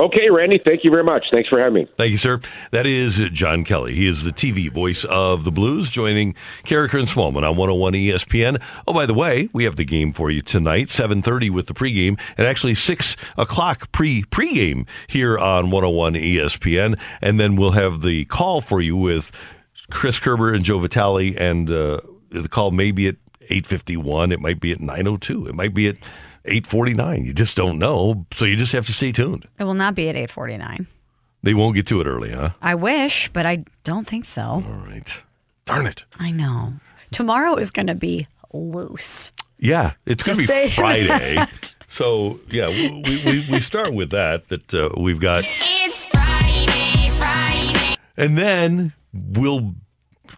Okay, 0.00 0.30
Randy, 0.30 0.58
thank 0.64 0.82
you 0.82 0.90
very 0.90 1.04
much. 1.04 1.26
Thanks 1.30 1.50
for 1.50 1.58
having 1.58 1.74
me. 1.74 1.88
Thank 1.98 2.10
you, 2.10 2.16
sir. 2.16 2.40
That 2.70 2.86
is 2.86 3.18
John 3.32 3.64
Kelly. 3.64 3.94
He 3.94 4.08
is 4.08 4.24
the 4.24 4.30
TV 4.30 4.72
voice 4.72 5.04
of 5.04 5.44
the 5.44 5.52
Blues, 5.52 5.90
joining 5.90 6.32
Karraker 6.64 6.98
and 6.98 7.06
Smallmon 7.06 7.46
on 7.46 7.56
101 7.56 7.92
ESPN. 7.92 8.62
Oh, 8.88 8.94
by 8.94 9.04
the 9.04 9.12
way, 9.12 9.50
we 9.52 9.64
have 9.64 9.76
the 9.76 9.84
game 9.84 10.14
for 10.14 10.30
you 10.30 10.40
tonight, 10.40 10.86
7.30 10.86 11.50
with 11.50 11.66
the 11.66 11.74
pregame, 11.74 12.18
and 12.38 12.46
actually 12.46 12.74
6 12.74 13.14
o'clock 13.36 13.92
pre 13.92 14.22
pregame 14.22 14.88
here 15.06 15.38
on 15.38 15.70
101 15.70 16.14
ESPN. 16.14 16.98
And 17.20 17.38
then 17.38 17.56
we'll 17.56 17.72
have 17.72 18.00
the 18.00 18.24
call 18.24 18.62
for 18.62 18.80
you 18.80 18.96
with 18.96 19.30
Chris 19.90 20.18
Kerber 20.18 20.54
and 20.54 20.64
Joe 20.64 20.78
Vitale, 20.78 21.36
and 21.36 21.70
uh, 21.70 22.00
the 22.30 22.48
call 22.48 22.70
may 22.70 22.90
be 22.90 23.08
at 23.08 23.16
8.51. 23.50 24.32
It 24.32 24.40
might 24.40 24.60
be 24.60 24.72
at 24.72 24.78
9.02. 24.78 25.50
It 25.50 25.54
might 25.54 25.74
be 25.74 25.88
at 25.88 25.96
8.49. 26.46 27.24
You 27.26 27.34
just 27.34 27.56
don't 27.56 27.78
know, 27.78 28.26
so 28.34 28.44
you 28.44 28.56
just 28.56 28.72
have 28.72 28.86
to 28.86 28.92
stay 28.92 29.12
tuned. 29.12 29.46
It 29.58 29.64
will 29.64 29.74
not 29.74 29.94
be 29.94 30.08
at 30.08 30.16
8:49. 30.16 30.86
They 31.42 31.54
won't 31.54 31.74
get 31.74 31.86
to 31.88 32.00
it 32.00 32.06
early, 32.06 32.32
huh? 32.32 32.50
I 32.60 32.74
wish, 32.74 33.30
but 33.32 33.46
I 33.46 33.64
don't 33.84 34.06
think 34.06 34.24
so. 34.26 34.42
All 34.42 34.84
right. 34.86 35.22
Darn 35.64 35.86
it. 35.86 36.04
I 36.18 36.30
know. 36.30 36.74
Tomorrow 37.12 37.54
is 37.56 37.70
going 37.70 37.86
to 37.86 37.94
be 37.94 38.26
loose. 38.52 39.32
Yeah, 39.58 39.92
it's 40.06 40.22
going 40.22 40.38
to 40.38 40.46
be 40.46 40.70
Friday. 40.74 41.06
that. 41.36 41.74
So, 41.88 42.40
yeah, 42.50 42.68
we, 42.68 43.02
we, 43.26 43.46
we 43.50 43.60
start 43.60 43.92
with 43.94 44.10
that, 44.10 44.48
that 44.48 44.72
uh, 44.74 44.90
we've 44.96 45.20
got. 45.20 45.44
It's 45.46 46.06
Friday, 46.06 47.10
Friday. 47.18 47.96
And 48.16 48.36
then 48.38 48.92
we'll 49.12 49.74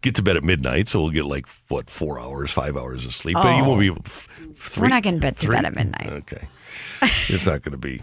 get 0.03 0.15
to 0.17 0.23
bed 0.23 0.37
at 0.37 0.45
midnight, 0.45 0.89
so 0.89 1.01
we'll 1.03 1.11
get 1.11 1.27
like, 1.27 1.47
what, 1.69 1.89
four 1.89 2.21
hours, 2.21 2.51
five 2.53 2.77
hours 2.77 3.05
of 3.07 3.15
sleep. 3.15 3.35
But 3.35 3.57
you 3.57 3.65
won't 3.65 3.81
be. 3.81 3.91
Oh. 3.91 3.97
f- 4.05 4.29
Three, 4.57 4.83
We're 4.83 4.89
not 4.89 5.03
getting 5.03 5.19
bed 5.21 5.35
to 5.39 5.47
three- 5.47 5.57
bed 5.57 5.65
at 5.65 5.75
midnight. 5.75 6.09
Okay. 6.09 6.47
it's 7.03 7.47
not 7.47 7.63
going 7.63 7.73
to 7.73 7.79
be. 7.79 8.01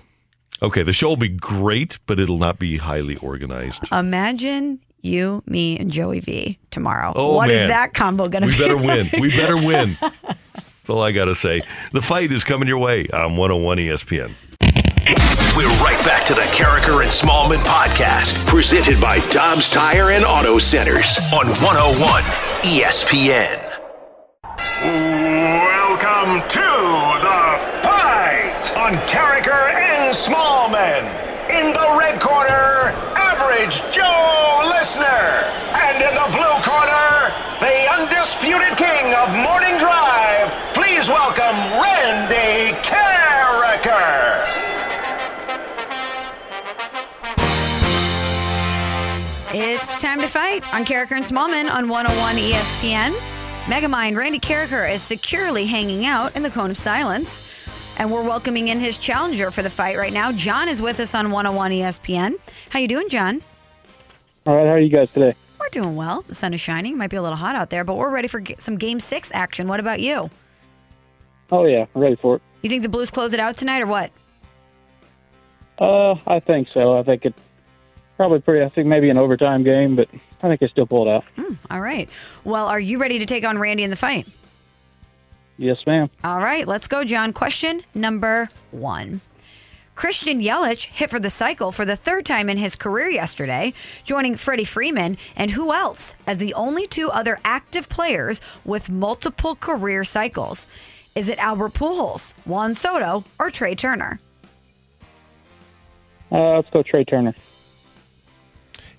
Okay, 0.61 0.83
the 0.83 0.91
show 0.93 1.07
will 1.09 1.15
be 1.15 1.29
great, 1.29 1.97
but 2.05 2.19
it'll 2.19 2.37
not 2.37 2.59
be 2.59 2.75
highly 2.77 3.15
organized. 3.17 3.81
Imagine 3.93 4.79
you, 5.01 5.41
me, 5.45 5.77
and 5.79 5.89
Joey 5.89 6.19
V 6.19 6.59
tomorrow. 6.71 7.13
Oh, 7.15 7.35
What 7.35 7.49
is 7.49 7.59
man. 7.59 7.69
that 7.69 7.93
combo 7.93 8.27
going 8.27 8.41
to 8.41 8.47
be? 8.47 8.53
We 8.53 8.57
be? 8.57 8.63
better 8.63 8.77
win. 8.77 9.09
We 9.21 9.29
better 9.29 9.55
win. 9.55 9.97
That's 10.01 10.89
all 10.89 11.01
I 11.01 11.13
got 11.13 11.25
to 11.25 11.35
say. 11.35 11.61
The 11.93 12.01
fight 12.01 12.31
is 12.33 12.43
coming 12.43 12.67
your 12.67 12.79
way 12.79 13.07
on 13.13 13.37
101 13.37 13.77
ESPN. 13.77 14.33
We're 15.59 15.83
right 15.83 15.99
back 16.05 16.25
to 16.27 16.33
the 16.33 16.47
Karraker 16.55 17.03
and 17.03 17.11
Smallmon 17.11 17.59
podcast, 17.67 18.47
presented 18.47 18.95
by 19.01 19.19
Dobbs 19.27 19.67
Tire 19.67 20.11
and 20.11 20.23
Auto 20.23 20.57
Centers 20.57 21.19
on 21.35 21.51
101 21.59 21.99
ESPN. 22.63 23.59
Welcome 24.55 26.39
to 26.47 26.69
the 27.19 27.43
fight 27.83 28.71
on 28.79 28.95
Karraker 29.11 29.75
and 29.75 30.15
Smallmon. 30.15 31.03
In 31.51 31.75
the 31.75 31.87
red 31.99 32.21
corner, 32.21 32.95
Average 33.19 33.83
Joe 33.91 34.63
Listener. 34.71 35.43
And 35.75 35.99
in 35.99 36.15
the 36.15 36.29
blue 36.31 36.55
corner, 36.63 37.35
the 37.59 37.75
undisputed 37.99 38.79
king 38.79 39.11
of 39.11 39.27
morning 39.43 39.75
drive. 39.75 40.55
Please 40.71 41.09
welcome 41.09 41.83
Randy 41.83 41.98
time 49.99 50.21
to 50.21 50.27
fight 50.27 50.63
on 50.73 50.85
Karraker 50.85 51.11
and 51.11 51.25
Smallmon 51.25 51.69
on 51.69 51.89
101 51.89 52.35
ESPN. 52.35 53.11
Megamind 53.65 54.15
Randy 54.15 54.39
Karraker 54.39 54.89
is 54.89 55.01
securely 55.01 55.65
hanging 55.65 56.05
out 56.05 56.33
in 56.37 56.41
the 56.41 56.49
cone 56.49 56.71
of 56.71 56.77
silence. 56.77 57.53
And 57.97 58.09
we're 58.09 58.23
welcoming 58.23 58.69
in 58.69 58.79
his 58.79 58.97
challenger 58.97 59.51
for 59.51 59.61
the 59.61 59.69
fight 59.69 59.97
right 59.97 60.13
now. 60.13 60.31
John 60.31 60.69
is 60.69 60.81
with 60.81 61.01
us 61.01 61.13
on 61.13 61.31
101 61.31 61.71
ESPN. 61.71 62.35
How 62.69 62.79
you 62.79 62.87
doing, 62.87 63.09
John? 63.09 63.41
All 64.47 64.55
right, 64.55 64.65
how 64.65 64.71
are 64.71 64.79
you 64.79 64.87
guys 64.87 65.11
today? 65.11 65.35
We're 65.59 65.67
doing 65.69 65.97
well. 65.97 66.21
The 66.21 66.33
sun 66.33 66.53
is 66.53 66.61
shining. 66.61 66.97
Might 66.97 67.09
be 67.09 67.17
a 67.17 67.21
little 67.21 67.37
hot 67.37 67.57
out 67.57 67.69
there, 67.69 67.83
but 67.83 67.95
we're 67.95 68.09
ready 68.09 68.29
for 68.29 68.41
some 68.57 68.77
game 68.77 69.01
six 69.01 69.29
action. 69.33 69.67
What 69.67 69.81
about 69.81 69.99
you? 69.99 70.29
Oh 71.51 71.65
yeah, 71.65 71.87
I'm 71.93 72.01
ready 72.01 72.15
for 72.15 72.37
it. 72.37 72.41
You 72.61 72.69
think 72.69 72.83
the 72.83 72.89
Blues 72.89 73.11
close 73.11 73.33
it 73.33 73.39
out 73.41 73.57
tonight 73.57 73.81
or 73.81 73.87
what? 73.87 74.11
Uh, 75.77 76.13
I 76.25 76.39
think 76.39 76.69
so. 76.73 76.97
I 76.97 77.03
think 77.03 77.25
it 77.25 77.35
probably 78.19 78.41
pretty. 78.41 78.65
I 78.65 78.67
think 78.67 78.85
maybe 78.85 79.09
an 79.09 79.17
overtime 79.17 79.63
game, 79.63 79.95
but 79.95 80.09
I 80.43 80.49
think 80.49 80.59
they 80.59 80.67
still 80.67 80.85
pulled 80.85 81.07
it 81.07 81.11
out. 81.11 81.23
All 81.71 81.79
right. 81.79 82.09
Well, 82.43 82.65
are 82.65 82.79
you 82.79 82.97
ready 82.99 83.17
to 83.17 83.25
take 83.25 83.45
on 83.45 83.57
Randy 83.57 83.81
in 83.83 83.89
the 83.89 83.95
fight? 83.95 84.27
Yes, 85.55 85.77
ma'am. 85.87 86.09
All 86.21 86.39
right, 86.39 86.67
let's 86.67 86.85
go, 86.85 87.05
John. 87.05 87.31
Question 87.31 87.81
number 87.95 88.49
one. 88.71 89.21
Christian 89.95 90.41
Yelich 90.41 90.87
hit 90.87 91.09
for 91.09 91.19
the 91.19 91.29
cycle 91.29 91.71
for 91.71 91.85
the 91.85 91.95
third 91.95 92.25
time 92.25 92.49
in 92.49 92.57
his 92.57 92.75
career 92.75 93.07
yesterday, 93.07 93.73
joining 94.03 94.35
Freddie 94.35 94.65
Freeman 94.65 95.17
and 95.37 95.51
who 95.51 95.73
else 95.73 96.13
as 96.27 96.37
the 96.37 96.53
only 96.55 96.87
two 96.87 97.09
other 97.09 97.39
active 97.45 97.87
players 97.87 98.41
with 98.65 98.89
multiple 98.89 99.55
career 99.55 100.03
cycles. 100.03 100.67
Is 101.15 101.29
it 101.29 101.37
Albert 101.39 101.73
Pujols, 101.73 102.33
Juan 102.43 102.73
Soto, 102.73 103.23
or 103.39 103.49
Trea 103.49 103.75
Turner? 103.75 104.19
Uh, 106.29 106.55
let's 106.57 106.69
go 106.69 106.83
Trea 106.83 107.05
Turner. 107.05 107.33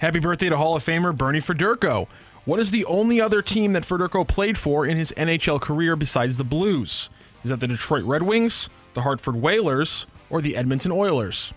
Happy 0.00 0.18
birthday 0.18 0.48
to 0.48 0.56
Hall 0.56 0.74
of 0.74 0.82
Famer 0.82 1.14
Bernie 1.14 1.42
Federko. 1.42 2.08
What 2.46 2.58
is 2.58 2.70
the 2.70 2.86
only 2.86 3.20
other 3.20 3.42
team 3.42 3.74
that 3.74 3.82
Federko 3.82 4.26
played 4.26 4.56
for 4.56 4.86
in 4.86 4.96
his 4.96 5.12
NHL 5.12 5.60
career 5.60 5.94
besides 5.94 6.38
the 6.38 6.44
Blues? 6.44 7.10
Is 7.44 7.50
that 7.50 7.60
the 7.60 7.66
Detroit 7.66 8.04
Red 8.04 8.22
Wings, 8.22 8.70
the 8.94 9.02
Hartford 9.02 9.36
Whalers, 9.36 10.06
or 10.30 10.40
the 10.40 10.56
Edmonton 10.56 10.90
Oilers? 10.90 11.52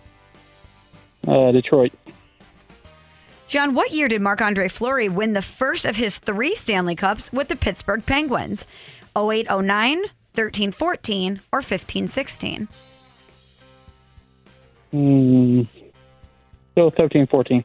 Uh, 1.25 1.53
Detroit. 1.53 1.93
John, 3.47 3.75
what 3.75 3.91
year 3.91 4.09
did 4.09 4.21
Marc 4.21 4.41
Andre 4.41 4.67
Fleury 4.67 5.07
win 5.07 5.31
the 5.31 5.41
first 5.41 5.85
of 5.85 5.95
his 5.95 6.17
three 6.17 6.53
Stanley 6.53 6.95
Cups 6.95 7.31
with 7.31 7.47
the 7.47 7.55
Pittsburgh 7.55 8.05
Penguins? 8.05 8.67
08 9.17 9.47
09, 9.49 10.03
13 10.33 10.71
14, 10.73 11.41
or 11.53 11.61
15 11.61 12.07
16? 12.07 12.67
Mm, 14.93 15.67
go 16.75 16.89
13, 16.89 17.25
14. 17.27 17.63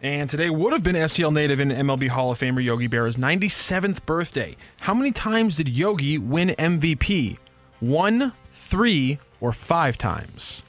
And 0.00 0.30
today 0.30 0.48
would 0.48 0.72
have 0.72 0.82
been 0.84 0.94
STL 0.94 1.32
native 1.32 1.58
and 1.58 1.72
MLB 1.72 2.08
Hall 2.08 2.30
of 2.30 2.38
Famer 2.38 2.62
Yogi 2.62 2.86
Berra's 2.86 3.16
97th 3.16 4.06
birthday. 4.06 4.56
How 4.78 4.94
many 4.94 5.10
times 5.10 5.56
did 5.56 5.68
Yogi 5.68 6.18
win 6.18 6.50
MVP? 6.50 7.36
One, 7.80 8.32
three, 8.52 9.18
or 9.40 9.52
five 9.52 9.98
times? 9.98 10.62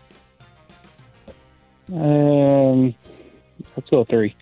Um, 1.91 2.95
let's 3.75 3.89
go 3.89 4.03
three. 4.05 4.35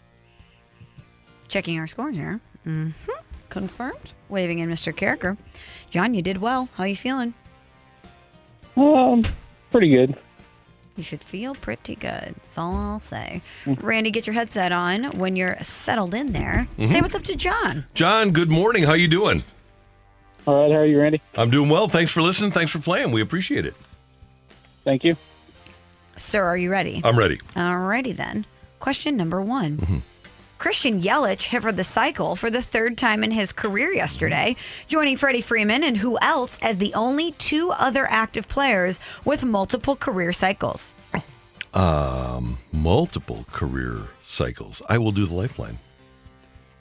Checking 1.49 1.77
our 1.79 1.87
score 1.87 2.11
here. 2.11 2.39
hmm 2.63 2.89
Confirmed. 3.49 4.11
Waving 4.29 4.59
in 4.59 4.69
Mr. 4.69 4.93
Karraker. 4.93 5.37
John, 5.89 6.13
you 6.13 6.21
did 6.21 6.37
well. 6.37 6.67
How 6.75 6.83
are 6.83 6.87
you 6.87 6.95
feeling? 6.97 7.33
Um, 8.75 9.23
pretty 9.71 9.89
good. 9.89 10.17
You 10.97 11.03
should 11.03 11.21
feel 11.21 11.53
pretty 11.53 11.95
good. 11.95 12.33
That's 12.35 12.57
all 12.57 12.75
I'll 12.75 12.99
say. 12.99 13.41
Randy, 13.65 14.09
get 14.09 14.25
your 14.25 14.33
headset 14.33 14.71
on 14.71 15.05
when 15.17 15.35
you're 15.35 15.55
settled 15.61 16.13
in 16.15 16.31
there. 16.31 16.67
Say 16.77 16.85
Mhm. 16.85 17.01
what's 17.01 17.13
up 17.15 17.23
to 17.25 17.35
John. 17.35 17.85
John, 17.93 18.31
good 18.31 18.49
morning. 18.49 18.83
How 18.83 18.93
you 18.93 19.07
doing? 19.07 19.43
All 20.47 20.63
right, 20.63 20.71
how 20.71 20.79
are 20.79 20.85
you, 20.85 20.99
Randy? 20.99 21.21
I'm 21.35 21.51
doing 21.51 21.69
well. 21.69 21.87
Thanks 21.87 22.11
for 22.11 22.21
listening. 22.23 22.51
Thanks 22.51 22.71
for 22.71 22.79
playing. 22.79 23.11
We 23.11 23.21
appreciate 23.21 23.65
it. 23.65 23.75
Thank 24.83 25.03
you. 25.03 25.17
Sir, 26.17 26.43
are 26.43 26.57
you 26.57 26.71
ready? 26.71 26.99
I'm 27.03 27.17
ready. 27.19 27.37
Alrighty 27.55 28.15
then. 28.15 28.45
Question 28.79 29.15
number 29.17 29.39
one. 29.41 29.77
Mm-hmm. 29.77 29.97
Christian 30.57 31.01
Yelich 31.01 31.43
hit 31.43 31.61
for 31.61 31.71
the 31.71 31.83
cycle 31.83 32.35
for 32.35 32.49
the 32.49 32.61
third 32.61 32.97
time 32.97 33.23
in 33.23 33.31
his 33.31 33.53
career 33.53 33.93
yesterday, 33.93 34.55
joining 34.87 35.15
Freddie 35.15 35.41
Freeman 35.41 35.83
and 35.83 35.97
who 35.97 36.17
else 36.19 36.57
as 36.61 36.77
the 36.77 36.93
only 36.93 37.33
two 37.33 37.71
other 37.71 38.07
active 38.09 38.47
players 38.47 38.99
with 39.23 39.45
multiple 39.45 39.95
career 39.95 40.33
cycles. 40.33 40.95
Um, 41.73 42.57
multiple 42.71 43.45
career 43.51 44.09
cycles. 44.25 44.81
I 44.89 44.97
will 44.97 45.11
do 45.11 45.25
the 45.25 45.35
lifeline. 45.35 45.77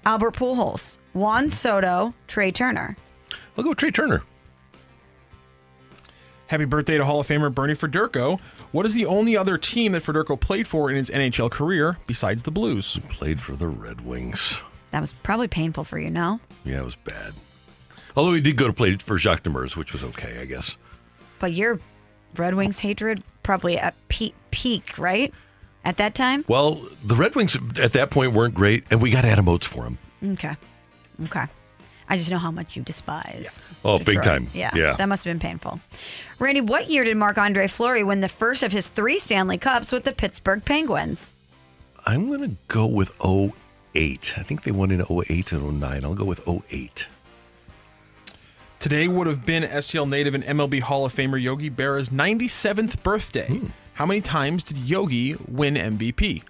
Albert 0.07 0.37
Pujols, 0.37 0.99
Juan 1.13 1.51
Soto, 1.51 2.15
Trea 2.29 2.53
Turner. 2.53 2.97
I'll 3.59 3.65
go 3.65 3.75
Trea 3.75 3.91
Turner. 3.91 4.23
Happy 6.47 6.65
birthday 6.65 6.97
to 6.97 7.05
Hall 7.05 7.21
of 7.21 7.27
Famer 7.27 7.53
Bernie 7.53 7.75
Federko. 7.75 8.39
What 8.73 8.87
is 8.87 8.95
the 8.95 9.07
only 9.07 9.37
other 9.37 9.57
team 9.59 9.93
that 9.93 10.03
Federko 10.03 10.39
played 10.39 10.69
for 10.69 10.91
in 10.91 10.97
his 10.97 11.11
NHL 11.11 11.51
career 11.51 11.99
besides 12.07 12.43
the 12.43 12.51
Blues? 12.51 12.99
Played 13.09 13.41
for 13.41 13.53
the 13.53 13.69
Red 13.69 14.03
Wings. 14.03 14.63
That 14.91 15.01
was 15.01 15.13
probably 15.13 15.49
painful 15.49 15.85
for 15.85 15.99
you, 15.99 16.11
no? 16.11 16.41
Yeah, 16.65 16.79
it 16.79 16.85
was 16.85 16.97
bad. 16.97 17.35
Although 18.17 18.33
he 18.33 18.41
did 18.41 18.57
go 18.57 18.67
to 18.67 18.73
play 18.73 18.97
for 18.97 19.19
Jacques 19.19 19.43
Demers, 19.43 19.77
which 19.77 19.93
was 19.93 20.03
okay, 20.03 20.41
I 20.41 20.47
guess. 20.47 20.77
But 21.39 21.53
your 21.53 21.81
Red 22.37 22.55
Wings 22.55 22.81
hatred 22.81 23.23
probably 23.43 23.79
at 23.79 23.95
peak, 24.09 24.35
peak, 24.51 24.99
right? 24.99 25.33
At 25.85 25.99
that 25.99 26.15
time? 26.15 26.45
Well, 26.49 26.87
the 27.05 27.15
Red 27.15 27.37
Wings 27.37 27.57
at 27.81 27.93
that 27.93 28.11
point 28.11 28.33
weren't 28.33 28.55
great, 28.55 28.85
and 28.91 29.01
we 29.01 29.11
got 29.11 29.25
Adam 29.25 29.49
Oates 29.49 29.67
for 29.67 29.85
him. 29.85 29.99
Okay. 30.33 30.57
Okay. 31.25 31.45
I 32.09 32.17
just 32.17 32.31
know 32.31 32.39
how 32.39 32.51
much 32.51 32.77
you 32.77 32.83
despise. 32.83 33.65
Oh, 33.85 33.99
big 33.99 34.23
time. 34.23 34.49
Yeah, 34.55 34.71
Yeah. 34.75 34.95
that 34.95 35.09
must 35.09 35.25
have 35.25 35.33
been 35.33 35.41
painful. 35.41 35.81
Randy, 36.39 36.61
what 36.61 36.89
year 36.89 37.03
did 37.05 37.17
Marc 37.17 37.37
Andre 37.39 37.67
Fleury 37.67 38.05
win 38.05 38.21
the 38.21 38.29
first 38.29 38.63
of 38.63 38.71
his 38.73 38.87
three 38.89 39.19
Stanley 39.19 39.59
Cups 39.59 39.91
with 39.91 40.05
the 40.05 40.13
Pittsburgh 40.13 40.65
Penguins? 40.65 41.33
I'm 42.07 42.29
going 42.29 42.43
to 42.49 42.57
go 42.69 42.87
with 42.87 43.13
08. 43.21 44.35
I 44.39 44.43
think 44.43 44.63
they 44.63 44.71
won 44.71 44.91
in 44.93 45.01
08 45.03 45.53
and 45.53 45.81
09. 45.81 46.05
I'll 46.05 46.15
go 46.15 46.25
with 46.25 46.47
08. 46.47 47.09
Today 48.79 49.09
would 49.09 49.27
have 49.27 49.45
been 49.45 49.65
STL 49.65 50.09
native 50.09 50.35
and 50.35 50.45
MLB 50.45 50.81
Hall 50.83 51.05
of 51.07 51.13
Famer 51.15 51.43
Yogi 51.43 51.71
Berra's 51.71 52.11
97th 52.11 53.03
birthday. 53.03 53.49
Hmm. 53.49 53.67
How 53.95 54.07
many 54.07 54.21
times 54.21 54.63
did 54.63 54.77
Yogi 54.77 55.35
win 55.49 55.75
MVP? 55.75 56.43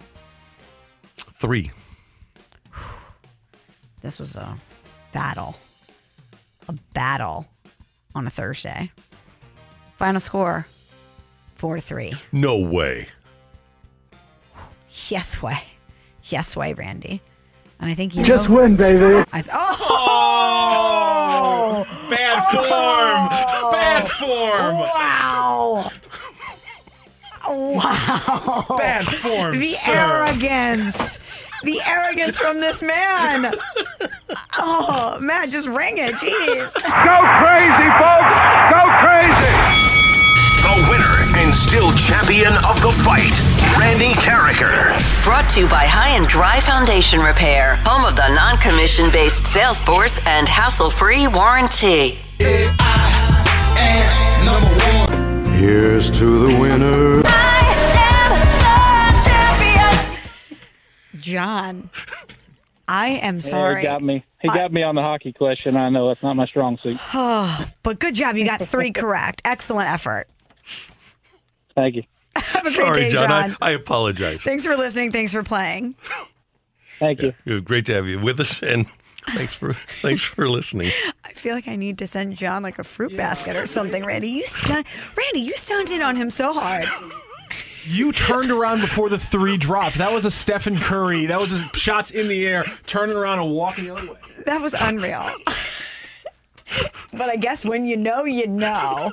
Three. 1.16 1.70
This 4.03 4.19
was 4.20 4.37
a 4.37 4.57
battle. 5.17 5.57
A 6.69 6.75
battle 6.93 7.47
on 8.15 8.27
a 8.27 8.31
Thursday. 8.31 8.91
Final 9.97 10.21
score 10.21 10.67
four 11.55 11.77
to 11.77 11.81
three. 11.81 12.13
No 12.33 12.59
way. 12.59 13.09
Yes 15.09 15.41
way. 15.41 15.59
Yes 16.25 16.55
way, 16.55 16.75
Randy. 16.75 17.23
And 17.81 17.91
I 17.91 17.95
think 17.95 18.15
you 18.15 18.25
Just 18.25 18.51
know- 18.51 18.57
win, 18.57 18.77
baby. 18.77 19.25
I 19.33 19.41
th- 19.41 19.55
oh! 19.55 19.77
oh! 21.89 22.09
Bad 22.11 22.45
oh! 22.53 22.53
form! 22.53 23.73
Bad 23.73 24.09
form! 24.09 24.75
Wow! 24.81 25.91
Wow! 27.49 28.65
Bad 28.79 29.05
form, 29.07 29.59
The 29.59 29.69
sir. 29.69 29.93
arrogance. 29.93 31.19
The 31.65 31.81
arrogance 31.87 32.39
from 32.39 32.61
this 32.61 32.83
man. 32.83 33.55
Oh, 34.59 35.19
Matt, 35.20 35.51
just 35.51 35.66
ring 35.66 35.99
it. 35.99 36.15
Jeez. 36.15 36.73
Go 36.74 37.16
crazy, 37.41 37.89
folks! 37.97 38.33
Go 38.73 38.83
crazy! 39.01 39.55
The 40.62 40.74
winner 40.91 41.16
and 41.41 41.53
still 41.53 41.91
champion 41.93 42.53
of 42.69 42.81
the 42.83 42.93
fight, 43.05 43.33
Randy 43.78 44.12
Karraker. 44.20 44.97
Brought 45.24 45.49
to 45.51 45.61
you 45.61 45.69
by 45.69 45.87
High 45.87 46.16
and 46.16 46.27
Dry 46.27 46.61
Foundation 46.61 47.20
Repair, 47.20 47.77
home 47.85 48.05
of 48.05 48.16
the 48.16 48.28
non 48.35 48.57
commission 48.59 49.11
based 49.11 49.45
Salesforce 49.45 50.24
and 50.27 50.49
hassle 50.49 50.91
free 50.91 51.27
warranty. 51.28 52.19
Here's 55.59 56.11
to 56.19 56.47
the 56.47 56.59
winner. 56.59 57.36
John, 61.27 61.90
I 62.89 63.09
am 63.09 63.36
Yeah, 63.36 63.40
sorry. 63.40 63.77
he 63.81 63.82
got 63.82 64.03
me. 64.03 64.24
He 64.40 64.48
got 64.48 64.73
me 64.73 64.82
on 64.85 64.94
the 64.94 65.03
hockey 65.03 65.32
question. 65.32 65.77
I 65.77 65.89
know 65.89 66.07
that's 66.09 66.23
not 66.23 66.36
my 66.36 66.47
strong 66.47 66.78
suit. 66.82 66.98
Oh, 67.15 67.66
but 67.82 67.98
good 67.98 68.15
job. 68.15 68.36
You 68.36 68.44
got 68.47 68.61
three 68.62 68.93
correct. 69.03 69.43
Excellent 69.44 69.90
effort. 69.90 70.28
Thank 71.74 71.97
you. 71.97 72.03
Have 72.36 72.66
a 72.66 72.73
great 72.73 72.94
day, 72.94 73.11
John. 73.11 73.28
John. 73.28 73.57
I, 73.61 73.69
I 73.69 73.70
apologize. 73.73 74.43
Thanks 74.43 74.65
for 74.65 74.77
listening. 74.77 75.11
Thanks 75.11 75.32
for 75.32 75.43
playing. 75.43 75.94
Thank 76.98 77.23
you. 77.23 77.35
Yeah, 77.44 77.59
Great 77.59 77.86
to 77.86 77.94
have 77.94 78.07
you 78.07 78.19
with 78.19 78.40
us, 78.40 78.62
and 78.62 78.86
thanks 79.35 79.53
for 79.53 79.73
thanks 80.01 80.23
for 80.24 80.48
listening. 80.48 80.90
I 81.24 81.32
feel 81.35 81.55
like 81.55 81.69
I 81.69 81.77
need 81.77 81.98
to 81.98 82.07
send 82.07 82.36
John 82.36 82.62
like 82.62 82.78
a 82.78 82.85
fruit 82.85 83.15
basket 83.16 83.55
or 83.57 83.66
something, 83.66 84.05
Randy. 84.07 84.28
You 84.28 84.47
stun- 84.47 84.85
Randy, 85.16 85.40
you 85.40 85.55
stunted 85.57 86.01
on 86.01 86.16
him 86.16 86.31
so 86.31 86.55
hard. 86.55 86.85
You 87.87 88.13
turned 88.13 88.51
around 88.51 88.81
before 88.81 89.09
the 89.09 89.19
three 89.19 89.57
dropped. 89.57 89.99
That 89.99 90.13
was 90.13 90.25
a 90.25 90.31
Stephen 90.31 90.77
Curry. 90.77 91.27
That 91.27 91.41
was 91.41 91.51
just 91.51 91.77
shots 91.77 92.11
in 92.11 92.29
the 92.29 92.47
air, 92.47 92.65
turning 92.87 93.17
around 93.17 93.39
and 93.39 93.51
walking 93.53 93.85
the 93.85 93.95
other 93.95 94.07
way. 94.13 94.19
That 94.45 94.61
was 94.61 94.75
unreal. 94.75 95.31
but 97.13 97.31
I 97.31 97.37
guess 97.37 97.65
when 97.65 97.87
you 97.87 97.97
know, 97.97 98.25
you 98.25 98.47
know. 98.47 99.13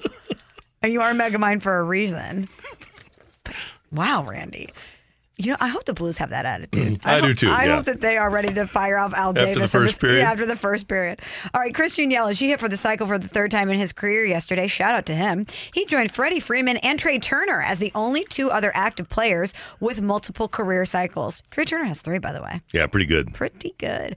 And 0.82 0.92
you 0.92 1.02
are 1.02 1.14
Megamind 1.14 1.62
for 1.62 1.78
a 1.78 1.84
reason. 1.84 2.50
But, 3.44 3.56
wow, 3.92 4.24
Randy. 4.24 4.74
You 5.36 5.50
know, 5.52 5.58
I 5.60 5.68
hope 5.68 5.86
the 5.86 5.94
Blues 5.96 6.20
have 6.20 6.30
that 6.30 6.46
attitude. 6.46 7.02
Mm, 7.02 7.06
I 7.08 7.20
do 7.20 7.28
hope- 7.30 7.38
too, 7.38 7.50
I 7.50 7.66
yeah. 7.66 7.76
hope 7.78 7.86
that 7.86 8.02
they 8.02 8.18
are 8.18 8.30
ready 8.30 8.54
to 8.54 8.68
fire 8.68 9.00
off 9.00 9.16
Al 9.16 9.30
After 9.30 9.42
the 9.42 9.46
Davis. 9.48 9.74
in 9.74 9.82
first 9.82 9.94
this- 9.94 9.98
period? 10.00 10.20
Yeah, 10.22 10.32
after 10.32 10.46
the 10.46 10.56
first 10.56 10.88
period. 10.88 11.22
All 11.56 11.60
right, 11.62 11.74
Christian 11.74 12.12
Yelich, 12.12 12.38
he 12.38 12.50
hit 12.50 12.60
for 12.60 12.70
the 12.70 12.78
cycle 12.78 13.08
for 13.08 13.18
the 13.18 13.28
third 13.28 13.50
time 13.50 13.72
in 13.72 13.80
his 13.80 13.92
career 13.92 14.24
yesterday. 14.26 14.68
Shout 14.68 14.94
out 14.94 15.08
to 15.08 15.16
him. 15.16 15.48
He 15.74 15.86
joined 15.86 16.12
Freddie 16.12 16.40
Freeman 16.40 16.78
and 16.78 17.00
Trea 17.00 17.18
Turner 17.20 17.62
as 17.62 17.80
the 17.80 17.92
only 17.96 18.24
two 18.26 18.52
other 18.52 18.72
active 18.76 19.10
players 19.10 19.54
with 19.80 20.02
multiple 20.02 20.48
career 20.48 20.86
cycles. 20.86 21.42
Trea 21.50 21.66
Turner 21.66 21.86
has 21.86 22.02
three, 22.02 22.20
by 22.20 22.32
the 22.32 22.42
way 22.44 22.62
Yeah, 22.72 22.86
pretty 22.86 23.08
good. 23.08 23.34
pretty 23.34 23.74
good. 23.80 24.16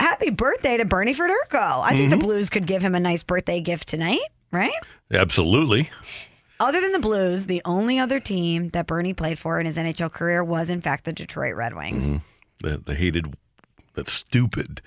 Happy 0.00 0.30
birthday 0.30 0.76
to 0.78 0.84
Bernie 0.84 1.14
Federko. 1.14 1.82
I 1.84 1.90
think 1.92 2.10
the 2.10 2.16
Mhm. 2.16 2.20
Blues 2.20 2.50
could 2.50 2.66
give 2.66 2.82
him 2.82 2.94
a 2.96 3.00
nice 3.00 3.22
birthday 3.22 3.60
gift 3.60 3.86
tonight, 3.86 4.18
right? 4.50 4.72
Absolutely. 5.12 5.90
Other 6.58 6.80
than 6.80 6.92
the 6.92 6.98
Blues, 6.98 7.46
the 7.46 7.60
only 7.64 7.98
other 7.98 8.18
team 8.20 8.70
that 8.70 8.86
Bernie 8.86 9.12
played 9.14 9.38
for 9.38 9.60
in 9.60 9.66
his 9.66 9.76
NHL 9.76 10.10
career 10.12 10.42
was, 10.42 10.70
in 10.70 10.80
fact, 10.80 11.04
the 11.04 11.12
Detroit 11.12 11.54
Red 11.54 11.74
Wings. 11.76 12.06
Mhm. 12.10 12.20
The, 12.60 12.78
the 12.78 12.94
hated, 12.94 13.34
that's 13.94 14.12
stupid. 14.12 14.80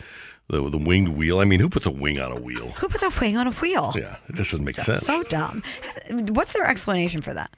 The, 0.48 0.68
the 0.68 0.80
winged 0.80 1.10
wheel. 1.10 1.40
I 1.40 1.46
mean, 1.46 1.60
who 1.60 1.70
puts 1.70 1.86
a 1.86 1.92
wing 1.92 2.20
on 2.20 2.32
a 2.32 2.40
wheel? 2.40 2.72
Who 2.80 2.90
puts 2.90 3.04
a 3.04 3.12
wing 3.22 3.38
on 3.38 3.46
a 3.46 3.52
wheel? 3.52 3.94
Yeah, 3.96 4.16
it 4.28 4.36
doesn't 4.36 4.64
make 4.64 4.76
sense. 4.76 5.02
So 5.06 5.22
dumb. 5.24 5.62
What's 6.10 6.54
their 6.54 6.66
explanation 6.66 7.22
for 7.22 7.36
that? 7.36 7.52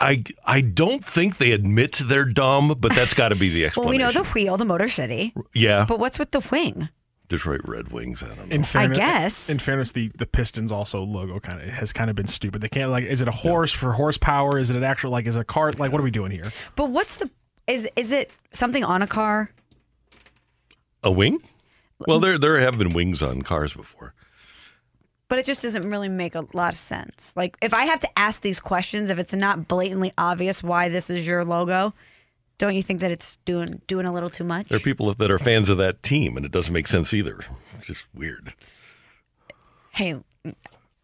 I 0.00 0.22
I 0.44 0.60
don't 0.60 1.02
think 1.02 1.38
they 1.38 1.52
admit 1.52 1.92
they're 2.04 2.26
dumb, 2.26 2.74
but 2.78 2.94
that's 2.94 3.14
got 3.14 3.30
to 3.30 3.36
be 3.36 3.48
the 3.48 3.64
explanation. 3.64 3.82
Well, 4.00 4.08
we 4.10 4.12
know 4.14 4.22
the 4.22 4.28
wheel, 4.30 4.58
the 4.58 4.66
Motor 4.66 4.88
City. 4.90 5.32
yeah, 5.54 5.86
But 5.88 5.98
what's 5.98 6.18
with 6.18 6.30
the 6.32 6.40
wing? 6.52 6.90
Detroit 7.36 7.62
Red 7.64 7.90
Wings. 7.90 8.22
I 8.22 8.28
don't 8.28 8.48
know. 8.48 8.54
In 8.54 8.64
fairness, 8.64 8.98
guess. 8.98 9.50
In 9.50 9.58
fairness, 9.58 9.92
the, 9.92 10.08
the 10.16 10.26
Pistons 10.26 10.70
also 10.70 11.02
logo 11.02 11.40
kind 11.40 11.60
of 11.60 11.68
has 11.68 11.92
kind 11.92 12.08
of 12.08 12.16
been 12.16 12.28
stupid. 12.28 12.60
They 12.60 12.68
can't 12.68 12.90
like. 12.90 13.04
Is 13.04 13.20
it 13.20 13.28
a 13.28 13.32
horse 13.32 13.72
for 13.72 13.92
horsepower? 13.92 14.58
Is 14.58 14.70
it 14.70 14.76
an 14.76 14.84
actual 14.84 15.10
like? 15.10 15.26
Is 15.26 15.36
it 15.36 15.40
a 15.40 15.44
car? 15.44 15.72
Like, 15.72 15.92
what 15.92 16.00
are 16.00 16.04
we 16.04 16.10
doing 16.10 16.30
here? 16.30 16.52
But 16.76 16.90
what's 16.90 17.16
the 17.16 17.30
is 17.66 17.88
is 17.96 18.12
it 18.12 18.30
something 18.52 18.84
on 18.84 19.02
a 19.02 19.06
car? 19.06 19.50
A 21.02 21.10
wing? 21.10 21.40
Well, 22.06 22.20
there 22.20 22.38
there 22.38 22.60
have 22.60 22.78
been 22.78 22.90
wings 22.90 23.22
on 23.22 23.42
cars 23.42 23.72
before. 23.72 24.14
But 25.28 25.38
it 25.38 25.46
just 25.46 25.62
doesn't 25.62 25.88
really 25.88 26.08
make 26.08 26.34
a 26.34 26.46
lot 26.52 26.74
of 26.74 26.78
sense. 26.78 27.32
Like 27.34 27.56
if 27.62 27.74
I 27.74 27.86
have 27.86 28.00
to 28.00 28.18
ask 28.18 28.42
these 28.42 28.60
questions, 28.60 29.10
if 29.10 29.18
it's 29.18 29.34
not 29.34 29.66
blatantly 29.66 30.12
obvious 30.18 30.62
why 30.62 30.88
this 30.88 31.10
is 31.10 31.26
your 31.26 31.44
logo, 31.44 31.94
don't 32.58 32.74
you 32.74 32.82
think 32.82 33.00
that 33.00 33.10
it's 33.10 33.36
doing 33.44 33.82
doing 33.86 34.06
a 34.06 34.12
little 34.12 34.30
too 34.30 34.44
much? 34.44 34.68
There 34.68 34.76
are 34.76 34.80
people 34.80 35.12
that 35.12 35.30
are 35.30 35.38
fans 35.38 35.68
of 35.68 35.78
that 35.78 36.02
team, 36.02 36.36
and 36.36 36.46
it 36.46 36.52
doesn't 36.52 36.72
make 36.72 36.86
sense 36.86 37.12
either. 37.12 37.40
It's 37.78 37.86
just 37.86 38.06
weird. 38.14 38.54
Hey, 39.90 40.20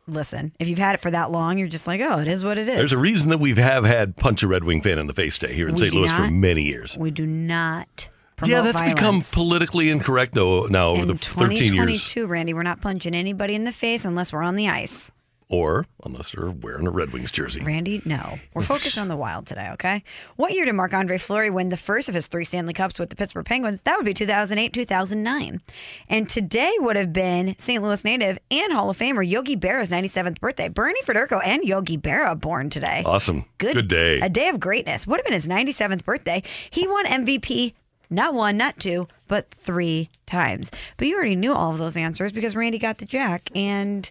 listen, 0.07 0.53
if 0.59 0.69
you've 0.69 0.79
had 0.79 0.95
it 0.95 1.01
for 1.01 1.11
that 1.11 1.31
long, 1.31 1.59
you're 1.59 1.69
just 1.69 1.87
like, 1.87 2.01
oh, 2.01 2.19
it 2.19 2.29
is 2.29 2.45
what 2.45 2.59
it 2.59 2.69
is. 2.69 2.77
There's 2.77 2.93
a 2.93 2.99
reason 2.99 3.31
that 3.31 3.39
we 3.39 3.55
have 3.55 3.85
had 3.85 4.17
punch 4.17 4.43
a 4.43 4.49
Red 4.49 4.65
Wing 4.65 4.83
fan 4.83 4.99
in 4.99 5.07
the 5.07 5.15
face 5.15 5.39
day 5.39 5.53
here 5.53 5.69
in 5.69 5.75
We 5.75 5.81
St. 5.81 5.95
Louis 5.95 6.13
for 6.13 6.31
many 6.31 6.63
years. 6.63 6.97
We 6.97 7.11
do 7.11 7.27
not. 7.27 8.09
Promote 8.37 8.51
yeah, 8.53 8.63
that's 8.63 8.79
violence. 8.79 8.95
become 8.99 9.21
politically 9.21 9.91
incorrect 9.91 10.33
though 10.33 10.65
now 10.67 10.93
over 10.93 11.03
in 11.03 11.07
the 11.09 11.15
13 11.15 11.51
years. 11.59 11.69
2022, 11.69 12.27
Randy. 12.27 12.55
We're 12.55 12.63
not 12.63 12.81
punching 12.81 13.15
anybody 13.15 13.55
in 13.55 13.65
the 13.65 13.73
face 13.73 14.07
unless 14.07 14.33
we're 14.33 14.43
on 14.43 14.55
the 14.55 14.69
ice. 14.69 15.13
Or 15.51 15.85
unless 16.05 16.31
they're 16.31 16.49
wearing 16.49 16.87
a 16.87 16.91
Red 16.91 17.13
Wings 17.13 17.33
jersey. 17.33 17.61
Randy, 17.61 18.01
no. 18.05 18.39
We're 18.55 18.63
focused 18.63 18.97
on 18.97 19.09
the 19.09 19.17
wild 19.17 19.49
today, 19.49 19.69
okay? 19.73 20.05
What 20.37 20.53
year 20.53 20.65
did 20.65 20.75
Marc 20.75 20.95
Andre 20.95 21.19
Fleury 21.19 21.51
win 21.51 21.71
the 21.71 21.77
first 21.77 22.09
of 22.09 22.15
his 22.15 22.29
three 22.29 22.45
Stanley 22.45 22.73
Cups 22.73 23.01
with 23.01 23.11
the 23.11 23.17
Pittsburgh 23.17 23.45
Penguins? 23.45 23.81
That 23.81 23.97
would 23.97 24.07
be 24.07 24.15
2008, 24.15 24.73
2009. 24.73 25.61
And 26.09 26.29
today 26.29 26.73
would 26.79 26.95
have 26.95 27.13
been 27.13 27.57
St. 27.59 27.83
Louis 27.83 28.05
native 28.05 28.39
and 28.51 28.73
Hall 28.73 28.91
of 28.91 28.97
Famer 28.97 29.29
Yogi 29.29 29.57
Berra's 29.57 29.89
97th 29.91 30.39
birthday. 30.39 30.69
Bernie 30.69 31.03
Federko 31.03 31.45
and 31.45 31.65
Yogi 31.65 31.99
Berra 31.99 32.39
born 32.39 32.71
today. 32.71 33.03
Awesome. 33.05 33.45
Good, 33.59 33.75
Good 33.75 33.89
day. 33.89 34.21
A 34.21 34.29
day 34.29 34.49
of 34.49 34.61
greatness. 34.61 35.05
Would 35.07 35.19
have 35.19 35.25
been 35.25 35.33
his 35.35 35.49
97th 35.49 36.05
birthday. 36.05 36.45
He 36.71 36.87
won 36.87 37.07
MVP 37.07 37.75
not 38.13 38.35
one, 38.35 38.57
not 38.57 38.79
two, 38.81 39.07
but 39.29 39.49
three 39.55 40.11
times. 40.27 40.71
But 40.97 41.07
you 41.07 41.15
already 41.15 41.37
knew 41.37 41.53
all 41.53 41.71
of 41.71 41.79
those 41.79 41.97
answers 41.97 42.33
because 42.33 42.57
Randy 42.57 42.79
got 42.79 42.99
the 42.99 43.05
jack 43.05 43.49
and 43.55 44.11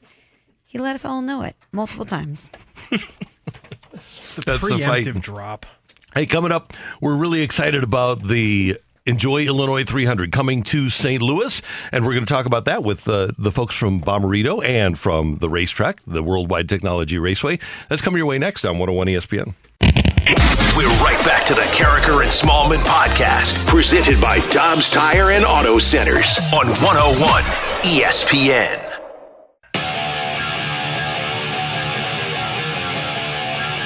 he 0.69 0.77
let 0.77 0.93
us 0.93 1.03
all 1.03 1.23
know 1.23 1.41
it 1.41 1.55
multiple 1.71 2.05
times. 2.05 2.47
That's 2.91 4.35
the 4.35 4.77
fight. 4.79 5.05
Preemptive 5.05 5.19
drop. 5.19 5.65
Hey, 6.13 6.27
coming 6.27 6.51
up, 6.51 6.73
we're 7.01 7.17
really 7.17 7.41
excited 7.41 7.83
about 7.83 8.23
the 8.23 8.77
Enjoy 9.07 9.45
Illinois 9.47 9.83
300 9.83 10.31
coming 10.31 10.61
to 10.63 10.91
St. 10.91 11.23
Louis, 11.23 11.59
and 11.91 12.05
we're 12.05 12.13
going 12.13 12.25
to 12.25 12.31
talk 12.31 12.45
about 12.45 12.65
that 12.65 12.83
with 12.83 13.07
uh, 13.07 13.31
the 13.39 13.51
folks 13.51 13.75
from 13.75 13.99
Bommarito 13.99 14.63
and 14.63 14.97
from 14.97 15.37
the 15.37 15.49
racetrack, 15.49 16.01
the 16.05 16.21
Worldwide 16.21 16.69
Technology 16.69 17.17
Raceway. 17.17 17.57
That's 17.89 18.03
coming 18.03 18.19
your 18.19 18.27
way 18.27 18.37
next 18.37 18.63
on 18.63 18.77
101 18.77 19.07
ESPN. 19.07 19.55
We're 20.77 20.87
right 21.03 21.19
back 21.25 21.47
to 21.47 21.55
the 21.55 21.61
Karraker 21.73 22.21
and 22.21 22.29
Smallmon 22.29 22.83
podcast, 22.85 23.65
presented 23.65 24.21
by 24.21 24.37
Dobbs 24.51 24.87
Tire 24.87 25.31
and 25.31 25.43
Auto 25.43 25.79
Centers 25.79 26.37
on 26.53 26.67
101 26.67 27.43
ESPN. 27.85 29.08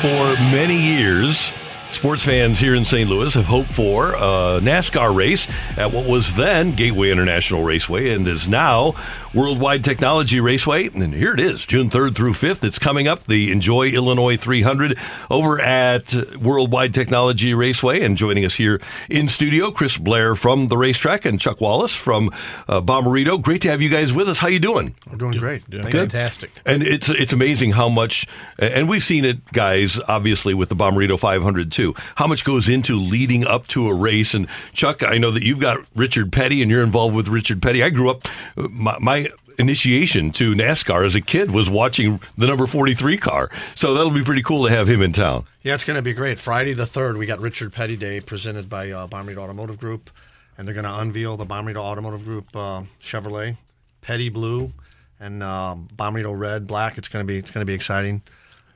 For 0.04 0.36
many 0.52 0.76
years, 0.76 1.54
Sports 1.94 2.26
fans 2.26 2.60
here 2.60 2.76
in 2.76 2.86
St. 2.86 3.10
Louis 3.10 3.34
have 3.34 3.46
hoped 3.46 3.70
for 3.70 4.14
a 4.14 4.60
NASCAR 4.62 5.16
race 5.16 5.48
at 5.78 5.92
what 5.92 6.08
was 6.08 6.36
then 6.36 6.76
Gateway 6.76 7.12
International 7.12 7.64
Raceway 7.64 8.10
and 8.10 8.28
is 8.28 8.48
now 8.48 8.94
Worldwide 9.34 9.84
Technology 9.84 10.40
Raceway. 10.40 10.88
And 10.90 11.14
here 11.14 11.34
it 11.34 11.40
is, 11.40 11.66
June 11.66 11.90
3rd 11.90 12.16
through 12.16 12.34
5th. 12.34 12.64
It's 12.64 12.78
coming 12.80 13.08
up, 13.08 13.24
the 13.26 13.52
Enjoy 13.52 13.88
Illinois 13.88 14.38
300 14.38 14.98
over 15.30 15.62
at 15.62 16.14
Worldwide 16.40 16.94
Technology 16.94 17.54
Raceway. 17.54 18.02
And 18.02 18.16
joining 18.18 18.46
us 18.46 18.56
here 18.56 18.82
in 19.10 19.28
studio, 19.28 19.72
Chris 19.72 19.98
Blair 19.98 20.36
from 20.36 20.68
the 20.68 20.78
racetrack 20.78 21.26
and 21.26 21.40
Chuck 21.40 21.62
Wallace 21.62 21.96
from 21.96 22.30
uh, 22.68 22.82
Bommarito. 22.82 23.42
Great 23.42 23.62
to 23.64 23.70
have 23.70 23.82
you 23.82 23.90
guys 23.90 24.14
with 24.14 24.30
us. 24.30 24.40
How 24.40 24.48
are 24.48 24.52
you 24.52 24.60
doing? 24.60 24.96
We're 25.10 25.18
doing 25.18 25.38
great. 25.38 25.70
Doing 25.70 25.84
Thank 25.84 25.94
you. 25.94 26.00
fantastic. 26.02 26.52
And 26.66 26.84
it's 26.84 27.10
it's 27.10 27.34
amazing 27.34 27.72
how 27.72 27.90
much, 27.90 28.28
and 28.60 28.88
we've 28.88 29.04
seen 29.04 29.26
it, 29.26 29.44
guys. 29.52 30.00
Obviously, 30.08 30.54
with 30.54 30.70
the 30.70 30.76
Bommarito 30.76 31.20
500 31.20 31.72
too. 31.72 31.83
How 32.16 32.28
much 32.28 32.46
goes 32.46 32.70
into 32.70 32.98
leading 32.98 33.46
up 33.46 33.68
to 33.68 33.88
a 33.88 33.94
race? 33.94 34.34
And 34.34 34.48
Chuck, 34.74 35.04
I 35.04 35.18
know 35.18 35.32
that 35.32 35.44
you've 35.44 35.60
got 35.60 35.80
Richard 35.96 36.32
Petty, 36.32 36.62
and 36.62 36.72
you're 36.72 36.84
involved 36.84 37.16
with 37.16 37.28
Richard 37.28 37.62
Petty. 37.62 37.84
I 37.84 37.90
grew 37.90 38.10
up, 38.10 38.28
my, 38.56 38.98
my 39.00 39.28
initiation 39.60 40.32
to 40.32 40.54
NASCAR 40.54 41.06
as 41.06 41.16
a 41.16 41.22
kid 41.22 41.52
was 41.52 41.70
watching 41.70 42.20
the 42.38 42.48
number 42.48 42.66
43 42.66 43.18
car. 43.18 43.50
So 43.76 43.94
that'll 43.94 44.12
be 44.12 44.24
pretty 44.24 44.44
cool 44.44 44.66
to 44.66 44.72
have 44.72 44.88
him 44.88 45.02
in 45.02 45.12
town. 45.12 45.46
Yeah, 45.62 45.76
it's 45.76 45.86
going 45.86 45.96
to 45.96 46.02
be 46.02 46.14
great. 46.14 46.40
Friday 46.40 46.74
the 46.74 46.86
3rd, 46.86 47.18
we 47.18 47.26
got 47.26 47.40
Richard 47.40 47.74
Petty 47.74 47.96
Day 47.96 48.20
presented 48.20 48.70
by 48.70 48.92
uh, 48.92 49.08
Bommarito 49.08 49.38
Automotive 49.38 49.80
Group, 49.80 50.10
and 50.58 50.68
they're 50.68 50.76
going 50.76 50.86
to 50.86 51.00
unveil 51.00 51.38
the 51.38 51.46
Bommarito 51.46 51.78
Automotive 51.78 52.26
Group 52.26 52.56
uh, 52.56 52.84
Chevrolet 53.02 53.58
Petty 54.02 54.30
Blue 54.30 54.72
and 55.20 55.42
um, 55.42 55.88
Bommarito 55.96 56.38
Red 56.38 56.68
Black. 56.68 56.98
It's 56.98 57.08
going 57.08 57.26
to 57.26 57.28
be 57.28 57.38
it's 57.38 57.52
going 57.52 57.62
to 57.62 57.70
be 57.70 57.74
exciting. 57.74 58.22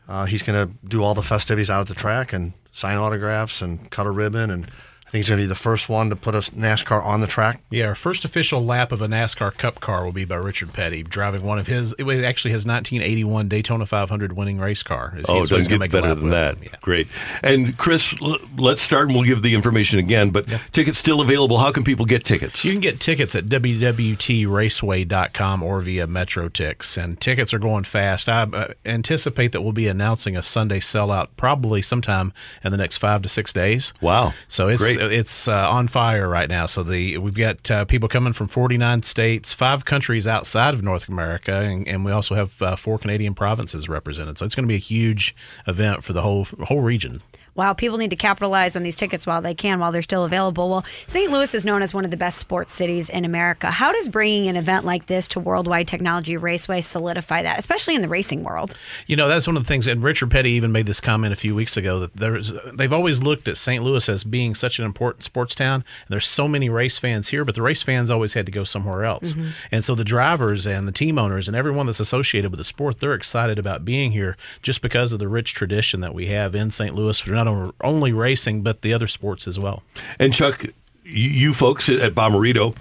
Uh, 0.07 0.25
he's 0.25 0.41
going 0.41 0.67
to 0.67 0.73
do 0.88 1.03
all 1.03 1.13
the 1.13 1.21
festivities 1.21 1.69
out 1.69 1.81
at 1.81 1.88
the 1.88 1.93
track 1.93 2.31
and 2.31 2.53
sign 2.78 2.95
autographs 2.95 3.64
and 3.64 3.90
cut 3.90 4.06
a 4.06 4.12
ribbon 4.12 4.52
and 4.52 4.70
I 5.07 5.09
think 5.09 5.19
he's 5.19 5.29
going 5.29 5.38
to 5.39 5.43
be 5.43 5.47
the 5.47 5.55
first 5.55 5.88
one 5.88 6.09
to 6.09 6.17
put 6.17 6.35
a 6.35 6.39
NASCAR 6.39 7.01
on 7.01 7.21
the 7.21 7.27
track. 7.27 7.61
Yeah, 7.69 7.85
our 7.85 7.95
first 7.95 8.25
official 8.25 8.65
lap 8.65 8.91
of 8.91 9.01
a 9.01 9.07
NASCAR 9.07 9.55
Cup 9.57 9.79
car 9.79 10.03
will 10.03 10.11
be 10.11 10.25
by 10.25 10.35
Richard 10.35 10.73
Petty, 10.73 11.01
driving 11.01 11.43
one 11.43 11.57
of 11.57 11.67
his. 11.67 11.93
It 11.97 12.03
was 12.03 12.21
actually 12.23 12.51
his 12.51 12.65
1981 12.65 13.47
Daytona 13.47 13.85
500 13.85 14.34
winning 14.34 14.59
race 14.59 14.84
car. 14.84 15.13
Is- 15.17 15.23
Oh, 15.29 15.43
it 15.43 15.49
doesn't 15.49 15.69
get 15.69 15.79
make 15.79 15.91
better 15.91 16.13
than 16.13 16.25
with. 16.25 16.34
that. 16.34 16.81
Great. 16.81 17.07
And 17.41 17.77
Chris, 17.77 18.13
let's 18.57 18.81
start 18.81 19.05
and 19.07 19.15
we'll 19.15 19.23
give 19.23 19.43
the 19.43 19.55
information 19.55 19.97
again. 19.97 20.31
But 20.31 20.45
tickets 20.73 20.97
still 20.97 21.21
available. 21.21 21.57
How 21.57 21.71
can 21.71 21.85
people 21.85 22.05
get 22.05 22.25
tickets? 22.25 22.65
You 22.65 22.73
can 22.73 22.81
get 22.81 22.99
tickets 22.99 23.34
at 23.34 23.45
www.raceway.com 23.45 25.63
or 25.63 25.81
via 25.81 26.07
MetroTix, 26.07 27.01
and 27.01 27.19
tickets 27.19 27.53
are 27.53 27.59
going 27.59 27.84
fast. 27.85 28.27
I 28.29 28.41
uh, 28.43 28.73
anticipate 28.85 29.51
that 29.53 29.61
we'll 29.61 29.71
be 29.71 29.88
announcing 29.88 30.35
a 30.35 30.43
Sunday 30.43 30.79
sellout 30.79 31.29
probably 31.38 31.81
sometime 31.81 32.34
in 32.63 32.71
the 32.71 32.77
next 32.77 32.97
five 32.97 33.21
to 33.21 33.29
six 33.29 33.53
days. 33.53 33.93
Wow! 34.01 34.34
So 34.47 34.67
it's 34.67 34.81
Great. 34.84 34.97
It's 34.98 35.48
uh, 35.48 35.69
on 35.69 35.88
fire 35.88 36.28
right 36.28 36.49
now. 36.49 36.65
So 36.65 36.84
the 36.84 37.18
we've 37.18 37.34
got 37.34 37.69
uh, 37.72 37.86
people 37.86 38.10
coming 38.10 38.34
from 38.34 38.48
49 38.48 39.03
states, 39.03 39.53
five 39.53 39.86
countries 39.86 40.28
outside 40.28 40.74
of 40.74 40.84
North 40.84 41.07
America, 41.07 41.53
and, 41.53 41.88
and 41.88 42.03
we 42.03 42.11
also 42.11 42.36
have 42.36 42.61
uh, 42.61 42.76
four 42.76 42.98
Canadian 42.98 43.34
provinces 43.34 43.88
represented. 43.88 44.38
So 44.38 44.45
it's 44.45 44.56
going 44.56 44.65
to 44.65 44.72
be 44.72 44.76
a 44.76 44.80
huge 44.80 45.36
event 45.68 46.03
for 46.03 46.14
the 46.14 46.22
whole 46.22 46.45
whole 46.64 46.82
region. 46.82 47.22
Wow, 47.57 47.73
people 47.73 47.97
need 47.97 48.11
to 48.11 48.15
capitalize 48.15 48.75
on 48.75 48.84
these 48.84 48.95
tickets 48.95 49.27
while 49.27 49.41
they 49.41 49.53
can, 49.55 49.79
while 49.79 49.91
they're 49.91 50.01
still 50.01 50.23
available. 50.23 50.69
Well, 50.69 50.85
St. 51.07 51.31
Louis 51.31 51.53
is 51.53 51.65
known 51.65 51.81
as 51.81 51.93
one 51.93 52.05
of 52.05 52.11
the 52.11 52.17
best 52.17 52.38
sports 52.38 52.71
cities 52.71 53.09
in 53.09 53.25
America. 53.25 53.71
How 53.71 53.91
does 53.91 54.07
bringing 54.07 54.47
an 54.47 54.55
event 54.55 54.85
like 54.85 55.07
this 55.07 55.27
to 55.29 55.39
Worldwide 55.39 55.88
Technology 55.88 56.38
Raceway 56.38 56.81
solidify 56.81 57.41
that, 57.41 57.57
especially 57.59 57.95
in 57.95 58.01
the 58.01 58.07
racing 58.07 58.43
world? 58.43 58.77
You 59.07 59.15
know, 59.15 59.27
that's 59.27 59.47
one 59.47 59.57
of 59.57 59.63
the 59.63 59.67
things, 59.67 59.88
and 59.88 60.03
Richard 60.03 60.31
Petty 60.31 60.51
even 60.51 60.71
made 60.71 60.85
this 60.85 61.01
comment 61.01 61.34
a 61.34 61.35
few 61.35 61.55
weeks 61.55 61.75
ago 61.75 61.99
that 61.99 62.15
there's 62.15 62.53
they've 62.73 62.93
always 62.93 63.23
looked 63.23 63.47
at 63.47 63.57
St. 63.57 63.84
Louis 63.84 64.07
as 64.07 64.23
being 64.23 64.53
such 64.53 64.77
an 64.77 64.85
important 64.85 65.23
sports 65.23 65.55
town. 65.55 65.75
And 65.75 66.09
there's 66.09 66.27
so 66.27 66.47
many 66.47 66.69
race 66.69 66.97
fans 66.99 67.29
here, 67.29 67.43
but 67.43 67.55
the 67.55 67.61
race 67.63 67.81
fans 67.81 68.11
always 68.11 68.34
had 68.34 68.45
to 68.45 68.51
go 68.51 68.63
somewhere 68.63 69.03
else. 69.03 69.34
Mhm. 69.34 69.51
And 69.71 69.84
so 69.84 69.95
the 69.95 70.03
drivers 70.03 70.67
and 70.67 70.88
the 70.88 70.91
team 70.91 71.17
owners 71.17 71.47
and 71.47 71.57
everyone 71.57 71.88
that's 71.88 71.99
associated 71.99 72.51
with 72.51 72.59
the 72.59 72.63
sport, 72.63 72.99
they're 72.99 73.13
excited 73.13 73.57
about 73.57 73.84
being 73.84 74.11
here 74.11 74.38
just 74.61 74.81
because 74.81 75.11
of 75.11 75.19
the 75.19 75.27
rich 75.27 75.53
tradition 75.55 76.01
that 76.01 76.13
we 76.13 76.27
have 76.27 76.53
in 76.53 76.69
St. 76.69 76.93
Louis 76.93 77.19
for 77.19 77.31
not 77.48 77.56
only- 77.56 77.74
only 77.82 78.11
racing 78.11 78.61
but 78.61 78.82
the 78.82 78.94
other 78.94 79.07
sports 79.07 79.48
as 79.48 79.60
well. 79.60 79.84
And 80.19 80.34
Chuck, 80.34 80.65
you, 81.03 81.30
you 81.30 81.53
folks 81.53 81.90
at 81.90 82.14
Bommarito 82.14 82.76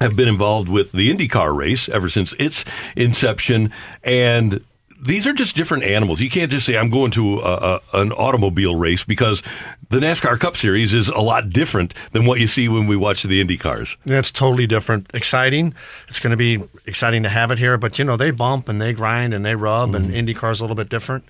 have 0.00 0.16
been 0.16 0.28
involved 0.28 0.68
with 0.68 0.92
the 0.92 1.12
IndyCar 1.12 1.54
race 1.54 1.88
ever 1.88 2.08
since 2.08 2.32
its 2.34 2.64
inception, 2.96 3.70
and 4.02 4.64
these 5.02 5.26
are 5.26 5.32
just 5.32 5.56
different 5.56 5.84
animals. 5.84 6.20
You 6.20 6.30
can't 6.30 6.50
just 6.50 6.66
say 6.66 6.76
I'm 6.76 6.90
going 6.90 7.10
to 7.12 7.40
a, 7.40 7.80
a, 7.92 8.00
an 8.00 8.12
automobile 8.12 8.76
race 8.76 9.04
because 9.04 9.42
the 9.88 9.98
NASCAR 9.98 10.38
Cup 10.38 10.56
Series 10.56 10.92
is 10.92 11.08
a 11.08 11.20
lot 11.20 11.50
different 11.50 11.94
than 12.12 12.26
what 12.26 12.38
you 12.38 12.46
see 12.46 12.68
when 12.68 12.86
we 12.86 12.96
watch 12.96 13.22
the 13.22 13.40
Indy 13.40 13.56
cars. 13.56 13.96
Yeah, 14.04 14.20
totally 14.22 14.66
different. 14.66 15.10
Exciting. 15.14 15.74
It's 16.08 16.20
going 16.20 16.32
to 16.32 16.36
be 16.36 16.62
exciting 16.86 17.22
to 17.22 17.28
have 17.28 17.50
it 17.50 17.58
here, 17.58 17.78
but 17.78 17.98
you 17.98 18.04
know 18.04 18.16
they 18.16 18.30
bump 18.30 18.68
and 18.68 18.80
they 18.80 18.92
grind 18.92 19.32
and 19.32 19.44
they 19.44 19.54
rub, 19.54 19.94
and 19.94 20.10
mm-hmm. 20.10 20.28
IndyCar's 20.28 20.58
is 20.58 20.60
a 20.60 20.64
little 20.64 20.76
bit 20.76 20.88
different. 20.88 21.24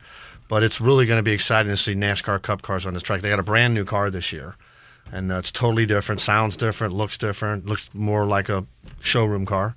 But 0.50 0.64
it's 0.64 0.80
really 0.80 1.06
going 1.06 1.18
to 1.18 1.22
be 1.22 1.30
exciting 1.30 1.70
to 1.70 1.76
see 1.76 1.94
NASCAR 1.94 2.42
Cup 2.42 2.60
cars 2.60 2.84
on 2.84 2.92
this 2.92 3.04
track. 3.04 3.20
They 3.20 3.30
got 3.30 3.38
a 3.38 3.44
brand 3.44 3.72
new 3.72 3.84
car 3.84 4.10
this 4.10 4.32
year, 4.32 4.56
and 5.12 5.30
uh, 5.30 5.36
it's 5.36 5.52
totally 5.52 5.86
different. 5.86 6.20
Sounds 6.20 6.56
different, 6.56 6.92
looks 6.92 7.16
different, 7.16 7.66
looks 7.66 7.88
more 7.94 8.26
like 8.26 8.48
a 8.48 8.66
showroom 9.00 9.46
car. 9.46 9.76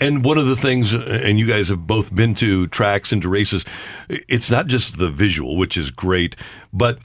And 0.00 0.24
one 0.24 0.38
of 0.38 0.46
the 0.46 0.56
things, 0.56 0.94
and 0.94 1.38
you 1.38 1.46
guys 1.46 1.68
have 1.68 1.86
both 1.86 2.14
been 2.14 2.34
to 2.36 2.68
tracks 2.68 3.12
and 3.12 3.20
to 3.20 3.28
races, 3.28 3.64
it's 4.08 4.50
not 4.50 4.66
just 4.66 4.96
the 4.98 5.10
visual, 5.10 5.56
which 5.56 5.76
is 5.76 5.90
great, 5.90 6.36
but 6.72 6.98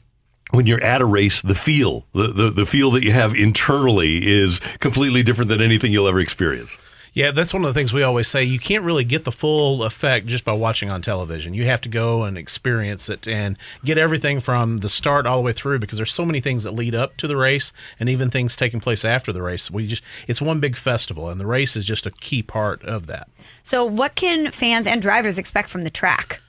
when 0.52 0.68
you're 0.68 0.84
at 0.84 1.02
a 1.02 1.06
race, 1.06 1.42
the 1.42 1.56
feel, 1.56 2.06
the, 2.14 2.28
the, 2.28 2.52
the 2.52 2.66
feel 2.66 2.92
that 2.92 3.04
you 3.04 3.12
have 3.12 3.36
internally 3.36 4.32
is 4.32 4.60
completely 4.80 5.24
different 5.24 5.50
than 5.50 5.62
anything 5.62 5.92
you'll 5.92 6.08
ever 6.08 6.20
experience. 6.20 6.78
Yeah, 7.14 7.30
that's 7.30 7.54
one 7.54 7.64
of 7.64 7.72
the 7.72 7.80
things 7.80 7.94
we 7.94 8.02
always 8.02 8.28
say. 8.28 8.44
You 8.44 8.58
can't 8.58 8.84
really 8.84 9.04
get 9.04 9.24
the 9.24 9.32
full 9.32 9.84
effect 9.84 10.26
just 10.26 10.44
by 10.44 10.54
watching 10.54 10.90
on 10.90 11.04
television. 11.04 11.54
You 11.54 11.66
have 11.66 11.82
to 11.82 11.90
go 11.90 12.24
and 12.24 12.40
experience 12.40 13.08
it 13.08 13.28
and 13.28 13.56
get 13.86 14.00
everything 14.00 14.40
from 14.40 14.78
the 14.78 14.90
start 14.90 15.28
all 15.28 15.38
the 15.38 15.44
way 15.44 15.54
through 15.54 15.78
because 15.78 15.98
there's 15.98 16.12
so 16.12 16.26
many 16.26 16.40
things 16.40 16.64
that 16.64 16.72
lead 16.72 16.96
up 16.96 17.16
to 17.18 17.28
the 17.28 17.38
race 17.38 17.72
and 18.00 18.10
even 18.10 18.32
things 18.32 18.56
taking 18.56 18.80
place 18.80 19.06
after 19.06 19.32
the 19.32 19.44
race. 19.44 19.70
We 19.70 19.86
just 19.86 20.02
it's 20.28 20.42
one 20.42 20.60
big 20.60 20.76
festival 20.76 21.30
and 21.30 21.40
the 21.40 21.46
race 21.46 21.76
is 21.76 21.86
just 21.86 22.08
a 22.08 22.12
key 22.12 22.42
part 22.42 22.84
of 22.84 23.06
that. 23.08 23.30
So, 23.62 23.86
what 23.86 24.16
can 24.16 24.50
fans 24.50 24.88
and 24.88 25.00
drivers 25.00 25.38
expect 25.38 25.70
from 25.70 25.84
the 25.84 25.92
track? 25.92 26.42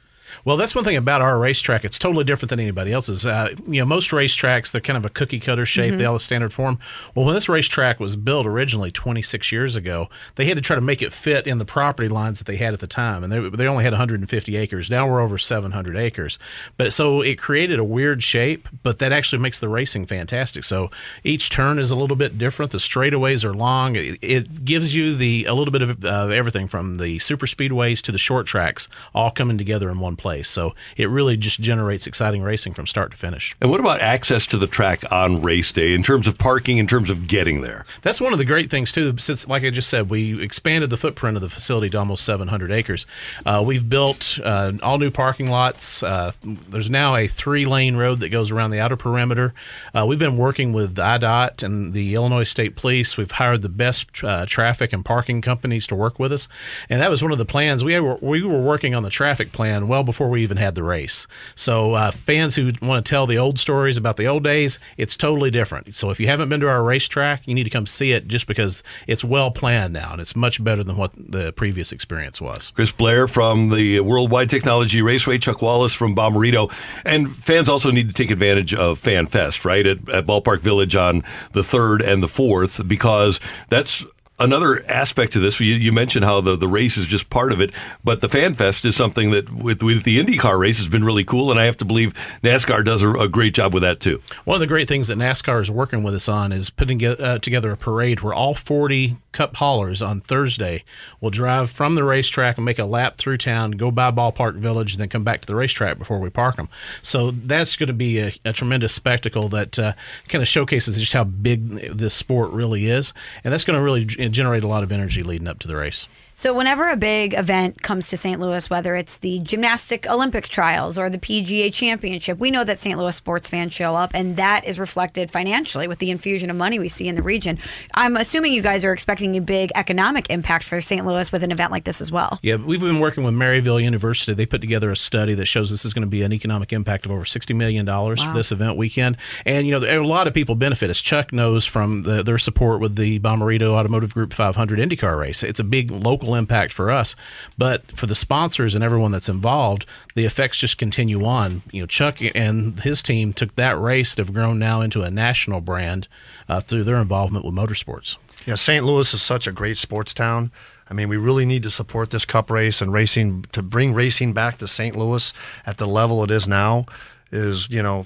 Well, 0.44 0.56
that's 0.56 0.74
one 0.74 0.84
thing 0.84 0.96
about 0.96 1.20
our 1.22 1.38
racetrack. 1.38 1.84
It's 1.84 1.98
totally 1.98 2.24
different 2.24 2.50
than 2.50 2.60
anybody 2.60 2.92
else's. 2.92 3.24
Uh, 3.26 3.50
you 3.68 3.80
know, 3.80 3.84
most 3.86 4.10
racetracks 4.10 4.72
they're 4.72 4.80
kind 4.80 4.96
of 4.96 5.04
a 5.04 5.10
cookie 5.10 5.40
cutter 5.40 5.66
shape. 5.66 5.94
Mhm. 5.94 5.98
They 5.98 6.04
all 6.04 6.14
have 6.14 6.22
standard 6.22 6.52
form. 6.52 6.78
Well, 7.14 7.24
when 7.26 7.34
this 7.34 7.48
racetrack 7.48 8.00
was 8.00 8.16
built 8.16 8.46
originally 8.46 8.90
26 8.90 9.52
years 9.52 9.76
ago, 9.76 10.08
they 10.36 10.46
had 10.46 10.56
to 10.56 10.62
try 10.62 10.74
to 10.76 10.82
make 10.82 11.02
it 11.02 11.12
fit 11.12 11.46
in 11.46 11.58
the 11.58 11.64
property 11.64 12.08
lines 12.08 12.38
that 12.38 12.46
they 12.46 12.56
had 12.56 12.72
at 12.74 12.80
the 12.80 12.86
time, 12.86 13.22
and 13.24 13.32
they, 13.32 13.38
they 13.50 13.66
only 13.66 13.84
had 13.84 13.92
150 13.92 14.56
acres. 14.56 14.90
Now 14.90 15.06
we're 15.08 15.20
over 15.20 15.38
700 15.38 15.96
acres. 15.96 16.38
But 16.76 16.92
so 16.92 17.20
it 17.20 17.38
created 17.38 17.78
a 17.78 17.84
weird 17.84 18.22
shape, 18.22 18.68
but 18.82 18.98
that 18.98 19.12
actually 19.12 19.40
makes 19.42 19.58
the 19.58 19.68
racing 19.68 20.06
fantastic. 20.06 20.64
So 20.64 20.90
each 21.22 21.50
turn 21.50 21.78
is 21.78 21.90
a 21.90 21.96
little 21.96 22.16
bit 22.16 22.38
different. 22.38 22.72
The 22.72 22.78
straightaways 22.78 23.44
are 23.44 23.54
long. 23.54 23.96
It, 23.96 24.18
it 24.22 24.64
gives 24.64 24.94
you 24.94 25.14
the 25.14 25.44
a 25.44 25.54
little 25.54 25.72
bit 25.72 25.82
of 25.82 26.04
uh, 26.04 26.28
everything 26.28 26.68
from 26.68 26.96
the 26.96 27.18
super 27.18 27.46
speedways 27.46 28.00
to 28.02 28.12
the 28.12 28.18
short 28.18 28.46
tracks 28.46 28.88
all 29.14 29.30
coming 29.30 29.58
together 29.58 29.90
in 29.90 29.98
one 30.00 30.16
place. 30.16 30.23
So 30.24 30.74
it 30.96 31.08
really 31.08 31.36
just 31.36 31.60
generates 31.60 32.06
exciting 32.06 32.42
racing 32.42 32.74
from 32.74 32.86
start 32.86 33.10
to 33.10 33.16
finish. 33.16 33.54
And 33.60 33.70
what 33.70 33.80
about 33.80 34.00
access 34.00 34.46
to 34.46 34.58
the 34.58 34.66
track 34.66 35.04
on 35.12 35.42
race 35.42 35.70
day 35.70 35.94
in 35.94 36.02
terms 36.02 36.26
of 36.26 36.38
parking, 36.38 36.78
in 36.78 36.86
terms 36.86 37.10
of 37.10 37.28
getting 37.28 37.60
there? 37.60 37.84
That's 38.02 38.20
one 38.20 38.32
of 38.32 38.38
the 38.38 38.44
great 38.44 38.70
things 38.70 38.90
too. 38.90 39.16
Since, 39.18 39.46
like 39.46 39.64
I 39.64 39.70
just 39.70 39.90
said, 39.90 40.08
we 40.08 40.42
expanded 40.42 40.90
the 40.90 40.96
footprint 40.96 41.36
of 41.36 41.42
the 41.42 41.50
facility 41.50 41.90
to 41.90 41.98
almost 41.98 42.24
700 42.24 42.72
acres. 42.72 43.06
Uh, 43.44 43.62
we've 43.64 43.88
built 43.88 44.38
uh, 44.42 44.72
all 44.82 44.98
new 44.98 45.10
parking 45.10 45.48
lots. 45.48 46.02
Uh, 46.02 46.32
there's 46.42 46.90
now 46.90 47.16
a 47.16 47.26
three-lane 47.26 47.96
road 47.96 48.20
that 48.20 48.30
goes 48.30 48.50
around 48.50 48.70
the 48.70 48.80
outer 48.80 48.96
perimeter. 48.96 49.52
Uh, 49.94 50.04
we've 50.08 50.18
been 50.18 50.38
working 50.38 50.72
with 50.72 50.96
IDOT 50.96 51.62
and 51.62 51.92
the 51.92 52.14
Illinois 52.14 52.44
State 52.44 52.76
Police. 52.76 53.16
We've 53.16 53.30
hired 53.30 53.62
the 53.62 53.68
best 53.68 54.24
uh, 54.24 54.46
traffic 54.46 54.92
and 54.92 55.04
parking 55.04 55.42
companies 55.42 55.86
to 55.88 55.94
work 55.94 56.18
with 56.18 56.32
us, 56.32 56.48
and 56.88 57.00
that 57.00 57.10
was 57.10 57.22
one 57.22 57.32
of 57.32 57.38
the 57.38 57.44
plans. 57.44 57.84
We 57.84 57.98
were 58.00 58.18
we 58.20 58.42
were 58.42 58.62
working 58.62 58.94
on 58.94 59.02
the 59.02 59.10
traffic 59.10 59.52
plan 59.52 59.88
well 59.88 60.02
before 60.02 60.13
we 60.20 60.42
even 60.42 60.56
had 60.56 60.74
the 60.74 60.82
race. 60.82 61.26
So 61.54 61.94
uh, 61.94 62.10
fans 62.10 62.54
who 62.54 62.72
want 62.80 63.04
to 63.04 63.10
tell 63.10 63.26
the 63.26 63.38
old 63.38 63.58
stories 63.58 63.96
about 63.96 64.16
the 64.16 64.26
old 64.26 64.44
days, 64.44 64.78
it's 64.96 65.16
totally 65.16 65.50
different. 65.50 65.94
So 65.94 66.10
if 66.10 66.20
you 66.20 66.26
haven't 66.26 66.48
been 66.48 66.60
to 66.60 66.68
our 66.68 66.82
racetrack, 66.82 67.46
you 67.46 67.54
need 67.54 67.64
to 67.64 67.70
come 67.70 67.86
see 67.86 68.12
it 68.12 68.28
just 68.28 68.46
because 68.46 68.82
it's 69.06 69.24
well 69.24 69.50
planned 69.50 69.92
now 69.92 70.12
and 70.12 70.20
it's 70.20 70.36
much 70.36 70.62
better 70.62 70.82
than 70.84 70.96
what 70.96 71.12
the 71.16 71.52
previous 71.52 71.92
experience 71.92 72.40
was. 72.40 72.72
Chris 72.74 72.92
Blair 72.92 73.26
from 73.26 73.70
the 73.70 74.00
Worldwide 74.00 74.50
Technology 74.50 75.02
Raceway, 75.02 75.38
Chuck 75.38 75.62
Wallace 75.62 75.92
from 75.92 76.14
Bommarito. 76.14 76.72
And 77.04 77.34
fans 77.34 77.68
also 77.68 77.90
need 77.90 78.08
to 78.08 78.14
take 78.14 78.30
advantage 78.30 78.74
of 78.74 78.98
Fan 78.98 79.26
Fest, 79.26 79.64
right, 79.64 79.86
at, 79.86 80.08
at 80.08 80.26
Ballpark 80.26 80.60
Village 80.60 80.96
on 80.96 81.22
the 81.52 81.62
3rd 81.62 82.06
and 82.06 82.22
the 82.22 82.28
4th, 82.28 82.86
because 82.86 83.40
that's 83.68 84.04
another 84.38 84.84
aspect 84.88 85.32
to 85.32 85.40
this, 85.40 85.60
you, 85.60 85.74
you 85.74 85.92
mentioned 85.92 86.24
how 86.24 86.40
the, 86.40 86.56
the 86.56 86.68
race 86.68 86.96
is 86.96 87.06
just 87.06 87.30
part 87.30 87.52
of 87.52 87.60
it, 87.60 87.72
but 88.02 88.20
the 88.20 88.28
Fan 88.28 88.54
Fest 88.54 88.84
is 88.84 88.96
something 88.96 89.30
that 89.30 89.52
with, 89.52 89.82
with 89.82 90.04
the 90.04 90.22
IndyCar 90.22 90.58
race 90.58 90.78
has 90.78 90.88
been 90.88 91.04
really 91.04 91.24
cool, 91.24 91.50
and 91.50 91.60
I 91.60 91.64
have 91.64 91.76
to 91.78 91.84
believe 91.84 92.14
NASCAR 92.42 92.84
does 92.84 93.02
a, 93.02 93.10
a 93.12 93.28
great 93.28 93.54
job 93.54 93.72
with 93.74 93.82
that 93.82 94.00
too. 94.00 94.20
One 94.44 94.56
of 94.56 94.60
the 94.60 94.66
great 94.66 94.88
things 94.88 95.08
that 95.08 95.18
NASCAR 95.18 95.60
is 95.60 95.70
working 95.70 96.02
with 96.02 96.14
us 96.14 96.28
on 96.28 96.52
is 96.52 96.70
putting 96.70 97.04
uh, 97.04 97.38
together 97.38 97.72
a 97.72 97.76
parade 97.76 98.20
where 98.20 98.34
all 98.34 98.54
40 98.54 99.16
Cup 99.34 99.56
haulers 99.56 100.00
on 100.00 100.22
Thursday 100.22 100.84
will 101.20 101.28
drive 101.28 101.70
from 101.70 101.96
the 101.96 102.04
racetrack 102.04 102.56
and 102.56 102.64
make 102.64 102.78
a 102.78 102.84
lap 102.84 103.18
through 103.18 103.36
town, 103.36 103.72
go 103.72 103.90
by 103.90 104.10
Ballpark 104.10 104.54
Village, 104.54 104.92
and 104.94 105.00
then 105.00 105.08
come 105.08 105.24
back 105.24 105.42
to 105.42 105.46
the 105.46 105.54
racetrack 105.54 105.98
before 105.98 106.18
we 106.18 106.30
park 106.30 106.56
them. 106.56 106.68
So 107.02 107.32
that's 107.32 107.76
going 107.76 107.88
to 107.88 107.92
be 107.92 108.20
a, 108.20 108.32
a 108.44 108.52
tremendous 108.52 108.94
spectacle 108.94 109.48
that 109.50 109.78
uh, 109.78 109.92
kind 110.28 110.40
of 110.40 110.48
showcases 110.48 110.96
just 110.96 111.12
how 111.12 111.24
big 111.24 111.94
this 111.94 112.14
sport 112.14 112.50
really 112.52 112.86
is, 112.86 113.12
and 113.42 113.52
that's 113.52 113.64
going 113.64 113.78
to 113.78 113.84
really 113.84 114.06
generate 114.06 114.64
a 114.64 114.68
lot 114.68 114.82
of 114.82 114.92
energy 114.92 115.22
leading 115.22 115.48
up 115.48 115.58
to 115.58 115.68
the 115.68 115.76
race. 115.76 116.08
So, 116.36 116.52
whenever 116.52 116.90
a 116.90 116.96
big 116.96 117.32
event 117.34 117.82
comes 117.82 118.08
to 118.08 118.16
St. 118.16 118.40
Louis, 118.40 118.68
whether 118.68 118.96
it's 118.96 119.18
the 119.18 119.38
gymnastic 119.40 120.06
Olympic 120.08 120.48
trials 120.48 120.98
or 120.98 121.08
the 121.08 121.18
PGA 121.18 121.72
championship, 121.72 122.38
we 122.38 122.50
know 122.50 122.64
that 122.64 122.78
St. 122.80 122.98
Louis 122.98 123.14
sports 123.14 123.48
fans 123.48 123.72
show 123.72 123.94
up, 123.94 124.10
and 124.14 124.36
that 124.36 124.64
is 124.64 124.78
reflected 124.78 125.30
financially 125.30 125.86
with 125.86 126.00
the 126.00 126.10
infusion 126.10 126.50
of 126.50 126.56
money 126.56 126.78
we 126.80 126.88
see 126.88 127.06
in 127.06 127.14
the 127.14 127.22
region. 127.22 127.58
I'm 127.94 128.16
assuming 128.16 128.52
you 128.52 128.62
guys 128.62 128.84
are 128.84 128.92
expecting 128.92 129.36
a 129.36 129.40
big 129.40 129.70
economic 129.76 130.28
impact 130.28 130.64
for 130.64 130.80
St. 130.80 131.06
Louis 131.06 131.30
with 131.30 131.44
an 131.44 131.52
event 131.52 131.70
like 131.70 131.84
this 131.84 132.00
as 132.00 132.10
well. 132.10 132.40
Yeah, 132.42 132.56
we've 132.56 132.80
been 132.80 132.98
working 132.98 133.22
with 133.22 133.34
Maryville 133.34 133.82
University. 133.82 134.34
They 134.34 134.46
put 134.46 134.60
together 134.60 134.90
a 134.90 134.96
study 134.96 135.34
that 135.34 135.46
shows 135.46 135.70
this 135.70 135.84
is 135.84 135.92
going 135.94 136.02
to 136.02 136.08
be 136.08 136.22
an 136.22 136.32
economic 136.32 136.72
impact 136.72 137.06
of 137.06 137.12
over 137.12 137.24
$60 137.24 137.54
million 137.54 137.84
Wow. 137.86 138.14
for 138.16 138.32
this 138.34 138.50
event 138.50 138.76
weekend. 138.76 139.16
And, 139.46 139.66
you 139.68 139.78
know, 139.78 139.86
a 139.86 140.02
lot 140.04 140.26
of 140.26 140.34
people 140.34 140.56
benefit, 140.56 140.90
as 140.90 141.00
Chuck 141.00 141.32
knows 141.32 141.64
from 141.64 142.02
the, 142.02 142.22
their 142.24 142.38
support 142.38 142.80
with 142.80 142.96
the 142.96 143.20
Bommarito 143.20 143.70
Automotive 143.70 144.12
Group 144.14 144.32
500 144.32 144.78
IndyCar 144.80 145.16
race. 145.18 145.42
It's 145.44 145.60
a 145.60 145.64
big 145.64 145.92
local 145.92 146.23
impact 146.32 146.72
for 146.72 146.90
us. 146.90 147.14
But 147.58 147.92
for 147.92 148.06
the 148.06 148.14
sponsors 148.14 148.74
and 148.74 148.82
everyone 148.82 149.12
that's 149.12 149.28
involved, 149.28 149.84
the 150.14 150.24
effects 150.24 150.58
just 150.58 150.78
continue 150.78 151.24
on. 151.26 151.62
You 151.70 151.82
know, 151.82 151.86
Chuck 151.86 152.18
and 152.34 152.80
his 152.80 153.02
team 153.02 153.34
took 153.34 153.54
that 153.56 153.78
race 153.78 154.14
that 154.14 154.24
have 154.24 154.32
grown 154.32 154.58
now 154.58 154.80
into 154.80 155.02
a 155.02 155.10
national 155.10 155.60
brand 155.60 156.08
uh, 156.48 156.60
through 156.60 156.84
their 156.84 156.96
involvement 156.96 157.44
with 157.44 157.54
motorsports. 157.54 158.16
Yeah, 158.46 158.56
St. 158.56 158.84
Louis 158.84 159.12
is 159.12 159.22
such 159.22 159.46
a 159.46 159.52
great 159.52 159.76
sports 159.76 160.14
town. 160.14 160.50
I 160.88 160.94
mean, 160.94 161.08
we 161.08 161.16
really 161.16 161.46
need 161.46 161.62
to 161.62 161.70
support 161.70 162.10
this 162.10 162.24
cup 162.24 162.50
race 162.50 162.80
and 162.82 162.92
racing 162.92 163.46
to 163.52 163.62
bring 163.62 163.94
racing 163.94 164.34
back 164.34 164.58
to 164.58 164.68
St. 164.68 164.96
Louis 164.96 165.32
at 165.66 165.78
the 165.78 165.86
level 165.86 166.22
it 166.24 166.30
is 166.30 166.46
now. 166.46 166.86
Is 167.32 167.68
you 167.70 167.82
know, 167.82 168.04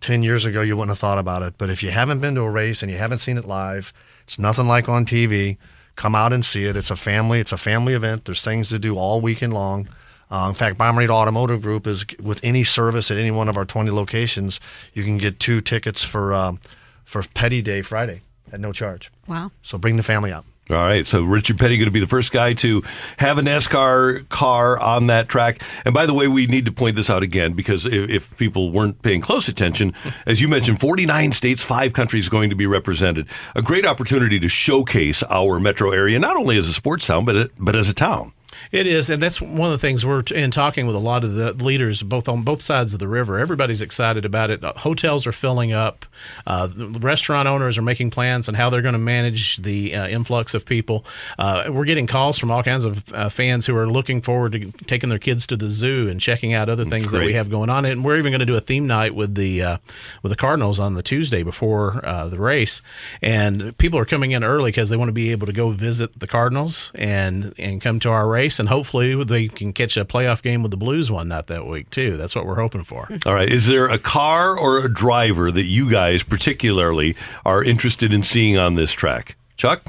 ten 0.00 0.22
years 0.22 0.44
ago 0.44 0.60
you 0.60 0.76
wouldn't 0.76 0.90
have 0.90 0.98
thought 0.98 1.18
about 1.18 1.42
it, 1.42 1.54
but 1.58 1.70
if 1.70 1.82
you 1.82 1.90
haven't 1.90 2.20
been 2.20 2.34
to 2.34 2.42
a 2.42 2.50
race 2.50 2.82
and 2.82 2.90
you 2.90 2.98
haven't 2.98 3.20
seen 3.20 3.38
it 3.38 3.44
live, 3.44 3.92
it's 4.24 4.38
nothing 4.38 4.66
like 4.66 4.88
on 4.88 5.06
TV. 5.06 5.56
Come 5.98 6.14
out 6.14 6.32
and 6.32 6.46
see 6.46 6.64
it. 6.64 6.76
It's 6.76 6.92
a 6.92 6.96
family. 6.96 7.40
It's 7.40 7.50
a 7.50 7.56
family 7.56 7.92
event. 7.92 8.24
There's 8.24 8.40
things 8.40 8.68
to 8.68 8.78
do 8.78 8.96
all 8.96 9.20
weekend 9.20 9.52
long. 9.52 9.88
Uh, 10.30 10.46
in 10.48 10.54
fact, 10.54 10.78
Bommarito 10.78 11.10
Automotive 11.10 11.60
Group 11.60 11.88
is 11.88 12.06
with 12.22 12.38
any 12.44 12.62
service 12.62 13.10
at 13.10 13.16
any 13.16 13.32
one 13.32 13.48
of 13.48 13.56
our 13.56 13.64
20 13.64 13.90
locations. 13.90 14.60
You 14.94 15.02
can 15.02 15.18
get 15.18 15.40
two 15.40 15.60
tickets 15.60 16.04
for 16.04 16.32
um, 16.32 16.60
for 17.04 17.24
Petty 17.34 17.62
Day 17.62 17.82
Friday 17.82 18.20
at 18.52 18.60
no 18.60 18.72
charge. 18.72 19.10
Wow. 19.26 19.50
So 19.62 19.76
bring 19.76 19.96
the 19.96 20.04
family 20.04 20.30
out. 20.30 20.44
All 20.70 20.76
right, 20.76 21.06
so 21.06 21.22
Richard 21.22 21.58
Petty 21.58 21.78
going 21.78 21.86
to 21.86 21.90
be 21.90 22.00
the 22.00 22.06
first 22.06 22.30
guy 22.30 22.52
to 22.54 22.82
have 23.16 23.38
a 23.38 23.40
NASCAR 23.40 24.28
car 24.28 24.78
on 24.78 25.06
that 25.06 25.28
track. 25.28 25.62
And 25.86 25.94
by 25.94 26.04
the 26.04 26.12
way, 26.12 26.28
we 26.28 26.46
need 26.46 26.66
to 26.66 26.72
point 26.72 26.94
this 26.94 27.08
out 27.08 27.22
again 27.22 27.54
because 27.54 27.86
if, 27.86 28.10
if 28.10 28.36
people 28.36 28.70
weren't 28.70 29.00
paying 29.00 29.22
close 29.22 29.48
attention, 29.48 29.94
as 30.26 30.42
you 30.42 30.48
mentioned, 30.48 30.78
49 30.78 31.32
states, 31.32 31.62
five 31.62 31.94
countries 31.94 32.28
going 32.28 32.50
to 32.50 32.56
be 32.56 32.66
represented. 32.66 33.28
A 33.56 33.62
great 33.62 33.86
opportunity 33.86 34.38
to 34.40 34.48
showcase 34.48 35.22
our 35.30 35.58
metro 35.58 35.90
area, 35.90 36.18
not 36.18 36.36
only 36.36 36.58
as 36.58 36.68
a 36.68 36.74
sports 36.74 37.06
town, 37.06 37.24
but 37.24 37.50
but 37.58 37.74
as 37.74 37.88
a 37.88 37.94
town. 37.94 38.34
It 38.70 38.86
is, 38.86 39.10
and 39.10 39.22
that's 39.22 39.40
one 39.40 39.70
of 39.70 39.72
the 39.72 39.78
things 39.78 40.04
we're 40.04 40.22
in 40.34 40.50
talking 40.50 40.86
with 40.86 40.96
a 40.96 41.00
lot 41.00 41.24
of 41.24 41.34
the 41.34 41.52
leaders, 41.52 42.02
both 42.02 42.28
on 42.28 42.42
both 42.42 42.62
sides 42.62 42.92
of 42.92 43.00
the 43.00 43.08
river. 43.08 43.38
Everybody's 43.38 43.82
excited 43.82 44.24
about 44.24 44.50
it. 44.50 44.62
Uh, 44.62 44.72
Hotels 44.76 45.26
are 45.26 45.32
filling 45.32 45.72
up. 45.72 46.06
Uh, 46.46 46.68
restaurant 46.76 47.48
owners 47.48 47.78
are 47.78 47.82
making 47.82 48.10
plans 48.10 48.48
on 48.48 48.54
how 48.54 48.70
they're 48.70 48.82
going 48.82 48.94
to 48.94 48.98
manage 48.98 49.58
the 49.58 49.94
uh, 49.94 50.08
influx 50.08 50.54
of 50.54 50.66
people. 50.66 51.04
Uh, 51.38 51.64
we're 51.70 51.84
getting 51.84 52.06
calls 52.06 52.38
from 52.38 52.50
all 52.50 52.62
kinds 52.62 52.84
of 52.84 53.12
uh, 53.12 53.28
fans 53.28 53.66
who 53.66 53.76
are 53.76 53.88
looking 53.88 54.20
forward 54.20 54.52
to 54.52 54.70
taking 54.86 55.08
their 55.08 55.18
kids 55.18 55.46
to 55.46 55.56
the 55.56 55.68
zoo 55.68 56.08
and 56.08 56.20
checking 56.20 56.52
out 56.54 56.68
other 56.68 56.84
things 56.84 57.10
that 57.12 57.24
we 57.24 57.32
have 57.34 57.50
going 57.50 57.70
on. 57.70 57.84
And 57.84 58.04
we're 58.04 58.16
even 58.16 58.32
going 58.32 58.40
to 58.40 58.46
do 58.46 58.56
a 58.56 58.60
theme 58.60 58.86
night 58.86 59.14
with 59.14 59.34
the 59.34 59.62
uh, 59.62 59.78
with 60.22 60.30
the 60.30 60.36
Cardinals 60.36 60.80
on 60.80 60.94
the 60.94 61.02
Tuesday 61.02 61.42
before 61.42 62.04
uh, 62.04 62.28
the 62.28 62.38
race. 62.38 62.82
And 63.22 63.76
people 63.78 63.98
are 63.98 64.04
coming 64.04 64.32
in 64.32 64.44
early 64.44 64.70
because 64.70 64.90
they 64.90 64.96
want 64.96 65.08
to 65.08 65.12
be 65.12 65.30
able 65.30 65.46
to 65.46 65.52
go 65.52 65.70
visit 65.70 66.18
the 66.18 66.26
Cardinals 66.26 66.92
and 66.94 67.54
and 67.58 67.80
come 67.80 68.00
to 68.00 68.10
our 68.10 68.28
race. 68.28 68.47
And 68.58 68.68
hopefully 68.68 69.22
they 69.24 69.48
can 69.48 69.72
catch 69.72 69.96
a 69.96 70.04
playoff 70.04 70.42
game 70.42 70.62
with 70.62 70.70
the 70.70 70.76
Blues 70.76 71.10
one 71.10 71.28
night 71.28 71.48
that 71.48 71.66
week 71.66 71.90
too. 71.90 72.16
That's 72.16 72.34
what 72.34 72.46
we're 72.46 72.54
hoping 72.60 72.84
for. 72.84 73.08
All 73.26 73.34
right, 73.34 73.48
is 73.48 73.66
there 73.66 73.86
a 73.86 73.98
car 73.98 74.58
or 74.58 74.78
a 74.78 74.92
driver 74.92 75.50
that 75.50 75.64
you 75.64 75.90
guys 75.90 76.22
particularly 76.22 77.16
are 77.44 77.62
interested 77.62 78.12
in 78.12 78.22
seeing 78.22 78.56
on 78.56 78.74
this 78.74 78.92
track? 78.92 79.36
Chuck? 79.56 79.82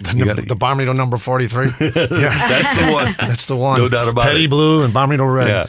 You 0.00 0.18
The, 0.20 0.24
gotta- 0.24 0.42
the 0.42 0.56
Bommarito 0.56 0.94
number 0.94 1.18
43. 1.18 1.66
yeah. 1.80 1.88
That's 1.88 2.78
the 2.80 2.92
one. 2.92 3.14
That's 3.18 3.46
the 3.46 3.56
one. 3.56 3.78
No 3.78 3.88
doubt 3.88 4.08
about 4.08 4.24
Petty 4.24 4.44
it. 4.44 4.50
Blue 4.50 4.82
and 4.82 4.92
Bommarito 4.92 5.32
Red. 5.32 5.48
Yeah. 5.48 5.66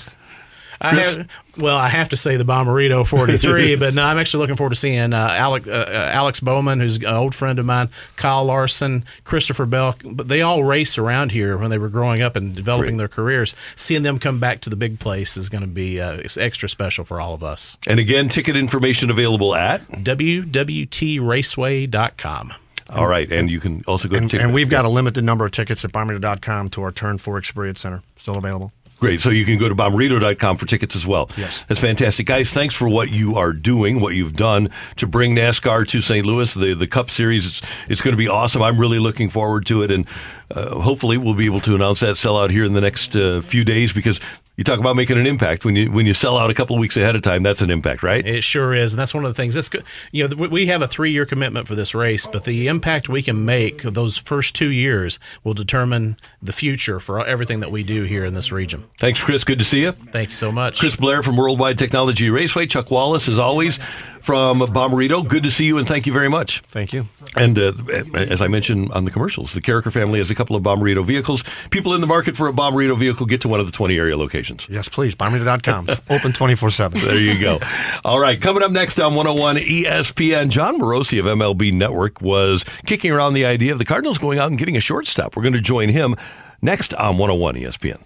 I 0.85 0.93
have, 0.95 1.27
well, 1.57 1.77
I 1.77 1.89
have 1.89 2.09
to 2.09 2.17
say 2.17 2.37
the 2.37 2.45
Bommarito 2.45 3.05
43, 3.07 3.75
but 3.75 3.93
no, 3.93 4.03
I'm 4.03 4.17
actually 4.17 4.41
looking 4.41 4.55
forward 4.55 4.71
to 4.71 4.75
seeing 4.75 5.13
uh, 5.13 5.17
Alec, 5.17 5.67
uh, 5.67 5.71
uh, 5.71 6.09
Alex 6.13 6.39
Bowman, 6.39 6.79
who's 6.79 6.97
an 6.97 7.05
old 7.05 7.35
friend 7.35 7.59
of 7.59 7.65
mine, 7.65 7.89
Kyle 8.15 8.45
Larson, 8.45 9.03
Christopher 9.23 9.65
Bell. 9.65 9.95
But 10.03 10.27
they 10.27 10.41
all 10.41 10.63
race 10.63 10.97
around 10.97 11.31
here 11.31 11.57
when 11.57 11.69
they 11.69 11.77
were 11.77 11.89
growing 11.89 12.21
up 12.21 12.35
and 12.35 12.55
developing 12.55 12.97
their 12.97 13.07
careers. 13.07 13.55
Seeing 13.75 14.03
them 14.03 14.19
come 14.19 14.39
back 14.39 14.61
to 14.61 14.69
the 14.69 14.75
big 14.75 14.99
place 14.99 15.37
is 15.37 15.49
going 15.49 15.63
to 15.63 15.69
be 15.69 15.99
uh, 16.01 16.13
it's 16.13 16.37
extra 16.37 16.67
special 16.69 17.03
for 17.05 17.19
all 17.21 17.33
of 17.33 17.43
us. 17.43 17.77
And 17.87 17.99
again, 17.99 18.29
ticket 18.29 18.55
information 18.55 19.09
available 19.09 19.55
at 19.55 19.87
WWTRaceway.com. 19.91 22.53
All 22.87 23.07
right, 23.07 23.31
and 23.31 23.49
you 23.49 23.59
can 23.59 23.83
also 23.87 24.07
go 24.07 24.17
And, 24.17 24.29
to 24.29 24.39
and 24.39 24.53
we've 24.53 24.69
got 24.69 24.85
a 24.85 24.89
limited 24.89 25.23
number 25.23 25.43
of 25.43 25.51
tickets 25.51 25.83
at 25.83 25.91
Bommarito.com 25.91 26.69
to 26.69 26.83
our 26.83 26.91
Turn 26.91 27.17
4 27.17 27.39
Experience 27.39 27.81
Center. 27.81 28.03
Still 28.15 28.37
available. 28.37 28.71
Great. 28.99 29.19
So 29.21 29.29
you 29.29 29.45
can 29.45 29.57
go 29.57 29.67
to 29.67 29.75
bommarito.com 29.75 30.57
for 30.57 30.65
tickets 30.65 30.95
as 30.95 31.05
well. 31.05 31.29
Yes. 31.37 31.65
That's 31.67 31.81
fantastic. 31.81 32.25
Guys, 32.25 32.53
thanks 32.53 32.73
for 32.73 32.87
what 32.87 33.11
you 33.11 33.35
are 33.35 33.51
doing, 33.51 33.99
what 33.99 34.15
you've 34.15 34.33
done 34.35 34.69
to 34.95 35.05
bring 35.05 35.35
NASCAR 35.35 35.87
to 35.89 36.01
St. 36.01 36.25
Louis. 36.25 36.53
The 36.53 36.73
the 36.73 36.87
Cup 36.87 37.09
Series, 37.09 37.45
it's, 37.45 37.61
it's 37.89 38.01
going 38.01 38.13
to 38.13 38.17
be 38.17 38.29
awesome. 38.29 38.61
I'm 38.61 38.79
really 38.79 38.99
looking 38.99 39.29
forward 39.29 39.65
to 39.67 39.83
it. 39.83 39.91
And 39.91 40.07
uh, 40.51 40.79
hopefully 40.79 41.17
we'll 41.17 41.33
be 41.33 41.45
able 41.45 41.61
to 41.61 41.75
announce 41.75 41.99
that 42.01 42.15
sellout 42.15 42.49
here 42.51 42.65
in 42.65 42.73
the 42.73 42.81
next 42.81 43.15
uh, 43.15 43.41
few 43.41 43.63
days 43.63 43.93
because 43.93 44.19
you 44.57 44.63
talk 44.63 44.79
about 44.79 44.95
making 44.95 45.17
an 45.17 45.27
impact. 45.27 45.65
When 45.65 45.75
you 45.75 45.91
when 45.91 46.05
you 46.05 46.13
sell 46.13 46.37
out 46.37 46.49
a 46.49 46.53
couple 46.53 46.75
of 46.77 46.79
weeks 46.79 46.95
ahead 46.95 47.15
of 47.15 47.21
time, 47.21 47.43
that's 47.43 47.61
an 47.61 47.69
impact, 47.69 48.03
right? 48.03 48.25
It 48.25 48.43
sure 48.43 48.73
is, 48.73 48.93
and 48.93 48.99
that's 48.99 49.13
one 49.13 49.25
of 49.25 49.29
the 49.29 49.33
things. 49.35 49.55
That's 49.55 49.67
good. 49.67 49.83
You 50.11 50.27
know, 50.27 50.47
we- 50.47 50.65
have 50.65 50.81
a 50.81 50.87
three-year 50.87 51.25
commitment 51.27 51.67
for 51.67 51.75
this 51.75 51.93
race, 51.93 52.25
but 52.25 52.43
the 52.45 52.67
impact 52.67 53.07
we 53.07 53.21
can 53.21 53.45
make 53.45 53.83
those 53.83 54.17
first 54.17 54.55
two 54.55 54.71
years 54.71 55.19
will 55.43 55.53
determine 55.53 56.17
the 56.41 56.51
future 56.53 56.99
for 56.99 57.23
everything 57.23 57.59
that 57.59 57.71
we 57.71 57.83
do 57.83 58.03
here 58.03 58.25
in 58.25 58.33
this 58.33 58.51
region. 58.51 58.85
Thanks, 58.97 59.23
Chris. 59.23 59.43
Good 59.43 59.59
to 59.59 59.65
see 59.65 59.81
you. 59.81 59.91
Thank 59.91 60.29
you 60.29 60.35
so 60.35 60.51
much. 60.51 60.79
Chris 60.79 60.95
Blair 60.95 61.21
from 61.21 61.37
Worldwide 61.37 61.77
Technology 61.77 62.29
Raceway. 62.31 62.65
Chuck 62.65 62.89
Wallace, 62.89 63.27
as 63.27 63.37
always, 63.37 63.77
from 64.25 64.59
Bommarito. 64.61 65.25
Good 65.27 65.43
to 65.43 65.51
see 65.51 65.65
you, 65.65 65.77
and 65.77 65.87
thank 65.87 66.07
you 66.07 66.13
very 66.13 66.29
much. 66.29 66.61
Thank 66.61 66.93
you. 66.93 67.05
And 67.35 67.59
uh, 67.59 67.73
as 68.15 68.41
I 68.41 68.47
mentioned 68.47 68.91
on 68.91 69.05
the 69.05 69.11
commercials, 69.11 69.53
the 69.53 69.61
Karraker 69.61 69.91
family 69.91 70.17
has 70.17 70.31
a 70.31 70.35
couple 70.35 70.55
of 70.55 70.63
Bommarito 70.63 71.05
vehicles. 71.05 71.43
People 71.69 71.93
in 71.93 72.01
the 72.01 72.07
market 72.07 72.35
for 72.35 72.47
a 72.47 72.51
Bommarito 72.51 72.97
vehicle 72.97 73.27
get 73.27 73.41
to 73.41 73.47
one 73.47 73.59
of 73.59 73.67
the 73.67 73.71
20 73.71 73.97
area 73.97 74.17
locations. 74.17 74.67
Yes, 74.67 74.89
please. 74.89 75.13
Bommarito.com. 75.13 75.87
Open 76.09 76.33
24 76.33 76.71
7. 76.71 77.01
There 77.01 77.19
you 77.19 77.39
go. 77.39 77.59
All 78.03 78.19
right, 78.19 78.41
coming 78.41 78.63
up 78.63 78.71
next 78.71 78.99
on 78.99 79.13
101 79.13 79.57
ESPN, 79.57 80.49
Jon 80.49 80.79
Morosi 80.79 81.19
of 81.19 81.25
MLB 81.25 81.71
Network 81.71 82.19
was 82.19 82.65
kicking 82.87 83.11
around 83.11 83.35
the 83.35 83.45
idea 83.45 83.73
of 83.73 83.77
the 83.77 83.85
Cardinals 83.85 84.17
going 84.17 84.39
out 84.39 84.49
and 84.49 84.57
getting 84.57 84.75
a 84.75 84.81
shortstop. 84.81 85.35
We're 85.35 85.43
going 85.43 85.53
to 85.53 85.61
join 85.61 85.89
him 85.89 86.15
next 86.63 86.95
on 86.95 87.19
101 87.19 87.55
ESPN. 87.55 88.01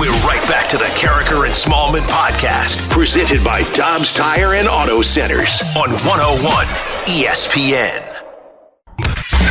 We're 0.00 0.16
right 0.24 0.40
back 0.48 0.70
to 0.70 0.78
the 0.78 0.86
Karraker 0.96 1.44
and 1.44 1.52
Smallmon 1.52 2.00
podcast, 2.08 2.88
presented 2.88 3.44
by 3.44 3.64
Dobbs 3.74 4.10
Tire 4.12 4.54
and 4.54 4.66
Auto 4.66 5.02
Centers 5.02 5.60
on 5.76 5.90
101 5.90 6.66
ESPN. 7.04 8.00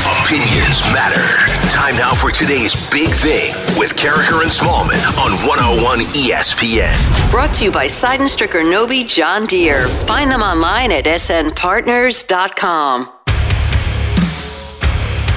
Opinions 0.10 0.82
matter. 0.92 1.22
Time 1.70 1.96
now 1.98 2.16
for 2.16 2.32
today's 2.32 2.74
big 2.90 3.10
thing 3.10 3.54
with 3.78 3.96
Karraker 3.96 4.42
and 4.42 4.50
Smallmon 4.50 4.98
on 5.20 5.34
101 5.48 6.00
ESPN. 6.16 6.98
Brought 7.30 7.54
to 7.56 7.66
you 7.66 7.72
by 7.72 7.86
Sydenstricker 7.86 8.64
Nobbe 8.68 9.06
John 9.08 9.46
Deere. 9.46 9.88
Find 10.08 10.32
them 10.32 10.42
online 10.42 10.92
at 10.92 11.06
snpartners.com. 11.06 13.21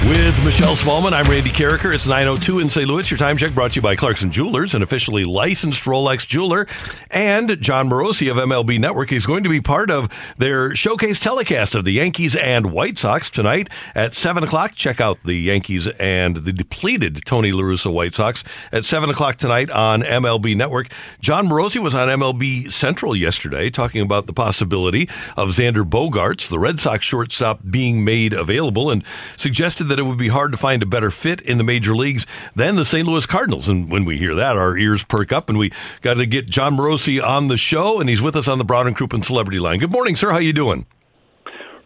With 0.07 0.43
Michelle 0.43 0.75
Smallmon, 0.75 1.13
I'm 1.13 1.25
Randy 1.25 1.49
Karraker. 1.49 1.91
It's 1.91 2.05
9.02 2.05 2.61
in 2.61 2.69
St. 2.69 2.87
Louis. 2.87 3.09
Your 3.09 3.17
time 3.17 3.37
check 3.37 3.55
brought 3.55 3.71
to 3.71 3.77
you 3.77 3.81
by 3.81 3.95
Clarkson 3.95 4.29
Jewelers, 4.29 4.75
an 4.75 4.83
officially 4.83 5.23
licensed 5.23 5.81
Rolex 5.85 6.27
jeweler. 6.27 6.67
And 7.09 7.59
Jon 7.59 7.89
Morosi 7.89 8.29
of 8.29 8.37
MLB 8.37 8.79
Network 8.79 9.11
is 9.11 9.25
going 9.25 9.41
to 9.45 9.49
be 9.49 9.61
part 9.61 9.89
of 9.89 10.11
their 10.37 10.75
showcase 10.75 11.19
telecast 11.19 11.73
of 11.73 11.85
the 11.85 11.93
Yankees 11.93 12.35
and 12.35 12.71
White 12.71 12.99
Sox 12.99 13.31
tonight 13.31 13.67
at 13.95 14.13
7 14.13 14.43
o'clock. 14.43 14.75
Check 14.75 15.01
out 15.01 15.17
the 15.25 15.33
Yankees 15.33 15.87
and 15.87 16.37
the 16.37 16.53
depleted 16.53 17.25
Tony 17.25 17.51
La 17.51 17.63
Russa 17.63 17.91
White 17.91 18.13
Sox 18.13 18.43
at 18.71 18.85
7 18.85 19.09
o'clock 19.09 19.37
tonight 19.37 19.71
on 19.71 20.03
MLB 20.03 20.55
Network. 20.55 20.89
Jon 21.19 21.47
Morosi 21.47 21.81
was 21.81 21.95
on 21.95 22.09
MLB 22.09 22.71
Central 22.71 23.15
yesterday 23.15 23.71
talking 23.71 24.01
about 24.01 24.27
the 24.27 24.33
possibility 24.33 25.09
of 25.35 25.49
Xander 25.49 25.83
Bogaerts, 25.83 26.47
the 26.47 26.59
Red 26.59 26.79
Sox 26.79 27.03
shortstop, 27.03 27.61
being 27.67 28.03
made 28.03 28.33
available 28.33 28.91
and 28.91 29.03
suggested 29.35 29.85
that 29.85 29.94
it 29.99 30.03
would 30.03 30.17
be 30.17 30.27
hard 30.27 30.51
to 30.51 30.57
find 30.57 30.83
a 30.83 30.85
better 30.85 31.11
fit 31.11 31.41
in 31.41 31.57
the 31.57 31.63
major 31.63 31.95
leagues 31.95 32.25
than 32.55 32.75
the 32.75 32.85
St. 32.85 33.07
Louis 33.07 33.25
Cardinals. 33.25 33.69
And 33.69 33.89
when 33.91 34.05
we 34.05 34.17
hear 34.17 34.35
that, 34.35 34.57
our 34.57 34.77
ears 34.77 35.03
perk 35.03 35.31
up, 35.31 35.49
and 35.49 35.57
we 35.57 35.71
got 36.01 36.15
to 36.15 36.25
get 36.25 36.49
Jon 36.49 36.77
Morosi 36.77 37.23
on 37.23 37.47
the 37.47 37.57
show, 37.57 37.99
and 37.99 38.09
he's 38.09 38.21
with 38.21 38.35
us 38.35 38.47
on 38.47 38.57
the 38.57 38.65
Brown 38.65 38.87
and 38.87 38.95
Crouppen 38.95 39.23
Celebrity 39.23 39.59
Line. 39.59 39.79
Good 39.79 39.91
morning, 39.91 40.15
sir. 40.15 40.31
How 40.31 40.39
you 40.39 40.53
doing? 40.53 40.85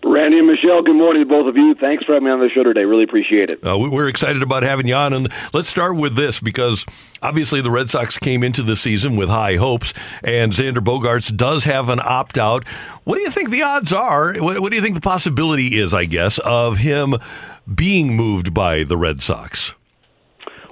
Randy 0.01 0.37
and 0.39 0.47
Michelle, 0.47 0.81
good 0.81 0.95
morning 0.95 1.23
to 1.23 1.25
both 1.27 1.47
of 1.47 1.57
you. 1.57 1.75
Thanks 1.75 2.05
for 2.05 2.13
having 2.13 2.25
me 2.27 2.31
on 2.31 2.39
the 2.39 2.49
show 2.49 2.63
today. 2.63 2.85
Really 2.85 3.03
appreciate 3.03 3.51
it. 3.51 3.65
Uh, 3.65 3.77
we- 3.77 3.89
we're 3.89 4.07
excited 4.07 4.41
about 4.41 4.63
having 4.63 4.87
you 4.87 4.95
on, 4.95 5.11
and 5.13 5.27
let's 5.53 5.67
start 5.67 5.97
with 5.97 6.15
this 6.15 6.39
because 6.39 6.85
obviously 7.21 7.59
the 7.59 7.69
Red 7.69 7.89
Sox 7.89 8.17
came 8.17 8.41
into 8.41 8.63
the 8.63 8.77
season 8.77 9.17
with 9.17 9.27
high 9.27 9.55
hopes, 9.57 9.93
and 10.23 10.53
Xander 10.53 10.77
Bogaerts 10.77 11.35
does 11.35 11.65
have 11.65 11.89
an 11.89 11.99
opt 12.01 12.37
out. 12.37 12.65
What 13.03 13.15
do 13.15 13.21
you 13.21 13.29
think 13.29 13.49
the 13.49 13.61
odds 13.63 13.91
are? 13.91 14.33
What, 14.35 14.61
what 14.61 14.69
do 14.71 14.77
you 14.77 14.81
think 14.81 14.95
the 14.95 15.01
possibility 15.01 15.77
is, 15.79 15.93
I 15.93 16.05
guess, 16.05 16.39
of 16.39 16.77
him 16.77 17.15
being 17.73 18.15
moved 18.15 18.53
by 18.53 18.83
the 18.85 18.95
Red 18.97 19.19
Sox? 19.21 19.75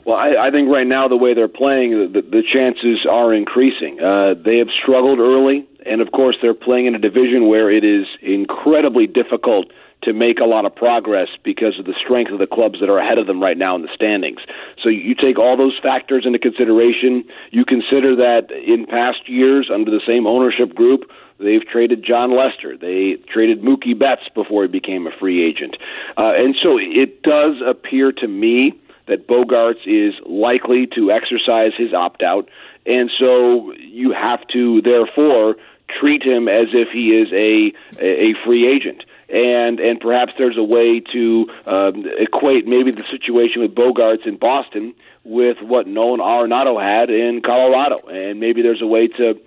Well, 0.05 0.15
I, 0.15 0.47
I 0.47 0.51
think 0.51 0.69
right 0.69 0.87
now 0.87 1.09
the 1.09 1.17
way 1.17 1.33
they're 1.33 1.49
playing, 1.49 2.13
the, 2.13 2.21
the 2.21 2.43
chances 2.53 3.05
are 3.11 3.33
increasing. 3.33 3.99
Uh, 3.99 4.35
they 4.35 4.59
have 4.59 4.69
struggled 4.81 5.19
early, 5.19 5.67
and 5.85 6.01
of 6.01 6.11
course 6.11 6.35
they're 6.41 6.53
playing 6.53 6.85
in 6.85 6.95
a 6.95 6.99
division 6.99 7.47
where 7.47 7.69
it 7.69 7.83
is 7.83 8.05
incredibly 8.21 9.07
difficult 9.07 9.71
to 10.03 10.13
make 10.13 10.39
a 10.39 10.45
lot 10.45 10.65
of 10.65 10.75
progress 10.75 11.27
because 11.43 11.79
of 11.79 11.85
the 11.85 11.95
strength 11.99 12.31
of 12.31 12.37
the 12.39 12.45
clubs 12.47 12.79
that 12.79 12.89
are 12.89 12.99
ahead 12.99 13.19
of 13.19 13.25
them 13.25 13.41
right 13.41 13.57
now 13.57 13.75
in 13.75 13.81
the 13.81 13.89
standings. 13.95 14.39
So 14.83 14.89
you 14.89 15.15
take 15.15 15.39
all 15.39 15.57
those 15.57 15.77
factors 15.81 16.23
into 16.25 16.37
consideration. 16.37 17.25
You 17.49 17.65
consider 17.65 18.15
that 18.17 18.51
in 18.51 18.85
past 18.85 19.27
years, 19.27 19.71
under 19.73 19.89
the 19.89 20.01
same 20.07 20.27
ownership 20.27 20.75
group, 20.75 21.09
They've 21.39 21.65
traded 21.65 22.03
Jon 22.03 22.35
Lester. 22.35 22.77
They 22.77 23.17
traded 23.31 23.61
Mookie 23.61 23.97
Betts 23.97 24.27
before 24.33 24.63
he 24.63 24.67
became 24.67 25.05
a 25.05 25.11
free 25.19 25.47
agent. 25.47 25.77
Uh, 26.17 26.33
and 26.35 26.55
so 26.61 26.77
it 26.79 27.21
does 27.21 27.61
appear 27.65 28.11
to 28.11 28.27
me 28.27 28.73
that 29.07 29.27
Bogaerts 29.27 29.85
is 29.85 30.15
likely 30.25 30.87
to 30.95 31.11
exercise 31.11 31.71
his 31.77 31.93
opt 31.93 32.23
out. 32.23 32.49
And 32.85 33.11
so 33.19 33.73
you 33.73 34.13
have 34.13 34.45
to, 34.53 34.81
therefore, 34.81 35.57
treat 35.99 36.23
him 36.23 36.47
as 36.47 36.67
if 36.73 36.89
he 36.91 37.09
is 37.09 37.31
a, 37.31 37.73
a 38.03 38.33
free 38.45 38.67
agent. 38.67 39.03
And 39.29 39.79
and 39.81 39.99
perhaps 39.99 40.33
there's 40.37 40.57
a 40.57 40.63
way 40.63 41.01
to 41.11 41.49
um, 41.65 42.05
equate 42.17 42.65
maybe 42.65 42.91
the 42.91 43.03
situation 43.11 43.61
with 43.61 43.75
Bogaerts 43.75 44.25
in 44.25 44.37
Boston 44.37 44.93
with 45.25 45.57
what 45.61 45.85
Nolan 45.85 46.21
Arenado 46.21 46.81
had 46.81 47.09
in 47.09 47.41
Colorado, 47.41 48.07
and 48.07 48.39
maybe 48.39 48.61
there's 48.61 48.81
a 48.81 48.87
way 48.87 49.09
to 49.09 49.37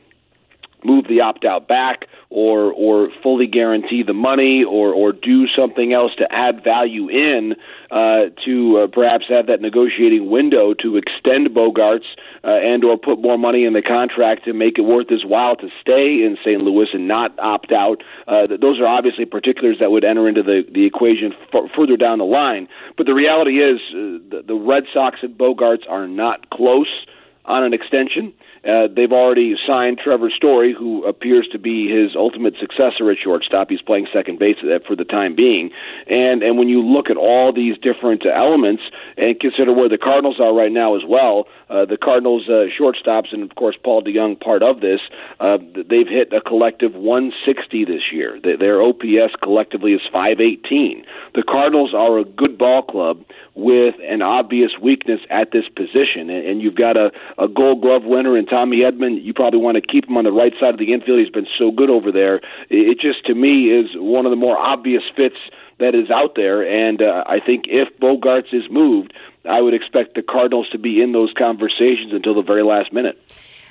move 0.84 1.06
the 1.08 1.20
opt 1.20 1.44
out 1.44 1.68
back 1.68 2.06
or 2.30 2.72
or 2.72 3.06
fully 3.22 3.46
guarantee 3.46 4.02
the 4.02 4.12
money 4.12 4.64
or 4.64 4.92
or 4.92 5.12
do 5.12 5.46
something 5.48 5.92
else 5.92 6.14
to 6.16 6.26
add 6.30 6.62
value 6.62 7.08
in 7.08 7.54
uh, 7.90 8.26
to 8.44 8.78
uh, 8.78 8.86
perhaps 8.86 9.24
have 9.28 9.46
that 9.46 9.60
negotiating 9.60 10.30
window 10.30 10.74
to 10.74 10.96
extend 10.96 11.48
Bogaerts 11.48 12.06
uh, 12.42 12.48
and 12.48 12.84
or 12.84 12.96
put 12.96 13.20
more 13.20 13.38
money 13.38 13.64
in 13.64 13.72
the 13.72 13.82
contract 13.82 14.44
to 14.44 14.52
make 14.52 14.78
it 14.78 14.82
worth 14.82 15.08
his 15.08 15.24
while 15.24 15.56
to 15.56 15.68
stay 15.80 16.24
in 16.24 16.36
St. 16.44 16.60
Louis 16.62 16.88
and 16.92 17.06
not 17.06 17.38
opt 17.38 17.72
out. 17.72 18.02
Uh, 18.26 18.46
those 18.60 18.80
are 18.80 18.86
obviously 18.86 19.24
particulars 19.24 19.76
that 19.80 19.90
would 19.90 20.04
enter 20.04 20.28
into 20.28 20.42
the 20.42 20.62
the 20.70 20.86
equation 20.86 21.32
f- 21.52 21.70
further 21.76 21.96
down 21.96 22.18
the 22.18 22.24
line. 22.24 22.68
But 22.96 23.06
the 23.06 23.14
reality 23.14 23.58
is 23.58 23.80
uh, 23.90 24.24
the, 24.30 24.44
the 24.46 24.54
Red 24.54 24.84
Sox 24.92 25.18
and 25.22 25.36
Bogaerts 25.36 25.88
are 25.88 26.06
not 26.06 26.50
close 26.50 27.06
on 27.44 27.64
an 27.64 27.74
extension. 27.74 28.32
Uh, 28.32 28.49
they've 28.62 29.12
already 29.12 29.56
signed 29.66 29.98
Trevor 30.02 30.30
Story, 30.30 30.74
who 30.76 31.04
appears 31.04 31.48
to 31.52 31.58
be 31.58 31.88
his 31.88 32.14
ultimate 32.16 32.54
successor 32.60 33.10
at 33.10 33.18
shortstop. 33.22 33.70
He's 33.70 33.82
playing 33.82 34.06
second 34.12 34.38
base 34.38 34.56
for 34.86 34.96
the 34.96 35.04
time 35.04 35.34
being. 35.34 35.70
And 36.08 36.42
and 36.42 36.58
when 36.58 36.68
you 36.68 36.82
look 36.82 37.10
at 37.10 37.16
all 37.16 37.52
these 37.52 37.76
different 37.78 38.28
uh, 38.28 38.32
elements 38.32 38.82
and 39.16 39.38
consider 39.38 39.72
where 39.72 39.88
the 39.88 39.98
Cardinals 39.98 40.40
are 40.40 40.54
right 40.54 40.72
now 40.72 40.96
as 40.96 41.02
well, 41.06 41.46
uh, 41.68 41.84
the 41.86 41.96
Cardinals 41.96 42.48
uh, 42.48 42.64
shortstops 42.78 43.32
and 43.32 43.42
of 43.42 43.54
course 43.56 43.76
Paul 43.82 44.02
DeJong 44.02 44.40
part 44.40 44.62
of 44.62 44.80
this, 44.80 45.00
uh, 45.38 45.58
they've 45.74 46.08
hit 46.08 46.32
a 46.32 46.40
collective 46.40 46.94
160 46.94 47.84
this 47.84 48.12
year. 48.12 48.40
Their 48.42 48.82
OPS 48.82 49.34
collectively 49.42 49.92
is 49.92 50.00
518. 50.12 51.04
The 51.34 51.42
Cardinals 51.42 51.94
are 51.94 52.18
a 52.18 52.24
good 52.24 52.58
ball 52.58 52.82
club 52.82 53.24
with 53.60 53.94
an 54.02 54.22
obvious 54.22 54.72
weakness 54.80 55.20
at 55.28 55.52
this 55.52 55.68
position, 55.68 56.30
and 56.30 56.62
you've 56.62 56.74
got 56.74 56.96
a, 56.96 57.12
a 57.38 57.46
Gold 57.46 57.82
Glove 57.82 58.04
winner 58.04 58.36
in 58.36 58.46
Tommy 58.46 58.78
Edman. 58.78 59.22
You 59.22 59.34
probably 59.34 59.60
want 59.60 59.76
to 59.76 59.82
keep 59.82 60.08
him 60.08 60.16
on 60.16 60.24
the 60.24 60.32
right 60.32 60.52
side 60.58 60.74
of 60.74 60.78
the 60.78 60.92
infield. 60.92 61.18
He's 61.18 61.28
been 61.28 61.46
so 61.58 61.70
good 61.70 61.90
over 61.90 62.10
there. 62.10 62.40
It 62.70 62.98
just 62.98 63.26
to 63.26 63.34
me 63.34 63.70
is 63.70 63.90
one 63.94 64.24
of 64.24 64.30
the 64.30 64.36
more 64.36 64.56
obvious 64.56 65.02
fits 65.14 65.36
that 65.78 65.94
is 65.94 66.10
out 66.10 66.34
there, 66.36 66.62
and 66.62 67.02
uh, 67.02 67.24
I 67.26 67.40
think 67.40 67.66
if 67.68 67.88
Bogaerts 67.98 68.52
is 68.52 68.64
moved, 68.70 69.12
I 69.48 69.60
would 69.60 69.74
expect 69.74 70.14
the 70.14 70.22
Cardinals 70.22 70.68
to 70.70 70.78
be 70.78 71.02
in 71.02 71.12
those 71.12 71.32
conversations 71.36 72.12
until 72.12 72.34
the 72.34 72.42
very 72.42 72.62
last 72.62 72.92
minute. 72.92 73.18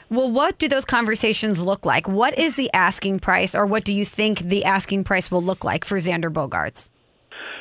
Well, 0.10 0.32
what 0.32 0.58
do 0.58 0.68
those 0.68 0.86
conversations 0.86 1.62
look 1.62 1.86
like? 1.86 2.08
What 2.08 2.38
is 2.38 2.56
the 2.56 2.72
asking 2.74 3.20
price, 3.20 3.54
or 3.54 3.66
what 3.66 3.84
do 3.84 3.94
you 3.94 4.06
think 4.06 4.40
the 4.40 4.66
asking 4.66 5.04
price 5.04 5.30
will 5.30 5.44
look 5.44 5.64
like 5.64 5.86
for 5.86 5.98
Xander 5.98 6.32
Bogaerts? 6.32 6.90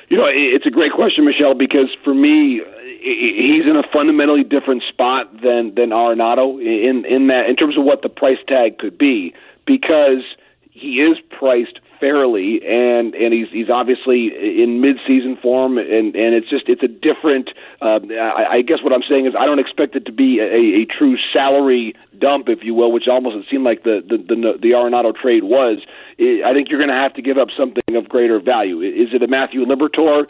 You 0.09 0.17
know, 0.17 0.27
it's 0.27 0.65
a 0.65 0.71
great 0.71 0.93
question, 0.93 1.27
Michelle, 1.27 1.55
because 1.55 1.95
for 2.03 2.15
me, 2.15 2.63
he's 3.01 3.67
in 3.67 3.77
a 3.77 3.83
fundamentally 3.93 4.43
different 4.43 4.83
spot 4.89 5.43
than 5.43 5.75
than 5.75 5.91
Arenado 5.91 6.61
in 6.61 7.05
in 7.05 7.27
that 7.29 7.49
in 7.49 7.57
terms 7.57 7.77
of 7.77 7.85
what 7.85 8.03
the 8.03 8.09
price 8.09 8.39
tag 8.47 8.79
could 8.79 8.97
be, 8.97 9.35
because 9.67 10.25
he 10.71 11.01
is 11.01 11.19
priced 11.31 11.81
fairly, 12.01 12.61
and 12.67 13.15
and 13.15 13.35
he's 13.35 13.49
he's 13.51 13.69
obviously 13.69 14.29
in 14.63 14.81
mid-season 14.81 15.37
form, 15.43 15.77
and 15.77 16.17
and 16.17 16.35
it's 16.35 16.49
just 16.49 16.69
it's 16.69 16.83
a 16.83 16.89
different. 16.89 17.51
Uh, 17.83 18.01
I, 18.13 18.47
I 18.51 18.63
guess 18.63 18.79
what 18.83 18.95
I'm 18.95 19.03
saying 19.09 19.27
is 19.27 19.35
I 19.39 19.45
don't 19.45 19.59
expect 19.59 19.95
it 19.95 20.07
to 20.07 20.13
be 20.13 20.41
a, 20.41 20.83
a 20.83 20.85
true 20.87 21.17
salary 21.35 21.95
dump, 22.19 22.49
if 22.49 22.65
you 22.65 22.75
will, 22.75 22.93
which 22.93 23.09
almost 23.09 23.37
it 23.37 23.45
seemed 23.51 23.65
like 23.65 23.83
the 23.83 24.03
the 24.07 24.17
the, 24.17 24.59
the 24.61 24.71
Arenado 24.71 25.15
trade 25.15 25.45
was. 25.45 25.79
I 26.21 26.53
think 26.53 26.69
you're 26.69 26.81
going 26.81 26.91
to 26.91 26.95
have 26.95 27.15
to 27.15 27.23
give 27.23 27.39
up 27.39 27.49
something 27.57 27.95
of 27.97 28.09
greater 28.09 28.41
value. 28.41 28.81
Is 28.81 29.11
it 29.13 29.23
a 29.23 29.29
Matthew 29.29 29.65
Liberatore? 29.65 30.29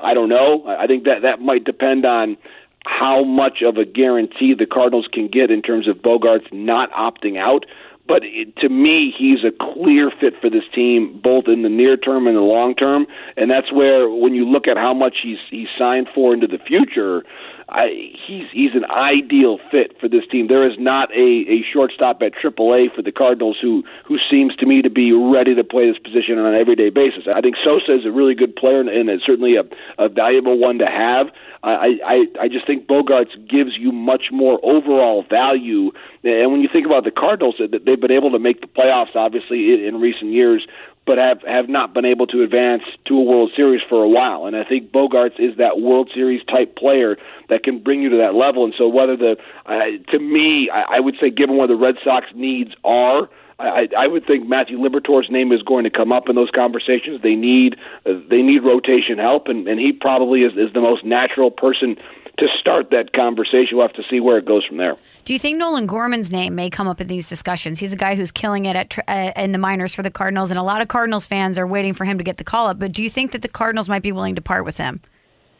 I 0.00 0.14
don't 0.14 0.28
know. 0.28 0.66
I 0.66 0.86
think 0.86 1.04
that 1.04 1.22
that 1.22 1.40
might 1.40 1.64
depend 1.64 2.06
on 2.06 2.36
how 2.84 3.24
much 3.24 3.62
of 3.62 3.76
a 3.76 3.84
guarantee 3.84 4.54
the 4.54 4.66
Cardinals 4.66 5.08
can 5.12 5.28
get 5.28 5.50
in 5.50 5.62
terms 5.62 5.88
of 5.88 5.96
Bogaerts 5.96 6.52
not 6.52 6.90
opting 6.92 7.38
out. 7.38 7.64
But 8.06 8.22
to 8.60 8.68
me, 8.68 9.14
he's 9.16 9.44
a 9.44 9.52
clear 9.52 10.10
fit 10.10 10.34
for 10.40 10.50
this 10.50 10.64
team, 10.74 11.20
both 11.22 11.44
in 11.46 11.62
the 11.62 11.68
near 11.68 11.96
term 11.96 12.26
and 12.26 12.36
the 12.36 12.40
long 12.40 12.74
term. 12.74 13.06
And 13.36 13.50
that's 13.50 13.72
where, 13.72 14.10
when 14.10 14.34
you 14.34 14.44
look 14.44 14.66
at 14.66 14.76
how 14.76 14.92
much 14.92 15.18
he's 15.22 15.38
he's 15.48 15.68
signed 15.78 16.08
for 16.12 16.34
into 16.34 16.48
the 16.48 16.58
future, 16.58 17.22
I, 17.70 18.12
he's 18.26 18.46
he's 18.52 18.74
an 18.74 18.84
ideal 18.90 19.58
fit 19.70 19.98
for 20.00 20.08
this 20.08 20.26
team. 20.30 20.48
There 20.48 20.68
is 20.68 20.76
not 20.78 21.10
a, 21.12 21.46
a 21.48 21.62
shortstop 21.72 22.20
at 22.20 22.32
AAA 22.34 22.94
for 22.94 23.02
the 23.02 23.12
Cardinals 23.12 23.58
who 23.62 23.84
who 24.04 24.18
seems 24.30 24.56
to 24.56 24.66
me 24.66 24.82
to 24.82 24.90
be 24.90 25.12
ready 25.12 25.54
to 25.54 25.62
play 25.62 25.88
this 25.88 25.98
position 25.98 26.38
on 26.38 26.52
an 26.52 26.60
everyday 26.60 26.90
basis. 26.90 27.24
I 27.32 27.40
think 27.40 27.56
Sosa 27.64 27.94
is 27.94 28.04
a 28.04 28.10
really 28.10 28.34
good 28.34 28.56
player 28.56 28.80
and, 28.80 28.88
and 28.88 29.22
certainly 29.24 29.54
a, 29.56 29.62
a 30.02 30.08
valuable 30.08 30.58
one 30.58 30.78
to 30.78 30.86
have. 30.86 31.28
I, 31.62 31.98
I 32.04 32.24
I 32.42 32.48
just 32.48 32.66
think 32.66 32.86
Bogaerts 32.86 33.36
gives 33.48 33.76
you 33.78 33.92
much 33.92 34.32
more 34.32 34.58
overall 34.62 35.24
value. 35.28 35.92
And 36.24 36.50
when 36.50 36.62
you 36.62 36.68
think 36.72 36.86
about 36.86 37.04
the 37.04 37.10
Cardinals, 37.10 37.56
that 37.58 37.84
they've 37.84 38.00
been 38.00 38.10
able 38.10 38.32
to 38.32 38.38
make 38.38 38.62
the 38.62 38.66
playoffs, 38.66 39.14
obviously 39.14 39.74
in, 39.74 39.80
in 39.80 40.00
recent 40.00 40.32
years 40.32 40.66
but 41.06 41.18
have 41.18 41.42
have 41.42 41.68
not 41.68 41.94
been 41.94 42.04
able 42.04 42.26
to 42.28 42.42
advance 42.42 42.82
to 43.06 43.14
a 43.14 43.22
World 43.22 43.50
Series 43.56 43.80
for 43.88 44.02
a 44.02 44.08
while. 44.08 44.46
And 44.46 44.56
I 44.56 44.64
think 44.64 44.92
Bogaerts 44.92 45.40
is 45.40 45.56
that 45.56 45.80
World 45.80 46.10
Series 46.14 46.44
type 46.44 46.76
player 46.76 47.16
that 47.48 47.64
can 47.64 47.82
bring 47.82 48.02
you 48.02 48.10
to 48.10 48.16
that 48.18 48.34
level. 48.34 48.64
And 48.64 48.74
so, 48.76 48.88
whether 48.88 49.16
the 49.16 49.36
uh, 49.66 50.10
to 50.12 50.18
me, 50.18 50.70
I, 50.72 50.96
I 50.96 51.00
would 51.00 51.16
say, 51.20 51.30
given 51.30 51.56
where 51.56 51.68
the 51.68 51.76
Red 51.76 51.96
Sox 52.04 52.26
needs 52.34 52.72
are. 52.84 53.28
I, 53.58 53.88
I 53.94 54.06
would 54.06 54.26
think 54.26 54.48
Matthew 54.48 54.78
Liberatore's 54.78 55.28
name 55.28 55.52
is 55.52 55.60
going 55.60 55.84
to 55.84 55.90
come 55.90 56.12
up 56.12 56.30
in 56.30 56.34
those 56.34 56.48
conversations. 56.50 57.20
They 57.20 57.34
need 57.34 57.76
uh, 58.06 58.12
they 58.30 58.40
need 58.40 58.64
rotation 58.64 59.18
help, 59.18 59.48
and, 59.48 59.68
and 59.68 59.78
he 59.78 59.92
probably 59.92 60.44
is, 60.44 60.52
is 60.56 60.72
the 60.72 60.80
most 60.80 61.04
natural 61.04 61.50
person 61.50 61.98
to 62.40 62.48
start 62.58 62.90
that 62.90 63.12
conversation. 63.12 63.76
We'll 63.76 63.86
have 63.86 63.96
to 63.96 64.02
see 64.10 64.20
where 64.20 64.38
it 64.38 64.44
goes 64.44 64.64
from 64.66 64.76
there. 64.76 64.96
Do 65.24 65.32
you 65.32 65.38
think 65.38 65.58
Nolan 65.58 65.86
Gorman's 65.86 66.30
name 66.30 66.54
may 66.54 66.70
come 66.70 66.88
up 66.88 67.00
in 67.00 67.06
these 67.06 67.28
discussions? 67.28 67.78
He's 67.78 67.92
a 67.92 67.96
guy 67.96 68.14
who's 68.16 68.30
killing 68.30 68.66
it 68.66 68.76
at 68.76 68.98
uh, 69.08 69.32
in 69.36 69.52
the 69.52 69.58
minors 69.58 69.94
for 69.94 70.02
the 70.02 70.10
Cardinals, 70.10 70.50
and 70.50 70.58
a 70.58 70.62
lot 70.62 70.80
of 70.80 70.88
Cardinals 70.88 71.26
fans 71.26 71.58
are 71.58 71.66
waiting 71.66 71.94
for 71.94 72.04
him 72.04 72.18
to 72.18 72.24
get 72.24 72.38
the 72.38 72.44
call 72.44 72.66
up. 72.68 72.78
But 72.78 72.92
do 72.92 73.02
you 73.02 73.10
think 73.10 73.32
that 73.32 73.42
the 73.42 73.48
Cardinals 73.48 73.88
might 73.88 74.02
be 74.02 74.12
willing 74.12 74.34
to 74.34 74.40
part 74.42 74.64
with 74.64 74.76
him? 74.76 75.00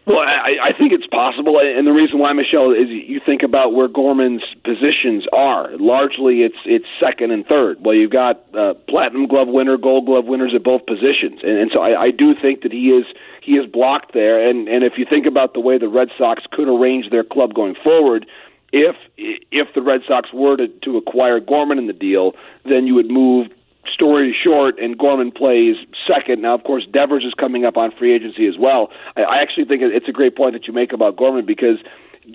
Well, 0.07 0.19
I, 0.19 0.71
I 0.71 0.73
think 0.77 0.93
it's 0.93 1.07
possible, 1.07 1.61
and 1.61 1.87
the 1.87 1.93
reason 1.93 2.19
why, 2.19 2.33
Michelle, 2.33 2.73
is 2.73 2.89
you 2.89 3.21
think 3.25 3.43
about 3.43 3.75
where 3.75 3.87
Gorman's 3.87 4.43
positions 4.65 5.27
are. 5.33 5.77
Largely, 5.77 6.41
it's 6.41 6.57
it's 6.65 6.87
second 7.01 7.31
and 7.31 7.47
third. 7.47 7.85
Well, 7.85 7.95
you've 7.95 8.11
got 8.11 8.43
uh, 8.55 8.75
platinum 8.89 9.29
glove 9.29 9.47
winner, 9.47 9.77
gold 9.77 10.07
glove 10.07 10.25
winners 10.25 10.53
at 10.55 10.65
both 10.65 10.87
positions, 10.87 11.41
and, 11.45 11.59
and 11.59 11.71
so 11.73 11.83
I, 11.83 12.05
I 12.05 12.11
do 12.11 12.35
think 12.35 12.63
that 12.63 12.73
he 12.73 12.91
is 12.91 13.05
he 13.43 13.53
is 13.53 13.67
blocked 13.67 14.13
there. 14.13 14.49
And 14.49 14.69
and 14.69 14.85
if 14.85 14.95
you 14.97 15.07
think 15.11 15.27
about 15.27 15.55
the 15.55 15.61
way 15.61 15.79
the 15.79 15.89
Red 15.89 16.09
Sox 16.17 16.43
could 16.51 16.69
arrange 16.69 17.11
their 17.11 17.25
club 17.25 17.55
going 17.55 17.75
forward, 17.83 18.27
if 18.73 18.97
if 19.17 19.69
the 19.75 19.83
Red 19.83 20.03
Sox 20.07 20.33
were 20.33 20.57
to, 20.57 20.69
to 20.69 20.97
acquire 20.97 21.41
Gorman 21.41 21.79
in 21.79 21.87
the 21.87 21.93
deal, 21.93 22.35
then 22.65 22.87
you 22.87 22.95
would 22.95 23.11
move 23.11 23.49
Story 23.93 24.37
short, 24.45 24.79
and 24.79 24.97
Gorman 24.97 25.33
plays 25.33 25.77
second. 26.07 26.43
Now, 26.43 26.55
of 26.55 26.65
course, 26.65 26.87
Devers 26.93 27.25
is 27.25 27.33
coming 27.35 27.65
up 27.65 27.77
on 27.77 27.91
free 27.99 28.15
agency 28.15 28.47
as 28.47 28.55
well. 28.59 28.91
I, 29.17 29.23
I 29.23 29.37
actually 29.43 29.65
think 29.65 29.83
it's 29.83 30.09
a 30.09 30.13
great 30.13 30.37
point 30.37 30.53
that 30.53 30.67
you 30.67 30.73
make 30.73 30.93
about 30.93 31.17
Gorman 31.17 31.47
because 31.47 31.79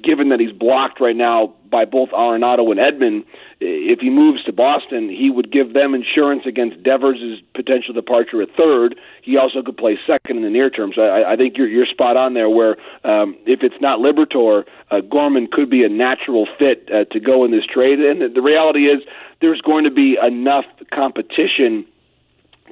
given 0.03 0.29
that 0.29 0.39
he's 0.39 0.51
blocked 0.51 0.99
right 0.99 1.15
now 1.15 1.53
by 1.75 1.83
both 1.83 2.09
Arenado 2.11 2.71
and 2.71 2.79
Edman, 2.79 3.25
if 3.59 3.99
he 3.99 4.09
moves 4.09 4.41
to 4.45 4.53
Boston, 4.53 5.09
he 5.09 5.29
would 5.29 5.51
give 5.51 5.73
them 5.73 5.93
insurance 5.93 6.43
against 6.45 6.81
Devers' 6.83 7.41
potential 7.53 7.93
departure 7.93 8.41
at 8.41 8.47
third. 8.55 8.95
He 9.21 9.35
also 9.35 9.61
could 9.61 9.75
play 9.75 9.99
second 10.07 10.37
in 10.37 10.43
the 10.43 10.49
near 10.49 10.69
term. 10.69 10.93
So 10.95 11.01
I, 11.01 11.33
I 11.33 11.35
think 11.35 11.57
you're, 11.57 11.67
you're 11.67 11.85
spot 11.85 12.15
on 12.15 12.33
there. 12.33 12.49
Where 12.49 12.77
um, 13.03 13.35
if 13.45 13.59
it's 13.61 13.75
not 13.81 13.99
Liberatore, 13.99 14.63
uh, 14.89 15.01
Gorman 15.01 15.49
could 15.51 15.69
be 15.69 15.83
a 15.83 15.89
natural 15.89 16.47
fit 16.57 16.87
uh, 16.89 17.03
to 17.11 17.19
go 17.19 17.43
in 17.43 17.51
this 17.51 17.65
trade. 17.65 17.99
And 17.99 18.21
the, 18.21 18.29
the 18.29 18.41
reality 18.41 18.85
is, 18.85 19.01
there's 19.41 19.59
going 19.59 19.83
to 19.83 19.91
be 19.91 20.15
enough 20.15 20.63
competition 20.93 21.85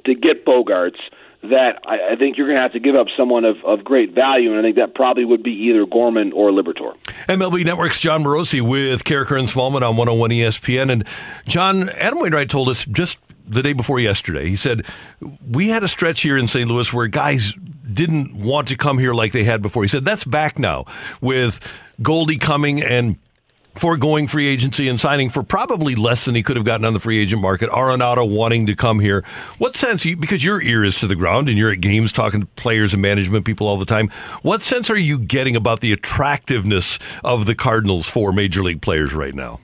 to 0.06 0.14
get 0.14 0.46
Bogaerts 0.46 1.02
that 1.50 1.80
I, 1.86 2.12
I 2.12 2.16
think 2.16 2.36
you're 2.36 2.46
going 2.46 2.56
to 2.56 2.62
have 2.62 2.72
to 2.72 2.80
give 2.80 2.94
up 2.94 3.06
someone 3.16 3.44
of, 3.44 3.56
of 3.64 3.84
great 3.84 4.12
value, 4.12 4.50
and 4.50 4.58
I 4.58 4.62
think 4.62 4.76
that 4.76 4.94
probably 4.94 5.24
would 5.24 5.42
be 5.42 5.52
either 5.52 5.86
Gorman 5.86 6.32
or 6.32 6.50
Liberatore. 6.50 6.96
MLB 7.28 7.64
Network's 7.64 7.98
Jon 7.98 8.24
Morosi 8.24 8.60
with 8.60 9.04
Karraker 9.04 9.38
and 9.38 9.48
Smallmon 9.48 9.82
on 9.82 9.96
101 9.96 10.30
ESPN. 10.30 10.92
And 10.92 11.06
John, 11.46 11.88
Adam 11.90 12.20
Wainwright 12.20 12.48
told 12.48 12.68
us 12.68 12.84
just 12.86 13.18
the 13.46 13.62
day 13.62 13.72
before 13.72 14.00
yesterday, 14.00 14.48
he 14.48 14.56
said, 14.56 14.84
We 15.46 15.68
had 15.68 15.84
a 15.84 15.88
stretch 15.88 16.22
here 16.22 16.38
in 16.38 16.48
St. 16.48 16.68
Louis 16.68 16.92
where 16.92 17.06
guys 17.06 17.54
didn't 17.92 18.36
want 18.36 18.68
to 18.68 18.76
come 18.76 18.98
here 18.98 19.14
like 19.14 19.32
they 19.32 19.44
had 19.44 19.62
before. 19.62 19.82
He 19.82 19.88
said, 19.88 20.04
That's 20.04 20.24
back 20.24 20.58
now 20.58 20.86
with 21.20 21.60
Goldie 22.02 22.38
coming 22.38 22.82
and 22.82 23.16
foregoing 23.74 24.26
free 24.26 24.48
agency 24.48 24.88
and 24.88 25.00
signing 25.00 25.30
for 25.30 25.42
probably 25.42 25.94
less 25.94 26.24
than 26.24 26.34
he 26.34 26.42
could 26.42 26.56
have 26.56 26.64
gotten 26.64 26.84
on 26.84 26.92
the 26.92 27.00
free 27.00 27.20
agent 27.20 27.42
market. 27.42 27.70
Arenado 27.70 28.28
wanting 28.28 28.66
to 28.66 28.76
come 28.76 29.00
here. 29.00 29.24
What 29.58 29.76
sense, 29.76 30.04
because 30.04 30.44
your 30.44 30.62
ear 30.62 30.84
is 30.84 30.98
to 31.00 31.06
the 31.06 31.16
ground 31.16 31.48
and 31.48 31.58
you're 31.58 31.72
at 31.72 31.80
games 31.80 32.12
talking 32.12 32.40
to 32.40 32.46
players 32.46 32.92
and 32.92 33.02
management 33.02 33.44
people 33.44 33.66
all 33.66 33.78
the 33.78 33.84
time, 33.84 34.10
what 34.42 34.62
sense 34.62 34.90
are 34.90 34.98
you 34.98 35.18
getting 35.18 35.56
about 35.56 35.80
the 35.80 35.92
attractiveness 35.92 36.98
of 37.22 37.46
the 37.46 37.54
Cardinals 37.54 38.08
for 38.08 38.32
major 38.32 38.62
league 38.62 38.82
players 38.82 39.14
right 39.14 39.34
now? 39.34 39.60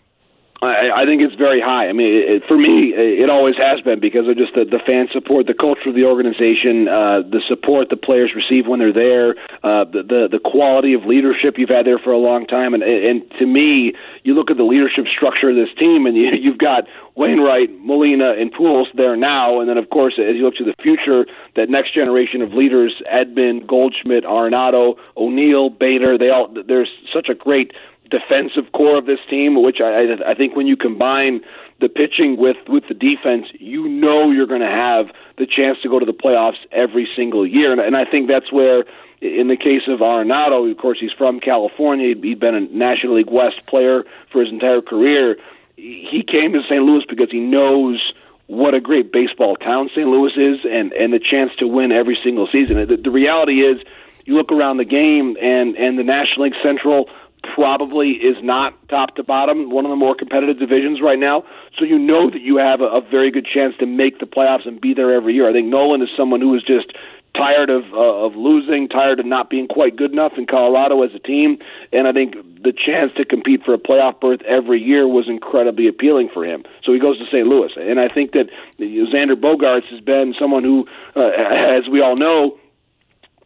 I, 0.62 0.90
I 0.92 1.06
think 1.06 1.22
it's 1.22 1.34
very 1.36 1.60
high. 1.60 1.88
I 1.88 1.92
mean, 1.94 2.12
it, 2.12 2.42
for 2.46 2.56
me, 2.56 2.92
it 2.92 3.30
always 3.30 3.56
has 3.56 3.80
been 3.80 3.98
because 3.98 4.28
of 4.28 4.36
just 4.36 4.52
the, 4.54 4.66
the 4.66 4.80
fan 4.86 5.08
support, 5.10 5.46
the 5.46 5.54
culture 5.54 5.88
of 5.88 5.94
the 5.94 6.04
organization, 6.04 6.86
uh, 6.86 7.22
the 7.24 7.40
support 7.48 7.88
the 7.88 7.96
players 7.96 8.32
receive 8.36 8.66
when 8.66 8.78
they're 8.78 8.92
there, 8.92 9.36
uh, 9.64 9.84
the, 9.84 10.02
the 10.04 10.28
the 10.32 10.38
quality 10.38 10.92
of 10.92 11.04
leadership 11.06 11.56
you've 11.56 11.70
had 11.70 11.86
there 11.86 11.98
for 11.98 12.12
a 12.12 12.18
long 12.18 12.46
time, 12.46 12.74
and 12.74 12.82
and 12.82 13.24
to 13.38 13.46
me, 13.46 13.94
you 14.22 14.34
look 14.34 14.50
at 14.50 14.58
the 14.58 14.64
leadership 14.64 15.06
structure 15.08 15.48
of 15.48 15.56
this 15.56 15.72
team, 15.78 16.04
and 16.04 16.14
you, 16.14 16.28
you've 16.40 16.58
got 16.58 16.84
Wainwright, 17.16 17.70
Molina, 17.80 18.34
and 18.38 18.52
Pujols 18.52 18.92
there 18.94 19.16
now, 19.16 19.60
and 19.60 19.68
then 19.68 19.78
of 19.78 19.88
course, 19.88 20.20
as 20.20 20.36
you 20.36 20.44
look 20.44 20.56
to 20.56 20.64
the 20.64 20.74
future, 20.82 21.24
that 21.56 21.70
next 21.70 21.94
generation 21.94 22.42
of 22.42 22.52
leaders: 22.52 23.00
Edman, 23.10 23.66
Goldschmidt, 23.66 24.24
Arenado, 24.24 24.96
O'Neill, 25.16 25.70
Bader. 25.70 26.18
They 26.18 26.28
all 26.28 26.52
there's 26.68 26.90
such 27.14 27.30
a 27.30 27.34
great 27.34 27.72
defensive 28.10 28.72
core 28.72 28.98
of 28.98 29.06
this 29.06 29.20
team, 29.28 29.62
which 29.62 29.80
I, 29.80 30.16
I 30.26 30.34
think 30.34 30.56
when 30.56 30.66
you 30.66 30.76
combine 30.76 31.40
the 31.80 31.88
pitching 31.88 32.36
with 32.36 32.56
with 32.68 32.84
the 32.88 32.94
defense, 32.94 33.46
you 33.58 33.88
know 33.88 34.30
you're 34.30 34.46
going 34.46 34.60
to 34.60 34.66
have 34.66 35.06
the 35.38 35.46
chance 35.46 35.78
to 35.82 35.88
go 35.88 35.98
to 35.98 36.06
the 36.06 36.12
playoffs 36.12 36.58
every 36.72 37.08
single 37.16 37.46
year, 37.46 37.72
and, 37.72 37.80
and 37.80 37.96
I 37.96 38.04
think 38.04 38.28
that's 38.28 38.52
where. 38.52 38.84
In 39.22 39.48
the 39.48 39.56
case 39.58 39.82
of 39.86 40.00
Arenado, 40.00 40.70
of 40.70 40.78
course, 40.78 40.96
he's 40.98 41.12
from 41.12 41.40
California. 41.40 42.14
He'd 42.16 42.40
been 42.40 42.54
a 42.54 42.60
National 42.60 43.16
League 43.16 43.30
West 43.30 43.66
player 43.66 44.04
for 44.32 44.40
his 44.40 44.50
entire 44.50 44.80
career. 44.80 45.36
He 45.76 46.24
came 46.26 46.54
to 46.54 46.62
St. 46.62 46.82
Louis 46.82 47.04
because 47.06 47.30
he 47.30 47.38
knows 47.38 48.14
what 48.46 48.74
a 48.74 48.80
great 48.80 49.12
baseball 49.12 49.56
town 49.56 49.90
St. 49.94 50.08
Louis 50.08 50.32
is, 50.36 50.64
and 50.64 50.92
and 50.94 51.12
the 51.12 51.20
chance 51.20 51.52
to 51.58 51.66
win 51.66 51.92
every 51.92 52.18
single 52.24 52.48
season. 52.50 52.76
The, 52.88 52.96
the 52.96 53.10
reality 53.10 53.60
is, 53.60 53.82
you 54.24 54.36
look 54.36 54.50
around 54.50 54.78
the 54.78 54.84
game, 54.84 55.36
and 55.40 55.76
and 55.76 55.98
the 55.98 56.02
National 56.02 56.46
League 56.46 56.58
Central 56.62 57.08
probably 57.54 58.10
is 58.10 58.36
not 58.42 58.74
top 58.88 59.16
to 59.16 59.22
bottom 59.22 59.70
one 59.70 59.84
of 59.84 59.90
the 59.90 59.96
more 59.96 60.14
competitive 60.14 60.58
divisions 60.58 61.00
right 61.00 61.18
now. 61.18 61.44
So 61.78 61.84
you 61.84 61.98
know 61.98 62.30
that 62.30 62.40
you 62.40 62.56
have 62.58 62.80
a, 62.80 62.84
a 62.84 63.00
very 63.00 63.30
good 63.30 63.46
chance 63.46 63.74
to 63.78 63.86
make 63.86 64.18
the 64.18 64.26
playoffs 64.26 64.66
and 64.66 64.80
be 64.80 64.94
there 64.94 65.14
every 65.14 65.34
year. 65.34 65.48
I 65.48 65.52
think 65.52 65.68
Nolan 65.68 66.02
is 66.02 66.08
someone 66.16 66.40
who 66.40 66.54
is 66.54 66.62
just 66.62 66.92
tired 67.40 67.70
of 67.70 67.84
uh, 67.92 68.26
of 68.26 68.34
losing, 68.34 68.88
tired 68.88 69.20
of 69.20 69.26
not 69.26 69.50
being 69.50 69.68
quite 69.68 69.96
good 69.96 70.12
enough 70.12 70.32
in 70.36 70.46
Colorado 70.46 71.02
as 71.02 71.10
a 71.14 71.18
team, 71.18 71.58
and 71.92 72.08
I 72.08 72.12
think 72.12 72.34
the 72.62 72.72
chance 72.72 73.12
to 73.16 73.24
compete 73.24 73.62
for 73.64 73.72
a 73.72 73.78
playoff 73.78 74.20
berth 74.20 74.42
every 74.42 74.80
year 74.80 75.06
was 75.06 75.28
incredibly 75.28 75.86
appealing 75.88 76.28
for 76.32 76.44
him. 76.44 76.64
So 76.84 76.92
he 76.92 76.98
goes 76.98 77.18
to 77.18 77.26
St. 77.26 77.46
Louis, 77.46 77.70
and 77.76 78.00
I 78.00 78.08
think 78.08 78.32
that 78.32 78.48
Xander 78.78 79.34
Bogaerts 79.34 79.86
has 79.90 80.00
been 80.00 80.34
someone 80.38 80.64
who, 80.64 80.86
uh, 81.16 81.30
as 81.30 81.88
we 81.88 82.00
all 82.00 82.16
know, 82.16 82.58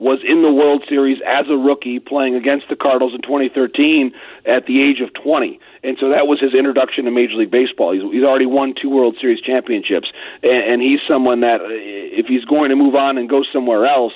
was 0.05 0.21
in 0.21 0.43
the 0.43 0.53
World 0.53 0.85
Series 0.87 1.17
as 1.27 1.47
a 1.49 1.57
rookie 1.57 1.99
playing 1.99 2.35
against 2.35 2.69
the 2.69 2.77
Cardinals 2.77 3.15
in 3.15 3.23
2013 3.23 4.13
at 4.45 4.67
the 4.67 4.85
age 4.85 5.01
of 5.01 5.09
20. 5.17 5.59
And 5.83 5.97
so 5.99 6.13
that 6.13 6.29
was 6.29 6.39
his 6.41 6.53
introduction 6.53 7.07
to 7.07 7.11
Major 7.11 7.41
League 7.41 7.51
Baseball. 7.51 7.97
He's, 7.97 8.05
he's 8.13 8.23
already 8.23 8.45
won 8.45 8.75
two 8.77 8.91
World 8.91 9.17
Series 9.19 9.41
championships. 9.41 10.13
And, 10.43 10.75
and 10.75 10.83
he's 10.83 11.01
someone 11.09 11.41
that, 11.41 11.63
uh, 11.63 11.73
if 11.73 12.27
he's 12.27 12.45
going 12.45 12.69
to 12.69 12.77
move 12.77 12.95
on 12.95 13.17
and 13.17 13.31
go 13.31 13.43
somewhere 13.51 13.87
else, 13.87 14.13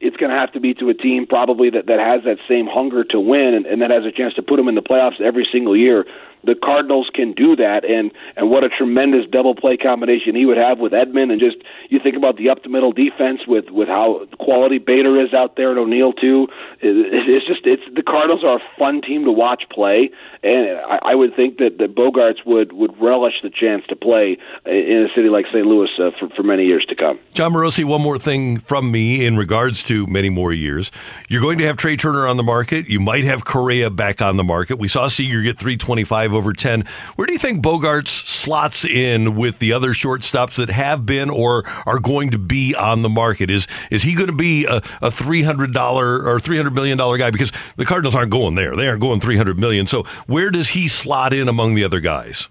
it's 0.00 0.16
going 0.16 0.30
to 0.30 0.38
have 0.38 0.52
to 0.52 0.60
be 0.60 0.72
to 0.74 0.88
a 0.88 0.94
team 0.94 1.26
probably 1.26 1.68
that, 1.70 1.86
that 1.86 2.00
has 2.00 2.24
that 2.24 2.38
same 2.48 2.66
hunger 2.66 3.04
to 3.04 3.20
win 3.20 3.52
and, 3.52 3.66
and 3.66 3.82
that 3.82 3.90
has 3.90 4.04
a 4.04 4.12
chance 4.12 4.32
to 4.34 4.42
put 4.42 4.58
him 4.58 4.68
in 4.68 4.76
the 4.76 4.82
playoffs 4.82 5.20
every 5.20 5.46
single 5.52 5.76
year 5.76 6.06
the 6.44 6.54
Cardinals 6.54 7.10
can 7.14 7.32
do 7.32 7.56
that, 7.56 7.84
and 7.84 8.12
and 8.36 8.50
what 8.50 8.64
a 8.64 8.68
tremendous 8.68 9.26
double 9.30 9.54
play 9.54 9.76
combination 9.76 10.34
he 10.34 10.46
would 10.46 10.56
have 10.56 10.78
with 10.78 10.92
Edman, 10.92 11.30
and 11.30 11.40
just 11.40 11.56
you 11.88 11.98
think 12.02 12.16
about 12.16 12.36
the 12.36 12.48
up 12.48 12.62
the 12.62 12.68
middle 12.68 12.92
defense 12.92 13.40
with 13.46 13.70
with 13.70 13.88
how 13.88 14.26
quality 14.38 14.78
Bader 14.78 15.20
is 15.20 15.34
out 15.34 15.56
there 15.56 15.70
and 15.70 15.78
O'Neill 15.78 16.12
too. 16.12 16.48
It, 16.80 16.94
it's 17.28 17.46
just 17.46 17.60
it's 17.64 17.82
the 17.94 18.02
Cardinals 18.02 18.44
are 18.44 18.56
a 18.56 18.78
fun 18.78 19.02
team 19.02 19.24
to 19.24 19.32
watch 19.32 19.64
play, 19.70 20.10
and 20.42 20.78
I, 20.78 21.12
I 21.12 21.14
would 21.14 21.34
think 21.34 21.58
that 21.58 21.78
that 21.78 21.94
Bogaerts 21.94 22.44
would 22.46 22.72
would 22.72 23.00
relish 23.00 23.34
the 23.42 23.50
chance 23.50 23.84
to 23.88 23.96
play 23.96 24.38
in 24.66 25.08
a 25.10 25.14
city 25.14 25.28
like 25.28 25.46
St. 25.46 25.66
Louis 25.66 25.90
uh, 25.98 26.10
for 26.18 26.28
for 26.30 26.42
many 26.42 26.64
years 26.64 26.84
to 26.88 26.94
come. 26.94 27.18
Jon 27.34 27.52
Morosi, 27.52 27.84
one 27.84 28.02
more 28.02 28.18
thing 28.18 28.58
from 28.58 28.90
me 28.90 29.26
in 29.26 29.36
regards 29.36 29.82
to 29.84 30.06
many 30.06 30.28
more 30.28 30.52
years. 30.52 30.90
You're 31.28 31.42
going 31.42 31.58
to 31.58 31.66
have 31.66 31.76
Trea 31.76 31.96
Turner 31.96 32.26
on 32.26 32.36
the 32.36 32.42
market. 32.42 32.88
You 32.88 33.00
might 33.00 33.24
have 33.24 33.44
Correa 33.44 33.90
back 33.90 34.22
on 34.22 34.36
the 34.36 34.44
market. 34.44 34.78
We 34.78 34.88
saw 34.88 35.08
Seager 35.08 35.42
get 35.42 35.58
325 35.58 36.27
over 36.34 36.52
10. 36.52 36.84
Where 37.16 37.26
do 37.26 37.32
you 37.32 37.38
think 37.38 37.62
Bogaerts 37.62 38.08
slots 38.08 38.84
in 38.84 39.34
with 39.36 39.58
the 39.58 39.72
other 39.72 39.90
shortstops 39.90 40.56
that 40.56 40.70
have 40.70 41.06
been 41.06 41.30
or 41.30 41.64
are 41.86 41.98
going 41.98 42.30
to 42.30 42.38
be 42.38 42.74
on 42.74 43.02
the 43.02 43.08
market? 43.08 43.50
Is 43.50 43.66
is 43.90 44.02
he 44.02 44.14
going 44.14 44.28
to 44.28 44.32
be 44.32 44.64
a, 44.66 44.76
a 45.00 45.10
$300 45.10 45.76
or 45.76 46.38
$300 46.38 46.72
million 46.72 46.98
guy? 46.98 47.30
Because 47.30 47.52
the 47.76 47.84
Cardinals 47.84 48.14
aren't 48.14 48.30
going 48.30 48.54
there. 48.54 48.76
They 48.76 48.88
aren't 48.88 49.00
going 49.00 49.20
300 49.20 49.58
million. 49.58 49.86
So 49.86 50.04
where 50.26 50.50
does 50.50 50.70
he 50.70 50.88
slot 50.88 51.32
in 51.32 51.48
among 51.48 51.74
the 51.74 51.84
other 51.84 52.00
guys? 52.00 52.48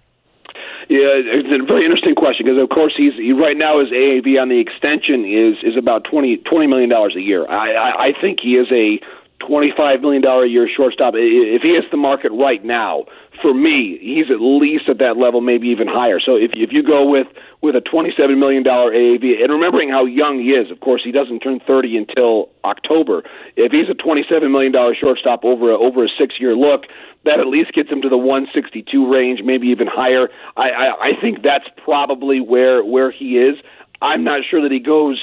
Yeah, 0.88 1.20
it's 1.20 1.48
a 1.52 1.66
very 1.66 1.84
interesting 1.84 2.14
question 2.14 2.46
because, 2.46 2.62
of 2.62 2.70
course, 2.70 2.94
he's 2.96 3.12
he, 3.12 3.34
right 3.34 3.56
now 3.56 3.80
his 3.80 3.90
AAV 3.90 4.40
on 4.40 4.48
the 4.48 4.58
extension 4.58 5.26
is 5.26 5.56
is 5.62 5.76
about 5.76 6.04
twenty 6.04 6.38
twenty 6.38 6.66
million 6.66 6.88
dollars 6.88 7.14
a 7.14 7.20
year. 7.20 7.46
I, 7.46 7.74
I 7.74 8.04
I 8.06 8.12
think 8.18 8.40
he 8.40 8.56
is 8.56 8.72
a 8.72 8.98
twenty-five 9.46 10.00
million 10.00 10.22
dollar 10.22 10.44
a 10.44 10.48
year 10.48 10.68
shortstop. 10.68 11.14
If 11.16 11.62
he 11.62 11.74
hits 11.74 11.86
the 11.90 11.96
market 11.96 12.32
right 12.32 12.64
now, 12.64 13.04
for 13.40 13.54
me, 13.54 13.98
he's 14.00 14.30
at 14.30 14.40
least 14.40 14.88
at 14.88 14.98
that 14.98 15.16
level, 15.16 15.40
maybe 15.40 15.68
even 15.68 15.86
higher. 15.86 16.20
So 16.20 16.36
if 16.36 16.52
if 16.54 16.72
you 16.72 16.82
go 16.82 17.08
with 17.08 17.26
with 17.60 17.76
a 17.76 17.80
twenty-seven 17.80 18.38
million 18.38 18.62
dollar 18.62 18.92
AAV, 18.92 19.42
and 19.42 19.52
remembering 19.52 19.90
how 19.90 20.04
young 20.04 20.40
he 20.40 20.50
is, 20.50 20.70
of 20.70 20.80
course, 20.80 21.02
he 21.04 21.12
doesn't 21.12 21.40
turn 21.40 21.60
thirty 21.60 21.96
until 21.96 22.50
October. 22.64 23.22
If 23.56 23.72
he's 23.72 23.88
a 23.88 23.94
twenty-seven 23.94 24.50
million 24.50 24.72
dollar 24.72 24.94
shortstop 24.94 25.44
over 25.44 25.70
a, 25.70 25.78
over 25.78 26.04
a 26.04 26.08
six-year 26.18 26.54
look, 26.56 26.84
that 27.24 27.40
at 27.40 27.46
least 27.46 27.72
gets 27.72 27.90
him 27.90 28.02
to 28.02 28.08
the 28.08 28.18
one 28.18 28.48
sixty-two 28.52 29.12
range, 29.12 29.42
maybe 29.44 29.68
even 29.68 29.86
higher. 29.86 30.28
I, 30.56 30.70
I 30.70 31.08
I 31.08 31.20
think 31.20 31.42
that's 31.42 31.66
probably 31.84 32.40
where 32.40 32.84
where 32.84 33.10
he 33.10 33.38
is. 33.38 33.56
I'm 34.00 34.24
not 34.24 34.42
sure 34.48 34.62
that 34.62 34.72
he 34.72 34.78
goes 34.78 35.20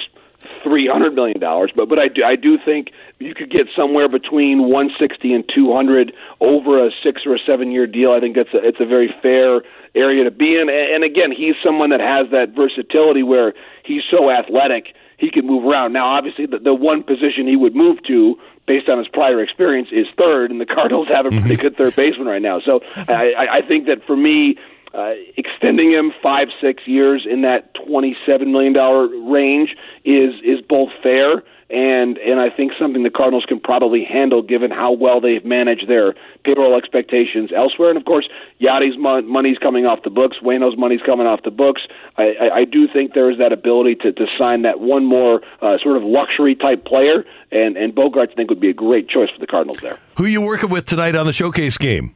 three 0.63 0.87
hundred 0.87 1.13
million 1.13 1.39
dollars, 1.39 1.71
but 1.75 1.89
but 1.89 1.99
I 1.99 2.07
do 2.07 2.23
I 2.23 2.35
do 2.35 2.57
think 2.63 2.91
you 3.19 3.33
could 3.33 3.51
get 3.51 3.67
somewhere 3.77 4.09
between 4.09 4.69
one 4.69 4.89
sixty 4.99 5.33
and 5.33 5.43
two 5.53 5.73
hundred 5.73 6.13
over 6.39 6.85
a 6.85 6.91
six 7.03 7.21
or 7.25 7.35
a 7.35 7.39
seven 7.47 7.71
year 7.71 7.87
deal. 7.87 8.11
I 8.11 8.19
think 8.19 8.35
that's 8.35 8.53
a, 8.53 8.65
it's 8.65 8.79
a 8.79 8.85
very 8.85 9.13
fair 9.21 9.61
area 9.95 10.23
to 10.23 10.31
be 10.31 10.55
in. 10.55 10.69
And, 10.69 10.79
and 10.79 11.03
again, 11.03 11.31
he's 11.31 11.55
someone 11.63 11.89
that 11.91 12.01
has 12.01 12.29
that 12.31 12.49
versatility 12.55 13.23
where 13.23 13.53
he's 13.83 14.03
so 14.11 14.29
athletic 14.29 14.93
he 15.17 15.31
could 15.31 15.45
move 15.45 15.65
around. 15.65 15.93
Now, 15.93 16.07
obviously, 16.07 16.45
the, 16.45 16.59
the 16.59 16.73
one 16.73 17.03
position 17.03 17.47
he 17.47 17.55
would 17.55 17.75
move 17.75 18.03
to, 18.03 18.37
based 18.67 18.89
on 18.89 18.97
his 18.97 19.07
prior 19.07 19.41
experience, 19.41 19.89
is 19.91 20.07
third, 20.17 20.51
and 20.51 20.59
the 20.59 20.65
Cardinals 20.65 21.07
have 21.07 21.25
a 21.25 21.29
pretty 21.29 21.55
mm-hmm. 21.55 21.61
good 21.61 21.77
third 21.77 21.95
baseman 21.95 22.27
right 22.27 22.41
now. 22.41 22.59
So 22.59 22.81
I, 22.95 23.31
I- 23.31 23.55
I 23.55 23.61
think 23.61 23.87
that 23.87 24.03
for 24.05 24.17
me, 24.17 24.57
uh, 24.95 25.13
extending 25.37 25.91
him 25.91 26.13
five, 26.23 26.47
six 26.61 26.83
years 26.85 27.25
in 27.29 27.41
that 27.41 27.73
twenty-seven 27.85 28.51
million 28.51 28.73
dollar 28.73 29.07
range 29.07 29.75
is 30.03 30.33
is 30.43 30.61
both 30.67 30.89
fair 31.03 31.43
and 31.69 32.19
and 32.19 32.39
I 32.39 32.49
think 32.49 32.73
something 32.79 33.01
the 33.01 33.09
Cardinals 33.09 33.45
can 33.45 33.59
probably 33.59 34.03
handle 34.03 34.43
given 34.43 34.69
how 34.69 34.93
well 34.93 35.19
they've 35.19 35.43
managed 35.43 35.87
their 35.87 36.13
payroll 36.43 36.77
expectations 36.77 37.49
elsewhere. 37.55 37.89
And 37.89 37.97
of 37.97 38.05
course, 38.05 38.29
Yadi's 38.61 38.97
mon- 38.97 39.27
money's 39.27 39.57
coming 39.57 39.85
off 39.85 40.03
the 40.03 40.11
books, 40.11 40.37
Waino's 40.43 40.77
money's 40.77 41.01
coming 41.01 41.25
off 41.25 41.41
the 41.43 41.51
books. 41.51 41.81
I, 42.17 42.35
I, 42.39 42.55
I 42.57 42.65
do 42.65 42.87
think 42.87 43.13
there 43.13 43.31
is 43.31 43.39
that 43.39 43.51
ability 43.51 43.95
to, 43.95 44.11
to 44.13 44.25
sign 44.37 44.61
that 44.61 44.79
one 44.79 45.05
more 45.05 45.41
uh, 45.61 45.77
sort 45.81 45.97
of 45.97 46.03
luxury 46.03 46.55
type 46.55 46.85
player, 46.85 47.25
and 47.51 47.77
and 47.77 47.95
Bogaerts 47.95 48.31
I 48.31 48.35
think 48.35 48.49
would 48.51 48.61
be 48.61 48.69
a 48.69 48.73
great 48.73 49.09
choice 49.09 49.29
for 49.31 49.39
the 49.39 49.47
Cardinals 49.47 49.79
there. 49.79 49.97
Who 50.17 50.25
you 50.25 50.41
working 50.41 50.69
with 50.69 50.85
tonight 50.85 51.15
on 51.15 51.25
the 51.25 51.33
showcase 51.33 51.79
game? 51.79 52.15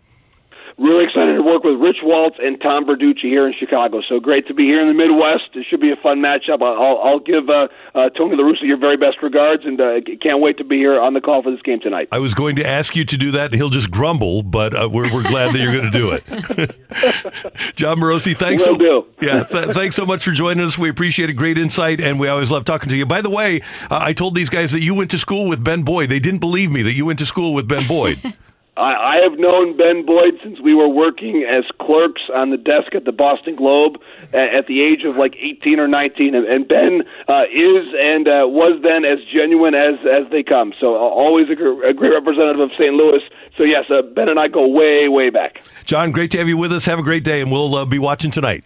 Really 0.80 1.03
excited 1.03 1.35
to 1.35 1.43
work 1.43 1.65
with 1.65 1.77
Rich 1.77 1.97
Waltz 2.03 2.38
and 2.41 2.60
Tom 2.61 2.85
Verducci 2.85 3.23
here 3.23 3.45
in 3.45 3.53
Chicago. 3.53 4.01
So 4.07 4.22
great 4.22 4.47
to 4.47 4.53
be 4.53 4.64
here 4.64 4.80
in 4.80 4.88
the 4.88 4.93
Midwest. 4.93 5.49
It 5.53 5.65
should 5.69 5.81
be 5.81 5.91
a 5.91 5.97
fun 5.97 6.19
matchup. 6.19 6.61
I'll, 6.61 6.97
I'll 7.03 7.19
give 7.19 7.49
uh, 7.49 7.68
uh, 7.93 8.10
Tony 8.11 8.38
La 8.38 8.43
Russa 8.45 8.64
your 8.64 8.77
very 8.77 8.95
best 8.95 9.18
regards, 9.22 9.65
and 9.65 9.80
uh, 9.81 9.99
can't 10.22 10.39
wait 10.39 10.57
to 10.60 10.64
be 10.64 10.77
here 10.77 10.97
on 10.97 11.14
the 11.14 11.19
call 11.19 11.43
for 11.43 11.51
this 11.51 11.61
game 11.64 11.81
tonight. 11.81 12.07
I 12.14 12.19
was 12.19 12.34
going 12.34 12.56
to 12.56 12.65
ask 12.65 12.95
you 12.95 13.03
to 13.03 13.18
do 13.18 13.31
that, 13.31 13.53
he'll 13.53 13.69
just 13.69 13.91
grumble, 13.91 14.41
but 14.41 14.73
uh, 14.73 14.88
we're, 14.89 15.14
we're 15.14 15.27
glad 15.27 15.53
that 15.53 15.60
you're 15.60 15.73
going 15.73 15.91
to 15.91 15.97
do 15.97 16.11
it. 16.11 16.23
Jon 17.76 17.97
Morosi, 17.97 18.38
thanks 18.38 18.65
Will 18.65 18.76
so 18.76 18.77
do. 18.77 19.06
Yeah, 19.22 19.43
th- 19.43 19.72
thanks 19.72 19.97
so 19.97 20.06
much 20.06 20.23
for 20.23 20.31
joining 20.31 20.65
us. 20.65 20.77
We 20.77 20.88
appreciate 20.89 21.30
a 21.30 21.34
great 21.34 21.57
insight, 21.57 21.99
and 21.99 22.22
we 22.22 22.30
always 22.30 22.51
love 22.51 22.64
talking 22.64 22.88
to 22.88 22.95
you. 22.95 23.06
By 23.06 23.22
the 23.22 23.30
way, 23.30 23.60
uh, 23.91 23.99
I 24.01 24.14
told 24.14 24.34
these 24.34 24.49
guys 24.49 24.72
that 24.72 24.81
you 24.81 24.95
went 24.95 25.11
to 25.11 25.18
school 25.18 25.49
with 25.49 25.61
Ben 25.61 25.84
Boyd. 25.84 26.10
They 26.10 26.19
didn't 26.19 26.39
believe 26.39 26.72
me 26.72 26.84
that 26.84 26.93
you 26.93 27.06
went 27.06 27.19
to 27.19 27.26
school 27.26 27.53
with 27.53 27.68
Ben 27.68 27.85
Boyd. 27.85 28.22
I, 28.80 29.18
I 29.18 29.23
have 29.23 29.38
known 29.38 29.76
Ben 29.76 30.06
Boyd 30.06 30.39
since 30.41 30.61
we 30.61 30.73
were 30.73 30.88
working 30.88 31.43
as 31.43 31.65
clerks 31.81 32.22
on 32.34 32.49
the 32.49 32.57
desk 32.57 32.95
at 32.95 33.03
the 33.03 33.11
Boston 33.11 33.56
Globe 33.56 33.97
at, 34.34 34.56
at 34.56 34.68
the 34.68 34.81
age 34.81 35.03
of 35.03 35.18
like 35.18 35.35
18 35.35 35.80
or 35.80 35.88
19, 35.88 36.34
and, 36.34 36.45
and 36.47 36.68
Ben 36.68 37.03
uh, 37.27 37.43
is 37.51 37.88
and 38.01 38.27
uh, 38.27 38.47
was 38.47 38.80
then 38.81 39.03
as 39.03 39.19
genuine 39.34 39.76
as 39.76 39.95
as 40.07 40.31
they 40.31 40.43
come. 40.43 40.73
So 40.80 40.95
uh, 40.95 40.99
always 40.99 41.49
a, 41.49 41.56
gr- 41.56 41.84
a 41.84 41.93
great 41.93 42.14
representative 42.14 42.61
of 42.61 42.72
St. 42.80 42.93
Louis. 42.93 43.22
So 43.57 43.64
yes, 43.64 43.85
uh, 43.89 44.01
Ben 44.01 44.30
and 44.30 44.39
I 44.39 44.47
go 44.47 44.65
way 44.65 45.10
way 45.10 45.30
back. 45.30 45.61
John, 45.84 46.11
great 46.11 46.31
to 46.31 46.38
have 46.38 46.47
you 46.47 46.57
with 46.57 46.72
us. 46.72 46.85
Have 46.85 46.99
a 46.99 47.03
great 47.03 47.26
day, 47.26 47.41
and 47.41 47.51
we'll 47.51 47.76
uh, 47.76 47.85
be 47.85 47.99
watching 47.99 48.31
tonight. 48.31 48.64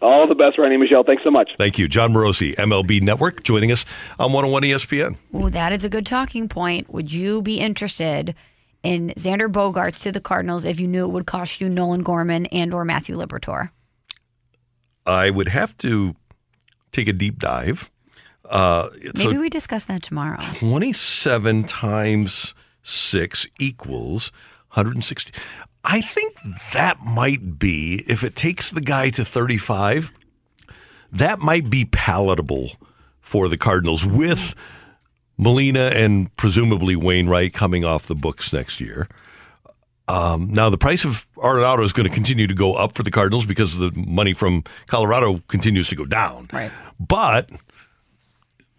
All 0.00 0.26
the 0.26 0.34
best, 0.34 0.58
Randy 0.58 0.78
Michelle. 0.78 1.02
Thanks 1.02 1.24
so 1.24 1.30
much. 1.30 1.50
Thank 1.58 1.78
you. 1.78 1.86
Jon 1.86 2.12
Morosi, 2.12 2.54
MLB 2.54 3.02
Network, 3.02 3.42
joining 3.42 3.70
us 3.70 3.84
on 4.18 4.32
101 4.32 4.62
ESPN. 4.62 5.16
Ooh, 5.34 5.50
that 5.50 5.72
is 5.72 5.84
a 5.84 5.90
good 5.90 6.06
talking 6.06 6.48
point. 6.48 6.90
Would 6.90 7.12
you 7.12 7.42
be 7.42 7.60
interested 7.60 8.34
in 8.82 9.12
Xander 9.16 9.50
Bogaerts 9.50 10.00
to 10.00 10.12
the 10.12 10.20
Cardinals 10.20 10.64
if 10.64 10.80
you 10.80 10.86
knew 10.86 11.04
it 11.04 11.10
would 11.10 11.26
cost 11.26 11.60
you 11.60 11.68
Nolan 11.68 12.02
Gorman 12.02 12.46
and 12.46 12.72
or 12.72 12.84
Matthew 12.84 13.16
Liberatore? 13.16 13.70
I 15.06 15.30
would 15.30 15.48
have 15.48 15.76
to 15.78 16.14
take 16.92 17.08
a 17.08 17.12
deep 17.12 17.38
dive. 17.38 17.90
Uh, 18.44 18.88
Maybe 19.16 19.38
we 19.38 19.48
discuss 19.48 19.84
that 19.84 20.02
tomorrow. 20.02 20.38
27 20.40 21.64
times 21.64 22.54
6 22.82 23.46
equals 23.58 24.32
160. 24.72 25.32
I 25.84 26.00
think 26.00 26.36
that 26.74 26.98
might 27.00 27.58
be, 27.58 28.04
if 28.06 28.22
it 28.24 28.36
takes 28.36 28.70
the 28.70 28.80
guy 28.80 29.10
to 29.10 29.24
35, 29.24 30.12
that 31.12 31.38
might 31.38 31.70
be 31.70 31.84
palatable 31.86 32.72
for 33.20 33.48
the 33.48 33.56
Cardinals 33.56 34.04
with 34.04 34.54
Molina 35.40 35.86
and 35.86 36.34
presumably 36.36 36.94
Wainwright 36.94 37.54
coming 37.54 37.82
off 37.82 38.06
the 38.06 38.14
books 38.14 38.52
next 38.52 38.78
year. 38.80 39.08
Um, 40.06 40.52
now, 40.52 40.68
the 40.68 40.76
price 40.76 41.04
of 41.04 41.26
Arenado 41.36 41.82
is 41.82 41.92
going 41.92 42.08
to 42.08 42.14
continue 42.14 42.46
to 42.46 42.54
go 42.54 42.74
up 42.74 42.92
for 42.92 43.02
the 43.02 43.10
Cardinals 43.10 43.46
because 43.46 43.78
the 43.78 43.90
money 43.94 44.34
from 44.34 44.64
Colorado 44.86 45.40
continues 45.48 45.88
to 45.88 45.96
go 45.96 46.04
down. 46.04 46.48
Right. 46.52 46.70
But 46.98 47.50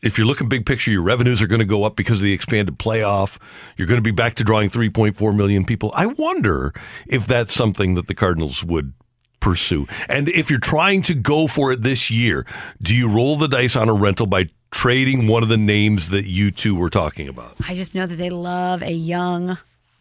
if 0.03 0.17
you're 0.17 0.27
looking 0.27 0.49
big 0.49 0.65
picture, 0.65 0.91
your 0.91 1.01
revenues 1.01 1.41
are 1.41 1.47
going 1.47 1.59
to 1.59 1.65
go 1.65 1.83
up 1.83 1.95
because 1.95 2.17
of 2.17 2.23
the 2.23 2.33
expanded 2.33 2.77
playoff. 2.77 3.39
You're 3.77 3.87
going 3.87 3.99
to 3.99 4.03
be 4.03 4.11
back 4.11 4.35
to 4.35 4.43
drawing 4.43 4.69
3.4 4.69 5.35
million 5.35 5.65
people. 5.65 5.91
I 5.95 6.05
wonder 6.05 6.73
if 7.07 7.25
that's 7.25 7.53
something 7.53 7.95
that 7.95 8.07
the 8.07 8.13
Cardinals 8.13 8.63
would 8.63 8.93
pursue. 9.39 9.87
And 10.09 10.29
if 10.29 10.49
you're 10.51 10.59
trying 10.59 11.01
to 11.03 11.15
go 11.15 11.47
for 11.47 11.71
it 11.71 11.81
this 11.81 12.11
year, 12.11 12.45
do 12.81 12.95
you 12.95 13.09
roll 13.09 13.37
the 13.37 13.47
dice 13.47 13.75
on 13.75 13.89
a 13.89 13.93
rental 13.93 14.27
by 14.27 14.49
trading 14.71 15.27
one 15.27 15.43
of 15.43 15.49
the 15.49 15.57
names 15.57 16.09
that 16.09 16.25
you 16.25 16.49
two 16.49 16.75
were 16.75 16.89
talking 16.89 17.27
about? 17.27 17.55
I 17.67 17.73
just 17.75 17.93
know 17.93 18.05
that 18.05 18.15
they 18.15 18.29
love 18.29 18.81
a 18.81 18.91
young, 18.91 19.57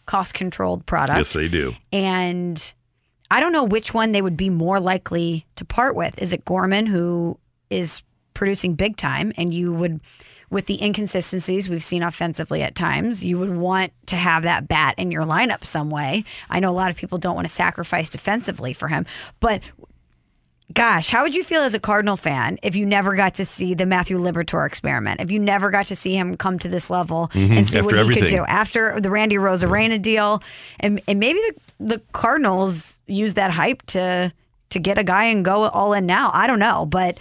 cost 0.07 0.35
controlled 0.35 0.87
product. 0.87 1.19
Yes, 1.19 1.33
they 1.33 1.49
do. 1.49 1.75
And 1.93 2.73
I 3.31 3.41
don't 3.41 3.53
know 3.53 3.65
which 3.65 3.93
one 3.93 4.13
they 4.13 4.23
would 4.23 4.37
be 4.37 4.51
more 4.51 4.81
likely 4.81 5.47
to 5.57 5.65
part 5.65 5.95
with. 5.95 6.21
Is 6.21 6.33
it 6.33 6.45
Gorman, 6.45 6.87
who 6.87 7.39
is 7.69 8.03
producing 8.35 8.75
big 8.75 8.97
time, 8.97 9.33
and 9.37 9.53
you 9.53 9.73
would, 9.73 10.01
with 10.51 10.67
the 10.67 10.83
inconsistencies 10.83 11.69
we've 11.69 11.85
seen 11.85 12.03
offensively 12.03 12.63
at 12.63 12.75
times, 12.75 13.25
you 13.25 13.39
would 13.39 13.55
want 13.55 13.93
to 14.07 14.17
have 14.17 14.43
that 14.45 14.67
bat 14.67 14.95
in 14.99 15.11
your 15.11 15.25
lineup 15.25 15.65
some 15.65 15.91
way. 15.91 16.25
I 16.49 16.59
know 16.59 16.71
a 16.71 16.73
lot 16.73 16.91
of 16.91 16.97
people 16.97 17.19
don't 17.19 17.35
want 17.35 17.47
to 17.47 17.53
sacrifice 17.53 18.11
defensively 18.11 18.73
for 18.73 18.89
him, 18.89 19.07
but 19.39 19.61
gosh, 20.73 21.11
how 21.11 21.23
would 21.23 21.35
you 21.35 21.43
feel 21.45 21.63
as 21.63 21.75
a 21.75 21.81
Cardinal 21.81 22.17
fan 22.17 22.59
if 22.63 22.77
you 22.77 22.87
never 22.87 23.15
got 23.15 23.35
to 23.37 23.45
see 23.45 23.75
the 23.75 23.87
Matthew 23.87 24.19
Liberatore 24.19 24.67
experiment? 24.67 25.21
If 25.21 25.31
you 25.31 25.39
never 25.39 25.71
got 25.71 25.87
to 25.87 25.97
see 25.97 26.15
him 26.17 26.37
come 26.37 26.59
to 26.61 26.69
this 26.69 26.91
level 26.91 27.31
Mhm, 27.35 27.57
and 27.57 27.69
see 27.69 27.79
after 27.79 27.97
what 27.97 28.07
he 28.15 28.15
could 28.21 28.29
do 28.29 28.45
after 28.45 29.01
the 29.01 29.11
Randy 29.11 29.37
Arozarena 29.37 30.01
deal, 30.01 30.43
and 30.81 31.01
and 31.09 31.19
maybe 31.21 31.39
the 31.39 31.55
the 31.97 32.01
Cardinals 32.13 32.99
use 33.07 33.35
that 33.35 33.51
hype 33.51 33.83
to 33.87 34.33
to 34.71 34.79
get 34.79 34.99
a 34.99 35.05
guy 35.05 35.25
and 35.25 35.45
go 35.45 35.65
all 35.69 35.93
in 35.93 36.07
now. 36.07 36.31
I 36.33 36.47
don't 36.47 36.61
know, 36.61 36.87
but. 36.87 37.19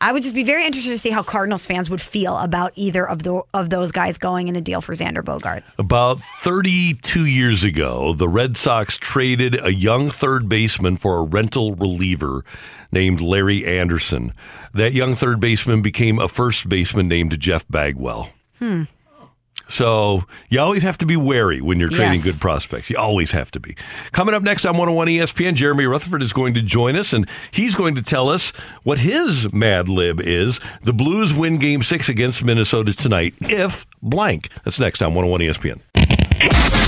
I 0.00 0.12
would 0.12 0.22
just 0.22 0.34
be 0.34 0.42
very 0.42 0.64
interested 0.64 0.90
to 0.90 0.98
see 0.98 1.10
how 1.10 1.22
Cardinals 1.22 1.64
fans 1.64 1.88
would 1.88 2.02
feel 2.02 2.36
about 2.36 2.72
either 2.74 3.08
of 3.08 3.22
the 3.22 3.42
of 3.54 3.70
those 3.70 3.92
guys 3.92 4.18
going 4.18 4.48
in 4.48 4.56
a 4.56 4.60
deal 4.60 4.80
for 4.80 4.94
Xander 4.94 5.22
Bogaerts. 5.22 5.78
About 5.78 6.20
32 6.20 7.24
years 7.24 7.64
ago, 7.64 8.12
the 8.12 8.28
Red 8.28 8.56
Sox 8.56 8.98
traded 8.98 9.58
a 9.64 9.72
young 9.72 10.10
third 10.10 10.48
baseman 10.48 10.96
for 10.96 11.18
a 11.18 11.22
rental 11.22 11.74
reliever 11.74 12.44
named 12.92 13.20
Larry 13.22 13.64
Andersen. 13.64 14.34
That 14.74 14.92
young 14.92 15.14
third 15.14 15.40
baseman 15.40 15.80
became 15.80 16.18
a 16.18 16.28
first 16.28 16.68
baseman 16.68 17.08
named 17.08 17.38
Jeff 17.40 17.66
Bagwell. 17.68 18.30
Hmm. 18.58 18.84
So 19.68 20.24
you 20.48 20.60
always 20.60 20.82
have 20.84 20.96
to 20.98 21.06
be 21.06 21.16
wary 21.16 21.60
when 21.60 21.80
you're 21.80 21.88
trading 21.88 22.14
Yes. 22.14 22.24
good 22.24 22.40
prospects. 22.40 22.88
You 22.90 22.96
always 22.98 23.32
have 23.32 23.50
to 23.52 23.60
be. 23.60 23.76
Coming 24.12 24.34
up 24.34 24.42
next 24.42 24.64
on 24.64 24.74
101 24.76 25.08
ESPN, 25.08 25.54
Jeremy 25.54 25.86
Rutherford 25.86 26.22
is 26.22 26.32
going 26.32 26.54
to 26.54 26.62
join 26.62 26.94
us, 26.96 27.12
and 27.12 27.28
he's 27.50 27.74
going 27.74 27.94
to 27.96 28.02
tell 28.02 28.28
us 28.28 28.50
what 28.84 29.00
his 29.00 29.52
Mad 29.52 29.88
Lib 29.88 30.20
is. 30.20 30.60
The 30.82 30.92
Blues 30.92 31.34
win 31.34 31.58
Game 31.58 31.82
Six 31.82 32.08
against 32.08 32.44
Minnesota 32.44 32.94
tonight, 32.94 33.34
if 33.40 33.86
blank. 34.02 34.50
That's 34.64 34.78
next 34.78 35.02
on 35.02 35.14
101 35.14 35.40
ESPN. 35.40 35.80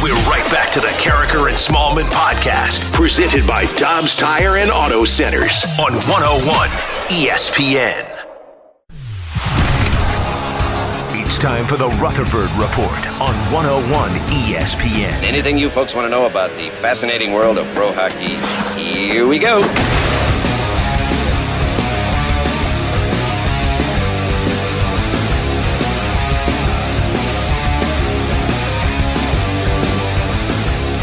We're 0.01 0.15
right 0.31 0.47
back 0.53 0.71
to 0.73 0.81
the 0.81 0.87
Karraker 1.03 1.49
and 1.49 1.57
Smallmon 1.57 2.09
podcast, 2.13 2.93
presented 2.93 3.47
by 3.47 3.65
Dobbs 3.77 4.15
Tire 4.15 4.57
and 4.59 4.71
Auto 4.71 5.05
Centers 5.05 5.65
on 5.81 5.93
101 5.95 6.69
ESPN. 7.11 8.28
It's 11.29 11.37
time 11.37 11.67
for 11.67 11.77
the 11.77 11.91
Rutherford 12.01 12.51
Report 12.53 13.07
on 13.21 13.35
101 13.53 14.13
ESPN. 14.31 15.13
Anything 15.23 15.59
you 15.59 15.69
folks 15.69 15.95
want 15.95 16.07
to 16.07 16.09
know 16.09 16.25
about 16.25 16.49
the 16.57 16.71
fascinating 16.81 17.33
world 17.33 17.59
of 17.59 17.67
pro 17.75 17.93
hockey? 17.93 18.37
Here 18.81 19.27
we 19.27 19.39
go. 19.39 19.61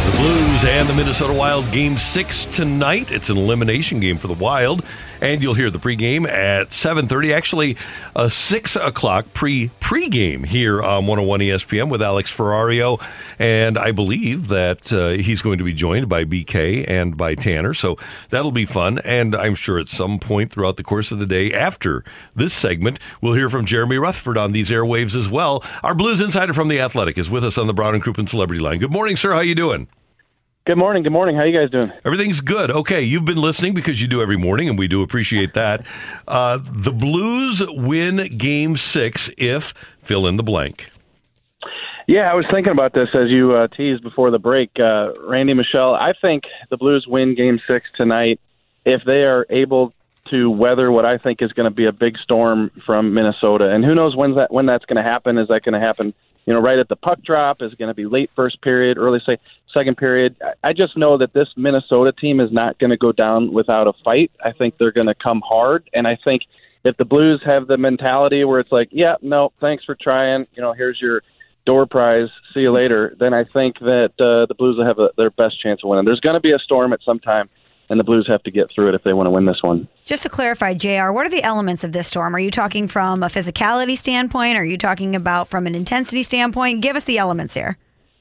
The 0.06 0.18
Blues 0.18 0.66
and 0.66 0.90
the 0.90 0.96
Minnesota 0.96 1.34
Wild 1.34 1.72
game 1.72 2.00
six 2.00 2.46
tonight. 2.46 3.12
It's 3.12 3.30
an 3.30 3.38
elimination 3.38 4.00
game 4.00 4.18
for 4.18 4.26
the 4.26 4.34
Wild, 4.34 4.84
and 5.26 5.42
you'll 5.42 5.56
hear 5.56 5.72
the 5.72 5.80
pregame 5.80 6.28
at 6.28 6.72
seven 6.72 7.08
thirty. 7.08 7.34
Actually, 7.34 7.78
a 8.16 8.30
six 8.30 8.76
o'clock 8.76 9.34
pre 9.34 9.70
pregame 9.80 10.46
here 10.46 10.84
on 10.84 11.08
101 11.08 11.40
ESPN 11.40 11.90
with 11.90 12.02
Alex 12.02 12.32
Ferrario, 12.32 13.04
and 13.40 13.76
I 13.76 13.92
believe 13.92 14.50
that 14.50 14.94
uh, 14.94 15.10
he's 15.10 15.42
going 15.42 15.58
to 15.58 15.64
be 15.64 15.74
joined 15.74 16.08
by 16.08 16.26
BK 16.26 16.88
and 16.88 17.18
by 17.18 17.34
Tanner. 17.34 17.74
So 17.74 17.98
that'll 18.30 18.52
be 18.52 18.66
fun, 18.66 19.00
and 19.00 19.36
I'm 19.36 19.56
sure 19.56 19.80
at 19.80 19.90
some 19.90 20.20
point 20.20 20.52
throughout 20.52 20.78
the 20.78 20.84
course 20.84 21.12
of 21.12 21.18
the 21.18 21.26
day 21.26 21.52
after 21.52 22.04
this 22.36 22.54
segment, 22.54 23.00
we'll 23.20 23.34
hear 23.34 23.50
from 23.50 23.66
Jeremy 23.66 23.98
Rutherford 23.98 24.38
on 24.38 24.52
these 24.52 24.70
airwaves 24.70 25.16
as 25.16 25.28
well. 25.28 25.64
Our 25.82 25.96
Blues 25.96 26.22
insider 26.22 26.54
from 26.54 26.68
the 26.68 26.80
Athletic 26.80 27.18
is 27.18 27.32
with 27.32 27.44
us 27.44 27.58
on 27.58 27.66
the 27.66 27.74
Brown 27.74 27.96
and 27.96 28.04
Crouppen 28.04 28.30
Celebrity 28.30 28.62
Line. 28.62 28.78
Good 28.78 28.92
morning, 28.92 29.18
sir. 29.18 29.34
How 29.34 29.40
you 29.40 29.56
doing? 29.56 29.88
Good 30.66 30.80
morning. 30.80 31.04
Good 31.04 31.12
morning. 31.12 31.36
How 31.36 31.44
you 31.44 31.56
guys 31.56 31.70
doing? 31.70 31.94
Everything's 32.04 32.42
good. 32.42 32.72
Okay, 32.72 33.00
you've 33.00 33.24
been 33.24 33.38
listening 33.38 33.76
because 33.76 34.02
you 34.02 34.08
do 34.08 34.20
every 34.20 34.36
morning, 34.36 34.68
and 34.68 34.80
we 34.80 34.88
do 34.88 35.04
appreciate 35.04 35.54
that. 35.54 35.86
Uh, 36.28 36.58
the 36.60 36.92
Blues 36.92 37.62
win 37.68 38.36
Game 38.36 38.76
Six 38.76 39.30
if 39.38 39.76
fill 40.02 40.26
in 40.26 40.38
the 40.38 40.44
blank. 40.44 40.90
Yeah, 42.08 42.32
I 42.32 42.34
was 42.34 42.48
thinking 42.52 42.72
about 42.72 42.94
this 42.94 43.10
as 43.14 43.30
you 43.30 43.52
uh, 43.52 43.68
teased 43.68 44.02
before 44.02 44.32
the 44.32 44.40
break. 44.40 44.72
Uh, 44.80 45.14
Randy 45.28 45.54
Michelle, 45.54 45.94
I 45.94 46.14
think 46.20 46.46
the 46.72 46.78
Blues 46.78 47.06
win 47.08 47.36
Game 47.36 47.60
Six 47.68 47.88
tonight 47.94 48.40
if 48.86 49.04
they 49.06 49.22
are 49.22 49.46
able 49.52 49.94
to 50.32 50.50
weather 50.50 50.92
what 50.92 51.06
I 51.06 51.20
think 51.20 51.44
is 51.44 51.54
going 51.54 51.70
to 51.70 51.76
be 51.76 51.86
a 51.86 51.92
big 51.92 52.18
storm 52.18 52.72
from 52.84 53.14
Minnesota. 53.14 53.70
And 53.70 53.86
who 53.86 53.94
knows 53.94 54.16
when 54.16 54.34
that 54.34 54.52
when 54.52 54.66
that's 54.66 54.86
going 54.86 54.98
to 54.98 55.08
happen? 55.08 55.38
Is 55.38 55.48
that 55.50 55.62
going 55.62 55.80
to 55.80 55.86
happen? 55.86 56.16
You 56.46 56.54
know, 56.54 56.60
right 56.60 56.78
at 56.78 56.88
the 56.90 56.96
puck 56.96 57.22
drop? 57.24 57.62
Is 57.62 57.74
going 57.74 57.88
to 57.90 57.96
be 57.96 58.06
late 58.06 58.30
first 58.36 58.62
period, 58.62 58.98
early 58.98 59.20
say 59.26 59.38
second 59.74 59.98
period? 59.98 60.36
I- 60.44 60.54
I 60.70 60.74
just 60.74 60.96
know 60.96 61.18
that 61.18 61.34
this 61.34 61.48
Minnesota 61.56 62.12
team 62.12 62.40
is 62.40 62.52
not 62.52 62.78
going 62.80 62.92
to 62.92 62.98
go 62.98 63.12
down 63.12 63.52
without 63.52 63.88
a 63.88 63.94
fight. 64.04 64.32
I 64.44 64.52
think 64.52 64.78
they're 64.78 64.92
going 64.92 65.08
to 65.08 65.16
come 65.16 65.42
hard, 65.48 65.90
and 65.94 66.06
I 66.08 66.18
think 66.24 66.44
if 66.84 66.98
the 66.98 67.06
Blues 67.06 67.42
have 67.46 67.66
the 67.68 67.78
mentality 67.78 68.44
where 68.44 68.60
it's 68.60 68.72
like, 68.72 68.90
yeah, 68.92 69.16
no, 69.22 69.52
thanks 69.60 69.84
for 69.84 69.96
trying. 69.96 70.46
You 70.56 70.62
know, 70.62 70.74
here's 70.74 71.02
your 71.02 71.24
door 71.66 71.88
prize. 71.88 72.30
See 72.54 72.62
you 72.62 72.72
later. 72.72 73.16
Then 73.20 73.34
I 73.34 73.44
think 73.44 73.80
that 73.80 74.12
uh, 74.20 74.46
the 74.46 74.54
Blues 74.56 74.78
will 74.78 74.86
have 74.86 75.00
a, 75.00 75.10
their 75.18 75.32
best 75.32 75.60
chance 75.60 75.84
of 75.84 75.90
winning. 75.90 76.06
There's 76.06 76.20
going 76.20 76.36
to 76.36 76.40
be 76.40 76.52
a 76.52 76.60
storm 76.60 76.94
at 76.94 77.02
some 77.02 77.20
time, 77.20 77.50
and 77.90 78.00
the 78.00 78.04
Blues 78.04 78.26
have 78.28 78.44
to 78.44 78.52
get 78.52 78.70
through 78.70 78.88
it 78.90 78.96
if 78.96 79.04
they 79.04 79.14
want 79.14 79.28
to 79.28 79.32
win 79.32 79.46
this 79.46 79.62
one. 79.62 79.88
Just 80.04 80.24
to 80.24 80.30
clarify, 80.30 80.74
JR, 80.74 81.12
what 81.12 81.26
are 81.26 81.30
the 81.30 81.44
elements 81.44 81.84
of 81.84 81.92
this 81.92 82.08
storm? 82.08 82.36
Are 82.36 82.40
you 82.40 82.52
talking 82.52 82.88
from 82.88 83.24
a 83.24 83.28
physicality 83.28 83.98
standpoint? 83.98 84.58
Are 84.58 84.66
you 84.66 84.78
talking 84.78 85.16
about 85.16 85.48
from 85.48 85.68
an 85.68 85.76
intensity 85.76 86.24
standpoint? 86.24 86.82
Give 86.82 86.96
us 86.96 87.04
the 87.04 87.18
elements 87.18 87.54
here. 87.54 87.78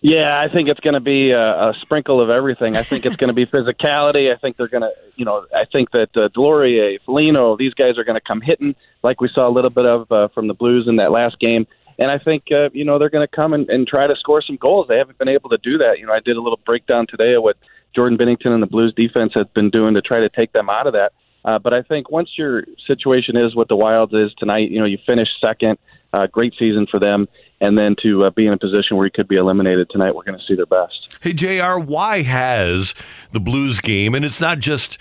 Yeah, 0.06 0.38
I 0.38 0.52
think 0.52 0.68
it's 0.68 0.80
going 0.80 0.94
to 0.94 1.00
be 1.00 1.30
a, 1.30 1.70
a 1.70 1.74
sprinkle 1.80 2.20
of 2.20 2.28
everything. 2.28 2.76
I 2.76 2.82
think 2.82 3.06
it's 3.06 3.16
going 3.16 3.28
to 3.28 3.34
be 3.34 3.46
physicality. 3.54 4.30
I 4.30 4.36
think 4.36 4.58
they're 4.58 4.68
going 4.68 4.82
to, 4.82 4.92
you 5.16 5.24
know, 5.24 5.46
I 5.54 5.64
think 5.64 5.92
that 5.92 6.14
uh, 6.14 6.28
Deslauriers, 6.28 6.98
Foligno, 7.06 7.56
these 7.56 7.72
guys 7.72 7.96
are 7.96 8.04
going 8.04 8.20
to 8.20 8.20
come 8.20 8.42
hitting 8.42 8.74
like 9.02 9.22
we 9.22 9.30
saw 9.34 9.48
a 9.48 9.50
little 9.50 9.70
bit 9.70 9.86
of 9.86 10.12
uh, 10.12 10.28
from 10.28 10.46
the 10.46 10.52
Blues 10.52 10.86
in 10.88 10.96
that 10.96 11.10
last 11.10 11.38
game. 11.40 11.66
And 11.98 12.10
I 12.10 12.18
think, 12.18 12.44
uh, 12.52 12.68
you 12.74 12.84
know, 12.84 12.98
they're 12.98 13.08
going 13.08 13.26
to 13.26 13.34
come 13.34 13.54
and, 13.54 13.70
and 13.70 13.86
try 13.86 14.06
to 14.06 14.14
score 14.16 14.42
some 14.42 14.56
goals. 14.56 14.88
They 14.88 14.98
haven't 14.98 15.16
been 15.16 15.28
able 15.28 15.48
to 15.48 15.58
do 15.62 15.78
that. 15.78 15.98
You 15.98 16.06
know, 16.06 16.12
I 16.12 16.20
did 16.20 16.36
a 16.36 16.40
little 16.42 16.60
breakdown 16.66 17.06
today 17.06 17.34
of 17.34 17.42
what 17.42 17.56
Jordan 17.94 18.18
Binnington 18.18 18.48
and 18.48 18.62
the 18.62 18.66
Blues 18.66 18.92
defense 18.96 19.32
has 19.36 19.46
been 19.54 19.70
doing 19.70 19.94
to 19.94 20.00
try 20.00 20.20
to 20.20 20.28
take 20.28 20.52
them 20.52 20.68
out 20.68 20.86
of 20.86 20.94
that. 20.94 21.12
Uh, 21.44 21.58
but 21.58 21.76
I 21.76 21.82
think 21.82 22.10
once 22.10 22.30
your 22.38 22.64
situation 22.86 23.36
is 23.36 23.54
what 23.54 23.68
the 23.68 23.76
Wilds 23.76 24.14
is 24.14 24.32
tonight, 24.38 24.70
you 24.70 24.80
know, 24.80 24.86
you 24.86 24.98
finish 25.06 25.28
second, 25.44 25.78
uh, 26.12 26.26
great 26.26 26.54
season 26.58 26.86
for 26.90 26.98
them, 26.98 27.28
and 27.60 27.78
then 27.78 27.96
to 28.02 28.24
uh, 28.24 28.30
be 28.30 28.46
in 28.46 28.52
a 28.52 28.58
position 28.58 28.96
where 28.96 29.04
you 29.04 29.12
could 29.12 29.28
be 29.28 29.36
eliminated 29.36 29.88
tonight, 29.90 30.14
we're 30.14 30.24
going 30.24 30.38
to 30.38 30.44
see 30.46 30.54
their 30.54 30.66
best. 30.66 31.18
Hey, 31.20 31.34
JR, 31.34 31.78
why 31.78 32.22
has 32.22 32.94
the 33.32 33.40
Blues 33.40 33.80
game, 33.80 34.14
and 34.14 34.24
it's 34.24 34.40
not 34.40 34.58
just 34.58 34.98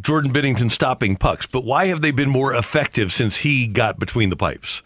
Jordan 0.00 0.32
Binnington 0.32 0.70
stopping 0.70 1.16
pucks, 1.16 1.46
but 1.46 1.64
why 1.64 1.86
have 1.86 2.00
they 2.00 2.12
been 2.12 2.30
more 2.30 2.54
effective 2.54 3.12
since 3.12 3.38
he 3.38 3.66
got 3.66 3.98
between 3.98 4.30
the 4.30 4.36
pipes? 4.36 4.82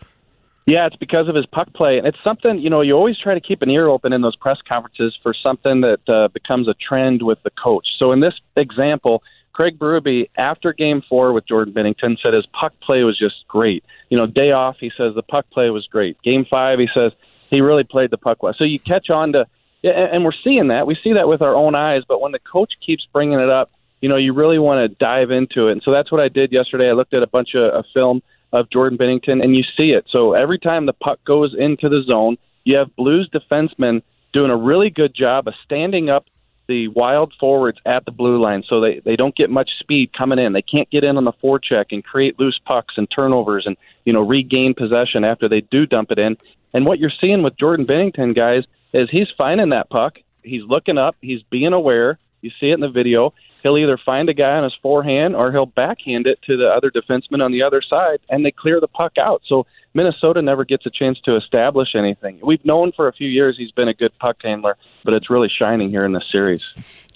Yeah, 0.66 0.86
it's 0.86 0.96
because 0.96 1.28
of 1.28 1.36
his 1.36 1.46
puck 1.46 1.72
play, 1.74 1.98
and 1.98 2.08
it's 2.08 2.18
something 2.26 2.58
you 2.58 2.70
know. 2.70 2.80
You 2.80 2.94
always 2.94 3.16
try 3.16 3.34
to 3.34 3.40
keep 3.40 3.62
an 3.62 3.70
ear 3.70 3.86
open 3.86 4.12
in 4.12 4.20
those 4.20 4.34
press 4.34 4.58
conferences 4.68 5.16
for 5.22 5.32
something 5.32 5.82
that 5.82 6.00
uh, 6.08 6.26
becomes 6.28 6.66
a 6.66 6.74
trend 6.74 7.22
with 7.22 7.38
the 7.44 7.50
coach. 7.50 7.86
So 8.00 8.10
in 8.10 8.18
this 8.18 8.34
example, 8.56 9.22
Craig 9.52 9.78
Berube, 9.78 10.28
after 10.36 10.72
Game 10.72 11.02
Four 11.08 11.32
with 11.32 11.46
Jordan 11.46 11.72
Binnington, 11.72 12.16
said 12.20 12.34
his 12.34 12.46
puck 12.46 12.72
play 12.82 13.04
was 13.04 13.16
just 13.16 13.46
great. 13.46 13.84
You 14.10 14.18
know, 14.18 14.26
day 14.26 14.50
off, 14.50 14.76
he 14.80 14.90
says 14.96 15.14
the 15.14 15.22
puck 15.22 15.46
play 15.52 15.70
was 15.70 15.86
great. 15.86 16.20
Game 16.22 16.44
Five, 16.50 16.80
he 16.80 16.88
says 16.92 17.12
he 17.48 17.60
really 17.60 17.84
played 17.84 18.10
the 18.10 18.18
puck 18.18 18.42
well. 18.42 18.52
So 18.58 18.66
you 18.66 18.80
catch 18.80 19.08
on 19.08 19.34
to, 19.34 19.46
and 19.84 20.24
we're 20.24 20.32
seeing 20.42 20.68
that. 20.68 20.84
We 20.84 20.96
see 21.04 21.12
that 21.12 21.28
with 21.28 21.42
our 21.42 21.54
own 21.54 21.76
eyes. 21.76 22.02
But 22.08 22.20
when 22.20 22.32
the 22.32 22.40
coach 22.40 22.72
keeps 22.84 23.06
bringing 23.12 23.38
it 23.38 23.52
up, 23.52 23.70
you 24.00 24.08
know, 24.08 24.16
you 24.16 24.34
really 24.34 24.58
want 24.58 24.80
to 24.80 24.88
dive 24.88 25.30
into 25.30 25.68
it. 25.68 25.72
And 25.72 25.82
so 25.84 25.92
that's 25.92 26.10
what 26.10 26.22
I 26.22 26.28
did 26.28 26.50
yesterday. 26.50 26.88
I 26.88 26.92
looked 26.92 27.16
at 27.16 27.22
a 27.22 27.28
bunch 27.28 27.54
of, 27.54 27.72
of 27.72 27.84
film 27.96 28.20
of 28.58 28.70
Jordan 28.70 28.98
Binnington, 28.98 29.42
and 29.42 29.56
you 29.56 29.62
see 29.78 29.92
it. 29.92 30.06
So 30.10 30.32
every 30.32 30.58
time 30.58 30.86
the 30.86 30.92
puck 30.92 31.18
goes 31.24 31.54
into 31.58 31.88
the 31.88 32.04
zone, 32.10 32.36
you 32.64 32.78
have 32.78 32.96
Blues 32.96 33.28
defensemen 33.32 34.02
doing 34.32 34.50
a 34.50 34.56
really 34.56 34.90
good 34.90 35.14
job 35.14 35.48
of 35.48 35.54
standing 35.64 36.10
up 36.10 36.26
the 36.68 36.88
wild 36.88 37.32
forwards 37.38 37.78
at 37.86 38.04
the 38.04 38.10
blue 38.10 38.42
line 38.42 38.64
so 38.68 38.80
they, 38.80 39.00
they 39.04 39.14
don't 39.14 39.36
get 39.36 39.50
much 39.50 39.70
speed 39.78 40.10
coming 40.16 40.38
in. 40.38 40.52
They 40.52 40.62
can't 40.62 40.90
get 40.90 41.04
in 41.04 41.16
on 41.16 41.24
the 41.24 41.32
forecheck 41.32 41.86
and 41.92 42.04
create 42.04 42.38
loose 42.40 42.58
pucks 42.66 42.94
and 42.96 43.08
turnovers 43.08 43.64
and, 43.66 43.76
you 44.04 44.12
know, 44.12 44.20
regain 44.22 44.74
possession 44.74 45.24
after 45.24 45.48
they 45.48 45.60
do 45.60 45.86
dump 45.86 46.10
it 46.10 46.18
in. 46.18 46.36
And 46.74 46.84
what 46.84 46.98
you're 46.98 47.12
seeing 47.22 47.42
with 47.42 47.56
Jordan 47.56 47.86
Binnington, 47.86 48.36
guys, 48.36 48.64
is 48.92 49.08
he's 49.10 49.28
finding 49.38 49.70
that 49.70 49.88
puck. 49.90 50.18
He's 50.42 50.62
looking 50.66 50.98
up. 50.98 51.16
He's 51.20 51.42
being 51.50 51.74
aware. 51.74 52.18
You 52.40 52.50
see 52.60 52.70
it 52.70 52.74
in 52.74 52.80
the 52.80 52.88
video. 52.88 53.32
He'll 53.62 53.78
either 53.78 53.98
find 53.98 54.28
a 54.28 54.34
guy 54.34 54.56
on 54.56 54.64
his 54.64 54.74
forehand 54.82 55.34
or 55.34 55.52
he'll 55.52 55.66
backhand 55.66 56.26
it 56.26 56.40
to 56.42 56.56
the 56.56 56.68
other 56.68 56.90
defenseman 56.90 57.42
on 57.42 57.52
the 57.52 57.64
other 57.64 57.82
side, 57.82 58.20
and 58.28 58.44
they 58.44 58.50
clear 58.50 58.80
the 58.80 58.88
puck 58.88 59.18
out. 59.18 59.42
So 59.46 59.66
Minnesota 59.96 60.42
never 60.42 60.66
gets 60.66 60.84
a 60.84 60.90
chance 60.90 61.18
to 61.22 61.36
establish 61.36 61.94
anything. 61.94 62.38
We've 62.42 62.62
known 62.66 62.92
for 62.92 63.08
a 63.08 63.14
few 63.14 63.28
years 63.28 63.56
he's 63.56 63.70
been 63.70 63.88
a 63.88 63.94
good 63.94 64.12
puck 64.18 64.36
handler, 64.42 64.76
but 65.04 65.14
it's 65.14 65.30
really 65.30 65.48
shining 65.48 65.88
here 65.88 66.04
in 66.04 66.12
this 66.12 66.30
series. 66.30 66.60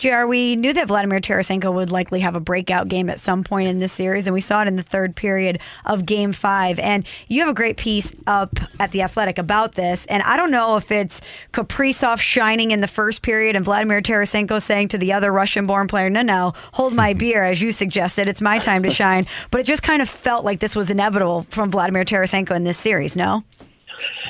JR, 0.00 0.24
we 0.24 0.56
knew 0.56 0.72
that 0.72 0.88
Vladimir 0.88 1.20
Tarasenko 1.20 1.74
would 1.74 1.92
likely 1.92 2.20
have 2.20 2.34
a 2.34 2.40
breakout 2.40 2.88
game 2.88 3.10
at 3.10 3.20
some 3.20 3.44
point 3.44 3.68
in 3.68 3.80
this 3.80 3.92
series, 3.92 4.26
and 4.26 4.32
we 4.32 4.40
saw 4.40 4.62
it 4.62 4.68
in 4.68 4.76
the 4.76 4.82
third 4.82 5.14
period 5.14 5.60
of 5.84 6.06
game 6.06 6.32
five. 6.32 6.78
And 6.78 7.06
you 7.28 7.40
have 7.40 7.50
a 7.50 7.54
great 7.54 7.76
piece 7.76 8.14
up 8.26 8.48
at 8.80 8.92
The 8.92 9.02
Athletic 9.02 9.36
about 9.36 9.74
this. 9.74 10.06
And 10.06 10.22
I 10.22 10.38
don't 10.38 10.50
know 10.50 10.76
if 10.76 10.90
it's 10.90 11.20
Kaprizov 11.52 12.18
shining 12.18 12.70
in 12.70 12.80
the 12.80 12.86
first 12.86 13.20
period 13.20 13.56
and 13.56 13.64
Vladimir 13.64 14.00
Tarasenko 14.00 14.62
saying 14.62 14.88
to 14.88 14.98
the 14.98 15.12
other 15.12 15.30
Russian 15.30 15.66
born 15.66 15.86
player, 15.86 16.08
no, 16.08 16.22
no, 16.22 16.54
hold 16.72 16.94
my 16.94 17.12
beer, 17.20 17.44
as 17.44 17.60
you 17.60 17.70
suggested. 17.70 18.26
It's 18.26 18.40
my 18.40 18.58
time 18.58 18.82
to 18.84 18.90
shine. 18.90 19.26
But 19.50 19.60
it 19.60 19.64
just 19.64 19.82
kind 19.82 20.00
of 20.00 20.08
felt 20.08 20.46
like 20.46 20.60
this 20.60 20.74
was 20.74 20.90
inevitable 20.90 21.42
from 21.50 21.70
Vladimir 21.70 22.06
Tarasenko 22.06 22.56
in 22.56 22.64
this 22.64 22.69
series, 22.74 23.16
no? 23.16 23.44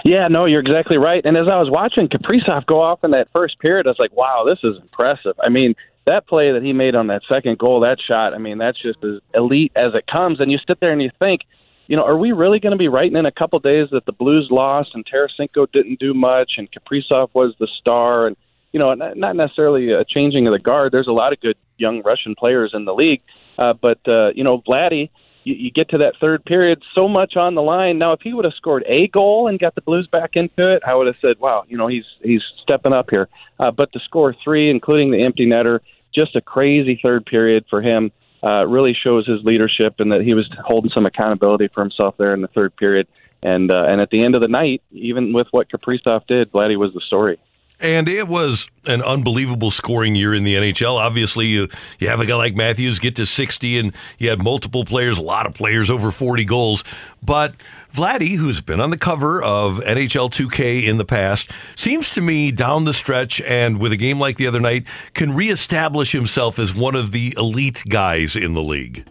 Yeah, 0.05 0.29
no, 0.29 0.47
you're 0.47 0.61
exactly 0.61 0.99
right. 0.99 1.23
And 1.25 1.37
as 1.37 1.49
I 1.51 1.57
was 1.57 1.69
watching 1.71 2.09
Kaprizov 2.09 2.67
go 2.67 2.81
off 2.81 3.05
in 3.05 3.11
that 3.13 3.29
first 3.35 3.59
period, 3.59 3.87
I 3.87 3.91
was 3.91 3.99
like, 3.99 4.13
wow, 4.13 4.45
this 4.47 4.59
is 4.65 4.81
impressive. 4.81 5.35
I 5.45 5.51
mean, 5.51 5.75
that 6.07 6.27
play 6.27 6.53
that 6.53 6.63
he 6.63 6.73
made 6.73 6.95
on 6.95 7.09
that 7.09 7.23
second 7.31 7.59
goal, 7.59 7.81
that 7.81 7.99
shot, 8.01 8.35
I 8.35 8.39
mean, 8.39 8.59
that's 8.59 8.81
just 8.81 8.99
as 9.05 9.21
elite 9.35 9.73
as 9.77 9.95
it 9.95 10.07
comes. 10.07 10.41
And 10.41 10.51
you 10.51 10.59
sit 10.67 10.81
there 10.81 10.93
and 10.93 11.03
you 11.03 11.11
think, 11.21 11.43
you 11.87 11.97
know, 11.97 12.05
are 12.05 12.17
we 12.17 12.33
really 12.33 12.61
going 12.61 12.73
to 12.73 12.79
be 12.79 12.89
writing 12.89 13.17
in 13.17 13.27
a 13.27 13.33
couple 13.33 13.59
days 13.59 13.89
that 13.91 14.07
the 14.07 14.13
Blues 14.13 14.49
lost 14.51 14.91
and 14.95 15.05
Tarasenko 15.05 15.71
didn't 15.73 15.99
do 16.01 16.15
much 16.15 16.53
and 16.57 16.69
Kaprizov 16.71 17.31
was 17.35 17.55
the 17.59 17.69
star 17.81 18.27
and 18.27 18.37
you 18.73 18.79
know, 18.79 18.95
not 18.95 19.17
not 19.17 19.37
necessarily 19.37 19.91
a 19.91 20.05
changing 20.05 20.47
of 20.47 20.53
the 20.53 20.59
guard. 20.59 20.93
There's 20.93 21.09
a 21.09 21.13
lot 21.13 21.33
of 21.33 21.41
good 21.41 21.57
young 21.77 22.03
Russian 22.03 22.35
players 22.37 22.71
in 22.73 22.85
the 22.85 22.95
league, 22.95 23.21
uh, 23.59 23.73
but 23.73 23.99
uh, 24.07 24.31
you 24.35 24.45
know, 24.45 24.63
Vladdy, 24.63 25.11
you, 25.45 25.55
you 25.55 25.71
get 25.71 25.89
to 25.91 25.99
that 25.99 26.15
third 26.21 26.45
period, 26.45 26.83
so 26.97 27.09
much 27.09 27.37
on 27.37 27.55
the 27.55 27.63
line. 27.63 27.99
Now, 27.99 28.13
if 28.13 28.21
he 28.23 28.33
would 28.33 28.45
have 28.45 28.55
scored 28.55 28.85
a 28.87 29.09
goal 29.09 29.49
and 29.49 29.59
got 29.59 29.75
the 29.75 29.81
Blues 29.81 30.07
back 30.07 30.31
into 30.35 30.73
it, 30.73 30.83
I 30.87 30.95
would 30.95 31.07
have 31.07 31.17
said, 31.21 31.39
"Wow, 31.39 31.65
you 31.69 31.77
know, 31.77 31.87
he's 31.87 32.05
he's 32.23 32.43
stepping 32.63 32.93
up 32.93 33.09
here." 33.11 33.29
Uh, 33.59 33.71
but 33.71 33.93
to 33.93 34.01
score 34.01 34.35
three, 34.45 34.71
including 34.71 35.11
the 35.11 35.23
empty 35.23 35.47
netter, 35.47 35.81
just 36.15 36.37
a 36.37 36.41
crazy 36.41 37.01
third 37.05 37.27
period 37.27 37.65
for 37.71 37.83
him. 37.83 38.13
Uh, 38.43 38.67
really 38.67 38.95
shows 38.95 39.27
his 39.27 39.45
leadership 39.45 39.97
and 39.99 40.13
that 40.13 40.23
he 40.23 40.33
was 40.33 40.49
holding 40.65 40.91
some 40.95 41.05
accountability 41.05 41.69
for 41.75 41.83
himself 41.83 42.15
there 42.17 42.33
in 42.33 42.41
the 42.41 42.49
third 42.49 42.75
period. 42.75 43.07
And 43.43 43.71
uh, 43.71 43.85
and 43.87 44.01
at 44.01 44.09
the 44.09 44.23
end 44.23 44.35
of 44.35 44.41
the 44.41 44.49
night, 44.49 44.83
even 44.93 45.35
with 45.35 45.47
what 45.51 45.69
Kaprizov 45.71 46.27
did, 46.27 46.51
Vladdy 46.51 46.79
was 46.79 46.95
the 46.95 47.03
story. 47.07 47.39
And 47.81 48.11
it 48.11 48.29
was 48.29 48.69
an 48.85 49.01
unbelievable 49.03 49.71
scoring 49.71 50.15
year 50.15 50.35
in 50.35 50.45
the 50.45 50.55
NHL. 50.55 50.97
Obviously, 50.97 51.47
you, 51.47 51.69
you 51.99 52.09
have 52.09 52.21
a 52.21 52.27
guy 52.27 52.35
like 52.35 52.55
Matthews 52.55 52.99
get 52.99 53.17
to 53.17 53.25
60, 53.25 53.79
and 53.79 53.95
you 54.19 54.29
had 54.29 54.43
multiple 54.43 54.85
players, 54.85 55.17
a 55.17 55.23
lot 55.23 55.47
of 55.47 55.55
players 55.55 55.91
over 55.91 56.11
40 56.11 56.45
goals. 56.45 56.85
But 57.23 57.55
Vladdy, 57.93 58.37
who's 58.37 58.61
been 58.61 58.81
on 58.81 58.91
the 58.91 58.99
cover 58.99 59.43
of 59.43 59.79
NHL 59.79 60.31
2K 60.31 60.87
in 60.87 60.99
the 60.99 61.07
past, 61.07 61.51
seems 61.75 62.11
to 62.11 62.21
me 62.21 62.53
down 62.53 62.85
the 62.85 62.93
stretch 62.93 63.41
and 63.41 63.81
with 63.81 63.93
a 63.93 63.97
game 63.97 64.21
like 64.21 64.37
the 64.37 64.47
other 64.47 64.61
night, 64.61 64.85
can 65.15 65.35
reestablish 65.35 66.13
himself 66.13 66.59
as 66.59 66.75
one 66.75 66.95
of 66.95 67.13
the 67.13 67.35
elite 67.39 67.83
guys 67.89 68.37
in 68.37 68.53
the 68.53 68.63
league. 68.63 69.07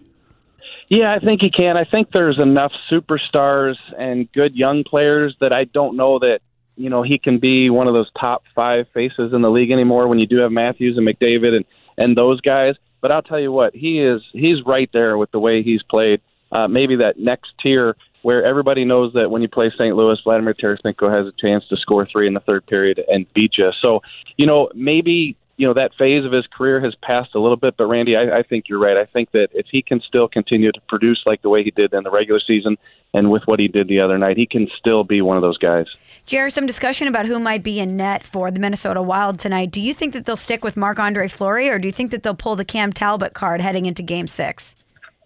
Yeah, 0.90 1.14
I 1.14 1.20
think 1.20 1.42
he 1.42 1.52
can. 1.52 1.78
I 1.78 1.86
think 1.86 2.12
there's 2.12 2.40
enough 2.40 2.72
superstars 2.92 3.76
and 3.98 4.32
good 4.32 4.56
young 4.56 4.84
players 4.84 5.36
that 5.40 5.54
I 5.54 5.66
don't 5.66 5.96
know 5.96 6.20
that 6.20 6.42
you 6.80 6.90
know 6.90 7.04
he 7.04 7.20
can 7.20 7.40
be 7.40 7.70
one 7.70 7.88
of 7.88 7.94
those 7.94 8.10
top 8.20 8.44
five 8.56 8.88
faces 8.94 9.34
in 9.34 9.42
the 9.42 9.50
league 9.50 9.72
anymore. 9.72 10.08
When 10.08 10.18
you 10.18 10.26
do 10.26 10.38
have 10.38 10.52
Matthews 10.52 10.98
and 10.98 11.08
McDavid 11.08 11.56
and 11.56 11.66
and 11.98 12.16
those 12.16 12.40
guys, 12.40 12.76
but 13.02 13.12
I'll 13.12 13.22
tell 13.22 13.40
you 13.40 13.52
what, 13.52 13.76
he 13.76 14.00
is 14.00 14.22
he's 14.32 14.66
right 14.66 14.90
there 14.94 15.18
with 15.18 15.32
the 15.32 15.40
way 15.40 15.62
he's 15.62 15.84
played. 15.84 16.22
Uh, 16.52 16.68
maybe 16.68 16.96
that 16.96 17.20
next 17.20 17.54
tier 17.62 17.96
where 18.22 18.44
everybody 18.44 18.86
knows 18.86 19.14
that 19.14 19.30
when 19.30 19.42
you 19.42 19.48
play 19.48 19.72
St. 19.80 19.96
Louis, 19.96 20.20
Vladimir 20.24 20.54
Tarasenko 20.54 21.16
has 21.16 21.28
a 21.28 21.32
chance 21.40 21.66
to 21.68 21.78
score 21.78 22.06
three 22.06 22.28
in 22.28 22.34
the 22.34 22.42
third 22.42 22.66
period 22.66 23.02
and 23.08 23.32
beat 23.34 23.58
you. 23.58 23.72
So, 23.82 24.02
you 24.38 24.46
know, 24.46 24.70
maybe 24.74 25.38
you 25.60 25.68
know 25.68 25.74
that 25.74 25.92
phase 25.96 26.26
of 26.26 26.32
his 26.32 26.48
career 26.48 26.80
has 26.80 26.96
passed 27.02 27.36
a 27.36 27.40
little 27.40 27.58
bit. 27.58 27.76
But 27.78 27.88
Randy, 27.88 28.16
I, 28.16 28.40
I 28.40 28.44
think 28.44 28.70
you're 28.70 28.80
right. 28.80 28.96
I 28.96 29.06
think 29.06 29.32
that 29.32 29.50
if 29.54 29.66
he 29.70 29.82
can 29.82 30.00
still 30.00 30.30
continue 30.30 30.72
to 30.72 30.82
produce 30.88 31.22
like 31.26 31.42
the 31.42 31.50
way 31.50 31.64
he 31.64 31.72
did 31.72 31.94
in 31.94 32.04
the 32.04 32.10
regular 32.10 32.40
season 32.40 32.78
and 33.14 33.30
with 33.30 33.44
what 33.46 33.60
he 33.60 33.68
did 33.68 33.90
the 33.90 34.02
other 34.02 34.18
night, 34.18 34.38
he 34.38 34.46
can 34.46 34.70
still 34.78 35.04
be 35.04 35.22
one 35.22 35.36
of 35.36 35.44
those 35.44 35.58
guys. 35.58 35.88
Jared, 36.30 36.54
some 36.54 36.68
discussion 36.68 37.08
about 37.08 37.26
who 37.26 37.40
might 37.40 37.64
be 37.64 37.80
in 37.80 37.98
net 37.98 38.22
for 38.22 38.52
the 38.52 38.60
Minnesota 38.60 39.02
Wild 39.02 39.40
tonight. 39.40 39.72
Do 39.72 39.82
you 39.82 39.96
think 39.96 40.14
that 40.14 40.28
they'll 40.28 40.38
stick 40.38 40.64
with 40.64 40.78
Marc 40.78 41.00
Andre 41.00 41.28
Fleury, 41.28 41.70
or 41.70 41.80
do 41.80 41.88
you 41.88 41.92
think 41.92 42.12
that 42.12 42.22
they'll 42.22 42.36
pull 42.36 42.56
the 42.56 42.64
Cam 42.64 42.94
Talbot 42.94 43.34
card 43.34 43.62
heading 43.62 43.88
into 43.88 44.04
Game 44.04 44.28
Six? 44.28 44.76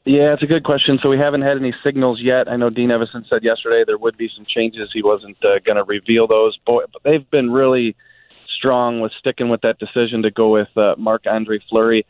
Yeah, 0.06 0.32
it's 0.32 0.44
a 0.44 0.46
good 0.46 0.64
question. 0.64 1.00
So 1.04 1.10
we 1.10 1.18
haven't 1.18 1.42
had 1.42 1.58
any 1.58 1.76
signals 1.84 2.22
yet. 2.22 2.48
I 2.48 2.56
know 2.56 2.70
Dean 2.70 2.90
Evason 2.90 3.28
said 3.28 3.44
yesterday 3.44 3.84
there 3.86 3.98
would 3.98 4.16
be 4.16 4.30
some 4.34 4.46
changes. 4.46 4.92
He 4.94 5.04
wasn't 5.04 5.36
uh, 5.44 5.60
going 5.66 5.76
to 5.76 5.84
reveal 5.84 6.26
those. 6.26 6.58
Boy, 6.66 6.84
but 6.94 7.04
they've 7.04 7.30
been 7.32 7.52
really 7.52 7.98
strong 8.56 9.02
with 9.02 9.12
sticking 9.20 9.50
with 9.50 9.60
that 9.64 9.80
decision 9.80 10.22
to 10.22 10.32
go 10.32 10.54
with 10.54 10.70
uh, 10.78 10.96
Marc 10.98 11.24
Andre 11.28 11.60
Fleury. 11.70 12.06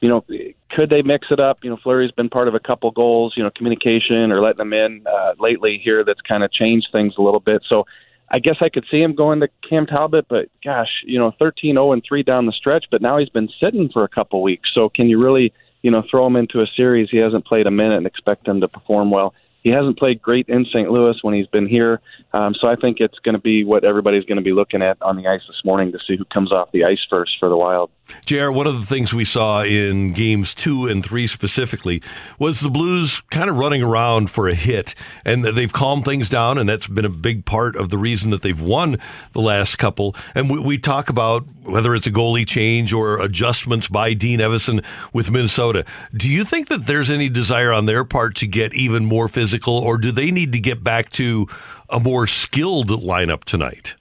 You 0.00 0.08
know, 0.08 0.24
could 0.68 0.90
they 0.90 1.02
mix 1.02 1.28
it 1.30 1.40
up? 1.40 1.58
You 1.62 1.70
know, 1.70 1.78
Fleury's 1.80 2.10
been 2.10 2.28
part 2.28 2.48
of 2.48 2.56
a 2.56 2.60
couple 2.60 2.90
goals. 2.90 3.34
You 3.36 3.44
know, 3.44 3.50
communication 3.54 4.32
or 4.32 4.40
letting 4.40 4.68
them 4.68 4.72
in 4.72 5.04
uh, 5.06 5.34
lately 5.38 5.80
here 5.80 6.02
that's 6.04 6.20
kind 6.22 6.42
of 6.42 6.50
changed 6.50 6.88
things 6.92 7.14
a 7.18 7.22
little 7.22 7.38
bit. 7.38 7.62
So 7.68 7.86
I 8.32 8.38
guess 8.38 8.56
I 8.62 8.70
could 8.70 8.86
see 8.90 9.00
him 9.00 9.14
going 9.14 9.40
to 9.40 9.48
Cam 9.68 9.86
Talbot, 9.86 10.26
but 10.28 10.48
gosh, 10.64 10.88
you 11.04 11.18
know, 11.18 11.32
13-0 11.40 11.92
and 11.92 12.02
three 12.06 12.22
down 12.22 12.46
the 12.46 12.52
stretch. 12.52 12.86
But 12.90 13.02
now 13.02 13.18
he's 13.18 13.28
been 13.28 13.50
sitting 13.62 13.90
for 13.92 14.04
a 14.04 14.08
couple 14.08 14.42
weeks. 14.42 14.70
So 14.74 14.88
can 14.88 15.08
you 15.08 15.22
really? 15.22 15.52
you 15.82 15.90
know, 15.90 16.02
throw 16.08 16.26
him 16.26 16.36
into 16.36 16.60
a 16.60 16.66
series 16.76 17.10
he 17.10 17.18
hasn't 17.18 17.44
played 17.44 17.66
a 17.66 17.70
minute 17.70 17.96
and 17.96 18.06
expect 18.06 18.46
him 18.48 18.60
to 18.60 18.68
perform 18.68 19.10
well. 19.10 19.34
He 19.62 19.70
hasn't 19.70 19.98
played 19.98 20.20
great 20.20 20.48
in 20.48 20.64
St. 20.64 20.90
Louis 20.90 21.16
when 21.22 21.34
he's 21.34 21.46
been 21.46 21.68
here, 21.68 22.00
um, 22.32 22.54
so 22.54 22.68
I 22.68 22.74
think 22.74 22.96
it's 22.98 23.18
going 23.20 23.34
to 23.34 23.40
be 23.40 23.62
what 23.62 23.84
everybody's 23.84 24.24
going 24.24 24.38
to 24.38 24.42
be 24.42 24.52
looking 24.52 24.82
at 24.82 25.00
on 25.02 25.16
the 25.16 25.28
ice 25.28 25.42
this 25.46 25.60
morning 25.64 25.92
to 25.92 26.00
see 26.00 26.16
who 26.16 26.24
comes 26.24 26.50
off 26.50 26.72
the 26.72 26.84
ice 26.84 27.04
first 27.08 27.36
for 27.38 27.48
the 27.48 27.56
Wild. 27.56 27.90
JR, 28.24 28.50
one 28.50 28.66
of 28.66 28.78
the 28.78 28.86
things 28.86 29.12
we 29.12 29.24
saw 29.24 29.62
in 29.62 30.12
games 30.12 30.54
two 30.54 30.86
and 30.86 31.04
three 31.04 31.26
specifically 31.26 32.02
was 32.38 32.60
the 32.60 32.70
Blues 32.70 33.20
kind 33.30 33.48
of 33.48 33.56
running 33.56 33.82
around 33.82 34.30
for 34.30 34.48
a 34.48 34.54
hit, 34.54 34.94
and 35.24 35.44
they've 35.44 35.72
calmed 35.72 36.04
things 36.04 36.28
down, 36.28 36.58
and 36.58 36.68
that's 36.68 36.86
been 36.86 37.04
a 37.04 37.10
big 37.10 37.44
part 37.44 37.76
of 37.76 37.90
the 37.90 37.98
reason 37.98 38.30
that 38.30 38.42
they've 38.42 38.60
won 38.60 38.98
the 39.32 39.40
last 39.40 39.76
couple. 39.76 40.14
And 40.34 40.50
we, 40.50 40.60
we 40.60 40.78
talk 40.78 41.08
about 41.08 41.44
whether 41.64 41.94
it's 41.94 42.06
a 42.06 42.12
goalie 42.12 42.46
change 42.46 42.92
or 42.92 43.20
adjustments 43.20 43.88
by 43.88 44.14
Dean 44.14 44.40
Evason 44.40 44.84
with 45.12 45.30
Minnesota. 45.30 45.84
Do 46.14 46.28
you 46.28 46.44
think 46.44 46.68
that 46.68 46.86
there's 46.86 47.10
any 47.10 47.28
desire 47.28 47.72
on 47.72 47.86
their 47.86 48.04
part 48.04 48.36
to 48.36 48.46
get 48.46 48.74
even 48.74 49.04
more 49.04 49.28
physical, 49.28 49.74
or 49.74 49.98
do 49.98 50.12
they 50.12 50.30
need 50.30 50.52
to 50.52 50.60
get 50.60 50.84
back 50.84 51.08
to 51.10 51.46
a 51.88 51.98
more 51.98 52.26
skilled 52.26 52.88
lineup 52.88 53.44
tonight? 53.44 53.94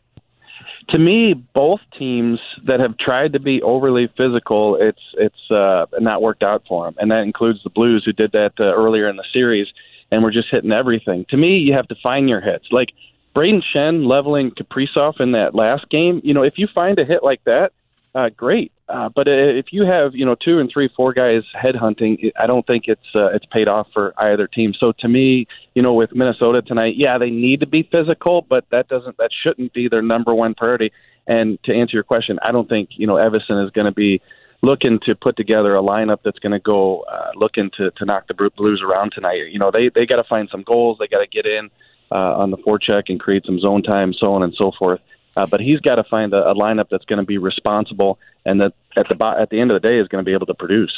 To 0.91 0.99
me, 0.99 1.33
both 1.33 1.79
teams 1.97 2.39
that 2.65 2.81
have 2.81 2.97
tried 2.97 3.33
to 3.33 3.39
be 3.39 3.61
overly 3.61 4.09
physical, 4.17 4.77
it's 4.79 4.99
it's 5.13 5.51
uh, 5.51 5.85
not 5.99 6.21
worked 6.21 6.43
out 6.43 6.63
for 6.67 6.85
them, 6.85 6.95
and 6.99 7.11
that 7.11 7.23
includes 7.23 7.63
the 7.63 7.69
Blues 7.69 8.03
who 8.05 8.11
did 8.11 8.33
that 8.33 8.53
uh, 8.59 8.65
earlier 8.65 9.07
in 9.07 9.15
the 9.15 9.23
series, 9.33 9.67
and 10.11 10.21
we're 10.21 10.31
just 10.31 10.47
hitting 10.51 10.73
everything. 10.73 11.25
To 11.29 11.37
me, 11.37 11.57
you 11.57 11.73
have 11.73 11.87
to 11.87 11.95
find 12.03 12.29
your 12.29 12.41
hits. 12.41 12.65
Like 12.71 12.89
Brayden 13.33 13.61
Schenn 13.73 14.05
leveling 14.05 14.51
Kaprizov 14.51 15.21
in 15.21 15.31
that 15.31 15.55
last 15.55 15.89
game. 15.89 16.19
You 16.23 16.33
know, 16.33 16.43
if 16.43 16.55
you 16.57 16.67
find 16.73 16.99
a 16.99 17.05
hit 17.05 17.23
like 17.23 17.43
that, 17.45 17.71
uh, 18.13 18.29
great. 18.35 18.73
Uh, 18.91 19.09
but 19.09 19.27
if 19.29 19.67
you 19.71 19.85
have 19.85 20.13
you 20.13 20.25
know 20.25 20.35
two 20.35 20.59
and 20.59 20.69
three, 20.71 20.89
four 20.95 21.13
guys 21.13 21.43
headhunting, 21.55 22.31
I 22.37 22.45
don't 22.45 22.65
think 22.67 22.85
it's 22.87 23.01
uh, 23.15 23.27
it's 23.27 23.45
paid 23.45 23.69
off 23.69 23.87
for 23.93 24.13
either 24.17 24.47
team. 24.47 24.73
So 24.77 24.91
to 24.99 25.07
me, 25.07 25.47
you 25.73 25.81
know, 25.81 25.93
with 25.93 26.13
Minnesota 26.13 26.61
tonight, 26.61 26.95
yeah, 26.97 27.17
they 27.17 27.29
need 27.29 27.61
to 27.61 27.67
be 27.67 27.87
physical, 27.91 28.45
but 28.47 28.65
that 28.71 28.89
doesn't 28.89 29.17
that 29.17 29.29
shouldn't 29.43 29.73
be 29.73 29.87
their 29.87 30.01
number 30.01 30.35
one 30.35 30.55
priority. 30.55 30.91
And 31.25 31.57
to 31.63 31.73
answer 31.73 31.95
your 31.95 32.03
question, 32.03 32.37
I 32.43 32.51
don't 32.51 32.69
think 32.69 32.89
you 32.91 33.07
know 33.07 33.15
Evason 33.15 33.63
is 33.65 33.71
going 33.71 33.85
to 33.85 33.93
be 33.93 34.21
looking 34.61 34.99
to 35.05 35.15
put 35.15 35.37
together 35.37 35.75
a 35.75 35.81
lineup 35.81 36.19
that's 36.23 36.39
going 36.39 36.51
to 36.51 36.59
go 36.59 37.01
uh, 37.01 37.31
looking 37.35 37.71
to 37.77 37.91
to 37.91 38.05
knock 38.05 38.27
the 38.27 38.51
Blues 38.57 38.83
around 38.85 39.11
tonight. 39.13 39.51
You 39.51 39.59
know, 39.59 39.71
they 39.73 39.89
they 39.93 40.05
got 40.05 40.17
to 40.17 40.27
find 40.27 40.49
some 40.51 40.63
goals, 40.63 40.97
they 40.99 41.07
got 41.07 41.21
to 41.21 41.27
get 41.27 41.45
in 41.45 41.69
uh, 42.11 42.35
on 42.35 42.51
the 42.51 42.57
forecheck 42.57 43.03
and 43.07 43.19
create 43.19 43.45
some 43.45 43.59
zone 43.59 43.83
time, 43.83 44.13
so 44.13 44.33
on 44.33 44.43
and 44.43 44.53
so 44.57 44.71
forth. 44.77 44.99
Uh, 45.35 45.45
but 45.45 45.61
he's 45.61 45.79
got 45.79 45.95
to 45.95 46.03
find 46.03 46.33
a, 46.33 46.49
a 46.49 46.55
lineup 46.55 46.87
that's 46.89 47.05
going 47.05 47.19
to 47.19 47.25
be 47.25 47.37
responsible 47.37 48.19
and 48.45 48.61
that 48.61 48.73
at 48.95 49.07
the 49.07 49.25
at 49.25 49.49
the 49.49 49.59
end 49.59 49.71
of 49.71 49.81
the 49.81 49.87
day 49.87 49.99
is 49.99 50.07
going 50.07 50.23
to 50.23 50.27
be 50.27 50.33
able 50.33 50.47
to 50.47 50.53
produce. 50.53 50.91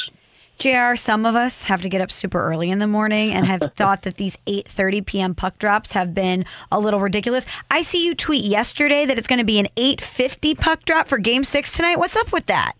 JR, 0.58 0.94
some 0.94 1.26
of 1.26 1.34
us 1.34 1.64
have 1.64 1.82
to 1.82 1.88
get 1.88 2.00
up 2.00 2.12
super 2.12 2.40
early 2.40 2.70
in 2.70 2.78
the 2.78 2.86
morning 2.86 3.32
and 3.32 3.46
have 3.46 3.72
thought 3.76 4.02
that 4.02 4.16
these 4.16 4.36
8:30 4.46 5.06
p.m. 5.06 5.34
puck 5.34 5.58
drops 5.58 5.92
have 5.92 6.14
been 6.14 6.44
a 6.70 6.78
little 6.78 7.00
ridiculous. 7.00 7.46
I 7.70 7.82
see 7.82 8.04
you 8.04 8.14
tweet 8.14 8.44
yesterday 8.44 9.04
that 9.04 9.18
it's 9.18 9.26
going 9.26 9.40
to 9.40 9.44
be 9.44 9.58
an 9.58 9.68
8:50 9.76 10.58
puck 10.58 10.84
drop 10.84 11.08
for 11.08 11.18
game 11.18 11.44
6 11.44 11.72
tonight. 11.72 11.98
What's 11.98 12.16
up 12.16 12.32
with 12.32 12.46
that? 12.46 12.74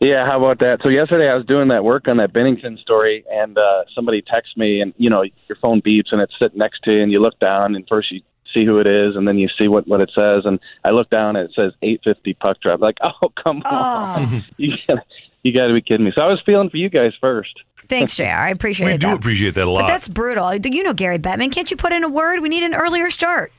Yeah, 0.00 0.26
how 0.26 0.36
about 0.36 0.58
that? 0.58 0.80
So 0.82 0.90
yesterday 0.90 1.26
I 1.26 1.34
was 1.34 1.46
doing 1.46 1.68
that 1.68 1.82
work 1.82 2.06
on 2.06 2.18
that 2.18 2.32
Binnington 2.32 2.78
story 2.80 3.24
and 3.30 3.56
uh 3.56 3.84
somebody 3.94 4.22
texts 4.22 4.56
me 4.56 4.80
and 4.80 4.92
you 4.98 5.10
know 5.10 5.22
your 5.48 5.56
phone 5.62 5.80
beeps 5.80 6.12
and 6.12 6.20
it's 6.20 6.34
sitting 6.42 6.58
next 6.58 6.80
to 6.84 6.94
you 6.94 7.02
and 7.02 7.10
you 7.10 7.20
look 7.20 7.38
down 7.38 7.76
and 7.76 7.86
first 7.88 8.12
you 8.12 8.20
see 8.56 8.64
who 8.64 8.78
it 8.78 8.86
is, 8.86 9.16
and 9.16 9.26
then 9.28 9.38
you 9.38 9.48
see 9.60 9.68
what 9.68 9.86
what 9.86 10.00
it 10.00 10.10
says. 10.18 10.42
And 10.44 10.58
I 10.84 10.90
look 10.90 11.10
down 11.10 11.36
and 11.36 11.48
it 11.48 11.54
says 11.54 11.72
850 11.82 12.34
puck 12.34 12.60
drop. 12.60 12.80
Like, 12.80 12.96
oh 13.02 13.28
come 13.42 13.62
Oh. 13.64 13.70
on, 13.70 14.24
ah. 14.24 14.44
you 14.56 14.72
got 14.88 14.98
you 15.42 15.52
got 15.52 15.66
to 15.68 15.74
be 15.74 15.80
kidding 15.82 16.04
me. 16.06 16.12
So 16.16 16.24
I 16.24 16.28
was 16.28 16.40
feeling 16.46 16.70
for 16.70 16.76
you 16.76 16.88
guys 16.88 17.12
first. 17.20 17.54
Thanks, 17.88 18.16
JR. 18.16 18.24
I 18.24 18.50
appreciate 18.50 18.86
We 18.86 18.92
that. 18.94 19.00
do 19.00 19.12
appreciate 19.14 19.54
that 19.54 19.62
a 19.62 19.66
But 19.66 19.72
lot. 19.72 19.86
that's 19.86 20.08
brutal. 20.08 20.52
You 20.56 20.82
know 20.82 20.92
Gary 20.92 21.18
Bettman. 21.18 21.52
Can't 21.52 21.70
you 21.70 21.76
put 21.76 21.92
in 21.92 22.02
a 22.02 22.08
word? 22.08 22.40
We 22.40 22.48
need 22.48 22.64
an 22.64 22.74
earlier 22.74 23.10
start. 23.10 23.52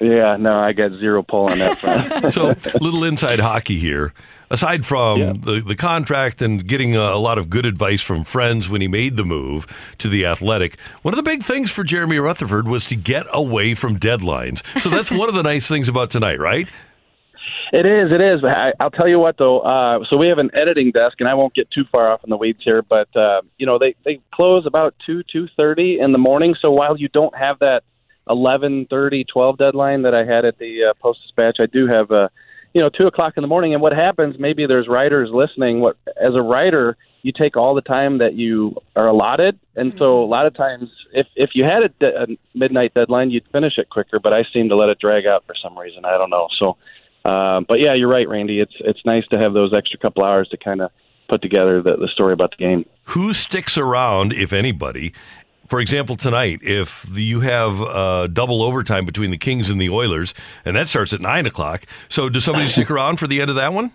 Yeah, 0.00 0.36
no, 0.36 0.52
I 0.60 0.74
got 0.74 0.92
zero 0.92 1.24
pull 1.24 1.50
on 1.50 1.58
that 1.58 1.78
front. 1.78 2.32
so 2.32 2.54
little 2.80 3.02
inside 3.02 3.40
hockey 3.40 3.78
here. 3.78 4.12
Aside 4.50 4.86
from 4.86 5.40
the, 5.40 5.60
the 5.60 5.76
contract 5.76 6.40
and 6.40 6.66
getting 6.66 6.96
a, 6.96 7.00
a 7.00 7.18
lot 7.18 7.36
of 7.36 7.50
good 7.50 7.66
advice 7.66 8.00
from 8.00 8.24
friends 8.24 8.68
when 8.68 8.80
he 8.80 8.88
made 8.88 9.16
the 9.16 9.24
move 9.24 9.66
to 9.98 10.08
the 10.08 10.24
Athletic, 10.24 10.78
one 11.02 11.12
of 11.12 11.16
the 11.16 11.22
big 11.22 11.42
things 11.42 11.70
for 11.70 11.84
Jeremy 11.84 12.18
Rutherford 12.18 12.66
was 12.66 12.86
to 12.86 12.96
get 12.96 13.26
away 13.34 13.74
from 13.74 13.98
deadlines. 13.98 14.62
So 14.80 14.88
that's 14.88 15.10
one 15.10 15.28
of 15.28 15.34
the 15.34 15.42
nice 15.42 15.66
things 15.68 15.88
about 15.88 16.10
tonight, 16.10 16.38
right? 16.38 16.68
It 17.72 17.86
is, 17.86 18.14
it 18.14 18.22
is. 18.22 18.42
I, 18.44 18.72
I'll 18.80 18.90
tell 18.90 19.08
you 19.08 19.18
what, 19.18 19.36
though. 19.36 19.60
Uh, 19.60 20.04
so 20.08 20.16
we 20.16 20.28
have 20.28 20.38
an 20.38 20.50
editing 20.54 20.90
desk, 20.92 21.20
and 21.20 21.28
I 21.28 21.34
won't 21.34 21.54
get 21.54 21.70
too 21.70 21.84
far 21.92 22.10
off 22.10 22.24
in 22.24 22.30
the 22.30 22.36
weeds 22.36 22.60
here, 22.64 22.80
but 22.82 23.14
uh, 23.14 23.42
you 23.58 23.66
know 23.66 23.78
they 23.78 23.94
they 24.06 24.20
close 24.32 24.64
about 24.64 24.94
two 25.04 25.22
two 25.30 25.48
thirty 25.56 25.98
in 26.00 26.12
the 26.12 26.18
morning. 26.18 26.54
So 26.62 26.70
while 26.70 26.96
you 26.96 27.08
don't 27.08 27.36
have 27.36 27.58
that 27.58 27.82
eleven 28.28 28.86
thirty 28.88 29.24
twelve 29.24 29.58
deadline 29.58 30.02
that 30.02 30.14
I 30.14 30.24
had 30.24 30.44
at 30.44 30.58
the 30.58 30.84
uh, 30.90 30.94
Post 31.00 31.20
Dispatch, 31.22 31.56
I 31.60 31.66
do 31.66 31.86
have 31.86 32.10
uh, 32.10 32.28
you 32.74 32.82
know 32.82 32.88
two 32.88 33.06
o'clock 33.06 33.34
in 33.36 33.42
the 33.42 33.48
morning. 33.48 33.74
And 33.74 33.82
what 33.82 33.92
happens? 33.92 34.36
Maybe 34.38 34.66
there's 34.66 34.88
writers 34.88 35.30
listening. 35.32 35.80
What 35.80 35.96
as 36.16 36.34
a 36.34 36.42
writer, 36.42 36.96
you 37.22 37.32
take 37.32 37.56
all 37.56 37.74
the 37.74 37.82
time 37.82 38.18
that 38.18 38.34
you 38.34 38.76
are 38.96 39.08
allotted, 39.08 39.58
and 39.76 39.92
so 39.98 40.22
a 40.22 40.26
lot 40.26 40.46
of 40.46 40.54
times, 40.54 40.88
if 41.12 41.26
if 41.36 41.50
you 41.54 41.64
had 41.64 41.84
a, 41.84 41.88
de- 41.88 42.22
a 42.22 42.26
midnight 42.54 42.94
deadline, 42.94 43.30
you'd 43.30 43.46
finish 43.52 43.78
it 43.78 43.88
quicker. 43.88 44.18
But 44.18 44.34
I 44.34 44.44
seem 44.52 44.68
to 44.68 44.76
let 44.76 44.90
it 44.90 44.98
drag 44.98 45.26
out 45.26 45.44
for 45.46 45.54
some 45.62 45.78
reason. 45.78 46.04
I 46.04 46.18
don't 46.18 46.30
know. 46.30 46.48
So. 46.58 46.76
Um, 47.24 47.66
but 47.68 47.80
yeah, 47.80 47.92
you're 47.94 48.08
right, 48.08 48.26
Randy. 48.26 48.58
It's 48.60 48.72
it's 48.80 49.04
nice 49.04 49.26
to 49.32 49.38
have 49.40 49.52
those 49.52 49.74
extra 49.76 49.98
couple 49.98 50.24
hours 50.24 50.48
to 50.48 50.56
kind 50.56 50.80
of 50.80 50.92
put 51.28 51.42
together 51.42 51.82
the, 51.82 51.96
the 51.96 52.08
story 52.08 52.32
about 52.32 52.52
the 52.52 52.56
game. 52.56 52.86
Who 53.04 53.34
sticks 53.34 53.76
around, 53.76 54.32
if 54.32 54.52
anybody? 54.52 55.12
For 55.68 55.80
example, 55.80 56.16
tonight, 56.16 56.60
if 56.62 57.02
the, 57.02 57.22
you 57.22 57.40
have 57.40 57.80
uh, 57.80 58.26
double 58.28 58.62
overtime 58.62 59.04
between 59.04 59.30
the 59.30 59.36
Kings 59.36 59.68
and 59.68 59.78
the 59.78 59.90
Oilers, 59.90 60.32
and 60.64 60.74
that 60.76 60.88
starts 60.88 61.12
at 61.12 61.20
nine 61.20 61.44
o'clock, 61.44 61.84
so 62.08 62.30
does 62.30 62.44
somebody 62.44 62.68
stick 62.68 62.90
around 62.90 63.18
for 63.18 63.26
the 63.26 63.40
end 63.40 63.50
of 63.50 63.56
that 63.56 63.74
one? 63.74 63.92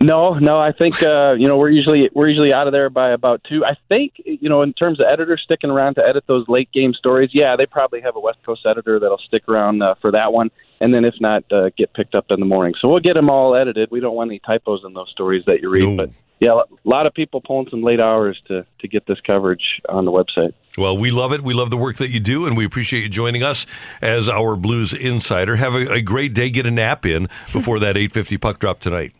No, 0.00 0.34
no, 0.34 0.58
I 0.58 0.70
think 0.72 1.02
uh, 1.02 1.32
you 1.32 1.48
know 1.48 1.56
we're 1.56 1.70
usually 1.70 2.08
we're 2.14 2.28
usually 2.28 2.54
out 2.54 2.68
of 2.68 2.72
there 2.72 2.88
by 2.88 3.10
about 3.10 3.42
two. 3.48 3.64
I 3.64 3.74
think 3.88 4.12
you 4.16 4.48
know 4.48 4.62
in 4.62 4.72
terms 4.72 5.00
of 5.00 5.06
editors 5.10 5.42
sticking 5.44 5.70
around 5.70 5.94
to 5.94 6.08
edit 6.08 6.24
those 6.28 6.46
late 6.48 6.70
game 6.72 6.94
stories, 6.94 7.30
yeah, 7.32 7.56
they 7.56 7.66
probably 7.66 8.00
have 8.00 8.14
a 8.14 8.20
West 8.20 8.38
Coast 8.46 8.64
editor 8.64 9.00
that'll 9.00 9.18
stick 9.18 9.48
around 9.48 9.82
uh, 9.82 9.96
for 10.00 10.12
that 10.12 10.32
one, 10.32 10.50
and 10.80 10.94
then 10.94 11.04
if 11.04 11.14
not, 11.20 11.44
uh, 11.52 11.70
get 11.76 11.92
picked 11.94 12.14
up 12.14 12.26
in 12.30 12.38
the 12.38 12.46
morning. 12.46 12.74
So 12.80 12.88
we'll 12.88 13.00
get 13.00 13.16
them 13.16 13.28
all 13.28 13.56
edited. 13.56 13.90
We 13.90 13.98
don't 13.98 14.14
want 14.14 14.30
any 14.30 14.38
typos 14.38 14.82
in 14.86 14.94
those 14.94 15.10
stories 15.10 15.42
that 15.46 15.60
you 15.60 15.68
read, 15.68 15.96
but 15.96 16.10
yeah, 16.40 16.52
a 16.52 16.88
lot 16.88 17.06
of 17.06 17.14
people 17.14 17.40
pulling 17.40 17.68
some 17.70 17.82
late 17.82 18.00
hours 18.00 18.40
to 18.48 18.64
to 18.80 18.88
get 18.88 19.06
this 19.06 19.18
coverage 19.26 19.80
on 19.88 20.04
the 20.04 20.12
website. 20.12 20.52
Well, 20.76 20.96
we 20.96 21.10
love 21.10 21.32
it. 21.32 21.42
We 21.42 21.54
love 21.54 21.70
the 21.70 21.76
work 21.76 21.96
that 21.96 22.10
you 22.10 22.20
do, 22.20 22.46
and 22.46 22.56
we 22.56 22.64
appreciate 22.64 23.02
you 23.02 23.08
joining 23.08 23.42
us 23.42 23.66
as 24.00 24.28
our 24.28 24.54
Blues 24.54 24.92
insider. 24.92 25.56
Have 25.56 25.74
a, 25.74 25.94
a 25.94 26.00
great 26.00 26.34
day. 26.34 26.50
Get 26.50 26.66
a 26.66 26.70
nap 26.70 27.04
in 27.04 27.28
before 27.52 27.80
that 27.80 27.96
850 27.96 28.38
puck 28.38 28.60
drop 28.60 28.78
tonight. 28.78 29.12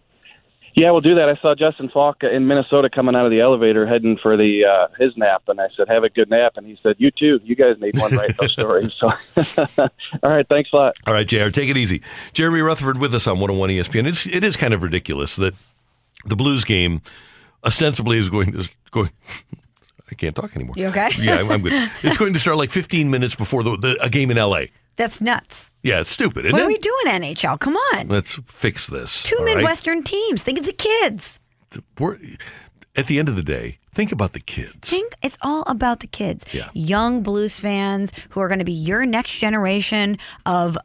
Yeah, 0.79 0.93
we'll 0.93 1.01
do 1.01 1.17
that. 1.17 1.29
I 1.29 1.35
saw 1.43 1.57
Justin 1.57 1.89
Falk 1.89 2.23
in 2.23 2.47
Minnesota 2.47 2.89
coming 2.89 3.17
out 3.17 3.25
of 3.25 3.33
the 3.33 3.41
elevator 3.41 3.85
heading 3.85 4.17
for 4.23 4.37
the 4.37 4.65
uh, 4.65 4.87
his 4.97 5.17
nap, 5.17 5.43
and 5.49 5.61
I 5.61 5.67
said, 5.77 5.89
"Have 5.93 6.05
a 6.05 6.09
good 6.09 6.31
nap." 6.31 6.53
And 6.55 6.65
he 6.65 6.79
said, 6.85 6.95
"You 6.99 7.11
too. 7.11 7.41
You 7.43 7.57
guys 7.57 7.81
need 7.81 7.99
one 7.99 8.15
right 8.15 8.31
those 8.37 8.53
stories." 8.53 8.93
So, 9.01 9.11
all 10.23 10.31
right, 10.31 10.47
thanks 10.49 10.71
a 10.73 10.77
lot. 10.77 10.95
All 11.05 11.15
right, 11.15 11.27
JR, 11.27 11.49
take 11.49 11.69
it 11.69 11.77
easy. 11.77 12.01
Jeremy 12.33 12.61
Rutherford 12.61 12.99
with 12.99 13.13
us 13.13 13.27
on 13.27 13.41
101 13.41 13.71
ESPN. 13.71 14.07
It's, 14.07 14.25
it 14.27 14.45
is 14.45 14.57
kind 14.57 14.73
of 14.73 14.85
ridiculous 14.85 15.35
that 15.35 15.55
the 16.29 16.37
Blues 16.37 16.65
game 16.65 17.01
ostensibly 17.65 18.19
is 18.19 18.29
going 18.29 18.53
to 18.53 18.69
going. 18.91 19.11
I 20.11 20.15
can't 20.15 20.35
talk 20.35 20.57
anymore. 20.57 20.75
You 20.79 20.87
okay? 20.87 21.11
Yeah, 21.19 21.41
I'm, 21.41 21.51
I'm 21.51 21.61
good. 21.61 21.91
It's 22.03 22.17
going 22.17 22.33
to 22.33 22.39
start 22.39 22.57
like 22.57 22.71
15 22.71 23.11
minutes 23.11 23.35
before 23.35 23.63
the, 23.63 23.77
the 23.77 23.99
a 24.03 24.09
game 24.09 24.31
in 24.31 24.39
LA. 24.39 24.63
That's 24.97 25.21
nuts. 25.21 25.71
Yeah, 25.83 26.01
it's 26.01 26.11
stupid, 26.11 26.47
isn't 26.47 26.53
what 26.53 26.63
it? 26.63 26.65
are 26.65 26.69
we 26.69 26.79
doing, 26.79 27.07
NHL? 27.07 27.61
Come 27.61 27.77
on. 27.77 28.09
Let's 28.09 28.35
fix 28.47 28.87
this. 28.89 29.23
Two 29.23 29.37
all 29.39 29.45
right? 29.45 29.57
Midwestern 29.57 30.03
teams. 30.03 30.43
Think 30.43 30.59
of 30.59 30.65
the 30.65 30.73
kids. 30.73 31.39
We're, 31.99 32.17
at 32.97 33.07
the 33.07 33.19
end 33.19 33.29
of 33.29 33.37
the 33.37 33.43
day, 33.43 33.79
think 33.95 34.11
about 34.11 34.33
the 34.33 34.41
kids. 34.41 34.89
Think 34.89 35.13
it's 35.23 35.39
all 35.43 35.63
about 35.67 36.01
the 36.01 36.09
kids. 36.09 36.45
Yeah. 36.53 36.69
Young 36.73 37.23
Blues 37.23 37.61
fans 37.61 38.13
who 38.31 38.41
are 38.41 38.49
going 38.49 38.59
to 38.59 38.65
be 38.65 38.73
your 38.73 39.07
next 39.07 39.39
generation 39.39 40.19
of 40.47 40.77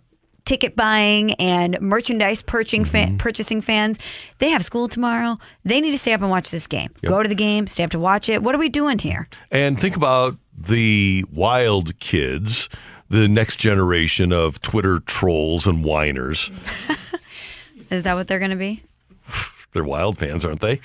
ticket 0.46 0.76
buying 0.76 1.34
and 1.36 1.80
merchandise 1.82 2.42
purchasing, 2.42 2.84
Mm-hmm. 2.86 3.18
fa- 3.18 3.24
purchasing 3.24 3.62
fans. 3.62 4.00
They 4.40 4.50
have 4.50 4.64
school 4.66 4.88
tomorrow. 4.88 5.38
They 5.64 5.80
need 5.82 5.92
to 5.92 5.98
stay 5.98 6.14
up 6.14 6.22
and 6.22 6.30
watch 6.30 6.52
this 6.52 6.68
game. 6.68 6.90
Yep. 7.02 7.10
Go 7.10 7.24
to 7.24 7.30
the 7.30 7.36
game, 7.36 7.68
stay 7.68 7.84
up 7.84 7.92
to 7.92 8.00
watch 8.00 8.30
it. 8.30 8.44
What 8.44 8.54
are 8.56 8.58
we 8.60 8.70
doing 8.70 9.00
here? 9.00 9.28
And 9.52 9.80
think 9.80 9.96
about 9.96 10.38
the 10.58 11.24
wild 11.32 11.98
kids, 12.00 12.68
the 13.10 13.28
next 13.28 13.58
generation 13.58 14.32
of 14.34 14.62
Twitter 14.62 15.00
trolls 15.00 15.66
and 15.68 15.84
whiners. 15.84 16.52
Is 17.90 18.04
that 18.04 18.16
what 18.16 18.28
they're 18.28 18.40
going 18.40 18.52
to 18.52 18.58
be? 18.58 18.84
They're 19.72 19.84
wild 19.84 20.18
fans, 20.18 20.44
aren't 20.46 20.62
they? 20.62 20.82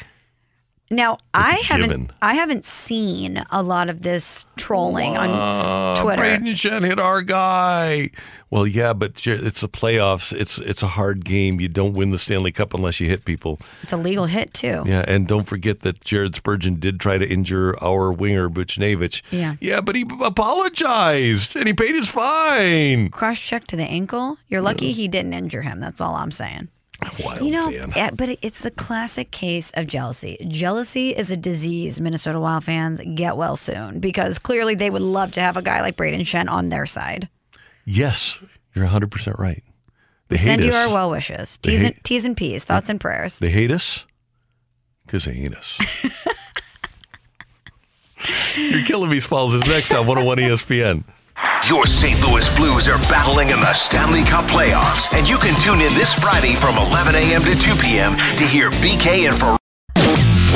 Now, 0.90 1.18
I 1.34 1.58
a 1.58 1.64
haven't 1.64 1.86
given. 1.88 2.10
I 2.22 2.34
haven't 2.34 2.64
seen 2.64 3.44
a 3.50 3.62
lot 3.62 3.90
of 3.90 4.00
this 4.02 4.46
trolling 4.56 5.18
on 5.18 5.28
Uh, 5.28 6.00
Twitter. 6.02 6.22
Brayden 6.22 6.54
Schenn 6.54 6.86
hit 6.86 6.98
our 6.98 7.20
guy. 7.20 8.10
Well, 8.50 8.66
yeah, 8.66 8.94
but 8.94 9.26
it's 9.26 9.60
the 9.60 9.68
playoffs. 9.68 10.32
It's 10.32 10.56
it's 10.56 10.82
a 10.82 10.86
hard 10.86 11.26
game. 11.26 11.60
You 11.60 11.68
don't 11.68 11.92
win 11.92 12.10
the 12.10 12.16
Stanley 12.16 12.52
Cup 12.52 12.72
unless 12.72 12.98
you 13.00 13.06
hit 13.06 13.26
people. 13.26 13.60
It's 13.82 13.92
a 13.92 13.98
legal 13.98 14.24
hit 14.24 14.54
too. 14.54 14.82
Yeah, 14.86 15.04
and 15.06 15.28
don't 15.28 15.44
forget 15.44 15.80
that 15.80 16.00
Jared 16.00 16.34
Spurgeon 16.34 16.76
did 16.76 16.98
try 16.98 17.18
to 17.18 17.28
injure 17.28 17.76
our 17.84 18.10
winger 18.10 18.48
Buchnevich. 18.48 19.20
Yeah. 19.30 19.56
Yeah, 19.60 19.82
but 19.82 19.94
he 19.96 20.06
apologized 20.24 21.54
and 21.56 21.66
he 21.66 21.74
paid 21.74 21.94
his 21.94 22.08
fine. 22.08 23.10
Cross 23.10 23.40
check 23.40 23.66
to 23.66 23.76
the 23.76 23.84
ankle. 23.84 24.38
You're 24.48 24.62
lucky 24.62 24.92
he 24.92 25.08
didn't 25.08 25.34
injure 25.34 25.62
him. 25.62 25.80
That's 25.80 26.00
all 26.00 26.14
I'm 26.14 26.30
saying. 26.30 26.68
Wild 27.24 27.42
you 27.42 27.50
know, 27.52 27.70
fan. 27.70 27.92
Eh, 27.94 28.10
but 28.14 28.38
it's 28.42 28.62
the 28.62 28.70
classic 28.72 29.30
case 29.30 29.70
of 29.74 29.86
jealousy. 29.86 30.36
Jealousy 30.48 31.10
is 31.10 31.30
a 31.30 31.36
disease. 31.36 32.00
Minnesota 32.00 32.40
Wild 32.40 32.64
fans 32.64 33.00
get 33.14 33.36
well 33.36 33.54
soon 33.56 34.00
because 34.00 34.38
clearly 34.38 34.74
they 34.74 34.90
would 34.90 35.02
love 35.02 35.30
to 35.32 35.40
have 35.40 35.56
a 35.56 35.62
guy 35.62 35.80
like 35.80 35.96
Brayden 35.96 36.20
Schenn 36.20 36.50
on 36.50 36.70
their 36.70 36.86
side. 36.86 37.28
Yes, 37.84 38.42
you're 38.74 38.86
100% 38.86 39.38
right. 39.38 39.62
They 40.28 40.34
We 40.34 40.38
send 40.38 40.62
you 40.64 40.72
our 40.72 40.88
well 40.92 41.10
wishes, 41.10 41.58
They 41.62 41.70
T's 41.70 41.80
hate- 41.82 41.94
and, 41.94 42.04
T's 42.04 42.24
and 42.24 42.36
P's, 42.36 42.64
thoughts 42.64 42.90
and 42.90 43.00
prayers. 43.00 43.38
They 43.38 43.50
hate 43.50 43.70
us 43.70 44.04
because 45.06 45.24
they 45.24 45.34
hate 45.34 45.54
us. 45.54 45.78
You're 48.56 48.84
killing 48.84 49.08
me, 49.10 49.20
Falls 49.20 49.54
is 49.54 49.64
next 49.66 49.92
on 49.92 50.06
101 50.06 50.38
ESPN. 50.38 51.04
Your 51.68 51.86
St. 51.86 52.18
Louis 52.26 52.48
Blues 52.56 52.88
are 52.88 52.98
battling 53.10 53.50
in 53.50 53.60
the 53.60 53.72
Stanley 53.72 54.24
Cup 54.24 54.46
playoffs, 54.46 55.12
and 55.12 55.28
you 55.28 55.38
can 55.38 55.58
tune 55.60 55.80
in 55.80 55.92
this 55.94 56.12
Friday 56.12 56.54
from 56.54 56.76
11 56.78 57.14
a.m. 57.14 57.42
to 57.42 57.54
2 57.54 57.74
p.m. 57.76 58.16
to 58.36 58.44
hear 58.44 58.70
BK 58.70 59.28
and 59.28 59.36
Fer. 59.36 59.56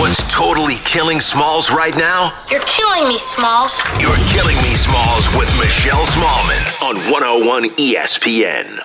What's 0.00 0.24
totally 0.34 0.76
killing 0.84 1.20
Smalls 1.20 1.70
right 1.70 1.94
now? 1.96 2.32
You're 2.50 2.62
killing 2.62 3.08
me, 3.08 3.18
Smalls. 3.18 3.80
You're 4.00 4.16
killing 4.32 4.56
me, 4.56 4.74
Smalls, 4.74 5.28
with 5.36 5.52
Michelle 5.60 6.06
Smallmon 6.06 6.82
on 6.82 6.96
101 7.12 7.64
ESPN. 7.76 8.78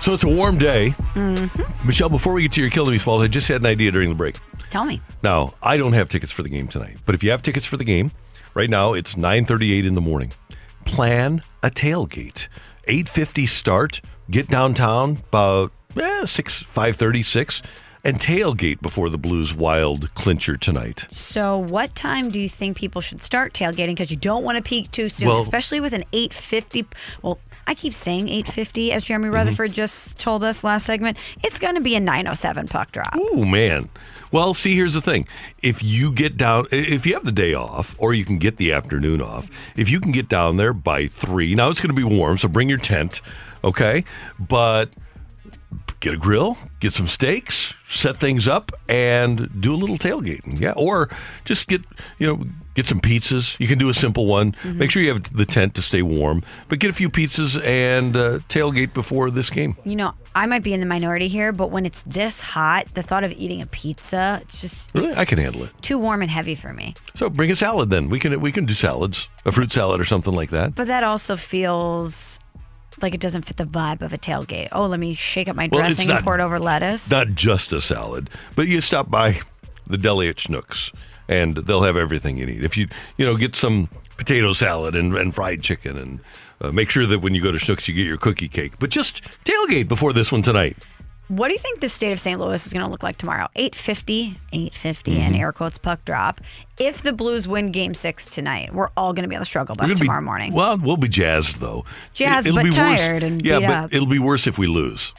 So 0.00 0.12
it's 0.12 0.24
a 0.24 0.28
warm 0.28 0.58
day. 0.58 0.90
Mm-hmm. 1.14 1.86
Michelle, 1.86 2.10
before 2.10 2.34
we 2.34 2.42
get 2.42 2.52
to 2.52 2.60
your 2.60 2.68
killing 2.68 2.92
me, 2.92 2.98
Smalls, 2.98 3.22
I 3.22 3.26
just 3.26 3.48
had 3.48 3.62
an 3.62 3.66
idea 3.66 3.90
during 3.90 4.10
the 4.10 4.14
break. 4.14 4.36
Tell 4.74 4.84
me. 4.84 5.00
Now, 5.22 5.54
I 5.62 5.76
don't 5.76 5.92
have 5.92 6.08
tickets 6.08 6.32
for 6.32 6.42
the 6.42 6.48
game 6.48 6.66
tonight, 6.66 6.96
but 7.06 7.14
if 7.14 7.22
you 7.22 7.30
have 7.30 7.42
tickets 7.42 7.64
for 7.64 7.76
the 7.76 7.84
game, 7.84 8.10
right 8.54 8.68
now 8.68 8.92
it's 8.92 9.14
9:38 9.14 9.86
in 9.86 9.94
the 9.94 10.00
morning. 10.00 10.32
Plan 10.84 11.42
a 11.62 11.70
tailgate. 11.70 12.48
8:50 12.88 13.46
start. 13.48 14.00
Get 14.28 14.48
downtown 14.48 15.18
about 15.28 15.70
eh, 15.96 16.24
6 16.26 16.64
5:30 16.64 17.22
6 17.24 17.62
and 18.02 18.18
tailgate 18.18 18.82
before 18.82 19.10
the 19.10 19.16
Blues 19.16 19.54
Wild 19.54 20.12
clincher 20.14 20.56
tonight. 20.56 21.06
So, 21.08 21.56
what 21.56 21.94
time 21.94 22.30
do 22.30 22.40
you 22.40 22.48
think 22.48 22.76
people 22.76 23.00
should 23.00 23.22
start 23.22 23.52
tailgating? 23.54 23.90
Because 23.94 24.10
you 24.10 24.16
don't 24.16 24.42
want 24.42 24.56
to 24.58 24.62
peak 24.62 24.90
too 24.90 25.08
soon, 25.08 25.28
Well- 25.28 25.38
especially 25.38 25.78
with 25.80 25.92
an 25.92 26.02
850. 26.12 26.84
Well, 27.22 27.38
I 27.68 27.74
keep 27.74 27.94
saying 27.94 28.28
850, 28.28 28.90
as 28.92 29.04
Jeremy 29.04 29.26
Mm-hmm. 29.28 29.34
Rutherford 29.36 29.72
just 29.72 30.18
told 30.18 30.42
us 30.42 30.64
last 30.64 30.84
segment. 30.84 31.16
It's 31.44 31.60
going 31.60 31.76
to 31.76 31.80
be 31.80 31.94
a 31.94 32.00
907 32.00 32.66
puck 32.66 32.90
drop. 32.90 33.10
Oh 33.14 33.44
man. 33.44 33.88
Well, 34.34 34.52
see, 34.52 34.74
here's 34.74 34.94
the 34.94 35.00
thing. 35.00 35.28
If 35.62 35.80
you 35.84 36.10
get 36.10 36.36
down, 36.36 36.66
if 36.72 37.06
you 37.06 37.14
have 37.14 37.24
the 37.24 37.30
day 37.30 37.54
off, 37.54 37.94
or 38.00 38.12
you 38.12 38.24
can 38.24 38.38
get 38.38 38.56
the 38.56 38.72
afternoon 38.72 39.22
off, 39.22 39.48
if 39.76 39.88
you 39.88 40.00
can 40.00 40.10
get 40.10 40.28
down 40.28 40.56
there 40.56 40.72
by 40.72 41.06
three, 41.06 41.54
now 41.54 41.68
it's 41.68 41.80
going 41.80 41.94
to 41.94 41.94
be 41.94 42.02
warm, 42.02 42.36
so 42.36 42.48
bring 42.48 42.68
your 42.68 42.78
tent, 42.78 43.20
okay? 43.62 44.02
But 44.40 44.90
get 46.00 46.14
a 46.14 46.16
grill, 46.16 46.58
get 46.80 46.92
some 46.92 47.06
steaks, 47.06 47.74
set 47.84 48.16
things 48.16 48.48
up, 48.48 48.72
and 48.88 49.60
do 49.60 49.72
a 49.72 49.76
little 49.76 49.98
tailgating. 49.98 50.58
Yeah, 50.58 50.72
or 50.76 51.10
just 51.44 51.68
get 51.68 51.82
you 52.18 52.26
know 52.26 52.42
get 52.74 52.86
some 52.86 53.00
pizzas. 53.00 53.58
You 53.58 53.68
can 53.68 53.78
do 53.78 53.88
a 53.88 53.94
simple 53.94 54.26
one. 54.26 54.52
Mm-hmm. 54.52 54.78
Make 54.78 54.90
sure 54.90 55.02
you 55.02 55.12
have 55.12 55.36
the 55.36 55.46
tent 55.46 55.74
to 55.76 55.82
stay 55.82 56.02
warm, 56.02 56.42
but 56.68 56.78
get 56.78 56.90
a 56.90 56.92
few 56.92 57.08
pizzas 57.08 57.62
and 57.64 58.16
uh, 58.16 58.38
tailgate 58.48 58.92
before 58.94 59.30
this 59.30 59.50
game. 59.50 59.76
You 59.84 59.96
know, 59.96 60.14
I 60.34 60.46
might 60.46 60.62
be 60.62 60.74
in 60.74 60.80
the 60.80 60.86
minority 60.86 61.28
here, 61.28 61.52
but 61.52 61.70
when 61.70 61.86
it's 61.86 62.02
this 62.02 62.40
hot, 62.40 62.86
the 62.94 63.02
thought 63.02 63.24
of 63.24 63.32
eating 63.32 63.62
a 63.62 63.66
pizza, 63.66 64.40
it's 64.42 64.60
just 64.60 64.92
Really, 64.94 65.08
it's 65.08 65.18
I 65.18 65.24
can 65.24 65.38
handle 65.38 65.64
it. 65.64 65.72
too 65.82 65.98
warm 65.98 66.22
and 66.22 66.30
heavy 66.30 66.54
for 66.54 66.72
me. 66.72 66.94
So 67.14 67.30
bring 67.30 67.50
a 67.50 67.56
salad 67.56 67.90
then. 67.90 68.08
We 68.08 68.18
can 68.18 68.40
we 68.40 68.52
can 68.52 68.64
do 68.64 68.74
salads, 68.74 69.28
a 69.44 69.52
fruit 69.52 69.72
salad 69.72 70.00
or 70.00 70.04
something 70.04 70.34
like 70.34 70.50
that. 70.50 70.74
But 70.74 70.88
that 70.88 71.04
also 71.04 71.36
feels 71.36 72.40
like 73.02 73.14
it 73.14 73.20
doesn't 73.20 73.42
fit 73.42 73.56
the 73.56 73.64
vibe 73.64 74.02
of 74.02 74.12
a 74.12 74.18
tailgate. 74.18 74.68
Oh, 74.72 74.86
let 74.86 75.00
me 75.00 75.14
shake 75.14 75.48
up 75.48 75.56
my 75.56 75.68
Well, 75.70 75.80
dressing 75.80 76.10
and 76.10 76.24
pour 76.24 76.34
it 76.36 76.40
over 76.40 76.58
lettuce. 76.58 77.10
Not 77.10 77.30
just 77.34 77.72
a 77.72 77.80
salad, 77.80 78.30
but 78.56 78.66
you 78.68 78.80
stop 78.80 79.10
by 79.10 79.40
the 79.86 79.98
deli 79.98 80.28
at 80.28 80.36
Schnucks 80.36 80.92
and 81.28 81.56
they'll 81.56 81.82
have 81.82 81.96
everything 81.96 82.36
you 82.38 82.46
need. 82.46 82.64
If 82.64 82.76
you 82.76 82.88
you 83.16 83.24
know 83.24 83.36
get 83.36 83.54
some 83.54 83.88
potato 84.16 84.52
salad 84.52 84.94
and, 84.94 85.14
and 85.16 85.34
fried 85.34 85.62
chicken 85.62 85.96
and 85.96 86.20
uh, 86.60 86.70
make 86.72 86.88
sure 86.90 87.04
that 87.06 87.18
when 87.20 87.34
you 87.34 87.42
go 87.42 87.50
to 87.52 87.58
Schnucks 87.58 87.88
you 87.88 87.94
get 87.94 88.06
your 88.06 88.16
cookie 88.18 88.48
cake. 88.48 88.74
But 88.78 88.90
just 88.90 89.22
tailgate 89.44 89.88
before 89.88 90.12
this 90.12 90.30
one 90.30 90.42
tonight. 90.42 90.76
What 91.28 91.48
do 91.48 91.54
you 91.54 91.58
think 91.58 91.80
the 91.80 91.88
state 91.88 92.12
of 92.12 92.20
St. 92.20 92.38
Louis 92.38 92.64
is 92.66 92.70
going 92.72 92.84
to 92.84 92.90
look 92.90 93.02
like 93.02 93.16
tomorrow? 93.16 93.48
850, 93.56 94.36
850, 94.52 95.10
Mm-hmm. 95.12 95.20
and 95.22 95.34
air 95.36 95.52
quotes 95.52 95.78
puck 95.78 96.04
drop. 96.04 96.42
If 96.78 97.00
the 97.02 97.14
Blues 97.14 97.48
win 97.48 97.70
game 97.72 97.94
six 97.94 98.26
tonight, 98.30 98.74
we're 98.74 98.90
all 98.94 99.14
going 99.14 99.22
to 99.22 99.28
be 99.28 99.34
on 99.34 99.40
the 99.40 99.46
struggle 99.46 99.74
bus 99.74 99.86
gonna 99.88 99.94
be- 99.94 100.04
tomorrow 100.04 100.20
morning. 100.20 100.52
Well, 100.52 100.76
we'll 100.76 100.98
be 100.98 101.08
jazzed 101.08 101.60
though. 101.60 101.86
Jazzed, 102.12 102.46
It'll 102.46 102.56
but 102.58 102.64
be 102.64 102.68
worse- 102.68 102.76
tired 103.00 103.22
and 103.22 103.42
yeah, 103.44 103.58
but 103.60 103.70
up. 103.70 103.94
it'll 103.94 104.06
be 104.06 104.18
worse 104.18 104.46
if 104.46 104.58
we 104.58 104.66
lose. 104.66 105.14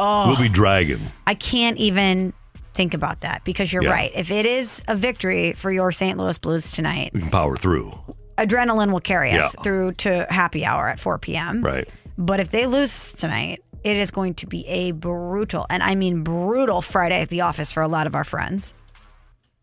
Oh. 0.00 0.26
We'll 0.28 0.40
be 0.42 0.48
dragging. 0.48 1.00
I 1.28 1.34
can't 1.34 1.78
even 1.78 2.32
think 2.76 2.94
about 2.94 3.22
that 3.22 3.42
because 3.44 3.72
you're 3.72 3.82
Yeah. 3.82 3.90
right. 3.90 4.12
If 4.14 4.30
it 4.30 4.46
is 4.46 4.82
a 4.86 4.94
victory 4.94 5.52
for 5.54 5.72
your 5.72 5.90
St. 5.90 6.16
Louis 6.18 6.38
Blues 6.38 6.70
tonight, 6.72 7.10
We 7.14 7.20
can 7.20 7.30
power 7.30 7.56
through. 7.56 7.98
adrenaline 8.38 8.92
will 8.92 9.00
carry 9.00 9.32
us 9.32 9.54
Yeah. 9.56 9.62
through 9.62 9.92
to 9.92 10.26
happy 10.30 10.64
hour 10.64 10.88
at 10.88 11.00
4 11.00 11.18
p.m. 11.18 11.62
Right. 11.62 11.88
But 12.18 12.38
if 12.40 12.50
they 12.50 12.66
lose 12.66 13.12
tonight, 13.14 13.62
it 13.82 13.96
is 13.96 14.10
going 14.10 14.34
to 14.34 14.46
be 14.46 14.66
a 14.66 14.90
brutal, 14.92 15.66
and 15.70 15.82
I 15.82 15.94
mean 15.94 16.22
brutal, 16.22 16.82
Friday 16.82 17.20
at 17.22 17.28
the 17.28 17.40
office 17.42 17.72
for 17.72 17.82
a 17.82 17.88
lot 17.88 18.06
of 18.06 18.14
our 18.14 18.24
friends. 18.24 18.72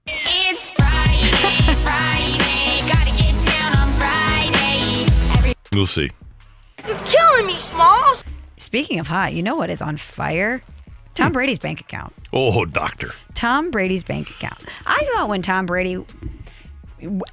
It's 0.08 0.70
Friday, 0.72 1.30
Friday. 1.84 2.88
Gotta 2.92 3.12
get 3.18 3.34
down 3.46 3.78
on 3.78 3.90
Friday. 4.00 5.06
Every- 5.38 5.54
We'll 5.74 5.86
see. 5.86 6.10
You're 6.88 6.98
killing 7.00 7.48
me, 7.48 7.58
Smalls. 7.58 8.24
Speaking 8.58 9.00
of 9.00 9.08
hot, 9.08 9.34
you 9.34 9.42
know 9.44 9.56
what 9.56 9.70
is 9.70 9.82
on 9.82 9.98
fire? 9.98 10.62
Tom 11.16 11.32
Brady's 11.32 11.60
bank 11.60 11.80
account. 11.80 12.14
Oh, 12.32 12.66
doctor. 12.66 13.12
Tom 13.34 13.70
Brady's 13.72 14.04
bank 14.04 14.30
account. 14.30 14.64
I 14.86 15.08
thought 15.14 15.30
when 15.30 15.42
Tom 15.42 15.66
Brady 15.66 16.04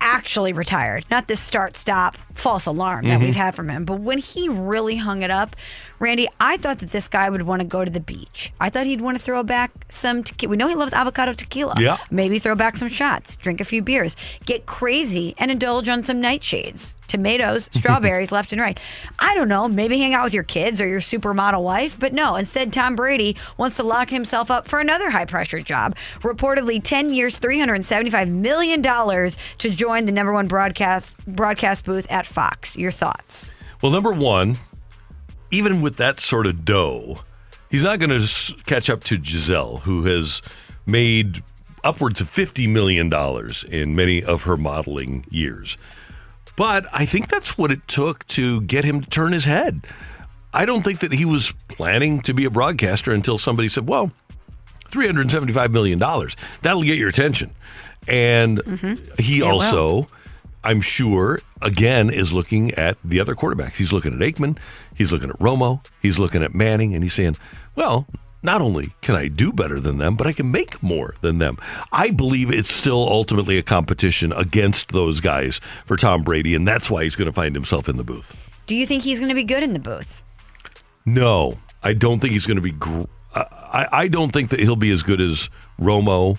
actually 0.00 0.52
retired, 0.52 1.04
not 1.10 1.28
this 1.28 1.40
start 1.40 1.76
stop 1.76 2.16
false 2.40 2.66
alarm 2.66 3.04
that 3.06 3.20
Mhm. 3.20 3.24
we've 3.24 3.36
had 3.36 3.54
from 3.54 3.68
him, 3.68 3.84
but 3.84 4.00
when 4.00 4.18
he 4.18 4.48
really 4.48 4.96
hung 4.96 5.22
it 5.22 5.30
up, 5.30 5.54
Randy, 5.98 6.26
I 6.40 6.56
thought 6.56 6.78
that 6.78 6.90
this 6.92 7.08
guy 7.08 7.28
would 7.28 7.42
want 7.42 7.60
to 7.60 7.66
go 7.66 7.84
to 7.84 7.90
the 7.90 8.00
beach. 8.00 8.52
I 8.58 8.70
thought 8.70 8.86
he'd 8.86 9.02
want 9.02 9.18
to 9.18 9.22
throw 9.22 9.42
back 9.42 9.70
some 9.90 10.22
tequila. 10.24 10.50
We 10.50 10.56
know 10.56 10.66
he 10.68 10.74
loves 10.74 10.94
avocado 10.94 11.34
tequila. 11.34 11.74
Yeah. 11.78 11.98
Maybe 12.10 12.38
throw 12.38 12.54
back 12.54 12.78
some 12.78 12.88
shots, 12.88 13.36
drink 13.36 13.60
a 13.60 13.64
few 13.64 13.82
beers, 13.82 14.16
get 14.46 14.64
crazy, 14.64 15.34
and 15.38 15.50
indulge 15.50 15.88
on 15.90 16.02
some 16.02 16.16
nightshades, 16.22 16.94
tomatoes, 17.06 17.68
strawberries 17.72 18.32
left 18.32 18.52
and 18.52 18.62
right. 18.62 18.80
I 19.18 19.34
don't 19.34 19.48
know. 19.48 19.68
Maybe 19.68 19.98
hang 19.98 20.14
out 20.14 20.24
with 20.24 20.32
your 20.32 20.42
kids 20.44 20.80
or 20.80 20.88
your 20.88 21.00
supermodel 21.00 21.62
wife, 21.62 21.98
but 21.98 22.14
no. 22.14 22.36
Instead, 22.36 22.72
Tom 22.72 22.96
Brady 22.96 23.36
wants 23.58 23.76
to 23.76 23.82
lock 23.82 24.08
himself 24.08 24.50
up 24.50 24.66
for 24.68 24.80
another 24.80 25.10
high 25.10 25.26
pressure 25.26 25.60
job. 25.60 25.94
Reportedly, 26.22 26.80
10 26.82 27.12
years, 27.12 27.38
$375 27.38 28.28
million 28.30 28.80
to 28.82 29.70
join 29.70 30.06
the 30.06 30.12
number 30.12 30.32
one 30.32 30.46
broadcast 30.46 31.14
broadcast 31.26 31.84
booth 31.84 32.06
at 32.10 32.26
Fox. 32.30 32.76
Your 32.76 32.92
thoughts? 32.92 33.50
Well, 33.82 33.92
number 33.92 34.12
one, 34.12 34.58
even 35.50 35.82
with 35.82 35.96
that 35.96 36.20
sort 36.20 36.46
of 36.46 36.64
dough, 36.64 37.20
He's 37.70 37.84
not 37.84 38.00
going 38.00 38.10
to 38.10 38.54
catch 38.66 38.90
up 38.90 39.04
to 39.04 39.16
Gisele, 39.16 39.78
who 39.78 40.04
has 40.04 40.42
made 40.86 41.42
upwards 41.84 42.20
of 42.20 42.28
$50 42.30 42.68
million 42.68 43.10
in 43.70 43.94
many 43.94 44.22
of 44.22 44.42
her 44.42 44.56
modeling 44.56 45.24
years. 45.30 45.78
But 46.56 46.86
I 46.92 47.06
think 47.06 47.28
that's 47.28 47.56
what 47.56 47.70
it 47.70 47.86
took 47.86 48.26
to 48.28 48.60
get 48.62 48.84
him 48.84 49.00
to 49.00 49.08
turn 49.08 49.32
his 49.32 49.44
head. 49.44 49.86
I 50.52 50.66
don't 50.66 50.82
think 50.82 50.98
that 50.98 51.12
he 51.12 51.24
was 51.24 51.54
planning 51.68 52.20
to 52.22 52.34
be 52.34 52.44
a 52.44 52.50
broadcaster 52.50 53.12
until 53.12 53.38
somebody 53.38 53.68
said, 53.68 53.86
well, 53.86 54.10
$375 54.86 55.70
million. 55.70 56.00
That'll 56.62 56.82
get 56.82 56.98
your 56.98 57.08
attention. 57.08 57.52
And 58.08 58.58
mm-hmm. 58.58 59.22
he 59.22 59.38
It 59.38 59.44
will. 59.44 60.08
I'm 60.62 60.80
sure, 60.80 61.40
again, 61.62 62.10
is 62.10 62.32
looking 62.32 62.72
at 62.72 62.98
the 63.04 63.20
other 63.20 63.34
quarterbacks. 63.34 63.74
He's 63.74 63.92
looking 63.92 64.12
at 64.12 64.20
Aikman, 64.20 64.58
he's 64.96 65.12
looking 65.12 65.30
at 65.30 65.38
Romo, 65.38 65.84
he's 66.02 66.18
looking 66.18 66.42
at 66.42 66.54
Manning, 66.54 66.94
and 66.94 67.02
he's 67.02 67.14
saying, 67.14 67.36
well, 67.76 68.06
not 68.42 68.60
only 68.62 68.92
can 69.00 69.14
I 69.14 69.28
do 69.28 69.52
better 69.52 69.78
than 69.80 69.98
them, 69.98 70.16
but 70.16 70.26
I 70.26 70.32
can 70.32 70.50
make 70.50 70.82
more 70.82 71.14
than 71.20 71.38
them. 71.38 71.58
I 71.92 72.10
believe 72.10 72.50
it's 72.50 72.72
still 72.72 73.06
ultimately 73.08 73.58
a 73.58 73.62
competition 73.62 74.32
against 74.32 74.92
those 74.92 75.20
guys 75.20 75.60
for 75.84 75.96
Tom 75.96 76.22
Brady, 76.22 76.54
and 76.54 76.66
that's 76.66 76.90
why 76.90 77.04
he's 77.04 77.16
going 77.16 77.26
to 77.26 77.32
find 77.32 77.54
himself 77.54 77.88
in 77.88 77.96
the 77.96 78.04
booth. 78.04 78.36
Do 78.66 78.76
you 78.76 78.86
think 78.86 79.02
he's 79.02 79.18
going 79.18 79.28
to 79.28 79.34
be 79.34 79.44
good 79.44 79.62
in 79.62 79.72
the 79.72 79.80
booth? 79.80 80.24
No, 81.04 81.58
I 81.82 81.92
don't 81.92 82.20
think 82.20 82.32
he's 82.32 82.46
going 82.46 82.56
to 82.56 82.62
be. 82.62 82.72
Gr- 82.72 83.04
I, 83.34 83.86
I 83.92 84.08
don't 84.08 84.32
think 84.32 84.50
that 84.50 84.60
he'll 84.60 84.76
be 84.76 84.90
as 84.90 85.02
good 85.02 85.20
as 85.20 85.48
Romo. 85.80 86.38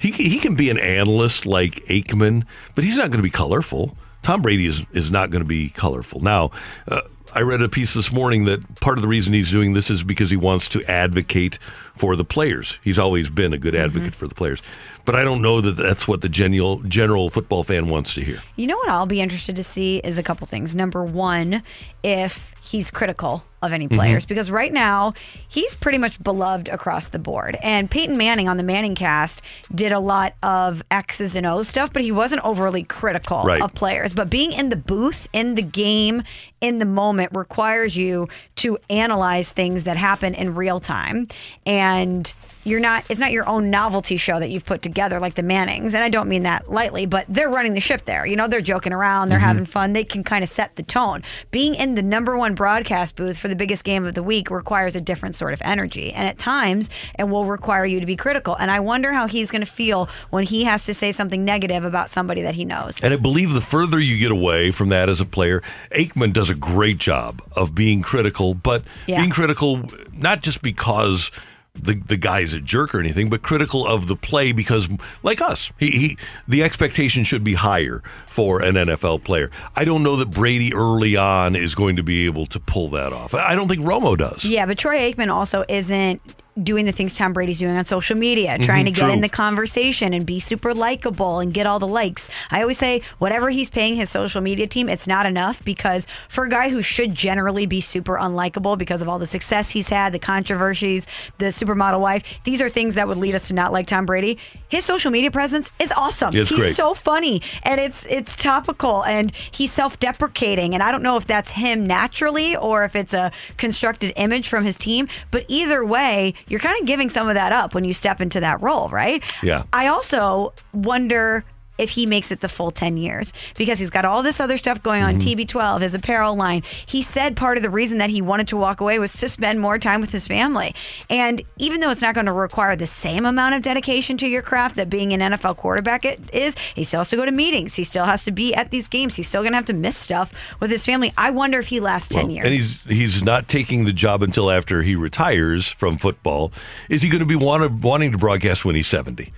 He 0.00 0.10
he 0.10 0.38
can 0.38 0.54
be 0.54 0.70
an 0.70 0.78
analyst 0.78 1.46
like 1.46 1.74
Aikman, 1.86 2.44
but 2.74 2.84
he's 2.84 2.96
not 2.96 3.10
going 3.10 3.18
to 3.18 3.22
be 3.22 3.30
colorful. 3.30 3.96
Tom 4.22 4.42
Brady 4.42 4.66
is 4.66 4.84
is 4.92 5.10
not 5.10 5.30
going 5.30 5.42
to 5.42 5.48
be 5.48 5.68
colorful. 5.68 6.20
Now, 6.20 6.50
uh, 6.88 7.02
I 7.34 7.42
read 7.42 7.62
a 7.62 7.68
piece 7.68 7.94
this 7.94 8.10
morning 8.10 8.46
that 8.46 8.80
part 8.80 8.98
of 8.98 9.02
the 9.02 9.08
reason 9.08 9.32
he's 9.32 9.50
doing 9.50 9.74
this 9.74 9.90
is 9.90 10.02
because 10.02 10.30
he 10.30 10.36
wants 10.36 10.68
to 10.70 10.82
advocate 10.90 11.58
for 11.94 12.16
the 12.16 12.24
players. 12.24 12.78
He's 12.82 12.98
always 12.98 13.30
been 13.30 13.52
a 13.52 13.58
good 13.58 13.74
advocate 13.74 14.16
for 14.16 14.26
the 14.26 14.34
players, 14.34 14.62
but 15.04 15.14
I 15.14 15.22
don't 15.24 15.42
know 15.42 15.60
that 15.60 15.76
that's 15.76 16.06
what 16.08 16.20
the 16.20 16.28
general 16.28 16.80
general 16.80 17.30
football 17.30 17.64
fan 17.64 17.88
wants 17.88 18.14
to 18.14 18.20
hear. 18.22 18.42
You 18.56 18.66
know 18.66 18.76
what 18.76 18.88
I'll 18.88 19.06
be 19.06 19.20
interested 19.20 19.56
to 19.56 19.64
see 19.64 19.98
is 19.98 20.18
a 20.18 20.22
couple 20.22 20.46
things. 20.46 20.74
Number 20.74 21.04
one, 21.04 21.62
if 22.02 22.54
he's 22.62 22.90
critical 22.90 23.42
of 23.62 23.72
any 23.72 23.88
players, 23.88 24.24
Mhm. 24.24 24.28
because 24.28 24.50
right 24.50 24.72
now 24.72 25.12
he's 25.48 25.74
pretty 25.74 25.98
much 25.98 26.22
beloved 26.22 26.68
across 26.68 27.08
the 27.08 27.18
board. 27.18 27.56
And 27.62 27.90
Peyton 27.90 28.16
Manning 28.16 28.48
on 28.48 28.56
the 28.56 28.62
Manning 28.62 28.94
cast 28.94 29.42
did 29.74 29.92
a 29.92 29.98
lot 29.98 30.34
of 30.42 30.82
X's 30.90 31.34
and 31.36 31.44
O's 31.46 31.68
stuff, 31.68 31.92
but 31.92 32.02
he 32.02 32.10
wasn't 32.12 32.42
overly 32.44 32.84
critical 32.84 33.42
Right. 33.42 33.60
of 33.60 33.74
players. 33.74 34.12
But 34.14 34.30
being 34.30 34.52
in 34.52 34.70
the 34.70 34.76
booth, 34.76 35.28
in 35.32 35.56
the 35.56 35.62
game, 35.62 36.22
in 36.60 36.78
the 36.78 36.84
moment 36.86 37.30
requires 37.34 37.96
you 37.96 38.28
to 38.56 38.78
analyze 38.88 39.50
things 39.50 39.84
that 39.84 39.96
happen 39.96 40.32
in 40.34 40.54
real 40.54 40.80
time. 40.80 41.26
And 41.66 42.32
you're 42.64 42.80
not 42.80 43.04
it's 43.08 43.20
not 43.20 43.32
your 43.32 43.48
own 43.48 43.70
novelty 43.70 44.16
show 44.16 44.38
that 44.38 44.50
you've 44.50 44.64
put 44.64 44.82
together 44.82 45.18
like 45.20 45.34
the 45.34 45.42
Mannings. 45.42 45.94
And 45.94 46.04
I 46.04 46.08
don't 46.08 46.28
mean 46.28 46.42
that 46.42 46.70
lightly, 46.70 47.06
but 47.06 47.24
they're 47.28 47.48
running 47.48 47.74
the 47.74 47.80
ship 47.80 48.04
there. 48.04 48.26
You 48.26 48.36
know, 48.36 48.48
they're 48.48 48.60
joking 48.60 48.92
around, 48.92 49.28
they're 49.30 49.38
Mhm. 49.38 49.42
having 49.42 49.64
fun, 49.64 49.92
they 49.92 50.04
can 50.04 50.22
kind 50.24 50.42
of 50.44 50.50
set 50.50 50.76
the 50.76 50.82
tone. 50.82 51.22
Being 51.50 51.74
in 51.74 51.94
the 51.94 52.02
number 52.02 52.36
one 52.36 52.54
broadcast 52.54 53.16
booth 53.16 53.38
for 53.38 53.48
the 53.48 53.56
biggest 53.56 53.84
game 53.84 54.04
of 54.04 54.14
the 54.14 54.22
week 54.22 54.50
requires 54.50 54.94
a 54.94 55.00
different 55.00 55.36
sort 55.36 55.52
of 55.52 55.62
energy. 55.64 56.12
And 56.12 56.28
at 56.28 56.38
times 56.38 56.90
it 57.18 57.24
will 57.28 57.44
require 57.46 57.84
you 57.86 58.00
to 58.00 58.06
be 58.06 58.16
critical. 58.16 58.56
And 58.56 58.70
I 58.70 58.80
wonder 58.80 59.12
how 59.12 59.26
he's 59.26 59.50
gonna 59.50 59.66
feel 59.66 60.08
when 60.30 60.44
he 60.44 60.64
has 60.64 60.84
to 60.84 60.94
say 60.94 61.12
something 61.12 61.44
negative 61.44 61.84
about 61.84 62.10
somebody 62.10 62.42
that 62.42 62.54
he 62.56 62.64
knows. 62.64 63.02
And 63.02 63.12
I 63.14 63.16
believe 63.16 63.52
the 63.54 63.60
further 63.60 63.98
you 63.98 64.18
get 64.18 64.30
away 64.30 64.70
from 64.70 64.88
that 64.90 65.08
as 65.08 65.20
a 65.20 65.24
player, 65.26 65.62
Aikman 65.92 66.32
does 66.32 66.50
a 66.50 66.54
great 66.54 66.98
job 66.98 67.40
of 67.56 67.74
being 67.74 68.02
critical, 68.02 68.54
but 68.54 68.82
Yeah. 69.06 69.18
being 69.18 69.30
critical 69.30 69.82
not 70.16 70.42
just 70.42 70.60
because 70.62 71.30
the 71.74 71.94
the 71.94 72.16
guy's 72.16 72.52
a 72.52 72.60
jerk 72.60 72.94
or 72.94 73.00
anything, 73.00 73.30
but 73.30 73.42
critical 73.42 73.86
of 73.86 74.06
the 74.06 74.16
play 74.16 74.52
because, 74.52 74.88
like 75.22 75.40
us, 75.40 75.72
he, 75.78 75.90
he 75.90 76.18
the 76.48 76.62
expectation 76.62 77.24
should 77.24 77.44
be 77.44 77.54
higher 77.54 78.02
for 78.26 78.62
an 78.62 78.74
NFL 78.74 79.24
player. 79.24 79.50
I 79.76 79.84
don't 79.84 80.02
know 80.02 80.16
that 80.16 80.30
Brady 80.30 80.74
early 80.74 81.16
on 81.16 81.56
is 81.56 81.74
going 81.74 81.96
to 81.96 82.02
be 82.02 82.26
able 82.26 82.46
to 82.46 82.60
pull 82.60 82.90
that 82.90 83.12
off. 83.12 83.34
I 83.34 83.54
don't 83.54 83.68
think 83.68 83.82
Romo 83.82 84.16
does. 84.16 84.44
Yeah, 84.44 84.66
but 84.66 84.78
Troy 84.78 85.12
Aikman 85.12 85.32
also 85.32 85.64
isn't 85.68 86.20
doing 86.60 86.84
the 86.84 86.92
things 86.92 87.16
Tom 87.16 87.32
Brady's 87.32 87.58
doing 87.58 87.76
on 87.76 87.84
social 87.84 88.16
media, 88.16 88.58
trying 88.58 88.84
to 88.86 88.90
Mhm, 88.90 88.94
get 88.96 89.10
in 89.10 89.20
the 89.20 89.28
conversation 89.28 90.12
and 90.12 90.26
be 90.26 90.40
super 90.40 90.74
likable 90.74 91.38
and 91.40 91.54
get 91.54 91.66
all 91.66 91.78
the 91.78 91.88
likes. 91.88 92.28
I 92.50 92.60
always 92.62 92.78
say 92.78 93.02
whatever 93.18 93.50
he's 93.50 93.70
paying 93.70 93.96
his 93.96 94.10
social 94.10 94.40
media 94.40 94.66
team, 94.66 94.88
it's 94.88 95.06
not 95.06 95.26
enough 95.26 95.64
because 95.64 96.06
for 96.28 96.44
a 96.44 96.48
guy 96.48 96.68
who 96.70 96.82
should 96.82 97.14
generally 97.14 97.66
be 97.66 97.80
super 97.80 98.16
unlikable 98.16 98.76
because 98.76 99.00
of 99.02 99.08
all 99.08 99.18
the 99.18 99.26
success 99.26 99.70
he's 99.70 99.88
had, 99.88 100.12
the 100.12 100.18
controversies, 100.18 101.06
the 101.38 101.46
supermodel 101.46 102.00
wife, 102.00 102.40
these 102.44 102.60
are 102.60 102.68
things 102.68 102.94
that 102.94 103.06
would 103.08 103.16
lead 103.18 103.34
us 103.34 103.48
to 103.48 103.54
not 103.54 103.72
like 103.72 103.86
Tom 103.86 104.04
Brady. 104.06 104.38
His 104.68 104.84
social 104.84 105.10
media 105.10 105.30
presence 105.30 105.70
is 105.78 105.92
awesome. 105.96 106.34
It's 106.34 106.50
he's 106.50 106.58
great. 106.58 106.76
so 106.76 106.94
funny 106.94 107.42
and 107.62 107.80
it's 107.80 108.06
it's 108.06 108.36
topical 108.36 109.04
and 109.04 109.32
he's 109.50 109.72
self-deprecating 109.72 110.74
and 110.74 110.82
I 110.82 110.90
don't 110.92 111.02
know 111.02 111.16
if 111.16 111.26
that's 111.26 111.52
him 111.52 111.86
naturally 111.86 112.56
or 112.56 112.84
if 112.84 112.94
it's 112.96 113.14
a 113.14 113.30
constructed 113.56 114.12
image 114.16 114.48
from 114.48 114.64
his 114.64 114.76
team, 114.76 115.08
but 115.30 115.44
either 115.48 115.84
way, 115.84 116.34
you're 116.48 116.60
kind 116.60 116.80
of 116.80 116.86
giving 116.86 117.08
some 117.08 117.28
of 117.28 117.34
that 117.34 117.52
up 117.52 117.74
when 117.74 117.84
you 117.84 117.92
step 117.92 118.20
into 118.20 118.40
that 118.40 118.60
role, 118.62 118.88
right? 118.88 119.22
Yeah. 119.42 119.64
I 119.72 119.88
also 119.88 120.52
wonder 120.72 121.44
if 121.80 121.90
he 121.90 122.06
makes 122.06 122.30
it 122.30 122.40
the 122.40 122.48
full 122.48 122.70
10 122.70 122.96
years. 122.96 123.32
Because 123.56 123.78
he's 123.78 123.90
got 123.90 124.04
all 124.04 124.22
this 124.22 124.40
other 124.40 124.56
stuff 124.56 124.82
going 124.82 125.02
on. 125.02 125.18
Mm-hmm. 125.18 125.40
TB12 125.40 125.80
his 125.80 125.94
apparel 125.94 126.36
line. 126.36 126.62
He 126.86 127.02
said 127.02 127.36
part 127.36 127.56
of 127.56 127.62
the 127.62 127.70
reason 127.70 127.98
that 127.98 128.10
he 128.10 128.22
wanted 128.22 128.48
to 128.48 128.56
walk 128.56 128.80
away 128.80 128.98
was 128.98 129.12
to 129.14 129.28
spend 129.28 129.60
more 129.60 129.78
time 129.78 130.00
with 130.00 130.12
his 130.12 130.28
family. 130.28 130.74
And 131.08 131.42
even 131.56 131.80
though 131.80 131.90
it's 131.90 132.02
not 132.02 132.14
going 132.14 132.26
to 132.26 132.32
require 132.32 132.76
the 132.76 132.86
same 132.86 133.26
amount 133.26 133.54
of 133.54 133.62
dedication 133.62 134.16
to 134.18 134.28
your 134.28 134.42
craft 134.42 134.76
that 134.76 134.90
being 134.90 135.12
an 135.12 135.20
NFL 135.20 135.56
quarterback 135.56 136.04
it 136.04 136.20
is 136.32 136.54
he 136.74 136.84
still 136.84 137.00
has 137.00 137.08
to 137.10 137.16
go 137.16 137.24
to 137.24 137.32
meetings. 137.32 137.74
He 137.74 137.84
still 137.84 138.04
has 138.04 138.24
to 138.24 138.32
be 138.32 138.54
at 138.54 138.70
these 138.70 138.88
games. 138.88 139.16
He's 139.16 139.28
still 139.28 139.42
going 139.42 139.52
to 139.52 139.56
have 139.56 139.64
to 139.66 139.72
miss 139.72 139.96
stuff 139.96 140.32
with 140.60 140.70
his 140.70 140.84
family. 140.84 141.12
I 141.16 141.30
wonder 141.30 141.58
if 141.58 141.68
he 141.68 141.80
lasts 141.80 142.08
10 142.10 142.26
Well, 142.26 142.32
years. 142.32 142.46
And 142.46 142.54
he's 142.54 142.82
he's 142.84 143.22
not 143.22 143.48
taking 143.48 143.84
the 143.84 143.92
job 143.92 144.22
until 144.22 144.50
after 144.50 144.82
he 144.82 144.94
retires 144.94 145.66
from 145.68 145.98
football. 145.98 146.52
Is 146.88 147.02
he 147.02 147.08
going 147.08 147.20
to 147.20 147.26
be 147.26 147.36
want, 147.36 147.82
wanting 147.82 148.12
to 148.12 148.18
broadcast 148.18 148.64
when 148.64 148.74
he's 148.74 148.86
70? 148.86 149.32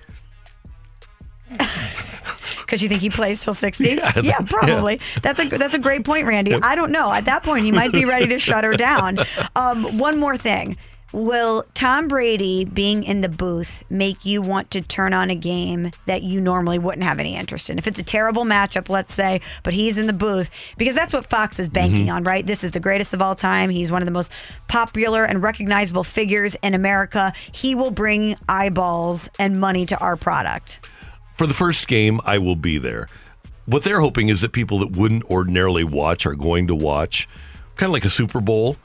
Because 2.73 2.81
you 2.81 2.89
think 2.89 3.01
he 3.03 3.11
plays 3.11 3.43
till 3.43 3.53
sixty? 3.53 3.89
Yeah, 3.95 4.19
Yeah, 4.19 4.39
probably. 4.39 4.99
That's 5.21 5.39
a 5.39 5.47
that's 5.47 5.75
a 5.75 5.79
great 5.79 6.03
point, 6.03 6.25
Randy. 6.25 6.49
Yep. 6.51 6.61
I 6.63 6.73
don't 6.73 6.91
know. 6.91 7.13
At 7.13 7.25
that 7.25 7.43
point, 7.43 7.63
he 7.65 7.71
might 7.71 7.91
be 7.91 8.03
ready 8.03 8.25
to 8.29 8.39
shut 8.39 8.63
her 8.63 8.73
down. 8.75 9.19
Um, 9.55 9.99
one 9.99 10.19
more 10.19 10.35
thing: 10.35 10.77
Will 11.11 11.63
Tom 11.75 12.07
Brady 12.07 12.65
being 12.65 13.03
in 13.03 13.21
the 13.21 13.29
booth 13.29 13.83
make 13.91 14.25
you 14.25 14.41
want 14.41 14.71
to 14.71 14.81
turn 14.81 15.13
on 15.13 15.29
a 15.29 15.35
game 15.35 15.91
that 16.07 16.23
you 16.23 16.41
normally 16.41 16.79
wouldn't 16.79 17.03
have 17.03 17.19
any 17.19 17.35
interest 17.35 17.69
in? 17.69 17.77
If 17.77 17.85
it's 17.85 17.99
a 17.99 18.03
terrible 18.03 18.45
matchup, 18.45 18.89
let's 18.89 19.13
say, 19.13 19.41
but 19.61 19.73
he's 19.73 19.99
in 19.99 20.07
the 20.07 20.13
booth 20.13 20.49
because 20.77 20.95
that's 20.95 21.13
what 21.13 21.27
Fox 21.29 21.59
is 21.59 21.69
banking 21.69 22.07
Mhm. 22.07 22.13
on, 22.15 22.23
right? 22.23 22.43
This 22.43 22.63
is 22.63 22.71
the 22.71 22.79
greatest 22.79 23.13
of 23.13 23.21
all 23.21 23.35
time. 23.35 23.69
He's 23.69 23.91
one 23.91 24.01
of 24.01 24.07
the 24.07 24.11
most 24.13 24.31
popular 24.67 25.23
and 25.23 25.43
recognizable 25.43 26.03
figures 26.03 26.55
in 26.63 26.73
America. 26.73 27.31
He 27.51 27.75
will 27.75 27.91
bring 27.91 28.35
eyeballs 28.49 29.29
and 29.37 29.59
money 29.59 29.85
to 29.85 29.97
our 29.99 30.15
product. 30.15 30.79
For 31.35 31.47
the 31.47 31.53
first 31.53 31.87
game, 31.87 32.19
I 32.25 32.37
will 32.37 32.55
be 32.55 32.77
there. 32.77 33.07
What 33.65 33.83
they're 33.83 34.01
hoping 34.01 34.29
is 34.29 34.41
that 34.41 34.51
people 34.51 34.79
that 34.79 34.97
wouldn't 34.97 35.23
ordinarily 35.25 35.83
watch 35.83 36.25
are 36.25 36.35
going 36.35 36.67
to 36.67 36.75
watch, 36.75 37.27
kind 37.75 37.89
of 37.89 37.93
like 37.93 38.05
a 38.05 38.09
Super 38.09 38.41
Bowl. 38.41 38.77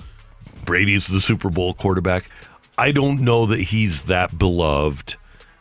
Brady's 0.65 1.07
the 1.09 1.21
Super 1.21 1.51
Bowl 1.51 1.75
quarterback. 1.75 2.31
I 2.77 2.93
don't 2.93 3.21
know 3.23 3.47
that 3.47 3.59
he's 3.59 4.03
that 4.05 4.39
beloved 4.39 5.17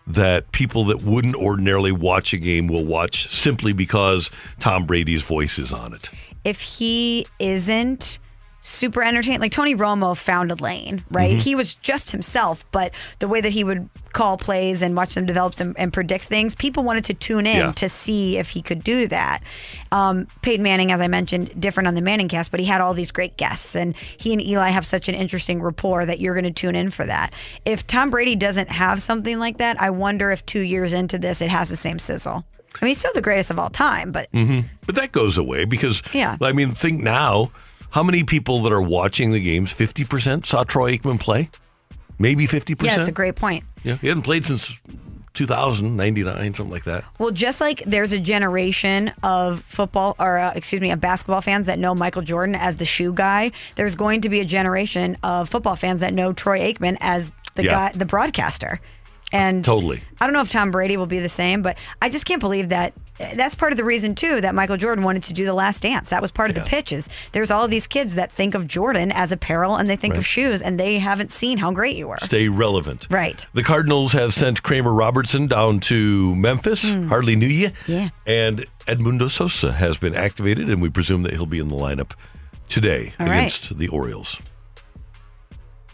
that 0.05 0.51
people 0.51 0.85
that 0.85 1.01
wouldn't 1.01 1.35
ordinarily 1.35 1.91
watch 1.91 2.31
a 2.31 2.37
game 2.37 2.67
will 2.67 2.85
watch 2.85 3.27
simply 3.27 3.73
because 3.73 4.29
Tom 4.59 4.85
Brady's 4.85 5.23
voice 5.23 5.59
is 5.59 5.73
on 5.73 5.93
it. 5.93 6.09
if 6.45 6.61
he 6.61 7.25
isn't 7.39 8.19
super 8.67 9.01
entertaining, 9.01 9.39
like 9.39 9.51
Tony 9.51 9.75
Romo 9.75 10.15
found 10.15 10.51
a 10.51 10.55
lane, 10.55 11.03
right? 11.09 11.31
Mm-hmm. 11.31 11.39
Mhm. 11.39 11.43
He 11.43 11.55
was 11.55 11.75
just 11.75 12.11
himself, 12.11 12.69
but 12.71 12.93
the 13.19 13.27
way 13.27 13.39
that 13.39 13.51
he 13.51 13.63
would 13.63 13.89
call 14.11 14.37
plays 14.37 14.81
and 14.81 14.95
watch 14.95 15.15
them 15.15 15.25
develop 15.25 15.57
and, 15.61 15.73
and 15.79 15.93
predict 15.93 16.25
things, 16.25 16.53
people 16.55 16.83
wanted 16.83 17.05
to 17.05 17.13
tune 17.13 17.47
in 17.47 17.57
Yeah. 17.57 17.71
to 17.71 17.87
see 17.87 18.37
if 18.37 18.49
he 18.49 18.61
could 18.61 18.83
do 18.83 19.07
that. 19.07 19.41
Um, 19.91 20.27
Peyton 20.41 20.63
Manning, 20.63 20.91
as 20.91 20.99
I 20.99 21.07
mentioned, 21.07 21.59
different 21.59 21.87
on 21.87 21.95
the 21.95 22.01
Manning 22.01 22.27
cast, 22.27 22.51
but 22.51 22.59
he 22.59 22.65
had 22.65 22.81
all 22.81 22.93
these 22.93 23.11
great 23.11 23.37
guests, 23.37 23.75
and 23.75 23.95
he 24.17 24.33
and 24.33 24.41
Eli 24.41 24.69
have 24.69 24.85
such 24.85 25.07
an 25.07 25.15
interesting 25.15 25.61
rapport 25.61 26.05
that 26.05 26.19
you're 26.19 26.33
going 26.33 26.43
to 26.43 26.51
tune 26.51 26.75
in 26.75 26.89
for 26.89 27.05
that. 27.05 27.33
If 27.63 27.87
Tom 27.87 28.09
Brady 28.09 28.35
doesn't 28.35 28.69
have 28.69 29.01
something 29.01 29.39
like 29.39 29.57
that, 29.59 29.81
I 29.81 29.91
wonder 29.91 30.29
if 30.31 30.45
two 30.45 30.61
years 30.61 30.91
into 30.93 31.17
this, 31.17 31.41
it 31.41 31.49
has 31.49 31.69
the 31.69 31.75
same 31.77 31.99
sizzle. 31.99 32.43
I 32.81 32.85
mean, 32.85 32.89
he's 32.89 32.99
still 32.99 33.13
the 33.13 33.21
greatest 33.21 33.49
of 33.49 33.57
all 33.59 33.69
time, 33.69 34.11
but 34.11 34.29
mm-hmm. 34.33 34.67
But 34.85 34.95
that 34.95 35.11
goes 35.13 35.37
away 35.37 35.63
because, 35.65 36.03
Yeah. 36.13 36.35
I 36.41 36.51
mean, 36.51 36.71
think 36.73 37.01
now 37.01 37.51
how 37.91 38.03
many 38.03 38.23
people 38.23 38.61
that 38.63 38.71
are 38.73 38.81
watching 38.81 39.31
the 39.31 39.39
games, 39.41 39.73
50% 39.73 40.45
saw 40.45 40.63
Troy 40.63 40.97
Aikman 40.97 41.19
play? 41.19 41.49
Maybe 42.19 42.47
50%? 42.47 42.83
yeah, 42.85 42.97
it's 42.97 43.07
a 43.07 43.11
great 43.11 43.35
point. 43.35 43.63
Yeah, 43.83 43.95
he 43.97 44.07
hadn't 44.07 44.23
played 44.23 44.43
since 44.45 44.77
2000, 45.33 45.95
99, 45.95 46.53
something 46.55 46.71
like 46.71 46.83
that. 46.85 47.03
Well, 47.19 47.29
just 47.29 47.61
like 47.61 47.83
there's 47.85 48.11
a 48.11 48.17
generation 48.19 49.11
of 49.21 49.63
football, 49.63 50.15
or 50.19 50.37
uh, 50.39 50.51
excuse 50.55 50.81
me, 50.81 50.89
of 50.91 50.99
basketball 50.99 51.41
fans 51.41 51.67
that 51.67 51.77
know 51.77 51.93
Michael 51.93 52.23
Jordan 52.23 52.55
as 52.55 52.77
the 52.77 52.85
shoe 52.85 53.13
guy, 53.13 53.51
there's 53.75 53.95
going 53.95 54.21
to 54.21 54.29
be 54.29 54.39
a 54.39 54.45
generation 54.45 55.15
of 55.21 55.47
football 55.47 55.75
fans 55.75 55.99
that 56.01 56.13
know 56.13 56.33
Troy 56.33 56.59
Aikman 56.73 56.97
as 57.01 57.31
the 57.55 57.65
Yeah. 57.65 57.71
guy, 57.71 57.91
the 57.93 58.05
broadcaster. 58.05 58.79
And 59.31 59.63
Totally. 59.63 60.01
I 60.21 60.25
don't 60.25 60.33
know 60.33 60.41
if 60.41 60.49
Tom 60.49 60.71
Brady 60.71 60.95
will 60.97 61.05
be 61.05 61.19
the 61.19 61.27
same, 61.29 61.61
but 61.61 61.77
I 62.01 62.09
just 62.09 62.25
can't 62.25 62.39
believe 62.39 62.69
that. 62.69 62.93
That's 63.35 63.55
part 63.55 63.71
of 63.73 63.77
the 63.77 63.83
reason 63.83 64.13
too 64.15 64.41
that 64.41 64.53
Michael 64.53 64.77
Jordan 64.77 65.03
wanted 65.03 65.23
to 65.23 65.33
do 65.33 65.43
the 65.45 65.53
Last 65.53 65.81
Dance. 65.81 66.09
That 66.09 66.21
was 66.21 66.31
part 66.31 66.49
of 66.49 66.55
the 66.55 66.61
pitches. 66.61 67.09
There's 67.31 67.49
all 67.51 67.67
these 67.67 67.87
kids 67.87 68.15
that 68.15 68.31
think 68.31 68.53
of 68.53 68.67
Jordan 68.67 69.11
as 69.11 69.31
apparel 69.31 69.75
and 69.75 69.89
they 69.89 69.95
think 69.95 70.13
Right. 70.13 70.19
of 70.19 70.25
shoes, 70.27 70.61
and 70.61 70.79
they 70.79 70.99
haven't 70.99 71.31
seen 71.31 71.57
how 71.57 71.71
great 71.71 71.95
you 71.95 72.07
were. 72.07 72.17
Stay 72.21 72.47
relevant. 72.47 73.07
Right. 73.09 73.45
The 73.53 73.63
Cardinals 73.63 74.13
have 74.13 74.33
sent 74.33 74.61
Kramer 74.63 74.93
Robertson 74.93 75.47
down 75.47 75.79
to 75.81 76.35
Memphis. 76.35 76.89
Hmm. 76.91 77.07
Hardly 77.09 77.35
knew 77.35 77.47
you. 77.47 77.71
Yeah. 77.87 78.09
And 78.25 78.65
Edmundo 78.87 79.29
Sosa 79.29 79.71
has 79.73 79.97
been 79.97 80.15
activated, 80.15 80.69
and 80.69 80.81
we 80.81 80.89
presume 80.89 81.23
that 81.23 81.33
he'll 81.33 81.45
be 81.45 81.59
in 81.59 81.69
the 81.69 81.75
lineup 81.75 82.11
today 82.69 83.13
All 83.19 83.25
right. 83.25 83.37
against 83.39 83.77
the 83.77 83.87
Orioles. 83.87 84.39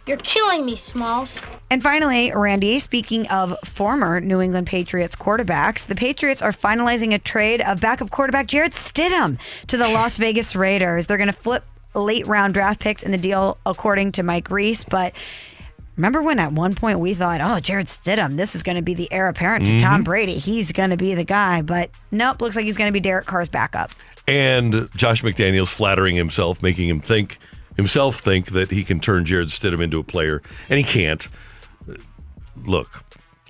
You're 0.05 0.17
killing 0.17 0.65
me, 0.65 0.75
Smalls. 0.75 1.39
And 1.71 1.81
finally, 1.81 2.31
Randy, 2.35 2.77
speaking 2.79 3.25
of 3.29 3.55
former 3.63 4.19
New 4.19 4.41
England 4.41 4.67
Patriots 4.67 5.15
quarterbacks, 5.15 5.87
the 5.87 5.95
Patriots 5.95 6.41
are 6.41 6.51
finalizing 6.51 7.13
a 7.13 7.19
trade 7.19 7.61
of 7.61 7.79
backup 7.79 8.11
quarterback 8.11 8.47
Jarrett 8.47 8.73
Stidham 8.73 9.37
to 9.67 9.77
the 9.77 9.85
Las 9.87 10.17
Vegas 10.17 10.55
Raiders. 10.57 11.07
They're 11.07 11.17
going 11.17 11.31
to 11.31 11.33
flip 11.37 11.63
late 11.95 12.27
round 12.27 12.53
draft 12.53 12.81
picks 12.81 13.01
in 13.03 13.11
the 13.11 13.17
deal, 13.17 13.57
according 13.65 14.11
to 14.13 14.23
Mike 14.23 14.51
Reiss. 14.51 14.83
But 14.83 15.13
remember 15.95 16.21
when 16.21 16.37
at 16.37 16.51
one 16.51 16.75
point 16.75 16.99
we 16.99 17.13
thought, 17.13 17.39
oh, 17.41 17.61
Jarrett 17.61 17.87
Stidham, 17.87 18.35
this 18.35 18.55
is 18.55 18.63
going 18.63 18.75
to 18.75 18.81
be 18.81 18.93
the 18.95 19.09
heir 19.11 19.29
apparent 19.29 19.65
to 19.67 19.79
Tom 19.79 20.01
Mhm. 20.01 20.05
Brady. 20.05 20.37
He's 20.37 20.73
going 20.73 20.89
to 20.89 20.97
be 20.97 21.15
the 21.15 21.23
guy. 21.23 21.61
But 21.61 21.91
nope, 22.11 22.41
looks 22.41 22.57
like 22.57 22.65
he's 22.65 22.77
going 22.77 22.89
to 22.89 22.93
be 22.93 22.99
Derek 22.99 23.25
Carr's 23.25 23.47
backup. 23.47 23.91
And 24.27 24.89
Josh 24.97 25.21
McDaniels 25.23 25.69
flattering 25.69 26.17
himself, 26.17 26.61
making 26.61 26.89
him 26.89 26.99
think 26.99 27.37
himself 27.75 28.19
think 28.19 28.47
that 28.51 28.71
he 28.71 28.83
can 28.83 28.99
turn 28.99 29.25
Jarrett 29.25 29.49
Stidham 29.49 29.81
into 29.81 29.99
a 29.99 30.03
player, 30.03 30.41
and 30.69 30.77
he 30.77 30.83
can't. 30.83 31.27
Look, 32.65 33.03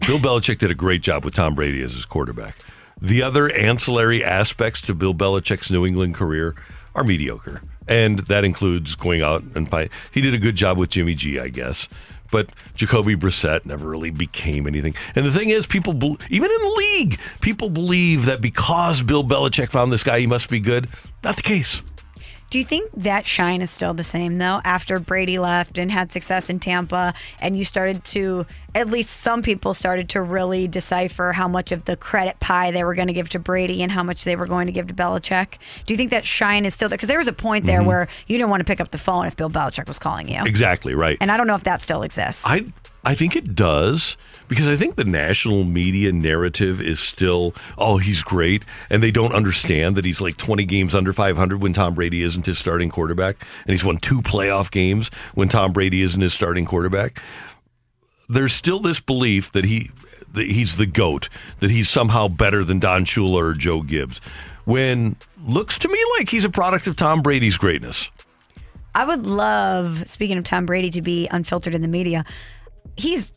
Bill 0.08 0.20
Belichick 0.20 0.60
did 0.60 0.72
a 0.72 0.76
great 0.76 1.02
job 1.02 1.24
with 1.24 1.34
Tom 1.34 1.56
Brady 1.56 1.82
as 1.84 1.94
his 1.94 2.06
quarterback. 2.06 2.58
The 3.02 3.22
other 3.22 3.52
ancillary 3.52 4.24
aspects 4.24 4.82
to 4.82 4.94
Bill 4.94 5.14
Belichick's 5.14 5.70
New 5.70 5.86
England 5.86 6.16
career 6.16 6.56
are 6.96 7.04
mediocre, 7.04 7.62
and 7.88 8.20
that 8.20 8.46
includes 8.46 8.96
going 8.96 9.22
out 9.22 9.44
and 9.56 9.70
fight. 9.70 9.92
He 10.12 10.22
did 10.22 10.34
a 10.34 10.38
good 10.38 10.56
job 10.56 10.78
with 10.78 10.90
Jimmy 10.90 11.16
G, 11.16 11.40
I 11.40 11.50
guess. 11.50 11.88
But 12.32 12.52
Jacoby 12.74 13.16
Brissett 13.16 13.64
never 13.64 13.88
really 13.88 14.10
became 14.10 14.66
anything. 14.66 14.96
And 15.14 15.24
the 15.24 15.32
thing 15.32 15.50
is, 15.50 15.68
people, 15.68 15.94
bel 15.94 16.18
even 16.32 16.50
in 16.50 16.62
the 16.62 16.76
league, 16.76 17.20
people 17.42 17.70
believe 17.70 18.26
that 18.26 18.42
because 18.42 19.04
Bill 19.04 19.24
Belichick 19.24 19.70
found 19.70 19.92
this 19.92 20.04
guy, 20.04 20.20
he 20.20 20.26
must 20.26 20.50
be 20.50 20.60
good. 20.60 20.90
Not 21.24 21.36
the 21.36 21.44
case. 21.44 21.84
Do 22.54 22.60
you 22.60 22.66
think 22.66 22.92
that 22.92 23.26
shine 23.26 23.64
is 23.64 23.72
still 23.72 23.96
the 23.96 24.04
same 24.04 24.38
though? 24.38 24.62
After 24.64 25.00
Brady 25.00 25.40
left 25.40 25.80
and 25.80 25.92
had 25.92 26.12
success 26.12 26.52
in 26.52 26.60
Tampa, 26.60 27.16
and 27.42 27.58
you 27.58 27.66
started 27.66 28.04
to, 28.04 28.46
at 28.76 28.92
least 28.92 29.10
some 29.22 29.42
people 29.42 29.74
started 29.74 30.08
to 30.10 30.22
really 30.22 30.68
decipher 30.68 31.32
how 31.32 31.48
much 31.48 31.72
of 31.72 31.86
the 31.86 31.98
credit 31.98 32.40
pie 32.40 32.70
they 32.70 32.84
were 32.84 32.94
going 32.94 33.08
to 33.08 33.14
give 33.14 33.28
to 33.30 33.40
Brady 33.40 33.82
and 33.82 33.92
how 33.92 34.04
much 34.04 34.24
they 34.24 34.36
were 34.36 34.46
going 34.46 34.68
to 34.68 34.72
give 34.72 34.86
to 34.86 34.94
Belichick. 34.94 35.56
Do 35.88 35.96
you 35.96 35.98
think 35.98 36.12
that 36.12 36.26
shine 36.26 36.64
is 36.64 36.76
still 36.76 36.90
there? 36.90 36.96
Because 36.96 37.10
there 37.10 37.18
was 37.18 37.28
a 37.28 37.34
point 37.34 37.66
there 37.66 37.82
Mhm. 37.82 37.86
where 37.86 38.08
you 38.28 38.38
didn't 38.38 38.52
want 38.52 38.60
to 38.62 38.66
pick 38.66 38.80
up 38.80 38.92
the 38.92 39.00
phone 39.00 39.26
if 39.26 39.36
Bill 39.36 39.50
Belichick 39.50 39.88
was 39.88 39.98
calling 39.98 40.30
you. 40.30 40.44
Exactly 40.46 40.94
right. 40.94 41.18
And 41.22 41.32
I 41.32 41.38
don't 41.38 41.48
know 41.48 41.56
if 41.56 41.64
that 41.64 41.82
still 41.82 42.04
exists. 42.04 42.44
I 42.46 42.66
I 43.04 43.16
think 43.16 43.36
it 43.36 43.56
does 43.56 44.16
because 44.48 44.68
I 44.68 44.76
think 44.76 44.96
the 44.96 45.04
national 45.04 45.64
media 45.64 46.12
narrative 46.12 46.82
is 46.82 47.00
still, 47.00 47.54
oh, 47.78 47.98
he's 47.98 48.22
great, 48.22 48.64
and 48.90 49.02
they 49.02 49.12
don't 49.12 49.34
understand 49.34 49.96
that 49.96 50.06
he's 50.06 50.22
like 50.22 50.38
20 50.38 50.66
games 50.66 50.96
under 50.96 51.14
500 51.14 51.62
when 51.62 51.74
Tom 51.74 51.94
Brady 51.94 52.24
isn't 52.24 52.46
his 52.46 52.58
starting 52.58 52.90
quarterback, 52.90 53.46
and 53.66 53.72
he's 53.72 53.86
won 53.86 53.98
two 53.98 54.22
playoff 54.22 54.72
games 54.72 55.10
when 55.34 55.50
Tom 55.50 55.72
Brady 55.72 56.02
isn't 56.02 56.22
his 56.22 56.34
starting 56.34 56.66
quarterback. 56.66 57.22
There's 58.30 58.54
still 58.54 58.80
this 58.80 59.00
belief 59.00 59.52
that 59.52 59.66
he 59.66 59.92
that 60.34 60.48
he's 60.48 60.78
the 60.78 60.88
goat, 60.88 61.30
that 61.60 61.70
he's 61.70 61.90
somehow 61.90 62.28
better 62.28 62.64
than 62.64 62.80
Don 62.80 63.06
Shula 63.06 63.36
or 63.36 63.54
Joe 63.54 63.82
Gibbs, 63.82 64.20
when 64.66 65.16
looks 65.46 65.78
to 65.80 65.88
me 65.88 66.00
like 66.18 66.30
he's 66.30 66.46
a 66.46 66.50
product 66.50 66.88
of 66.88 66.96
Tom 66.96 67.22
Brady's 67.22 67.58
greatness. 67.58 68.10
I 68.96 69.06
would 69.06 69.26
love, 69.26 70.08
speaking 70.08 70.38
of 70.38 70.44
Tom 70.44 70.66
Brady, 70.66 70.90
to 70.92 71.02
be 71.02 71.28
unfiltered 71.32 71.74
in 71.74 71.82
the 71.82 71.88
media. 71.88 72.26
He's 72.96 73.32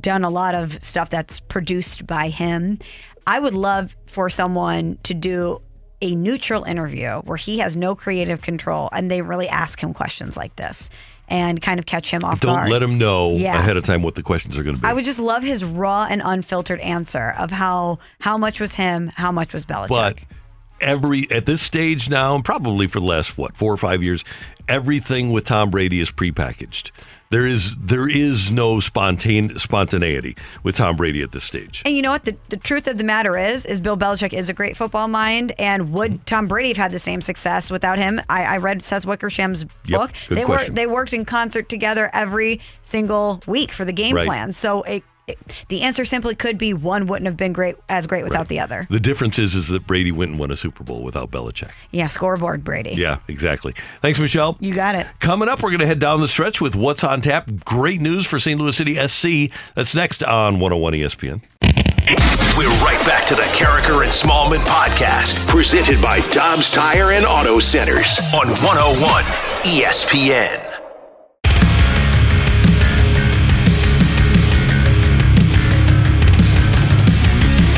done 0.00 0.24
a 0.24 0.30
lot 0.30 0.54
of 0.54 0.82
stuff 0.82 1.10
that's 1.10 1.40
produced 1.40 2.06
by 2.06 2.28
him. 2.28 2.78
I 3.26 3.38
would 3.40 3.54
love 3.54 3.96
for 4.06 4.28
someone 4.30 4.98
to 5.04 5.14
do 5.14 5.60
a 6.02 6.14
neutral 6.14 6.64
interview 6.64 7.20
where 7.22 7.36
he 7.38 7.58
has 7.58 7.76
no 7.76 7.94
creative 7.94 8.42
control 8.42 8.88
and 8.92 9.10
they 9.10 9.22
really 9.22 9.48
ask 9.48 9.80
him 9.82 9.94
questions 9.94 10.36
like 10.36 10.54
this 10.56 10.90
and 11.28 11.60
kind 11.60 11.80
of 11.80 11.86
catch 11.86 12.10
him 12.10 12.22
off 12.22 12.38
Don't 12.40 12.54
guard. 12.54 12.70
let 12.70 12.82
him 12.82 12.98
know 12.98 13.34
Yeah. 13.34 13.58
ahead 13.58 13.76
of 13.76 13.84
time 13.84 14.02
what 14.02 14.14
the 14.14 14.22
questions 14.22 14.56
are 14.58 14.62
going 14.62 14.76
to 14.76 14.82
be. 14.82 14.86
I 14.86 14.92
would 14.92 15.04
just 15.04 15.18
love 15.18 15.42
his 15.42 15.64
raw 15.64 16.06
and 16.08 16.20
unfiltered 16.24 16.80
answer 16.80 17.34
of 17.38 17.50
how 17.50 17.98
how 18.20 18.36
much 18.38 18.60
was 18.60 18.74
him, 18.74 19.10
how 19.16 19.32
much 19.32 19.52
was 19.54 19.64
Belichick. 19.64 19.88
But 19.88 20.18
every 20.80 21.28
at 21.32 21.46
this 21.46 21.62
stage 21.62 22.10
now, 22.10 22.34
and 22.36 22.44
probably 22.44 22.86
for 22.86 23.00
the 23.00 23.06
last 23.06 23.36
what 23.38 23.56
four 23.56 23.72
or 23.72 23.76
five 23.78 24.02
years, 24.02 24.22
everything 24.68 25.32
with 25.32 25.44
Tom 25.44 25.70
Brady 25.70 25.98
is 26.00 26.10
prepackaged. 26.10 26.90
There 27.30 27.46
is 27.46 27.76
there 27.76 28.08
is 28.08 28.50
no 28.50 28.76
spontane 28.76 29.58
spontaneity 29.58 30.36
with 30.62 30.76
Tom 30.76 30.96
Brady 30.96 31.22
at 31.22 31.32
this 31.32 31.44
stage. 31.44 31.82
And 31.84 31.96
you 31.96 32.02
know 32.02 32.12
what? 32.12 32.24
The, 32.24 32.36
the 32.50 32.56
truth 32.56 32.86
of 32.86 32.98
the 32.98 33.04
matter 33.04 33.36
is, 33.36 33.66
is 33.66 33.80
Bill 33.80 33.96
Belichick 33.96 34.32
is 34.32 34.48
a 34.48 34.52
great 34.52 34.76
football 34.76 35.08
mind. 35.08 35.52
And 35.58 35.92
would 35.92 36.12
mm-hmm. 36.12 36.24
Tom 36.24 36.46
Brady 36.46 36.68
have 36.68 36.76
had 36.76 36.90
the 36.92 36.98
same 36.98 37.20
success 37.20 37.70
without 37.70 37.98
him? 37.98 38.20
I, 38.28 38.44
I 38.44 38.56
read 38.58 38.82
Seth 38.82 39.04
Wickersham's 39.04 39.64
Yep, 39.86 40.00
book. 40.00 40.12
good 40.28 40.38
they 40.38 40.44
question. 40.44 40.66
worked. 40.66 40.74
They 40.76 40.86
worked 40.86 41.12
in 41.12 41.24
concert 41.24 41.68
together 41.68 42.10
every 42.12 42.60
single 42.82 43.42
week 43.46 43.72
for 43.72 43.84
the 43.84 43.92
game 43.92 44.14
Right. 44.14 44.26
plan. 44.26 44.52
So 44.52 44.82
it, 44.82 45.02
it, 45.26 45.38
the 45.68 45.82
answer 45.82 46.04
simply 46.04 46.34
could 46.34 46.56
be 46.56 46.72
one 46.72 47.06
wouldn't 47.06 47.26
have 47.26 47.36
been 47.36 47.52
great 47.52 47.76
as 47.88 48.06
great 48.06 48.24
without 48.24 48.48
the 48.48 48.60
other. 48.60 48.86
The 48.88 49.00
difference 49.00 49.38
is 49.38 49.54
is 49.54 49.68
that 49.68 49.86
Brady 49.86 50.12
went 50.12 50.30
and 50.32 50.40
won 50.40 50.50
a 50.50 50.56
Super 50.56 50.84
Bowl 50.84 51.02
without 51.02 51.30
Belichick. 51.30 51.72
Yeah, 51.90 52.06
scoreboard 52.06 52.62
Brady. 52.62 52.94
Yeah, 52.94 53.18
exactly. 53.26 53.74
Thanks, 54.02 54.18
Michelle. 54.18 54.56
You 54.60 54.74
got 54.74 54.94
it. 54.94 55.06
Coming 55.18 55.48
up, 55.48 55.62
we're 55.62 55.70
going 55.70 55.80
to 55.80 55.86
head 55.86 55.98
down 55.98 56.20
the 56.20 56.28
stretch 56.28 56.60
with 56.60 56.76
what's 56.76 57.02
on 57.02 57.20
tap. 57.20 57.50
Great 57.64 58.00
news 58.00 58.26
for 58.26 58.38
St. 58.38 58.60
Louis 58.60 58.76
City 58.76 58.94
SC. 58.94 59.52
That's 59.74 59.94
next 59.94 60.22
on 60.22 60.60
101 60.60 60.92
ESPN. 60.92 61.40
We're 62.56 62.68
right 62.84 63.02
back 63.04 63.26
to 63.26 63.34
the 63.34 63.42
Karraker 63.42 64.02
and 64.02 64.10
Smallmon 64.10 64.64
podcast, 64.64 65.46
presented 65.48 66.00
by 66.00 66.20
Dobbs 66.30 66.70
Tire 66.70 67.10
and 67.12 67.26
Auto 67.26 67.58
Centers 67.58 68.20
on 68.32 68.46
101 68.48 69.24
ESPN. 69.64 70.85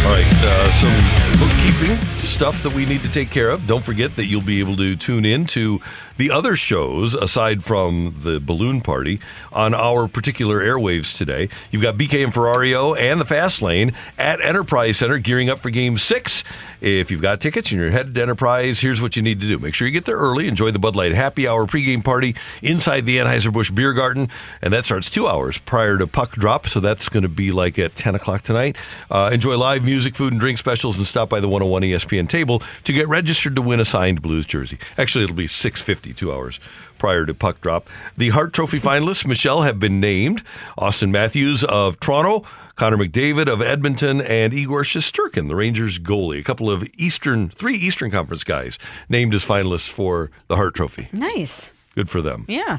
All 0.09 0.15
right, 0.15 0.25
uh, 0.43 0.71
some 0.71 1.39
bookkeeping 1.39 2.18
stuff 2.19 2.63
that 2.63 2.75
we 2.75 2.85
need 2.85 3.03
to 3.03 3.11
take 3.11 3.31
care 3.31 3.51
of. 3.51 3.67
Don't 3.67 3.85
forget 3.85 4.17
that 4.17 4.27
you'll 4.27 4.43
be 4.43 4.61
able 4.61 4.77
to 4.77 4.97
tune 4.97 5.25
in 5.25 5.47
to 5.47 5.81
the 6.17 6.31
other 6.31 6.57
shows 6.57 7.15
aside 7.15 7.63
from 7.63 8.15
the 8.23 8.41
balloon 8.41 8.81
party 8.81 9.21
on 9.53 9.73
our 9.73 10.09
particular 10.09 10.59
airwaves 10.59 11.17
today. 11.17 11.49
You've 11.71 11.83
got 11.83 11.97
BK 11.97 12.25
and 12.25 12.33
Ferrario 12.33 12.99
and 12.99 13.21
the 13.21 13.25
Fast 13.25 13.63
Lane 13.63 13.93
at 14.19 14.41
Enterprise 14.41 14.97
Center 14.97 15.19
gearing 15.19 15.49
up 15.49 15.61
for 15.61 15.71
Game 15.71 15.97
Six. 15.97 16.43
If 16.81 17.11
you've 17.11 17.23
got 17.23 17.41
tickets 17.41 17.71
and 17.71 17.81
you're 17.81 17.91
headed 17.91 18.15
to 18.17 18.23
Enterprise, 18.23 18.81
here's 18.81 19.01
what 19.01 19.15
you 19.17 19.23
need 19.23 19.41
to 19.41 19.49
do: 19.49 19.59
make 19.59 19.75
sure 19.75 19.87
you 19.87 19.93
get 19.93 20.05
there 20.05 20.17
early. 20.17 20.49
Enjoy 20.49 20.71
the 20.71 20.79
Bud 20.79 20.97
Light 20.97 21.13
Happy 21.13 21.47
Hour 21.47 21.67
pregame 21.67 22.05
party 22.05 22.35
inside 22.63 23.07
the 23.07 23.19
Anheuser 23.19 23.53
Busch 23.53 23.71
Beer 23.71 23.93
Garden, 23.93 24.29
and 24.61 24.73
that 24.73 24.85
starts 24.85 25.09
two 25.09 25.29
hours 25.29 25.59
prior 25.59 25.99
to 25.99 26.07
puck 26.07 26.33
drop. 26.33 26.67
So 26.67 26.81
that's 26.81 27.09
going 27.09 27.23
to 27.23 27.29
be 27.29 27.53
like 27.53 27.79
at 27.79 27.95
10 27.95 28.15
o'clock 28.17 28.43
tonight. 28.43 28.77
Uh, 29.11 29.31
enjoy 29.33 29.57
live 29.57 29.85
music, 29.85 30.15
food, 30.15 30.33
and 30.33 30.41
drink 30.41 30.59
specials, 30.59 30.99
and 30.99 31.07
stop 31.07 31.29
by 31.29 31.41
the 31.41 31.49
101 31.49 31.83
ESPN 31.83 32.08
table 32.29 32.63
to 32.85 32.93
get 32.93 33.09
registered 33.09 33.55
to 33.57 33.63
win 33.63 33.81
a 33.81 33.85
signed 33.85 34.23
Blues 34.23 34.47
jersey. 34.47 34.79
Actually, 34.97 35.25
it'll 35.25 35.37
be 35.37 35.47
6:50, 35.47 36.15
two 36.15 36.33
hours 36.33 36.61
prior 36.99 37.25
to 37.27 37.35
puck 37.35 37.61
drop. 37.61 37.89
The 38.17 38.31
Hart 38.31 38.53
Trophy 38.53 38.81
finalists, 38.81 39.27
Michelle, 39.27 39.63
have 39.63 39.79
been 39.79 40.01
named: 40.01 40.43
Auston 40.79 41.11
Matthews 41.11 41.65
of 41.65 42.01
Toronto. 42.01 42.45
Connor 42.77 42.97
McDavid 42.97 43.53
of 43.53 43.61
Edmonton 43.61 44.21
and 44.21 44.55
Igor 44.55 44.83
Shesterkin, 44.85 45.49
the 45.49 45.57
Rangers 45.57 45.99
goalie. 45.99 46.39
A 46.39 46.45
couple 46.45 46.71
of 46.71 46.89
Eastern, 46.97 47.49
three 47.49 47.75
Eastern 47.75 48.09
Conference 48.09 48.45
guys 48.45 48.79
named 49.09 49.35
as 49.35 49.45
finalists 49.45 49.89
for 49.89 50.31
the 50.47 50.55
Hart 50.55 50.77
Trophy. 50.77 51.09
Nice. 51.13 51.73
Good 51.97 52.09
for 52.09 52.23
them. 52.23 52.45
Yeah. 52.47 52.79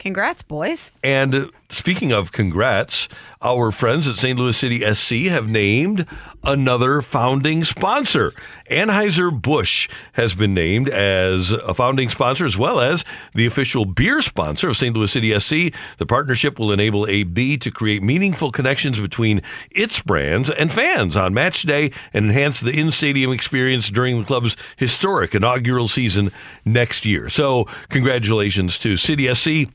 Congrats, 0.00 0.42
boys. 0.42 0.90
And 1.02 1.50
speaking 1.70 2.12
of 2.12 2.32
congrats, 2.32 3.08
our 3.42 3.70
friends 3.70 4.06
at 4.06 4.16
St. 4.16 4.38
Louis 4.38 4.56
City 4.56 4.80
SC 4.94 5.30
have 5.30 5.48
named 5.48 6.06
another 6.42 7.02
founding 7.02 7.64
sponsor. 7.64 8.32
Anheuser-Busch 8.70 9.88
has 10.12 10.34
been 10.34 10.54
named 10.54 10.88
as 10.88 11.52
a 11.52 11.74
founding 11.74 12.08
sponsor 12.08 12.46
as 12.46 12.56
well 12.56 12.80
as 12.80 13.04
the 13.34 13.46
official 13.46 13.84
beer 13.84 14.22
sponsor 14.22 14.68
of 14.68 14.76
St. 14.76 14.94
Louis 14.96 15.10
City 15.10 15.38
SC. 15.38 15.74
The 15.98 16.06
partnership 16.06 16.58
will 16.58 16.72
enable 16.72 17.06
AB 17.06 17.58
to 17.58 17.70
create 17.70 18.02
meaningful 18.02 18.50
connections 18.50 18.98
between 18.98 19.42
its 19.70 20.00
brands 20.00 20.50
and 20.50 20.72
fans 20.72 21.16
on 21.16 21.34
match 21.34 21.62
day 21.62 21.92
and 22.12 22.26
enhance 22.26 22.60
the 22.60 22.78
in-stadium 22.78 23.32
experience 23.32 23.90
during 23.90 24.18
the 24.18 24.26
club's 24.26 24.56
historic 24.76 25.34
inaugural 25.34 25.88
season 25.88 26.32
next 26.64 27.04
year. 27.04 27.28
So, 27.28 27.64
congratulations 27.88 28.78
to 28.78 28.96
City 28.96 29.32
SC 29.34 29.70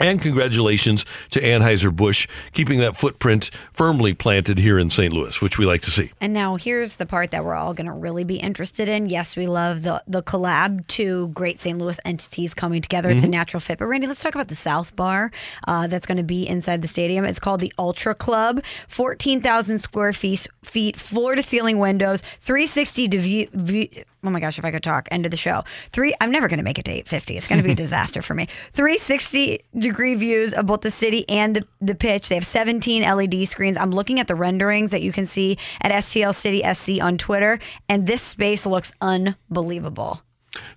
and 0.00 0.20
congratulations 0.22 1.04
to 1.30 1.40
Anheuser-Busch 1.40 2.26
keeping 2.52 2.80
that 2.80 2.96
footprint 2.96 3.50
firmly 3.72 4.14
planted 4.14 4.58
here 4.58 4.78
in 4.78 4.90
St. 4.90 5.12
Louis, 5.12 5.40
which 5.42 5.58
we 5.58 5.66
like 5.66 5.82
to 5.82 5.90
see. 5.90 6.10
And 6.20 6.32
now 6.32 6.56
here's 6.56 6.96
the 6.96 7.06
part 7.06 7.30
that 7.30 7.44
we're 7.44 7.54
all 7.54 7.74
going 7.74 7.86
to 7.86 7.92
really 7.92 8.24
be 8.24 8.36
interested 8.36 8.88
in. 8.88 9.08
Yes, 9.08 9.36
we 9.36 9.46
love 9.46 9.82
the 9.82 10.02
the 10.06 10.22
collab, 10.22 10.86
two 10.86 11.28
great 11.28 11.58
St. 11.60 11.78
Louis 11.78 11.98
entities 12.04 12.54
coming 12.54 12.80
together. 12.82 13.10
It's 13.10 13.22
a 13.22 13.26
Mhm. 13.26 13.30
natural 13.30 13.60
fit. 13.60 13.78
But 13.78 13.86
Randy, 13.86 14.06
let's 14.06 14.20
talk 14.20 14.34
about 14.34 14.48
the 14.48 14.56
South 14.56 14.96
Bar 14.96 15.30
uh, 15.68 15.86
that's 15.86 16.06
going 16.06 16.18
to 16.18 16.24
be 16.24 16.48
inside 16.48 16.82
the 16.82 16.88
stadium. 16.88 17.24
It's 17.24 17.38
called 17.40 17.60
the 17.60 17.72
Ultra 17.78 18.14
Club, 18.14 18.62
fourteen 18.88 19.40
thousand 19.40 19.78
square 19.80 20.12
feet, 20.12 20.46
feet, 20.64 20.98
floor 20.98 21.34
to 21.34 21.42
ceiling 21.42 21.78
windows, 21.78 22.22
three 22.40 22.66
sixty 22.66 23.08
to 23.08 23.18
view. 23.18 23.88
Oh 24.24 24.30
my 24.30 24.38
gosh, 24.38 24.56
if 24.56 24.64
I 24.64 24.70
could 24.70 24.84
talk, 24.84 25.08
end 25.10 25.24
of 25.24 25.32
the 25.32 25.36
show. 25.36 25.64
Three, 25.90 26.14
I'm 26.20 26.30
never 26.30 26.46
going 26.46 26.58
to 26.58 26.62
make 26.62 26.78
it 26.78 26.84
to 26.84 26.92
850. 26.92 27.36
It's 27.36 27.48
going 27.48 27.60
to 27.60 27.64
be 27.66 27.72
a 27.72 27.74
disaster 27.86 28.22
for 28.22 28.34
me. 28.34 28.46
360 28.72 29.60
degree 29.76 30.14
views 30.14 30.54
of 30.54 30.66
both 30.66 30.82
the 30.82 30.92
city 30.92 31.28
and 31.28 31.56
the, 31.56 31.66
the 31.80 31.96
pitch. 31.96 32.28
They 32.28 32.36
have 32.36 32.46
17 32.46 33.02
LED 33.02 33.48
screens. 33.48 33.76
I'm 33.76 33.90
looking 33.90 34.20
at 34.20 34.28
the 34.28 34.36
renderings 34.36 34.92
that 34.92 35.02
you 35.02 35.10
can 35.10 35.26
see 35.26 35.58
at 35.80 35.90
STL 35.90 36.32
City 36.32 36.62
SC 36.72 37.02
on 37.02 37.18
Twitter, 37.18 37.58
and 37.88 38.06
this 38.06 38.22
space 38.22 38.64
looks 38.64 38.92
unbelievable. 39.00 40.22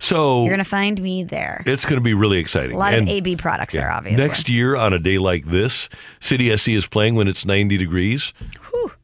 So 0.00 0.40
You're 0.40 0.48
going 0.50 0.58
to 0.58 0.64
find 0.64 1.00
me 1.00 1.22
there. 1.22 1.62
it's 1.66 1.84
going 1.84 1.96
to 1.98 2.04
be 2.04 2.14
really 2.14 2.38
exciting. 2.38 2.74
A 2.74 2.78
lot 2.78 2.94
And- 2.94 3.06
of 3.08 3.14
AB 3.14 3.36
products 3.36 3.74
there, 3.74 3.90
obviously. 3.90 4.26
Next 4.26 4.48
year, 4.48 4.74
on 4.74 4.92
a 4.92 4.98
day 4.98 5.18
like 5.18 5.44
this, 5.46 5.88
City 6.18 6.54
SC 6.56 6.70
is 6.70 6.86
playing 6.88 7.14
when 7.14 7.28
it's 7.28 7.44
90 7.44 7.76
degrees. 7.76 8.32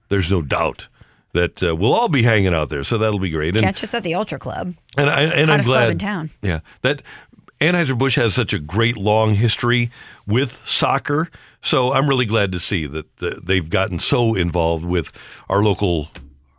There's 0.09 0.31
no 0.31 0.43
doubt 0.43 0.89
that 1.33 1.63
uh, 1.63 1.75
we'll 1.75 1.95
all 1.95 2.09
be 2.09 2.23
hanging 2.23 2.55
out 2.55 2.69
there, 2.69 2.85
so 2.85 2.99
that'll 2.99 3.19
be 3.19 3.31
great. 3.31 3.55
And, 3.55 3.65
Catch 3.65 3.83
us 3.85 3.95
at 3.95 4.03
the 4.03 4.15
Ultra 4.15 4.39
Club. 4.39 4.75
and, 4.97 5.09
I, 5.11 5.23
and 5.23 5.51
I'm 5.51 5.61
glad. 5.63 5.79
club 5.81 5.91
in 5.93 5.99
town. 5.99 6.31
Yeah, 6.43 6.61
that 6.83 7.03
Anheuser-Busch 7.61 8.17
has 8.17 8.35
such 8.35 8.53
a 8.53 8.59
great 8.59 8.97
long 8.97 9.35
history 9.35 9.91
with 10.27 10.61
soccer, 10.67 11.31
so 11.61 11.93
I'm 11.93 12.09
really 12.09 12.27
glad 12.27 12.53
to 12.53 12.61
see 12.61 12.87
that 12.87 13.23
uh, 13.23 13.41
they've 13.43 13.69
gotten 13.69 13.99
so 13.99 14.35
involved 14.35 14.85
with 14.85 15.13
our 15.49 15.63
local 15.63 16.09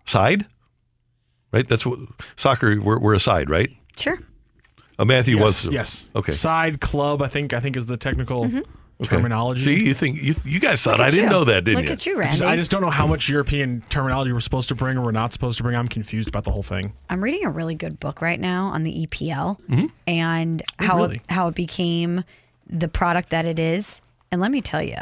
side. 0.05 0.45
Right, 1.51 1.67
that's 1.67 1.85
what 1.85 1.99
soccer. 2.35 2.81
We're, 2.81 2.97
we're 2.97 3.13
a 3.13 3.19
side, 3.19 3.47
right? 3.49 3.69
Sure. 3.95 4.17
Uh, 4.97 5.05
Matthew 5.05 5.37
yes, 5.37 5.65
was 5.65 5.73
yes. 5.73 6.09
Okay. 6.15 6.31
Side 6.31 6.81
club, 6.81 7.21
I 7.21 7.27
think. 7.27 7.53
I 7.53 7.59
think 7.59 7.77
is 7.77 7.85
the 7.85 7.97
technical 7.97 8.45
Mm-hmm. 8.45 8.61
Okay. 9.01 9.15
terminology. 9.17 9.61
See, 9.63 9.85
you 9.85 9.93
think 9.93 10.21
you, 10.21 10.35
you 10.45 10.59
guys 10.59 10.81
thought 10.81 10.99
Look 10.99 11.07
I 11.07 11.11
didn't 11.11 11.25
you. 11.25 11.29
know 11.31 11.43
that, 11.45 11.63
didn't 11.65 11.77
Look 11.81 11.85
you? 11.85 11.91
at 11.91 12.05
you, 12.05 12.21
I 12.21 12.29
just, 12.29 12.41
I 12.43 12.55
just 12.55 12.71
don't 12.71 12.81
know 12.81 12.89
how 12.91 13.07
much 13.07 13.27
European 13.27 13.83
terminology 13.89 14.31
we're 14.31 14.39
supposed 14.39 14.69
to 14.69 14.75
bring 14.75 14.97
or 14.97 15.01
we're 15.01 15.11
not 15.11 15.33
supposed 15.33 15.57
to 15.57 15.63
bring. 15.63 15.75
I'm 15.75 15.87
confused 15.87 16.29
about 16.29 16.43
the 16.43 16.51
whole 16.51 16.63
thing. 16.63 16.93
I'm 17.09 17.21
reading 17.23 17.43
a 17.43 17.49
really 17.49 17.75
good 17.75 17.99
book 17.99 18.21
right 18.21 18.39
now 18.39 18.67
on 18.67 18.83
the 18.83 19.05
EPL 19.07 19.59
Mm-hmm. 19.67 19.85
and 20.07 20.63
Oh, 20.79 20.85
how 20.85 20.97
really? 20.97 21.15
it, 21.17 21.21
how 21.29 21.47
it 21.47 21.55
became 21.55 22.23
the 22.67 22.87
product 22.87 23.29
that 23.31 23.45
it 23.45 23.59
is. 23.59 23.99
And 24.31 24.39
let 24.39 24.51
me 24.51 24.61
tell 24.61 24.81
you, 24.83 24.95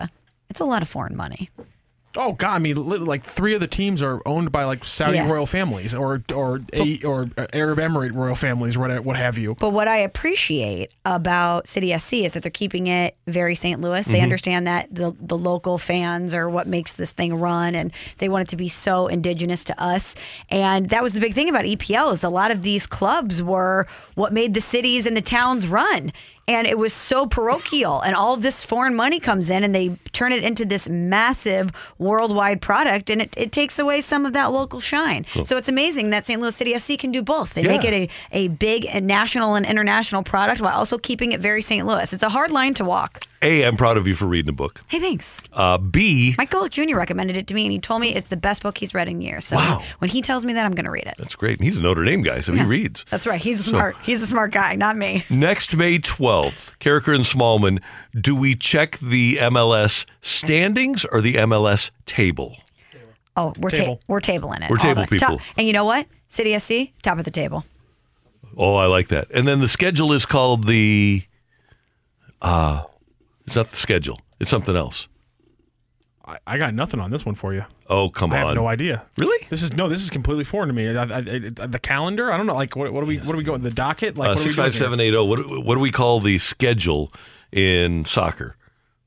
it's 0.49 0.59
a 0.61 0.65
lot 0.65 0.81
of 0.81 0.89
foreign 0.89 1.15
money. 1.15 1.49
Oh 2.17 2.33
God! 2.33 2.55
I 2.55 2.59
mean, 2.59 2.75
like 3.05 3.23
three 3.23 3.53
of 3.53 3.61
the 3.61 3.67
teams 3.67 4.01
are 4.03 4.21
owned 4.25 4.51
by 4.51 4.63
like 4.65 4.83
Saudi 4.83 5.15
Yeah. 5.17 5.27
royal 5.29 5.45
families 5.45 5.93
or 5.95 6.21
or 6.33 6.61
a, 6.73 6.99
or 7.03 7.29
Arab 7.53 7.79
Emirate 7.79 8.13
royal 8.13 8.35
families, 8.35 8.75
or 8.75 8.81
what 8.81 9.05
what 9.05 9.15
have 9.17 9.37
you. 9.37 9.55
But 9.59 9.69
what 9.71 9.87
I 9.87 9.97
appreciate 9.97 10.91
about 11.05 11.67
City 11.67 11.91
SC 11.97 12.13
is 12.25 12.33
that 12.33 12.43
they're 12.43 12.51
keeping 12.51 12.87
it 12.87 13.15
very 13.27 13.55
St. 13.55 13.79
Louis. 13.81 14.05
They 14.05 14.19
Mhm. 14.19 14.23
understand 14.23 14.67
that 14.67 14.93
the 14.93 15.15
the 15.19 15.37
local 15.37 15.77
fans 15.77 16.33
are 16.33 16.49
what 16.49 16.67
makes 16.67 16.91
this 16.93 17.11
thing 17.11 17.33
run, 17.33 17.75
and 17.75 17.91
they 18.17 18.27
want 18.29 18.43
it 18.43 18.49
to 18.49 18.55
be 18.57 18.67
so 18.69 19.07
indigenous 19.07 19.63
to 19.65 19.81
us. 19.81 20.15
And 20.49 20.89
that 20.89 21.03
was 21.03 21.13
the 21.13 21.19
big 21.21 21.33
thing 21.33 21.49
about 21.49 21.65
EPL 21.65 22.11
is 22.11 22.23
a 22.23 22.29
lot 22.29 22.51
of 22.51 22.61
these 22.61 22.85
clubs 22.87 23.41
were 23.41 23.87
what 24.15 24.33
made 24.33 24.53
the 24.53 24.61
cities 24.61 25.05
and 25.05 25.15
the 25.15 25.21
towns 25.21 25.67
run. 25.67 26.11
And 26.47 26.67
it 26.67 26.77
was 26.77 26.91
so 26.91 27.27
parochial, 27.27 28.01
and 28.01 28.13
all 28.15 28.33
of 28.33 28.41
this 28.41 28.63
foreign 28.65 28.95
money 28.95 29.19
comes 29.19 29.49
in, 29.49 29.63
and 29.63 29.73
they 29.73 29.91
turn 30.13 30.31
it 30.31 30.43
into 30.43 30.65
this 30.65 30.87
massive 30.89 31.71
worldwide 31.97 32.61
product, 32.61 33.09
and 33.09 33.21
it, 33.21 33.33
it 33.37 33.51
takes 33.51 33.79
away 33.79 34.01
some 34.01 34.25
of 34.25 34.33
that 34.33 34.51
local 34.51 34.79
shine. 34.79 35.25
Cool. 35.33 35.45
So 35.45 35.57
it's 35.57 35.69
amazing 35.69 36.09
that 36.11 36.25
St. 36.25 36.39
Louis 36.41 36.55
City 36.55 36.77
SC 36.77 36.97
can 36.97 37.11
do 37.11 37.21
both. 37.21 37.53
They 37.53 37.61
Yeah. 37.63 37.67
make 37.69 37.83
it 37.85 37.93
a, 37.93 38.09
a 38.31 38.47
big 38.49 38.85
and 38.87 39.05
national 39.07 39.55
and 39.55 39.65
international 39.65 40.23
product 40.23 40.61
while 40.61 40.75
also 40.75 40.97
keeping 40.97 41.31
it 41.31 41.39
very 41.39 41.61
St. 41.61 41.85
Louis. 41.85 42.11
It's 42.13 42.23
a 42.23 42.29
hard 42.29 42.51
line 42.51 42.73
to 42.75 42.85
walk. 42.85 43.21
A, 43.43 43.63
I'm 43.63 43.75
proud 43.75 43.97
of 43.97 44.07
you 44.07 44.13
for 44.13 44.27
reading 44.27 44.45
the 44.45 44.51
book. 44.53 44.81
Hey, 44.87 44.99
thanks. 44.99 45.41
Uh, 45.53 45.79
B, 45.79 46.35
Mike 46.37 46.51
Golick 46.51 46.69
Jr. 46.69 46.95
recommended 46.95 47.35
it 47.37 47.47
to 47.47 47.55
me, 47.55 47.63
and 47.65 47.71
he 47.71 47.79
told 47.79 47.99
me 47.99 48.13
it's 48.13 48.29
the 48.29 48.37
best 48.37 48.61
book 48.61 48.77
he's 48.77 48.93
read 48.93 49.07
in 49.07 49.19
years. 49.19 49.45
So 49.45 49.55
Wow. 49.55 49.83
when 49.97 50.11
he 50.11 50.21
tells 50.21 50.45
me 50.45 50.53
that, 50.53 50.63
I'm 50.63 50.73
going 50.75 50.85
to 50.85 50.91
read 50.91 51.07
it. 51.07 51.15
that's 51.17 51.33
great. 51.35 51.57
And 51.57 51.65
he's 51.65 51.77
a 51.79 51.81
Notre 51.81 52.05
Dame 52.05 52.21
guy, 52.21 52.41
so 52.41 52.53
he 52.53 52.63
reads. 52.63 53.03
That's 53.09 53.25
right. 53.25 53.41
He's 53.41 53.65
So- 53.65 53.71
smart. 53.71 53.95
He's 54.03 54.21
a 54.21 54.27
smart 54.27 54.51
guy, 54.51 54.75
not 54.75 54.95
me. 54.95 55.25
Next 55.31 55.75
May 55.75 55.97
12th, 55.97 56.73
Karraker 56.79 57.15
and 57.15 57.25
Smallmon, 57.25 57.79
do 58.19 58.35
we 58.35 58.55
check 58.55 58.97
the 58.99 59.37
MLS 59.37 60.05
standings 60.21 61.05
or 61.05 61.21
the 61.21 61.35
MLS 61.35 61.91
table? 62.05 62.57
Oh, 63.37 63.53
we're 63.57 63.69
ta- 63.69 63.77
Table. 63.77 64.01
we're 64.07 64.19
tabling 64.19 64.61
it. 64.63 64.69
We're 64.69 64.77
table 64.77 65.05
the 65.05 65.11
way. 65.11 65.17
Top- 65.17 65.29
people. 65.31 65.41
and 65.57 65.65
you 65.65 65.73
know 65.73 65.85
what? 65.85 66.05
City 66.27 66.57
SC, 66.59 66.91
top 67.01 67.17
of 67.17 67.23
the 67.25 67.31
table. 67.31 67.65
Oh, 68.57 68.75
I 68.75 68.85
like 68.87 69.07
that. 69.07 69.31
And 69.31 69.47
then 69.47 69.61
the 69.61 69.67
schedule 69.69 70.11
is 70.11 70.25
called 70.25 70.67
the. 70.67 71.23
Uh, 72.41 72.83
it's 73.47 73.55
not 73.55 73.69
the 73.69 73.77
schedule. 73.77 74.19
It's 74.39 74.51
something 74.51 74.75
else. 74.75 75.07
I, 76.25 76.37
I 76.45 76.57
got 76.57 76.73
nothing 76.73 76.99
on 76.99 77.11
this 77.11 77.25
one 77.25 77.35
for 77.35 77.53
you. 77.53 77.63
Oh, 77.87 78.09
come 78.09 78.31
I 78.33 78.37
on. 78.39 78.43
I 78.43 78.47
have 78.47 78.55
no 78.55 78.67
idea. 78.67 79.03
Really? 79.17 79.47
This 79.49 79.63
is 79.63 79.73
no. 79.73 79.87
This 79.87 80.01
is 80.03 80.09
completely 80.09 80.43
foreign 80.43 80.67
to 80.67 80.73
me. 80.73 80.89
I, 80.89 81.03
I, 81.03 81.17
I, 81.17 81.21
the 81.67 81.79
calendar. 81.81 82.31
I 82.31 82.37
don't 82.37 82.45
know. 82.47 82.53
Like 82.55 82.75
what, 82.75 82.91
what 82.91 83.01
do 83.01 83.07
we? 83.07 83.17
What 83.19 83.31
do 83.31 83.37
we 83.37 83.43
go? 83.43 83.57
The 83.57 83.71
docket? 83.71 84.17
Like 84.17 84.27
Uh, 84.27 84.31
what 84.31 84.39
are 84.39 84.39
we 84.39 84.43
six 84.43 84.55
doing 84.55 84.65
five 84.67 84.73
here? 84.73 84.79
seven 84.83 84.99
eight 84.99 85.11
zero. 85.11 85.23
What 85.25 85.39
what 85.65 85.75
do 85.75 85.79
we 85.81 85.91
call 85.91 86.19
the 86.19 86.37
schedule 86.39 87.11
in 87.51 88.05
soccer? 88.05 88.55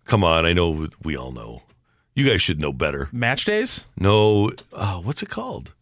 Come 0.04 0.22
on, 0.22 0.44
I 0.44 0.52
know 0.52 0.88
we 1.02 1.16
all 1.16 1.32
know. 1.32 1.62
You 2.14 2.28
guys 2.28 2.42
should 2.42 2.60
know 2.60 2.72
better. 2.72 3.08
Match 3.12 3.44
days. 3.44 3.86
No, 3.98 4.52
uh, 4.72 5.00
what's 5.00 5.22
it 5.22 5.28
called? 5.28 5.72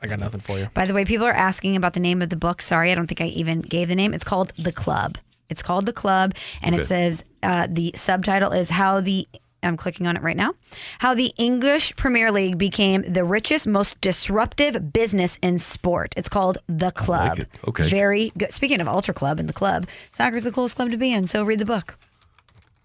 I 0.00 0.06
got 0.06 0.20
nothing 0.20 0.40
for 0.40 0.58
you. 0.58 0.68
By 0.74 0.86
the 0.86 0.94
way, 0.94 1.04
people 1.04 1.26
are 1.26 1.32
asking 1.32 1.76
about 1.76 1.94
the 1.94 2.00
name 2.00 2.22
of 2.22 2.30
the 2.30 2.36
book. 2.36 2.62
Sorry, 2.62 2.92
I 2.92 2.94
don't 2.94 3.06
think 3.06 3.20
I 3.20 3.26
even 3.26 3.60
gave 3.60 3.88
the 3.88 3.94
name. 3.94 4.14
It's 4.14 4.24
called 4.24 4.52
The 4.56 4.72
Club. 4.72 5.18
It's 5.48 5.62
called 5.62 5.86
The 5.86 5.92
Club, 5.92 6.34
and 6.62 6.74
it 6.74 6.86
says 6.86 7.24
uh, 7.42 7.66
the 7.70 7.92
subtitle 7.94 8.52
is 8.52 8.70
How 8.70 9.00
the. 9.00 9.28
I'm 9.66 9.76
clicking 9.76 10.06
on 10.06 10.16
it 10.16 10.22
right 10.22 10.36
now. 10.36 10.54
How 11.00 11.14
the 11.14 11.32
English 11.36 11.94
Premier 11.96 12.30
League 12.32 12.56
became 12.58 13.02
the 13.02 13.24
richest, 13.24 13.66
most 13.66 14.00
disruptive 14.00 14.92
business 14.92 15.38
in 15.42 15.58
sport. 15.58 16.14
It's 16.16 16.28
called 16.28 16.58
The 16.68 16.90
Club. 16.92 17.40
it. 17.40 17.48
Okay. 17.68 17.88
Very 17.88 18.32
good. 18.38 18.52
Speaking 18.52 18.80
of 18.80 18.88
Ultra 18.88 19.12
Club 19.14 19.38
and 19.40 19.48
the 19.48 19.52
club, 19.52 19.86
soccer's 20.12 20.44
the 20.44 20.52
coolest 20.52 20.76
club 20.76 20.90
to 20.90 20.96
be 20.96 21.12
in, 21.12 21.26
so 21.26 21.44
read 21.44 21.58
the 21.58 21.64
book. 21.66 21.96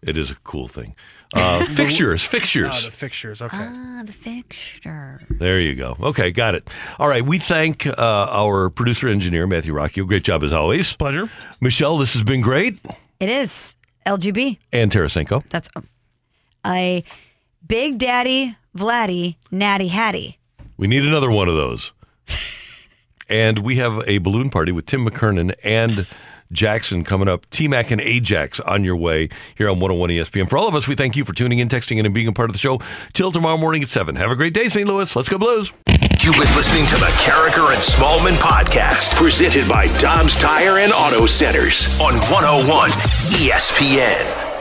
It 0.02 0.18
is 0.18 0.32
a 0.32 0.36
cool 0.44 0.68
thing. 0.68 0.96
Uh, 1.34 1.64
fixtures, 1.76 2.26
fixtures. 2.26 2.74
Oh, 2.76 2.86
the 2.86 2.92
fixtures. 2.92 3.40
Okay. 3.42 3.56
Ah, 3.60 4.02
the 4.04 4.12
fixture. 4.12 5.22
There 5.30 5.62
you 5.62 5.76
go. 5.76 5.96
Okay, 6.02 6.32
got 6.32 6.56
it. 6.56 6.68
All 6.98 7.08
right, 7.08 7.24
we 7.24 7.38
thank 7.38 7.86
uh, 7.86 7.94
our 7.98 8.72
producer 8.72 9.08
engineer 9.08 9.46
Matthew 9.46 9.74
Rocchio. 9.76 10.08
Great 10.08 10.24
job 10.24 10.44
as 10.44 10.52
always. 10.54 10.94
Pleasure. 10.94 11.30
Michelle, 11.62 12.00
this 12.00 12.14
has 12.14 12.24
been 12.24 12.42
great, 12.42 12.80
It 13.20 13.30
is 13.30 13.78
LGB. 14.08 14.58
and 14.74 14.92
Tarasenko. 14.92 15.44
That's 15.50 15.70
a 16.66 17.04
Big 17.66 17.98
Daddy 17.98 18.58
Vladdy 18.76 19.36
Natty 19.52 19.88
Hattie. 19.88 20.40
We 20.78 20.88
need 20.88 21.04
another 21.04 21.30
one 21.30 21.48
of 21.48 21.56
those. 21.56 21.94
and 23.30 23.60
we 23.60 23.76
have 23.78 24.04
a 24.08 24.20
balloon 24.20 24.50
party 24.50 24.72
with 24.72 24.86
Tim 24.86 25.06
McKernan 25.06 25.54
and 25.64 26.08
Jackson 26.52 27.04
coming 27.04 27.28
up. 27.28 27.50
T 27.50 27.68
Mac 27.68 27.92
and 27.92 28.02
Ajax 28.02 28.60
on 28.60 28.84
your 28.84 28.96
way 28.96 29.30
here 29.56 29.70
on 29.70 29.80
101 29.80 30.10
ESPN. 30.10 30.50
For 30.50 30.58
all 30.58 30.68
of 30.68 30.76
us, 30.76 30.88
we 30.88 30.96
thank 30.96 31.16
you 31.16 31.24
for 31.24 31.34
tuning 31.34 31.60
in, 31.60 31.68
texting 31.68 31.98
in, 31.98 32.06
and 32.06 32.14
being 32.14 32.28
a 32.28 32.34
part 32.34 32.50
of 32.50 32.54
the 32.54 32.60
show. 32.60 32.80
Till 33.14 33.32
tomorrow 33.32 33.58
morning 33.58 33.84
at 33.84 33.90
7. 33.90 34.16
Have 34.16 34.32
a 34.32 34.36
great 34.36 34.54
day, 34.54 34.68
St. 34.68 34.88
Louis. 34.88 35.16
Let's 35.16 35.30
go, 35.30 35.38
Blues. 35.38 35.72
You've 36.24 36.36
been 36.36 36.56
listening 36.56 36.86
to 36.86 36.96
the 36.98 37.12
Karraker 37.24 37.74
and 37.74 37.82
Smallmon 37.82 38.38
podcast, 38.38 39.16
presented 39.16 39.68
by 39.68 39.88
Dobbs 40.00 40.40
Tire 40.40 40.78
and 40.78 40.94
Auto 40.94 41.26
Centers 41.26 42.00
on 42.00 42.14
101 42.30 42.92
ESPN. 43.42 44.61